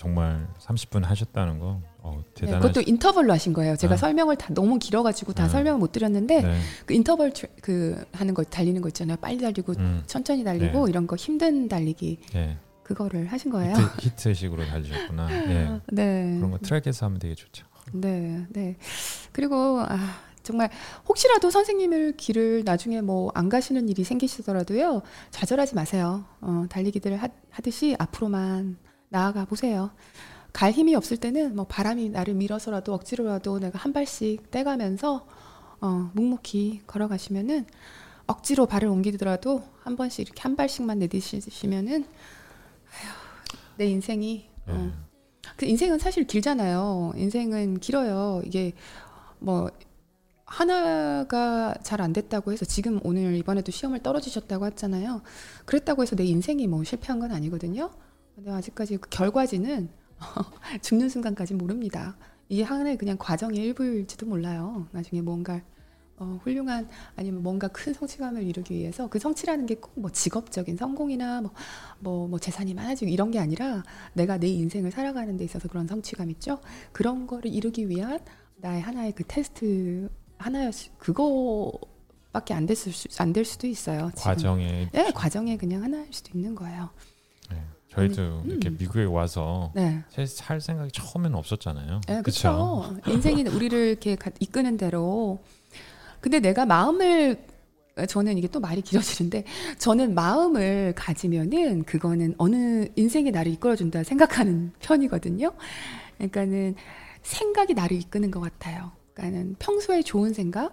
정말 0.00 0.48
30분 0.58 1.02
하셨다는 1.04 1.58
거 1.58 1.78
어, 1.98 2.24
대단하 2.34 2.58
네, 2.58 2.66
그것도 2.66 2.88
인터벌로 2.88 3.34
하신 3.34 3.52
거예요. 3.52 3.76
제가 3.76 3.92
아. 3.92 3.96
설명을 3.98 4.36
다 4.36 4.48
너무 4.54 4.78
길어가지고 4.78 5.34
다 5.34 5.42
네. 5.42 5.50
설명을 5.50 5.78
못 5.78 5.92
드렸는데 5.92 6.40
네. 6.40 6.58
그 6.86 6.94
인터벌 6.94 7.34
그 7.60 8.02
하는 8.12 8.32
거 8.32 8.42
달리는 8.42 8.80
거 8.80 8.88
있잖아요. 8.88 9.18
빨리 9.18 9.36
달리고 9.38 9.74
음. 9.76 10.02
천천히 10.06 10.42
달리고 10.42 10.86
네. 10.86 10.90
이런 10.90 11.06
거 11.06 11.16
힘든 11.16 11.68
달리기. 11.68 12.18
네. 12.32 12.56
그거를 12.82 13.26
하신 13.26 13.50
거예요. 13.50 13.74
히트, 14.00 14.32
식으로 14.32 14.64
달리셨구나. 14.64 15.28
네. 15.28 15.80
네. 15.92 16.34
그런 16.38 16.50
거 16.50 16.58
트랙에서 16.58 17.04
하면 17.04 17.18
되게 17.18 17.34
좋죠. 17.34 17.66
네, 17.92 18.46
네. 18.48 18.76
그리고 19.32 19.80
아, 19.86 19.98
정말 20.42 20.70
혹시라도 21.06 21.50
선생님을 21.50 22.16
길을 22.16 22.62
나중에 22.64 23.02
뭐 23.02 23.30
안 23.34 23.50
가시는 23.50 23.90
일이 23.90 24.02
생기시더라도요 24.04 25.02
좌절하지 25.30 25.74
마세요. 25.74 26.24
어, 26.40 26.64
달리기들 26.70 27.22
하, 27.22 27.28
하듯이 27.50 27.96
앞으로만 27.98 28.78
나아가 29.10 29.44
보세요. 29.44 29.90
갈 30.52 30.72
힘이 30.72 30.94
없을 30.94 31.16
때는 31.16 31.54
뭐 31.54 31.66
바람이 31.66 32.10
나를 32.10 32.34
밀어서라도 32.34 32.94
억지로라도 32.94 33.58
내가 33.58 33.78
한 33.78 33.92
발씩 33.92 34.50
떼가면서 34.50 35.26
어, 35.80 36.10
묵묵히 36.14 36.82
걸어가시면은 36.86 37.66
억지로 38.26 38.66
발을 38.66 38.88
옮기더라도 38.88 39.62
한 39.82 39.96
번씩 39.96 40.20
이렇게 40.26 40.42
한 40.42 40.56
발씩만 40.56 40.98
내디시면은 41.00 42.04
아휴, 42.04 43.76
내 43.76 43.86
인생이 43.86 44.48
어, 44.66 44.72
네. 44.74 44.92
그 45.56 45.66
인생은 45.66 45.98
사실 45.98 46.26
길잖아요. 46.26 47.12
인생은 47.16 47.80
길어요. 47.80 48.42
이게 48.44 48.72
뭐 49.38 49.70
하나가 50.44 51.74
잘 51.82 52.00
안 52.00 52.12
됐다고 52.12 52.52
해서 52.52 52.64
지금 52.64 53.00
오늘 53.04 53.36
이번에도 53.36 53.72
시험을 53.72 54.00
떨어지셨다고 54.02 54.66
했잖아요. 54.66 55.22
그랬다고 55.64 56.02
해서 56.02 56.16
내 56.16 56.24
인생이 56.24 56.66
뭐 56.66 56.84
실패한 56.84 57.20
건 57.20 57.32
아니거든요. 57.32 57.90
근데 58.40 58.50
아직까지 58.52 58.96
그 58.96 59.08
결과지는 59.10 59.90
죽는 60.82 61.08
순간까지 61.10 61.54
모릅니다. 61.54 62.16
이게 62.48 62.62
하나의 62.62 62.96
그냥 62.96 63.16
과정의 63.18 63.60
일부일지도 63.60 64.24
몰라요. 64.26 64.86
나중에 64.92 65.20
뭔가 65.20 65.60
어, 66.16 66.38
훌륭한 66.42 66.88
아니면 67.16 67.42
뭔가 67.42 67.68
큰 67.68 67.92
성취감을 67.94 68.42
이루기 68.42 68.74
위해서 68.74 69.08
그 69.08 69.18
성취라는 69.18 69.66
게 69.66 69.74
꼭 69.76 69.92
뭐 69.94 70.10
직업적인 70.10 70.76
성공이나 70.76 71.42
뭐, 71.42 71.52
뭐, 71.98 72.28
뭐 72.28 72.38
재산이 72.38 72.72
많아지고 72.74 73.10
이런 73.10 73.30
게 73.30 73.38
아니라 73.38 73.82
내가 74.14 74.38
내 74.38 74.48
인생을 74.48 74.90
살아가는 74.90 75.36
데 75.36 75.44
있어서 75.44 75.68
그런 75.68 75.86
성취감 75.86 76.30
있죠. 76.32 76.60
그런 76.92 77.26
거를 77.26 77.50
이루기 77.52 77.88
위한 77.90 78.20
나의 78.56 78.80
하나의 78.82 79.12
그 79.12 79.22
테스트 79.26 80.08
하나였 80.38 80.74
그거밖에 80.98 82.54
안 82.54 82.64
됐을 82.66 82.92
수, 82.92 83.08
안 83.22 83.32
될 83.34 83.44
수도 83.44 83.66
있어요. 83.66 84.10
과정에 84.16 84.88
네, 84.92 85.10
과정에 85.12 85.56
그냥 85.58 85.82
하나일 85.82 86.08
수도 86.12 86.30
있는 86.38 86.54
거예요. 86.54 86.90
네. 87.90 87.94
저희도 87.94 88.22
음, 88.22 88.50
이렇게 88.50 88.68
음. 88.68 88.76
미국에 88.78 89.04
와서 89.04 89.72
네. 89.74 90.02
살 90.26 90.60
생각이 90.60 90.90
처음에는 90.92 91.36
없었잖아요. 91.36 92.00
네, 92.06 92.22
그렇죠. 92.22 92.96
인생이 93.06 93.42
우리를 93.48 93.78
이렇게 93.78 94.16
이끄는 94.38 94.76
대로 94.76 95.42
근데 96.20 96.38
내가 96.38 96.66
마음을 96.66 97.44
저는 98.08 98.38
이게 98.38 98.46
또 98.48 98.60
말이 98.60 98.80
길어지는데 98.82 99.44
저는 99.78 100.14
마음을 100.14 100.94
가지면은 100.96 101.84
그거는 101.84 102.34
어느 102.38 102.86
인생이 102.96 103.30
나를 103.30 103.52
이끌어준다 103.52 104.04
생각하는 104.04 104.72
편이거든요. 104.78 105.52
그러니까는 106.16 106.76
생각이 107.22 107.74
나를 107.74 107.96
이끄는 107.96 108.30
것 108.30 108.40
같아요. 108.40 108.92
그러니까는 109.14 109.56
평소에 109.58 110.02
좋은 110.02 110.32
생각, 110.32 110.72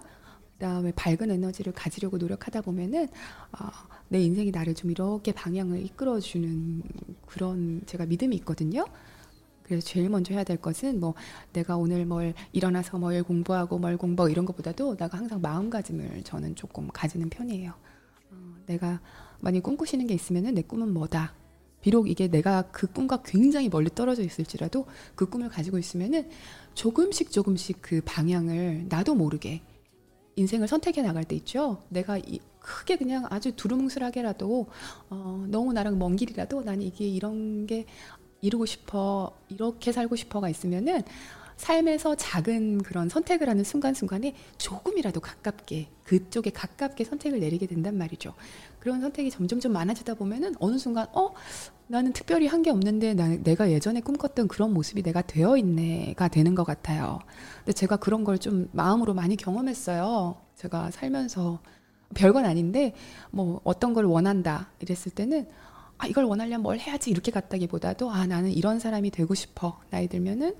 그다음에 0.58 0.92
밝은 0.92 1.30
에너지를 1.30 1.72
가지려고 1.72 2.18
노력하다 2.18 2.62
보면은 2.62 3.04
어, 3.52 3.70
내 4.08 4.20
인생이 4.20 4.50
나를 4.50 4.74
좀 4.74 4.90
이렇게 4.90 5.32
방향을 5.32 5.84
이끌어 5.84 6.18
주는 6.18 6.82
그런 7.26 7.82
제가 7.86 8.06
믿음이 8.06 8.34
있거든요. 8.36 8.84
그래서 9.62 9.86
제일 9.86 10.08
먼저 10.08 10.34
해야 10.34 10.42
될 10.42 10.56
것은 10.56 10.98
뭐 10.98 11.14
내가 11.52 11.76
오늘 11.76 12.04
뭘 12.06 12.34
일어나서 12.52 12.98
뭘 12.98 13.22
공부하고 13.22 13.78
뭘 13.78 13.96
공부 13.96 14.28
이런 14.28 14.44
것보다도 14.46 14.96
내가 14.96 15.16
항상 15.16 15.40
마음가짐을 15.40 16.24
저는 16.24 16.56
조금 16.56 16.88
가지는 16.88 17.28
편이에요. 17.30 17.72
어, 18.32 18.54
내가 18.66 19.00
만약 19.40 19.62
꿈꾸시는 19.62 20.06
게 20.08 20.14
있으면은 20.14 20.54
내 20.54 20.62
꿈은 20.62 20.92
뭐다. 20.92 21.34
비록 21.80 22.10
이게 22.10 22.26
내가 22.26 22.62
그 22.72 22.88
꿈과 22.88 23.22
굉장히 23.24 23.68
멀리 23.68 23.88
떨어져 23.94 24.24
있을지라도 24.24 24.86
그 25.14 25.26
꿈을 25.26 25.48
가지고 25.48 25.78
있으면은 25.78 26.28
조금씩 26.74 27.30
조금씩 27.30 27.78
그 27.80 28.00
방향을 28.04 28.86
나도 28.88 29.14
모르게 29.14 29.62
인생을 30.38 30.68
선택해 30.68 31.02
나갈 31.02 31.24
때 31.24 31.34
있죠. 31.36 31.82
내가 31.88 32.18
이, 32.18 32.40
크게 32.60 32.96
그냥 32.96 33.26
아주 33.30 33.52
두루뭉술하게라도 33.52 34.66
어, 35.10 35.44
너무 35.48 35.72
나랑 35.72 35.98
먼 35.98 36.16
길이라도 36.16 36.62
나는 36.62 36.82
이게 36.82 37.06
이런 37.06 37.66
게 37.66 37.86
이루고 38.40 38.66
싶어, 38.66 39.32
이렇게 39.48 39.90
살고 39.90 40.14
싶어가 40.14 40.48
있으면은 40.48 41.02
삶에서 41.58 42.14
작은 42.14 42.78
그런 42.82 43.08
선택을 43.08 43.48
하는 43.48 43.64
순간순간에 43.64 44.32
조금이라도 44.58 45.20
가깝게, 45.20 45.88
그쪽에 46.04 46.50
가깝게 46.50 47.04
선택을 47.04 47.40
내리게 47.40 47.66
된단 47.66 47.98
말이죠. 47.98 48.32
그런 48.78 49.00
선택이 49.00 49.30
점점점 49.30 49.72
많아지다 49.72 50.14
보면은 50.14 50.54
어느 50.60 50.78
순간, 50.78 51.06
어, 51.12 51.34
나는 51.88 52.12
특별히 52.12 52.46
한 52.46 52.62
게 52.62 52.70
없는데 52.70 53.14
나, 53.14 53.28
내가 53.28 53.70
예전에 53.70 54.00
꿈꿨던 54.00 54.46
그런 54.48 54.72
모습이 54.72 55.02
내가 55.02 55.20
되어 55.22 55.56
있네가 55.56 56.28
되는 56.28 56.54
것 56.54 56.64
같아요. 56.64 57.18
근데 57.58 57.72
제가 57.72 57.96
그런 57.96 58.24
걸 58.24 58.38
좀 58.38 58.68
마음으로 58.72 59.14
많이 59.14 59.36
경험했어요. 59.36 60.36
제가 60.54 60.90
살면서 60.92 61.60
별건 62.14 62.44
아닌데 62.44 62.94
뭐 63.30 63.60
어떤 63.64 63.94
걸 63.94 64.04
원한다 64.04 64.70
이랬을 64.80 65.12
때는 65.14 65.48
아, 65.98 66.06
이걸 66.06 66.24
원하려면 66.24 66.62
뭘 66.62 66.78
해야지 66.78 67.10
이렇게 67.10 67.32
갔다기보다도 67.32 68.10
아, 68.12 68.26
나는 68.26 68.52
이런 68.52 68.78
사람이 68.78 69.10
되고 69.10 69.34
싶어. 69.34 69.80
나이 69.90 70.06
들면은 70.06 70.54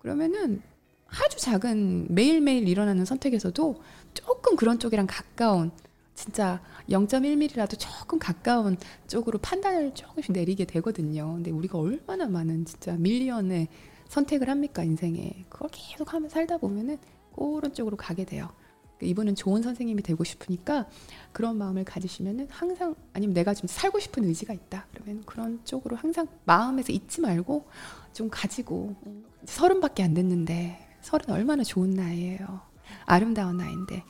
그러면은 0.00 0.62
아주 1.08 1.38
작은 1.38 2.08
매일매일 2.10 2.68
일어나는 2.68 3.04
선택에서도 3.04 3.82
조금 4.14 4.56
그런 4.56 4.78
쪽이랑 4.78 5.06
가까운 5.08 5.70
진짜 6.14 6.60
0.1mm라도 6.88 7.78
조금 7.78 8.18
가까운 8.18 8.76
쪽으로 9.08 9.38
판단을 9.38 9.94
조금씩 9.94 10.32
내리게 10.32 10.66
되거든요. 10.66 11.34
근데 11.34 11.50
우리가 11.50 11.78
얼마나 11.78 12.26
많은 12.26 12.64
진짜 12.66 12.94
밀리언의 12.96 13.68
선택을 14.08 14.48
합니까 14.48 14.82
인생에 14.82 15.46
그걸 15.48 15.70
계속 15.72 16.12
하면 16.12 16.28
살다 16.28 16.58
보면은 16.58 16.98
그런 17.34 17.72
쪽으로 17.72 17.96
가게 17.96 18.24
돼요. 18.24 18.50
이분은 19.02 19.34
좋은 19.34 19.62
선생님이 19.62 20.02
되고 20.02 20.22
싶으니까 20.24 20.86
그런 21.32 21.56
마음을 21.56 21.84
가지시면은 21.84 22.48
항상 22.50 22.94
아니면 23.14 23.32
내가 23.32 23.54
좀 23.54 23.66
살고 23.66 23.98
싶은 23.98 24.24
의지가 24.24 24.52
있다 24.52 24.86
그러면 24.92 25.22
그런 25.24 25.60
쪽으로 25.64 25.96
항상 25.96 26.26
마음에서 26.44 26.92
잊지 26.92 27.22
말고 27.22 27.64
좀 28.12 28.28
가지고 28.30 28.96
서른밖에 29.44 30.02
안 30.02 30.14
됐는데 30.14 30.96
서른 31.00 31.30
얼마나 31.30 31.62
좋은 31.62 31.90
나이예요 31.90 32.60
아름다운 33.06 33.56
나이인데 33.56 34.04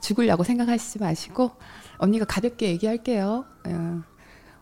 죽으려고 0.00 0.42
생각하시지 0.42 0.98
마시고 0.98 1.52
언니가 1.98 2.24
가볍게 2.24 2.68
얘기할게요 2.70 3.44
어, 3.66 4.02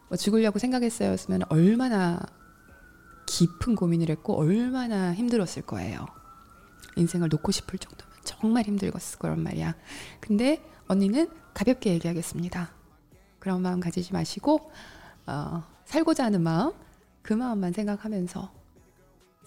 뭐 0.08 0.16
죽으려고 0.16 0.58
생각했어요였으면 0.58 1.42
얼마나 1.48 2.20
깊은 3.26 3.76
고민을 3.76 4.10
했고 4.10 4.36
얼마나 4.36 5.14
힘들었을 5.14 5.62
거예요 5.62 6.06
인생을 6.96 7.28
놓고 7.28 7.52
싶을 7.52 7.78
정도 7.78 8.10
정말 8.24 8.64
힘들었을 8.64 9.18
거란 9.18 9.42
말이야. 9.42 9.74
근데 10.20 10.62
언니는 10.88 11.28
가볍게 11.54 11.90
얘기하겠습니다. 11.94 12.70
그런 13.38 13.62
마음 13.62 13.80
가지지 13.80 14.12
마시고 14.12 14.70
어, 15.26 15.64
살고자 15.84 16.24
하는 16.24 16.42
마음 16.42 16.72
그 17.22 17.32
마음만 17.32 17.72
생각하면서 17.72 18.59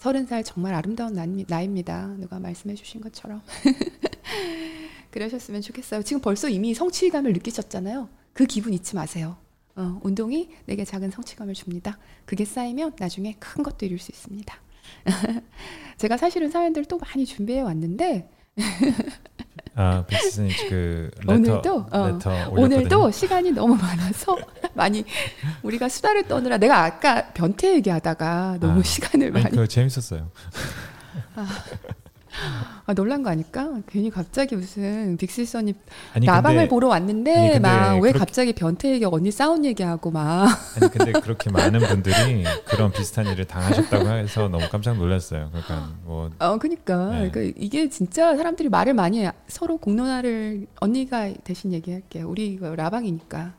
서른 0.03 0.25
살 0.25 0.43
정말 0.43 0.73
아름다운 0.73 1.13
나이입니다. 1.47 2.07
누가 2.19 2.37
말씀해 2.37 2.75
주신 2.75 2.99
것처럼 2.99 3.41
그러셨으면 5.11 5.61
좋겠어요. 5.61 6.03
지금 6.03 6.21
벌써 6.21 6.49
이미 6.49 6.73
성취감을 6.73 7.31
느끼셨잖아요. 7.31 8.09
그 8.33 8.43
기분 8.45 8.73
잊지 8.73 8.95
마세요. 8.95 9.37
어, 9.77 10.01
운동이 10.03 10.49
내게 10.65 10.83
작은 10.83 11.09
성취감을 11.09 11.53
줍니다. 11.53 11.97
그게 12.25 12.43
쌓이면 12.43 12.97
나중에 12.99 13.37
큰 13.39 13.63
것도 13.63 13.85
이룰 13.85 13.97
수 13.97 14.11
있습니다. 14.11 14.53
제가 15.95 16.17
사실은 16.17 16.49
사연들 16.49 16.83
또 16.83 16.97
많이 16.97 17.25
준비해 17.25 17.61
왔는데 17.61 18.29
아, 19.75 20.05
빅스는 20.05 20.49
그 20.69 21.09
레터, 21.21 21.33
오늘도 21.33 21.85
어, 21.91 22.07
레터 22.09 22.49
오늘도 22.51 23.11
시간이 23.11 23.51
너무 23.51 23.75
많아서 23.75 24.37
많이 24.75 25.03
우리가 25.63 25.89
수다를 25.89 26.27
떠느라 26.27 26.57
내가 26.57 26.83
아까 26.83 27.27
변태 27.33 27.73
얘기하다가 27.75 28.57
너무 28.59 28.81
아, 28.81 28.83
시간을 28.83 29.31
많이. 29.31 29.49
그거 29.49 29.65
재밌었어요. 29.65 30.29
아, 31.35 31.47
아, 32.85 32.93
놀란 32.93 33.23
거 33.23 33.29
아닐까? 33.29 33.69
괜히 33.87 34.09
갑자기 34.09 34.55
무슨 34.55 35.15
빅시선이 35.17 35.73
나방을 36.25 36.57
근데, 36.57 36.69
보러 36.69 36.87
왔는데 36.89 37.59
막 37.59 37.99
왜 37.99 38.11
갑자기 38.11 38.53
변태 38.53 38.91
얘기 38.91 39.05
언니 39.05 39.31
싸운 39.31 39.63
얘기하고 39.65 40.11
막 40.11 40.47
아니 40.75 40.91
근데 40.91 41.11
그렇게 41.13 41.49
많은 41.51 41.79
분들이 41.79 42.43
그런 42.65 42.91
비슷한 42.91 43.27
일을 43.27 43.45
당하셨다고 43.45 44.09
해서 44.09 44.49
너무 44.49 44.67
깜짝 44.69 44.97
놀랐어요. 44.97 45.49
그러니까 45.51 45.91
뭐 46.03 46.29
어, 46.39 46.57
그러니까, 46.57 47.09
네. 47.11 47.29
그러니까 47.29 47.53
이게 47.57 47.89
진짜 47.89 48.35
사람들이 48.35 48.69
말을 48.69 48.93
많이 48.93 49.23
해. 49.25 49.31
서로 49.47 49.77
공론화를 49.77 50.67
언니가 50.79 51.31
대신 51.43 51.71
얘기할게요. 51.73 52.27
우리 52.29 52.59
라방이니까. 52.59 53.53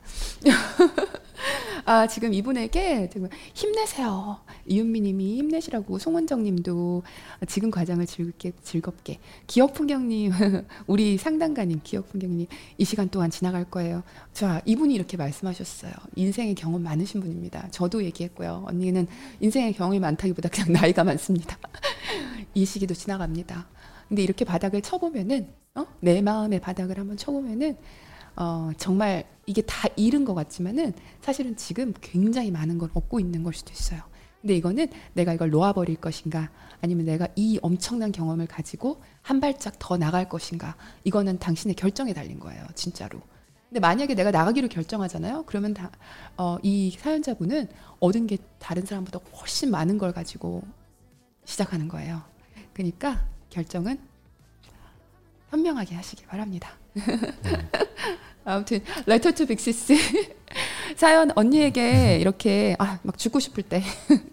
아, 1.87 2.07
지금 2.07 2.33
이분에게 2.33 3.09
지금 3.11 3.29
힘내세요. 3.53 4.39
이윤미 4.65 5.01
님이 5.01 5.37
힘내시라고 5.37 5.99
송원정 5.99 6.41
님도 6.41 7.03
지금 7.47 7.69
과정을 7.69 8.07
즐겁게, 8.07 8.53
즐겁게. 8.63 9.19
기억풍경님, 9.45 10.31
우리 10.87 11.17
상담가님, 11.19 11.81
기억풍경님, 11.83 12.47
이 12.79 12.85
시간 12.85 13.09
동안 13.09 13.29
지나갈 13.29 13.65
거예요. 13.65 14.01
자, 14.33 14.63
이분이 14.65 14.95
이렇게 14.95 15.15
말씀하셨어요. 15.15 15.91
인생의 16.15 16.55
경험 16.55 16.81
많으신 16.81 17.21
분입니다. 17.21 17.67
저도 17.69 18.03
얘기했고요. 18.03 18.63
언니는 18.67 19.05
인생의 19.39 19.73
경험이 19.73 19.99
많다기보다 19.99 20.49
그냥 20.49 20.73
나이가 20.81 21.03
많습니다. 21.03 21.55
이 22.55 22.65
시기도 22.65 22.95
지나갑니다. 22.95 23.67
근데 24.07 24.23
이렇게 24.23 24.43
바닥을 24.43 24.81
쳐보면은, 24.81 25.49
어? 25.75 25.85
내 25.99 26.19
마음의 26.23 26.61
바닥을 26.61 26.97
한번 26.97 27.15
쳐보면은, 27.15 27.77
어, 28.35 28.71
정말 28.77 29.25
이게 29.45 29.61
다 29.61 29.87
잃은 29.95 30.25
것 30.25 30.33
같지만은 30.33 30.93
사실은 31.21 31.55
지금 31.55 31.93
굉장히 32.01 32.51
많은 32.51 32.77
걸 32.77 32.89
얻고 32.93 33.19
있는 33.19 33.43
걸 33.43 33.53
수도 33.53 33.71
있어요. 33.71 34.01
근데 34.41 34.55
이거는 34.55 34.87
내가 35.13 35.33
이걸 35.33 35.49
놓아버릴 35.49 35.95
것인가 35.95 36.51
아니면 36.81 37.05
내가 37.05 37.27
이 37.35 37.57
엄청난 37.61 38.11
경험을 38.11 38.45
가지고 38.45 39.01
한 39.21 39.39
발짝 39.39 39.79
더 39.79 39.97
나갈 39.97 40.29
것인가 40.29 40.75
이거는 41.03 41.39
당신의 41.39 41.75
결정에 41.75 42.13
달린 42.13 42.39
거예요. 42.39 42.63
진짜로. 42.75 43.19
근데 43.69 43.79
만약에 43.79 44.13
내가 44.13 44.29
나가기로 44.31 44.67
결정하잖아요. 44.67 45.43
그러면 45.47 45.73
다, 45.73 45.91
어, 46.37 46.57
이 46.61 46.95
사연자분은 46.99 47.69
얻은 47.99 48.27
게 48.27 48.37
다른 48.59 48.85
사람보다 48.85 49.19
훨씬 49.33 49.71
많은 49.71 49.97
걸 49.97 50.13
가지고 50.13 50.61
시작하는 51.45 51.87
거예요. 51.87 52.21
그러니까 52.73 53.25
결정은 53.49 53.99
현명하게 55.49 55.95
하시기 55.95 56.25
바랍니다. 56.25 56.77
네. 56.95 57.69
아무튼 58.45 58.79
Letter 59.05 59.31
to 59.31 59.45
Big 59.45 59.70
Sis 59.70 59.95
사연 60.95 61.31
언니에게 61.35 62.19
이렇게 62.19 62.75
아, 62.79 62.99
막 63.03 63.17
죽고 63.17 63.39
싶을 63.39 63.63
때 63.63 63.81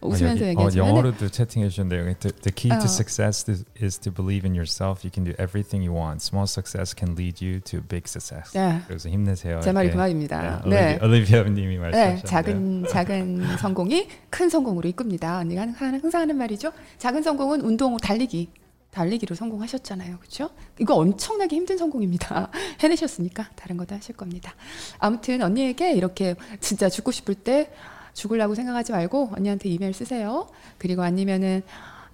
웃으면서 0.00 0.46
얘기하지만 0.46 0.86
어, 0.86 0.90
영어로도 0.90 1.28
채팅해 1.28 1.68
주셨는데 1.68 2.14
the, 2.20 2.34
the 2.40 2.52
key 2.54 2.70
to 2.70 2.86
success 2.86 3.44
is, 3.50 3.64
is 3.80 3.98
to 3.98 4.12
believe 4.12 4.46
in 4.46 4.54
yourself. 4.54 5.04
You 5.04 5.10
can 5.12 5.24
do 5.24 5.32
everything 5.38 5.84
you 5.84 5.92
want. 5.92 6.22
Small 6.22 6.46
success 6.46 6.94
can 6.96 7.14
lead 7.16 7.44
you 7.44 7.60
to 7.60 7.80
big 7.82 8.08
success. 8.08 8.52
네. 8.52 8.80
그래서 8.86 9.08
힘내세요. 9.08 9.60
제 9.60 9.72
말이 9.72 9.90
그 9.90 9.96
말입니다. 9.96 10.62
네. 10.66 10.98
올리비아님이 11.02 11.78
말씀하셨는데 11.78 12.22
네, 12.22 12.28
작은 12.28 12.86
작은 12.88 13.56
성공이 13.60 14.08
큰 14.30 14.48
성공으로 14.48 14.88
이끕니다. 14.88 15.38
언니가 15.38 15.62
항상 15.62 16.22
하는 16.22 16.36
말이죠. 16.36 16.72
작은 16.98 17.22
성공은 17.22 17.60
운동 17.60 17.96
달리기. 17.98 18.48
달리기로 18.90 19.34
성공하셨잖아요. 19.36 20.18
그렇죠? 20.18 20.50
이거 20.78 20.94
엄청나게 20.94 21.56
힘든 21.56 21.78
성공입니다. 21.78 22.50
해내셨으니까 22.80 23.50
다른 23.54 23.76
것도 23.76 23.94
하실 23.94 24.16
겁니다. 24.16 24.54
아무튼 24.98 25.42
언니에게 25.42 25.92
이렇게 25.92 26.34
진짜 26.60 26.88
죽고 26.88 27.12
싶을 27.12 27.34
때 27.34 27.72
죽으려고 28.14 28.54
생각하지 28.54 28.92
말고 28.92 29.30
언니한테 29.36 29.68
이메일 29.68 29.94
쓰세요. 29.94 30.48
그리고 30.78 31.02
아니면은 31.02 31.62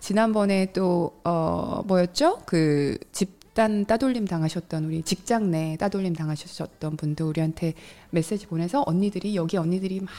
지난번에 0.01 0.73
또 0.73 1.13
어 1.25 1.83
뭐였죠? 1.87 2.43
그 2.47 2.99
집단 3.13 3.85
따돌림 3.87 4.27
당하셨던 4.27 4.85
우리 4.85 5.03
직장 5.03 5.51
내 5.51 5.77
따돌림 5.77 6.15
당하셨던 6.15 6.97
분도 6.97 7.29
우리한테 7.29 7.75
메시지 8.11 8.47
보내서 8.47 8.85
언니들이 8.87 9.35
여기 9.35 9.57
언니들이 9.57 10.01
막 10.01 10.11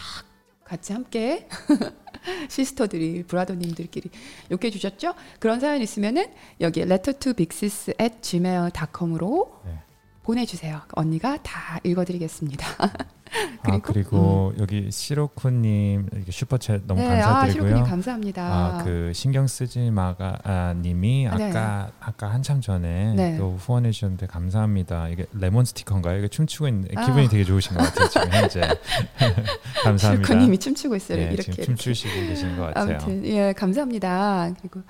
같이 0.64 0.92
함께 0.94 1.48
시스터들이 2.50 3.24
브라더님들끼리 3.24 4.10
욕해 4.52 4.70
주셨죠? 4.70 5.14
그런 5.40 5.60
사연 5.60 5.82
있으면은 5.82 6.28
여기 6.62 6.82
letter 6.82 7.18
to 7.18 7.34
big 7.34 7.56
sis 7.56 7.92
at 8.02 8.22
gmail.com으로 8.22 9.62
네. 9.66 9.80
보내주세요. 10.24 10.82
언니가 10.92 11.38
다 11.42 11.80
읽어드리겠습니다. 11.84 12.68
그리고, 13.64 13.76
아, 13.76 13.80
그리고 13.82 14.54
음. 14.56 14.62
여기 14.62 14.92
시로쿠님 14.92 16.10
슈퍼챗 16.28 16.82
너무 16.86 17.02
네, 17.02 17.22
아, 17.22 17.42
감사드리고요. 17.42 17.78
아, 17.78 17.84
감사합니다. 17.84 18.44
아, 18.44 18.84
그 18.84 19.12
신경 19.14 19.48
쓰지 19.48 19.92
마가님이 19.92 21.28
아, 21.28 21.36
네. 21.36 21.50
아까 21.50 21.86
네. 21.86 21.94
아까 22.00 22.28
한참 22.32 22.62
전에 22.62 23.14
네. 23.16 23.38
또 23.38 23.58
후원해 23.58 23.92
주셨는데 23.92 24.28
감사합니다. 24.28 25.10
이게 25.10 25.26
레몬 25.34 25.66
스티커인가요? 25.66 26.20
이게 26.20 26.28
춤추고 26.28 26.68
있는 26.68 26.88
아. 26.96 27.06
기분이 27.06 27.28
되게 27.30 27.44
좋으신 27.44 27.76
것 27.78 27.84
같아요 27.84 28.10
지금 28.10 28.32
현재. 28.32 28.62
감사합니다. 29.84 30.28
시로쿠님이 30.28 30.58
춤추고 30.58 30.96
있어요. 30.96 31.18
네, 31.18 31.34
이렇게 31.34 31.52
춤추시고 31.52 32.14
계신 32.28 32.56
것 32.58 32.74
같아요. 32.74 32.98
아무튼 32.98 33.26
예 33.26 33.54
감사합니다. 33.54 34.54
그리고 34.60 34.82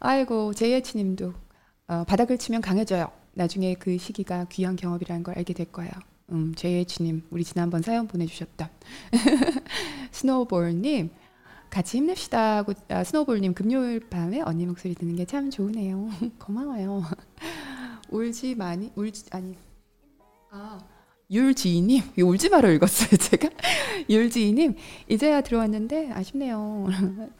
아이고 0.00 0.54
제이에치님도 0.54 1.32
어, 1.88 2.04
바닥을 2.06 2.38
치면 2.38 2.60
강해져요. 2.60 3.10
나중에 3.34 3.74
그 3.74 3.96
시기가 3.98 4.46
귀한 4.50 4.76
경험이라는 4.76 5.22
걸 5.22 5.38
알게 5.38 5.54
될 5.54 5.66
거예요. 5.72 5.90
음, 6.30 6.54
JH님, 6.54 7.22
우리 7.30 7.42
지난번 7.44 7.82
사연 7.82 8.06
보내주셨던 8.06 8.68
스노우볼님, 10.12 11.10
같이 11.70 11.98
힘냅시다 11.98 12.58
하고, 12.58 12.72
아, 12.88 13.02
스노우볼님, 13.04 13.54
금요일 13.54 14.00
밤에 14.00 14.40
언니 14.42 14.66
목소리 14.66 14.94
듣는 14.94 15.16
게 15.16 15.24
참 15.24 15.50
좋으네요. 15.50 16.08
고마워요. 16.38 17.02
울지 18.10 18.54
많이, 18.56 18.90
울지, 18.94 19.26
아니, 19.30 19.54
아, 20.50 20.78
율지희님, 21.30 22.02
울지 22.22 22.48
마로 22.50 22.70
읽었어요, 22.72 23.10
제가. 23.18 23.48
율지희님, 24.08 24.76
이제야 25.08 25.40
들어왔는데 25.42 26.10
아쉽네요. 26.12 26.86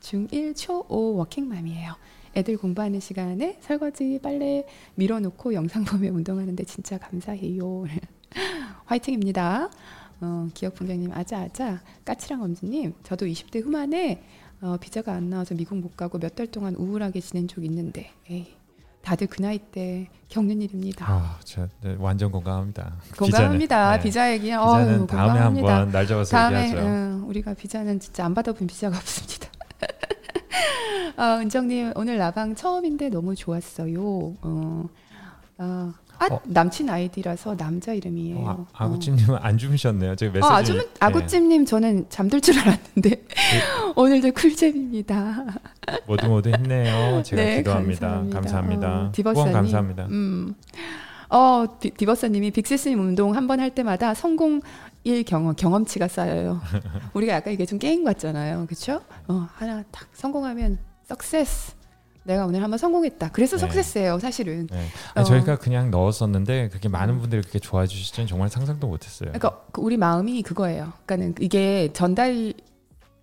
중1, 0.01 0.55
초5 0.55 1.17
워킹맘이에요. 1.17 1.95
애들 2.37 2.59
공부하는 2.59 3.01
시간에 3.01 3.59
설거지, 3.63 4.21
빨래 4.23 4.67
밀어놓고 4.95 5.55
영상 5.55 5.85
보며 5.85 6.11
운동하는데 6.13 6.63
진짜 6.65 6.99
감사해요. 6.99 7.87
화이팅입니다. 8.87 9.69
어, 10.21 10.49
기억 10.55 10.75
분장님 10.75 11.13
아자아자 11.13 11.81
까칠한 12.05 12.43
엄지님 12.43 12.95
저도 13.05 13.27
20대 13.27 13.63
후반에 13.65 14.23
어, 14.61 14.77
비자가 14.81 15.13
안 15.15 15.31
나와서 15.31 15.55
미국 15.55 15.79
못 15.79 15.97
가고 15.97 16.19
몇 16.19 16.35
달 16.35 16.47
동안 16.49 16.75
우울하게 16.75 17.21
지낸 17.21 17.47
적 17.47 17.65
있는데 17.65 18.11
에이, 18.29 18.55
다들 19.03 19.29
그 19.29 19.41
나이 19.41 19.59
때 19.59 20.09
겪는 20.29 20.61
일입니다. 20.61 21.07
아, 21.09 21.39
저 21.45 21.69
네, 21.83 21.95
완전 22.01 22.33
공감합니다. 22.33 22.95
공감합니다. 23.17 23.97
네. 23.97 24.03
비자 24.03 24.33
얘기. 24.33 24.47
비자는 24.47 25.03
어, 25.03 25.07
다음에 25.07 25.39
한번 25.39 25.91
날 25.93 26.07
잡아서 26.07 26.31
다음에, 26.37 26.65
얘기하죠. 26.65 26.87
응, 26.87 27.25
우리가 27.29 27.55
비자는 27.55 28.01
진짜 28.01 28.25
안 28.25 28.35
받아본 28.35 28.67
비자가 28.67 28.97
없습니다. 28.99 29.49
어, 31.17 31.39
은정님 31.41 31.93
오늘 31.97 32.19
나방 32.19 32.55
처음인데 32.55 33.09
너무 33.11 33.35
좋았어요. 33.35 34.01
어, 34.43 34.89
어, 35.59 35.93
아, 36.21 36.27
어. 36.35 36.41
남친 36.45 36.91
아이디라서 36.91 37.57
남자 37.57 37.93
이름이에요. 37.93 38.37
어, 38.39 38.67
아, 38.73 38.85
아구찜님은 38.85 39.37
안 39.41 39.57
주무셨네요. 39.57 40.17
제가 40.17 40.33
메시지. 40.33 40.47
어, 40.47 40.55
아주, 40.55 40.75
네. 40.79 40.85
아구찜님 41.01 41.65
저는 41.65 42.07
잠들 42.09 42.41
줄 42.41 42.59
알았는데 42.59 43.11
네. 43.11 43.23
오늘도 43.95 44.33
쿨잼입니다. 44.33 45.45
모두 46.07 46.27
모두 46.29 46.51
힘내요. 46.51 47.23
제가 47.25 47.43
네, 47.43 47.57
기도합니다. 47.59 48.09
감사합니다. 48.09 48.41
감사합니다. 48.41 48.89
어, 48.89 49.13
디버사님. 49.13 49.53
감사합니다. 49.53 50.07
음. 50.07 50.55
어, 51.31 51.65
디, 51.79 51.91
디버사님이 51.91 52.51
빅스님 52.53 52.99
운동 53.01 53.35
한 53.37 53.47
번 53.47 53.61
할 53.61 53.71
때마다 53.71 54.15
성공 54.15 54.61
일 55.05 55.23
경험 55.25 55.55
경험치가 55.55 56.09
쌓여요. 56.09 56.61
우리가 57.15 57.35
약간 57.35 57.53
이게 57.53 57.65
좀 57.65 57.79
게임 57.79 58.03
같잖아요, 58.05 58.67
그렇죠? 58.67 59.03
어, 59.29 59.47
하나 59.55 59.83
딱 59.93 60.09
성공하면 60.15 60.79
석세스. 61.05 61.78
내가 62.29 62.45
오늘 62.45 62.63
한번 62.63 62.77
성공했다. 62.79 63.31
그래서 63.33 63.57
네. 63.57 63.61
석세스예요, 63.63 64.19
사실은. 64.19 64.67
네. 64.71 64.87
아니, 65.15 65.23
어. 65.23 65.25
저희가 65.25 65.57
그냥 65.57 65.91
넣었었는데 65.91 66.69
그렇게 66.69 66.89
많은 66.89 67.15
음. 67.15 67.21
분들이 67.21 67.41
그렇게 67.41 67.59
좋아해 67.59 67.87
주실지는 67.87 68.27
정말 68.27 68.51
상상도 68.51 68.87
못했어요. 68.87 69.31
그러니까 69.33 69.63
그 69.73 69.81
우리 69.81 69.97
마음이 69.97 70.43
그거예요. 70.43 70.93
그러니까는 71.07 71.37
이게 71.41 71.89
전달 71.95 72.53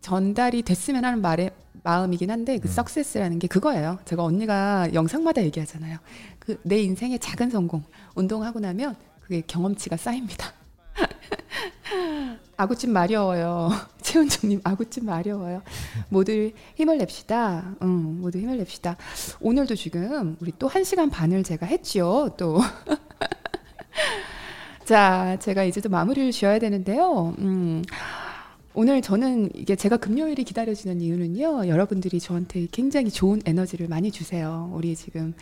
전달이 0.02 0.64
됐으면 0.64 1.06
하는 1.06 1.22
말의 1.22 1.52
마음이긴 1.84 2.32
한데 2.32 2.58
그 2.58 2.68
음. 2.68 2.72
석세스라는 2.72 3.38
게 3.38 3.48
그거예요. 3.48 4.00
제가 4.06 4.24
언니가 4.24 4.92
영상마다 4.94 5.44
얘기하잖아요. 5.44 6.00
그 6.40 6.58
내 6.64 6.82
인생의 6.82 7.20
작은 7.20 7.52
성공 7.52 7.84
운동하고 8.16 8.60
나면 8.60 8.96
그게 9.22 9.42
경험치가 9.46 9.98
쌓입니다. 9.98 10.52
아구찜 12.58 12.92
마려워요. 12.92 13.72
최은정님 14.02 14.62
아구찜 14.64 15.06
마려워요. 15.06 15.62
모두 16.10 16.52
힘을 16.76 16.98
냅시다. 16.98 17.76
응, 17.82 18.22
모두 18.22 18.40
힘을 18.40 18.58
냅시다. 18.58 18.98
오늘도 19.40 19.76
지금 19.76 20.38
우리 20.40 20.52
또한 20.58 20.84
시간 20.84 21.10
반을 21.10 21.44
제가 21.44 21.66
했지요. 21.66 22.30
또. 22.38 22.60
자, 24.86 25.38
제가 25.40 25.64
이제 25.64 25.82
또 25.82 25.90
마무리를 25.90 26.32
지어야 26.32 26.60
되는데요. 26.60 27.34
음. 27.40 27.84
오늘 28.78 29.02
저는 29.02 29.52
이게 29.56 29.76
제가 29.76 29.98
금요일이 29.98 30.44
기다려지는 30.44 31.00
이유는요. 31.00 31.70
여러분들이 31.70 32.20
저한테 32.20 32.68
굉장히 32.72 33.10
좋은 33.10 33.42
에너지를 33.46 33.88
많이 33.88 34.12
주세요. 34.12 34.70
우리 34.74 34.98
지금 34.98 35.34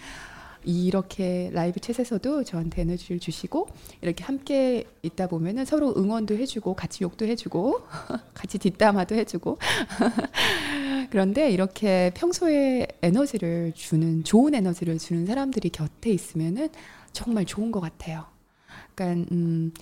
이렇게 0.64 1.49
라이브 1.53 1.80
챗에서도 1.80 2.45
저한테 2.45 2.81
에너지를 2.84 3.19
주시고 3.19 3.68
이렇게 4.02 4.23
함께 4.23 4.85
있다 5.02 5.27
보면은 5.27 5.65
서로 5.65 5.94
응원도 5.95 6.35
해주고 6.38 6.76
같이 6.76 7.03
욕도 7.03 7.26
해주고 7.26 7.81
같이 8.34 8.57
뒷담화도 8.57 9.15
해주고 9.15 9.57
그런데 11.11 11.52
이렇게 11.52 12.11
평소에 12.15 12.88
에너지를 13.02 13.73
주는 13.76 14.23
좋은 14.23 14.56
에너지를 14.56 14.98
주는 14.98 15.26
사람들이 15.26 15.69
곁에 15.69 16.10
있으면은 16.10 16.69
정말 17.11 17.45
좋은 17.45 17.72
것 17.72 17.80
같아요. 17.80 18.26
그러니까 18.95 19.27
음. 19.31 19.73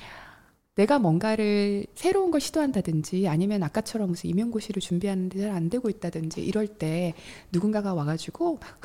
내가 0.76 0.99
뭔가를 0.99 1.86
새로운 1.95 2.32
걸 2.32 2.40
시도한다든지 2.40 3.28
아니면 3.28 3.62
아까처럼 3.62 4.10
무슨 4.10 4.30
임용고시를 4.30 4.82
준비하는데 4.82 5.40
잘 5.40 5.52
안 5.52 5.70
되고 5.70 5.90
있다든지 5.90 6.41
이럴 6.41 6.66
때 6.68 7.14
누군가가 7.52 7.94
와가지고 7.94 8.58
막 8.62 8.80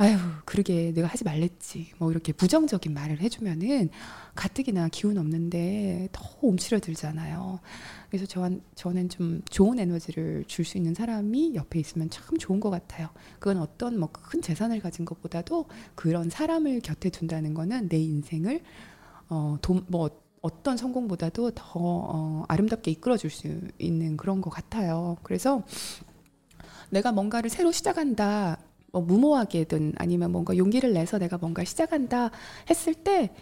아유, 0.00 0.16
그러게 0.46 0.92
내가 0.94 1.06
하지 1.08 1.24
말랬지. 1.24 1.92
뭐 1.98 2.10
이렇게 2.10 2.32
부정적인 2.32 2.94
말을 2.94 3.20
해주면은 3.20 3.90
가뜩이나 4.34 4.88
기운 4.88 5.18
없는데 5.18 6.08
더 6.10 6.24
움츠러들잖아요. 6.40 7.60
그래서 8.08 8.24
저한, 8.24 8.62
저는 8.74 9.10
좀 9.10 9.42
좋은 9.50 9.78
에너지를 9.78 10.44
줄 10.46 10.64
수 10.64 10.78
있는 10.78 10.94
사람이 10.94 11.54
옆에 11.54 11.78
있으면 11.80 12.08
참 12.08 12.38
좋은 12.38 12.60
것 12.60 12.70
같아요. 12.70 13.10
그건 13.38 13.58
어떤 13.58 13.98
뭐 13.98 14.08
큰 14.12 14.40
재산을 14.40 14.80
가진 14.80 15.04
것보다도 15.04 15.66
그런 15.94 16.30
사람을 16.30 16.80
곁에 16.80 17.10
둔다는 17.10 17.52
거는 17.52 17.88
내 17.90 17.98
인생을 17.98 18.62
어, 19.28 19.58
돈, 19.62 19.84
뭐 19.88 20.08
어떤 20.42 20.76
성공보다도 20.78 21.50
더 21.52 21.64
어, 21.74 22.44
아름답게 22.48 22.90
이끌어 22.92 23.16
줄 23.18 23.30
수 23.30 23.48
있는 23.78 24.16
그런 24.16 24.40
것 24.40 24.48
같아요. 24.50 25.18
그래서 25.24 25.62
내가 26.90 27.12
뭔가를 27.12 27.50
새로 27.50 27.72
시작한다. 27.72 28.58
뭐 28.92 29.02
무모하게든 29.02 29.94
아니면 29.96 30.32
뭔가 30.32 30.56
용기를 30.56 30.92
내서 30.92 31.18
내가 31.18 31.38
뭔가 31.38 31.64
시작한다 31.64 32.30
했을 32.68 32.94
때 32.94 33.34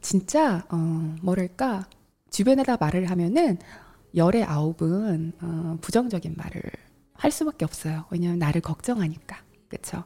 진짜 0.00 0.66
어 0.70 0.76
뭐랄까 1.22 1.86
주변에다 2.30 2.76
말을 2.78 3.10
하면은 3.10 3.58
열의 4.14 4.44
아홉은 4.44 5.32
어 5.40 5.78
부정적인 5.80 6.34
말을 6.36 6.62
할 7.14 7.30
수밖에 7.30 7.64
없어요. 7.64 8.04
왜냐하면 8.10 8.38
나를 8.38 8.60
걱정하니까 8.60 9.36
그렇죠. 9.68 10.04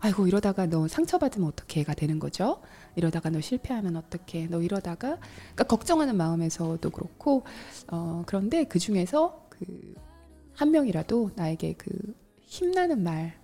아이고 0.00 0.26
이러다가 0.26 0.66
너 0.66 0.86
상처받으면 0.86 1.48
어떻게가 1.48 1.94
되는 1.94 2.18
거죠. 2.18 2.60
이러다가 2.94 3.30
너 3.30 3.40
실패하면 3.40 3.96
어떻게? 3.96 4.46
너 4.48 4.60
이러다가 4.60 5.18
그러니까 5.18 5.64
걱정하는 5.64 6.16
마음에서도 6.16 6.88
그렇고 6.90 7.44
어 7.88 8.22
그런데 8.26 8.64
그 8.64 8.78
중에서 8.78 9.46
그 9.48 10.04
한 10.54 10.70
명이라도 10.70 11.30
나에게 11.34 11.74
그 11.74 11.90
힘나는 12.40 13.02
말 13.02 13.34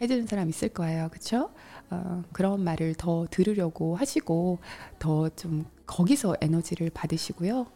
해주는 0.00 0.26
사람 0.26 0.48
있을 0.48 0.68
거예요. 0.70 1.08
그쵸? 1.10 1.50
어, 1.90 2.22
그런 2.32 2.62
말을 2.64 2.94
더 2.94 3.26
들으려고 3.30 3.96
하시고, 3.96 4.58
더 4.98 5.28
좀 5.36 5.64
거기서 5.86 6.36
에너지를 6.40 6.90
받으시고요. 6.90 7.66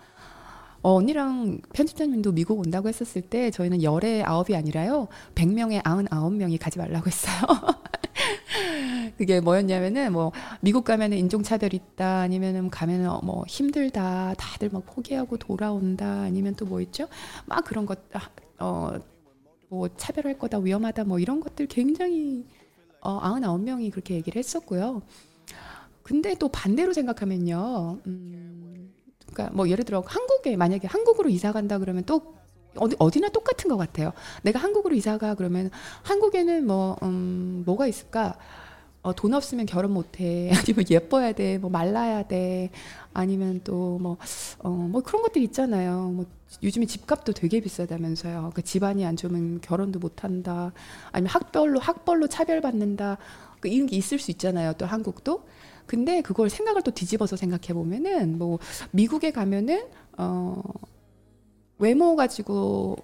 어, 0.82 0.94
언니랑 0.94 1.60
편집자님도 1.72 2.32
미국 2.32 2.60
온다고 2.60 2.88
했었을 2.88 3.22
때 3.22 3.50
저희는 3.50 3.82
열의 3.82 4.22
아홉이 4.24 4.54
아니라요. 4.54 5.08
백명에 5.34 5.80
아흔 5.84 6.06
아홉 6.10 6.32
명이 6.34 6.58
가지 6.58 6.78
말라고 6.78 7.06
했어요. 7.06 7.34
그게 9.18 9.40
뭐였냐면은 9.40 10.12
뭐 10.12 10.32
미국 10.60 10.84
가면은 10.84 11.16
인종차별 11.18 11.74
있다 11.74 12.20
아니면은 12.20 12.70
가면은 12.70 13.08
뭐 13.22 13.44
힘들다 13.48 14.34
다들 14.36 14.70
막 14.70 14.84
포기하고 14.86 15.36
돌아온다 15.38 16.06
아니면 16.22 16.54
또 16.54 16.64
뭐 16.66 16.80
있죠? 16.80 17.06
막 17.46 17.62
그런 17.64 17.84
것 17.86 17.98
아, 18.14 18.28
어, 18.58 18.92
뭐 19.74 19.88
차별할 19.96 20.38
거다 20.38 20.58
위험하다 20.58 21.04
뭐 21.04 21.18
이런 21.18 21.40
것들 21.40 21.66
굉장히 21.66 22.46
어, 23.00 23.20
99명이 23.20 23.90
그렇게 23.90 24.14
얘기를 24.14 24.38
했었고요. 24.38 25.02
근데 26.02 26.34
또 26.34 26.48
반대로 26.48 26.92
생각하면요. 26.92 27.98
음, 28.06 28.92
그러니까 29.26 29.54
뭐 29.54 29.68
예를 29.68 29.84
들어 29.84 30.02
한국에 30.06 30.56
만약에 30.56 30.86
한국으로 30.86 31.28
이사 31.28 31.52
간다 31.52 31.78
그러면 31.78 32.04
또 32.04 32.34
어디 32.76 32.96
어디나 32.98 33.28
똑같은 33.30 33.68
것 33.68 33.76
같아요. 33.76 34.12
내가 34.42 34.58
한국으로 34.58 34.94
이사가 34.94 35.34
그러면 35.34 35.70
한국에는 36.02 36.66
뭐 36.66 36.96
음, 37.02 37.62
뭐가 37.66 37.86
있을까? 37.86 38.36
어, 39.02 39.14
돈 39.14 39.34
없으면 39.34 39.66
결혼 39.66 39.92
못해. 39.92 40.50
아니면 40.56 40.84
예뻐야 40.90 41.32
돼. 41.32 41.58
뭐 41.58 41.68
말라야 41.70 42.26
돼. 42.26 42.70
아니면 43.12 43.60
또 43.62 43.98
뭐, 43.98 44.16
어, 44.58 44.70
뭐 44.70 45.02
그런 45.02 45.22
것들 45.22 45.42
있잖아요. 45.42 46.08
뭐 46.08 46.24
요즘에 46.62 46.86
집값도 46.86 47.32
되게 47.32 47.60
비싸다면서요. 47.60 48.52
그 48.54 48.62
집안이 48.62 49.04
안 49.04 49.16
좋으면 49.16 49.60
결혼도 49.60 49.98
못 49.98 50.24
한다. 50.24 50.72
아니면 51.12 51.30
학별로, 51.30 51.80
학벌로 51.80 52.28
차별받는다. 52.28 53.18
그 53.60 53.68
이런 53.68 53.86
게 53.86 53.96
있을 53.96 54.18
수 54.18 54.30
있잖아요. 54.30 54.74
또 54.74 54.86
한국도. 54.86 55.44
근데 55.86 56.22
그걸 56.22 56.48
생각을 56.48 56.82
또 56.82 56.90
뒤집어서 56.90 57.36
생각해 57.36 57.74
보면은 57.74 58.38
뭐 58.38 58.58
미국에 58.90 59.30
가면은 59.30 59.86
어 60.16 60.62
외모 61.78 62.16
가지고 62.16 62.96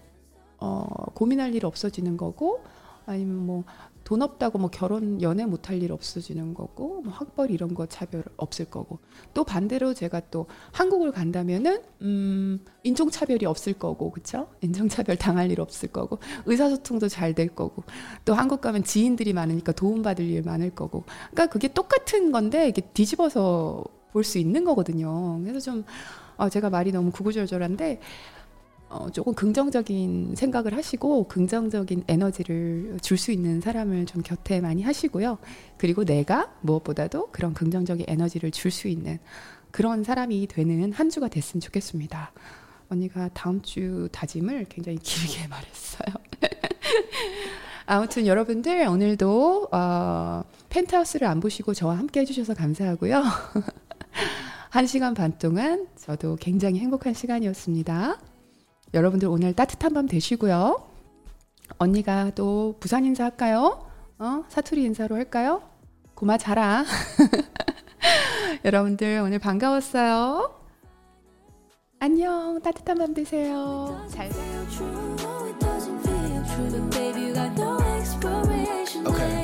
어 0.58 0.86
고민할 1.14 1.54
일 1.54 1.66
없어지는 1.66 2.16
거고 2.16 2.62
아니면 3.06 3.36
뭐 3.36 3.64
돈 4.04 4.22
없다고 4.22 4.58
뭐 4.58 4.70
결혼 4.70 5.22
연애 5.22 5.46
못할 5.46 5.82
일 5.82 5.92
없어지는 5.92 6.54
거고 6.54 7.02
뭐 7.02 7.12
학벌 7.12 7.50
이런 7.50 7.74
거 7.74 7.86
차별 7.86 8.24
없을 8.36 8.64
거고. 8.64 8.98
또 9.34 9.44
반대로 9.44 9.94
제가 9.94 10.20
또 10.30 10.46
한국을 10.72 11.12
간다면은 11.12 11.82
음 12.02 12.64
인종 12.82 13.10
차별이 13.10 13.46
없을 13.46 13.72
거고 13.74 14.10
그쵸? 14.10 14.48
인종 14.62 14.88
차별 14.88 15.16
당할 15.16 15.50
일 15.50 15.60
없을 15.60 15.88
거고 15.90 16.18
의사소통도 16.46 17.08
잘 17.08 17.34
될 17.34 17.48
거고. 17.54 17.84
또 18.24 18.34
한국 18.34 18.60
가면 18.60 18.82
지인들이 18.84 19.32
많으니까 19.32 19.72
도움 19.72 20.02
받을 20.02 20.24
일 20.24 20.42
많을 20.42 20.70
거고. 20.70 21.04
그러니까 21.30 21.46
그게 21.46 21.68
똑같은 21.68 22.32
건데 22.32 22.68
이게 22.68 22.82
뒤집어서 22.82 23.84
볼 24.12 24.24
수 24.24 24.38
있는 24.38 24.64
거거든요. 24.64 25.40
그래서 25.44 25.60
좀 25.60 25.84
어, 26.36 26.48
제가 26.48 26.70
말이 26.70 26.90
너무 26.90 27.10
구구절절한데 27.12 28.00
어, 28.90 29.08
조금 29.10 29.34
긍정적인 29.34 30.34
생각을 30.34 30.76
하시고 30.76 31.28
긍정적인 31.28 32.04
에너지를 32.08 32.98
줄 33.00 33.16
수 33.16 33.30
있는 33.32 33.60
사람을 33.60 34.06
좀 34.06 34.22
곁에 34.22 34.60
많이 34.60 34.82
하시고요. 34.82 35.38
그리고 35.78 36.04
내가 36.04 36.52
무엇보다도 36.62 37.28
그런 37.30 37.54
긍정적인 37.54 38.06
에너지를 38.08 38.50
줄 38.50 38.70
수 38.72 38.88
있는 38.88 39.18
그런 39.70 40.02
사람이 40.02 40.46
되는 40.48 40.92
한 40.92 41.08
주가 41.10 41.28
됐으면 41.28 41.60
좋겠습니다. 41.60 42.32
언니가 42.88 43.28
다음 43.34 43.62
주 43.62 44.08
다짐을 44.10 44.66
굉장히 44.68 44.98
길게 44.98 45.46
말했어요. 45.48 46.14
아무튼 47.86 48.26
여러분들 48.26 48.86
오늘도 48.88 49.68
어, 49.70 50.42
펜트하우스를 50.68 51.28
안 51.28 51.38
보시고 51.40 51.74
저와 51.74 51.96
함께 51.98 52.20
해주셔서 52.20 52.54
감사하고요. 52.54 53.22
한 54.70 54.86
시간 54.86 55.14
반 55.14 55.36
동안 55.38 55.86
저도 55.96 56.36
굉장히 56.36 56.80
행복한 56.80 57.14
시간이었습니다. 57.14 58.29
여러분들 58.92 59.28
오늘 59.28 59.52
따뜻한 59.54 59.94
밤 59.94 60.06
되시고요. 60.06 60.88
언니가 61.78 62.30
또 62.34 62.76
부산 62.80 63.04
인사 63.04 63.24
할까요? 63.24 63.86
어? 64.18 64.44
사투리 64.48 64.82
인사로 64.84 65.14
할까요? 65.14 65.62
고마 66.14 66.36
자라. 66.36 66.84
여러분들 68.64 69.20
오늘 69.24 69.38
반가웠어요. 69.38 70.54
안녕. 72.00 72.60
따뜻한 72.62 72.98
밤 72.98 73.14
되세요. 73.14 74.06
잘 74.10 74.30
자요. 74.30 74.60
Okay. 79.06 79.39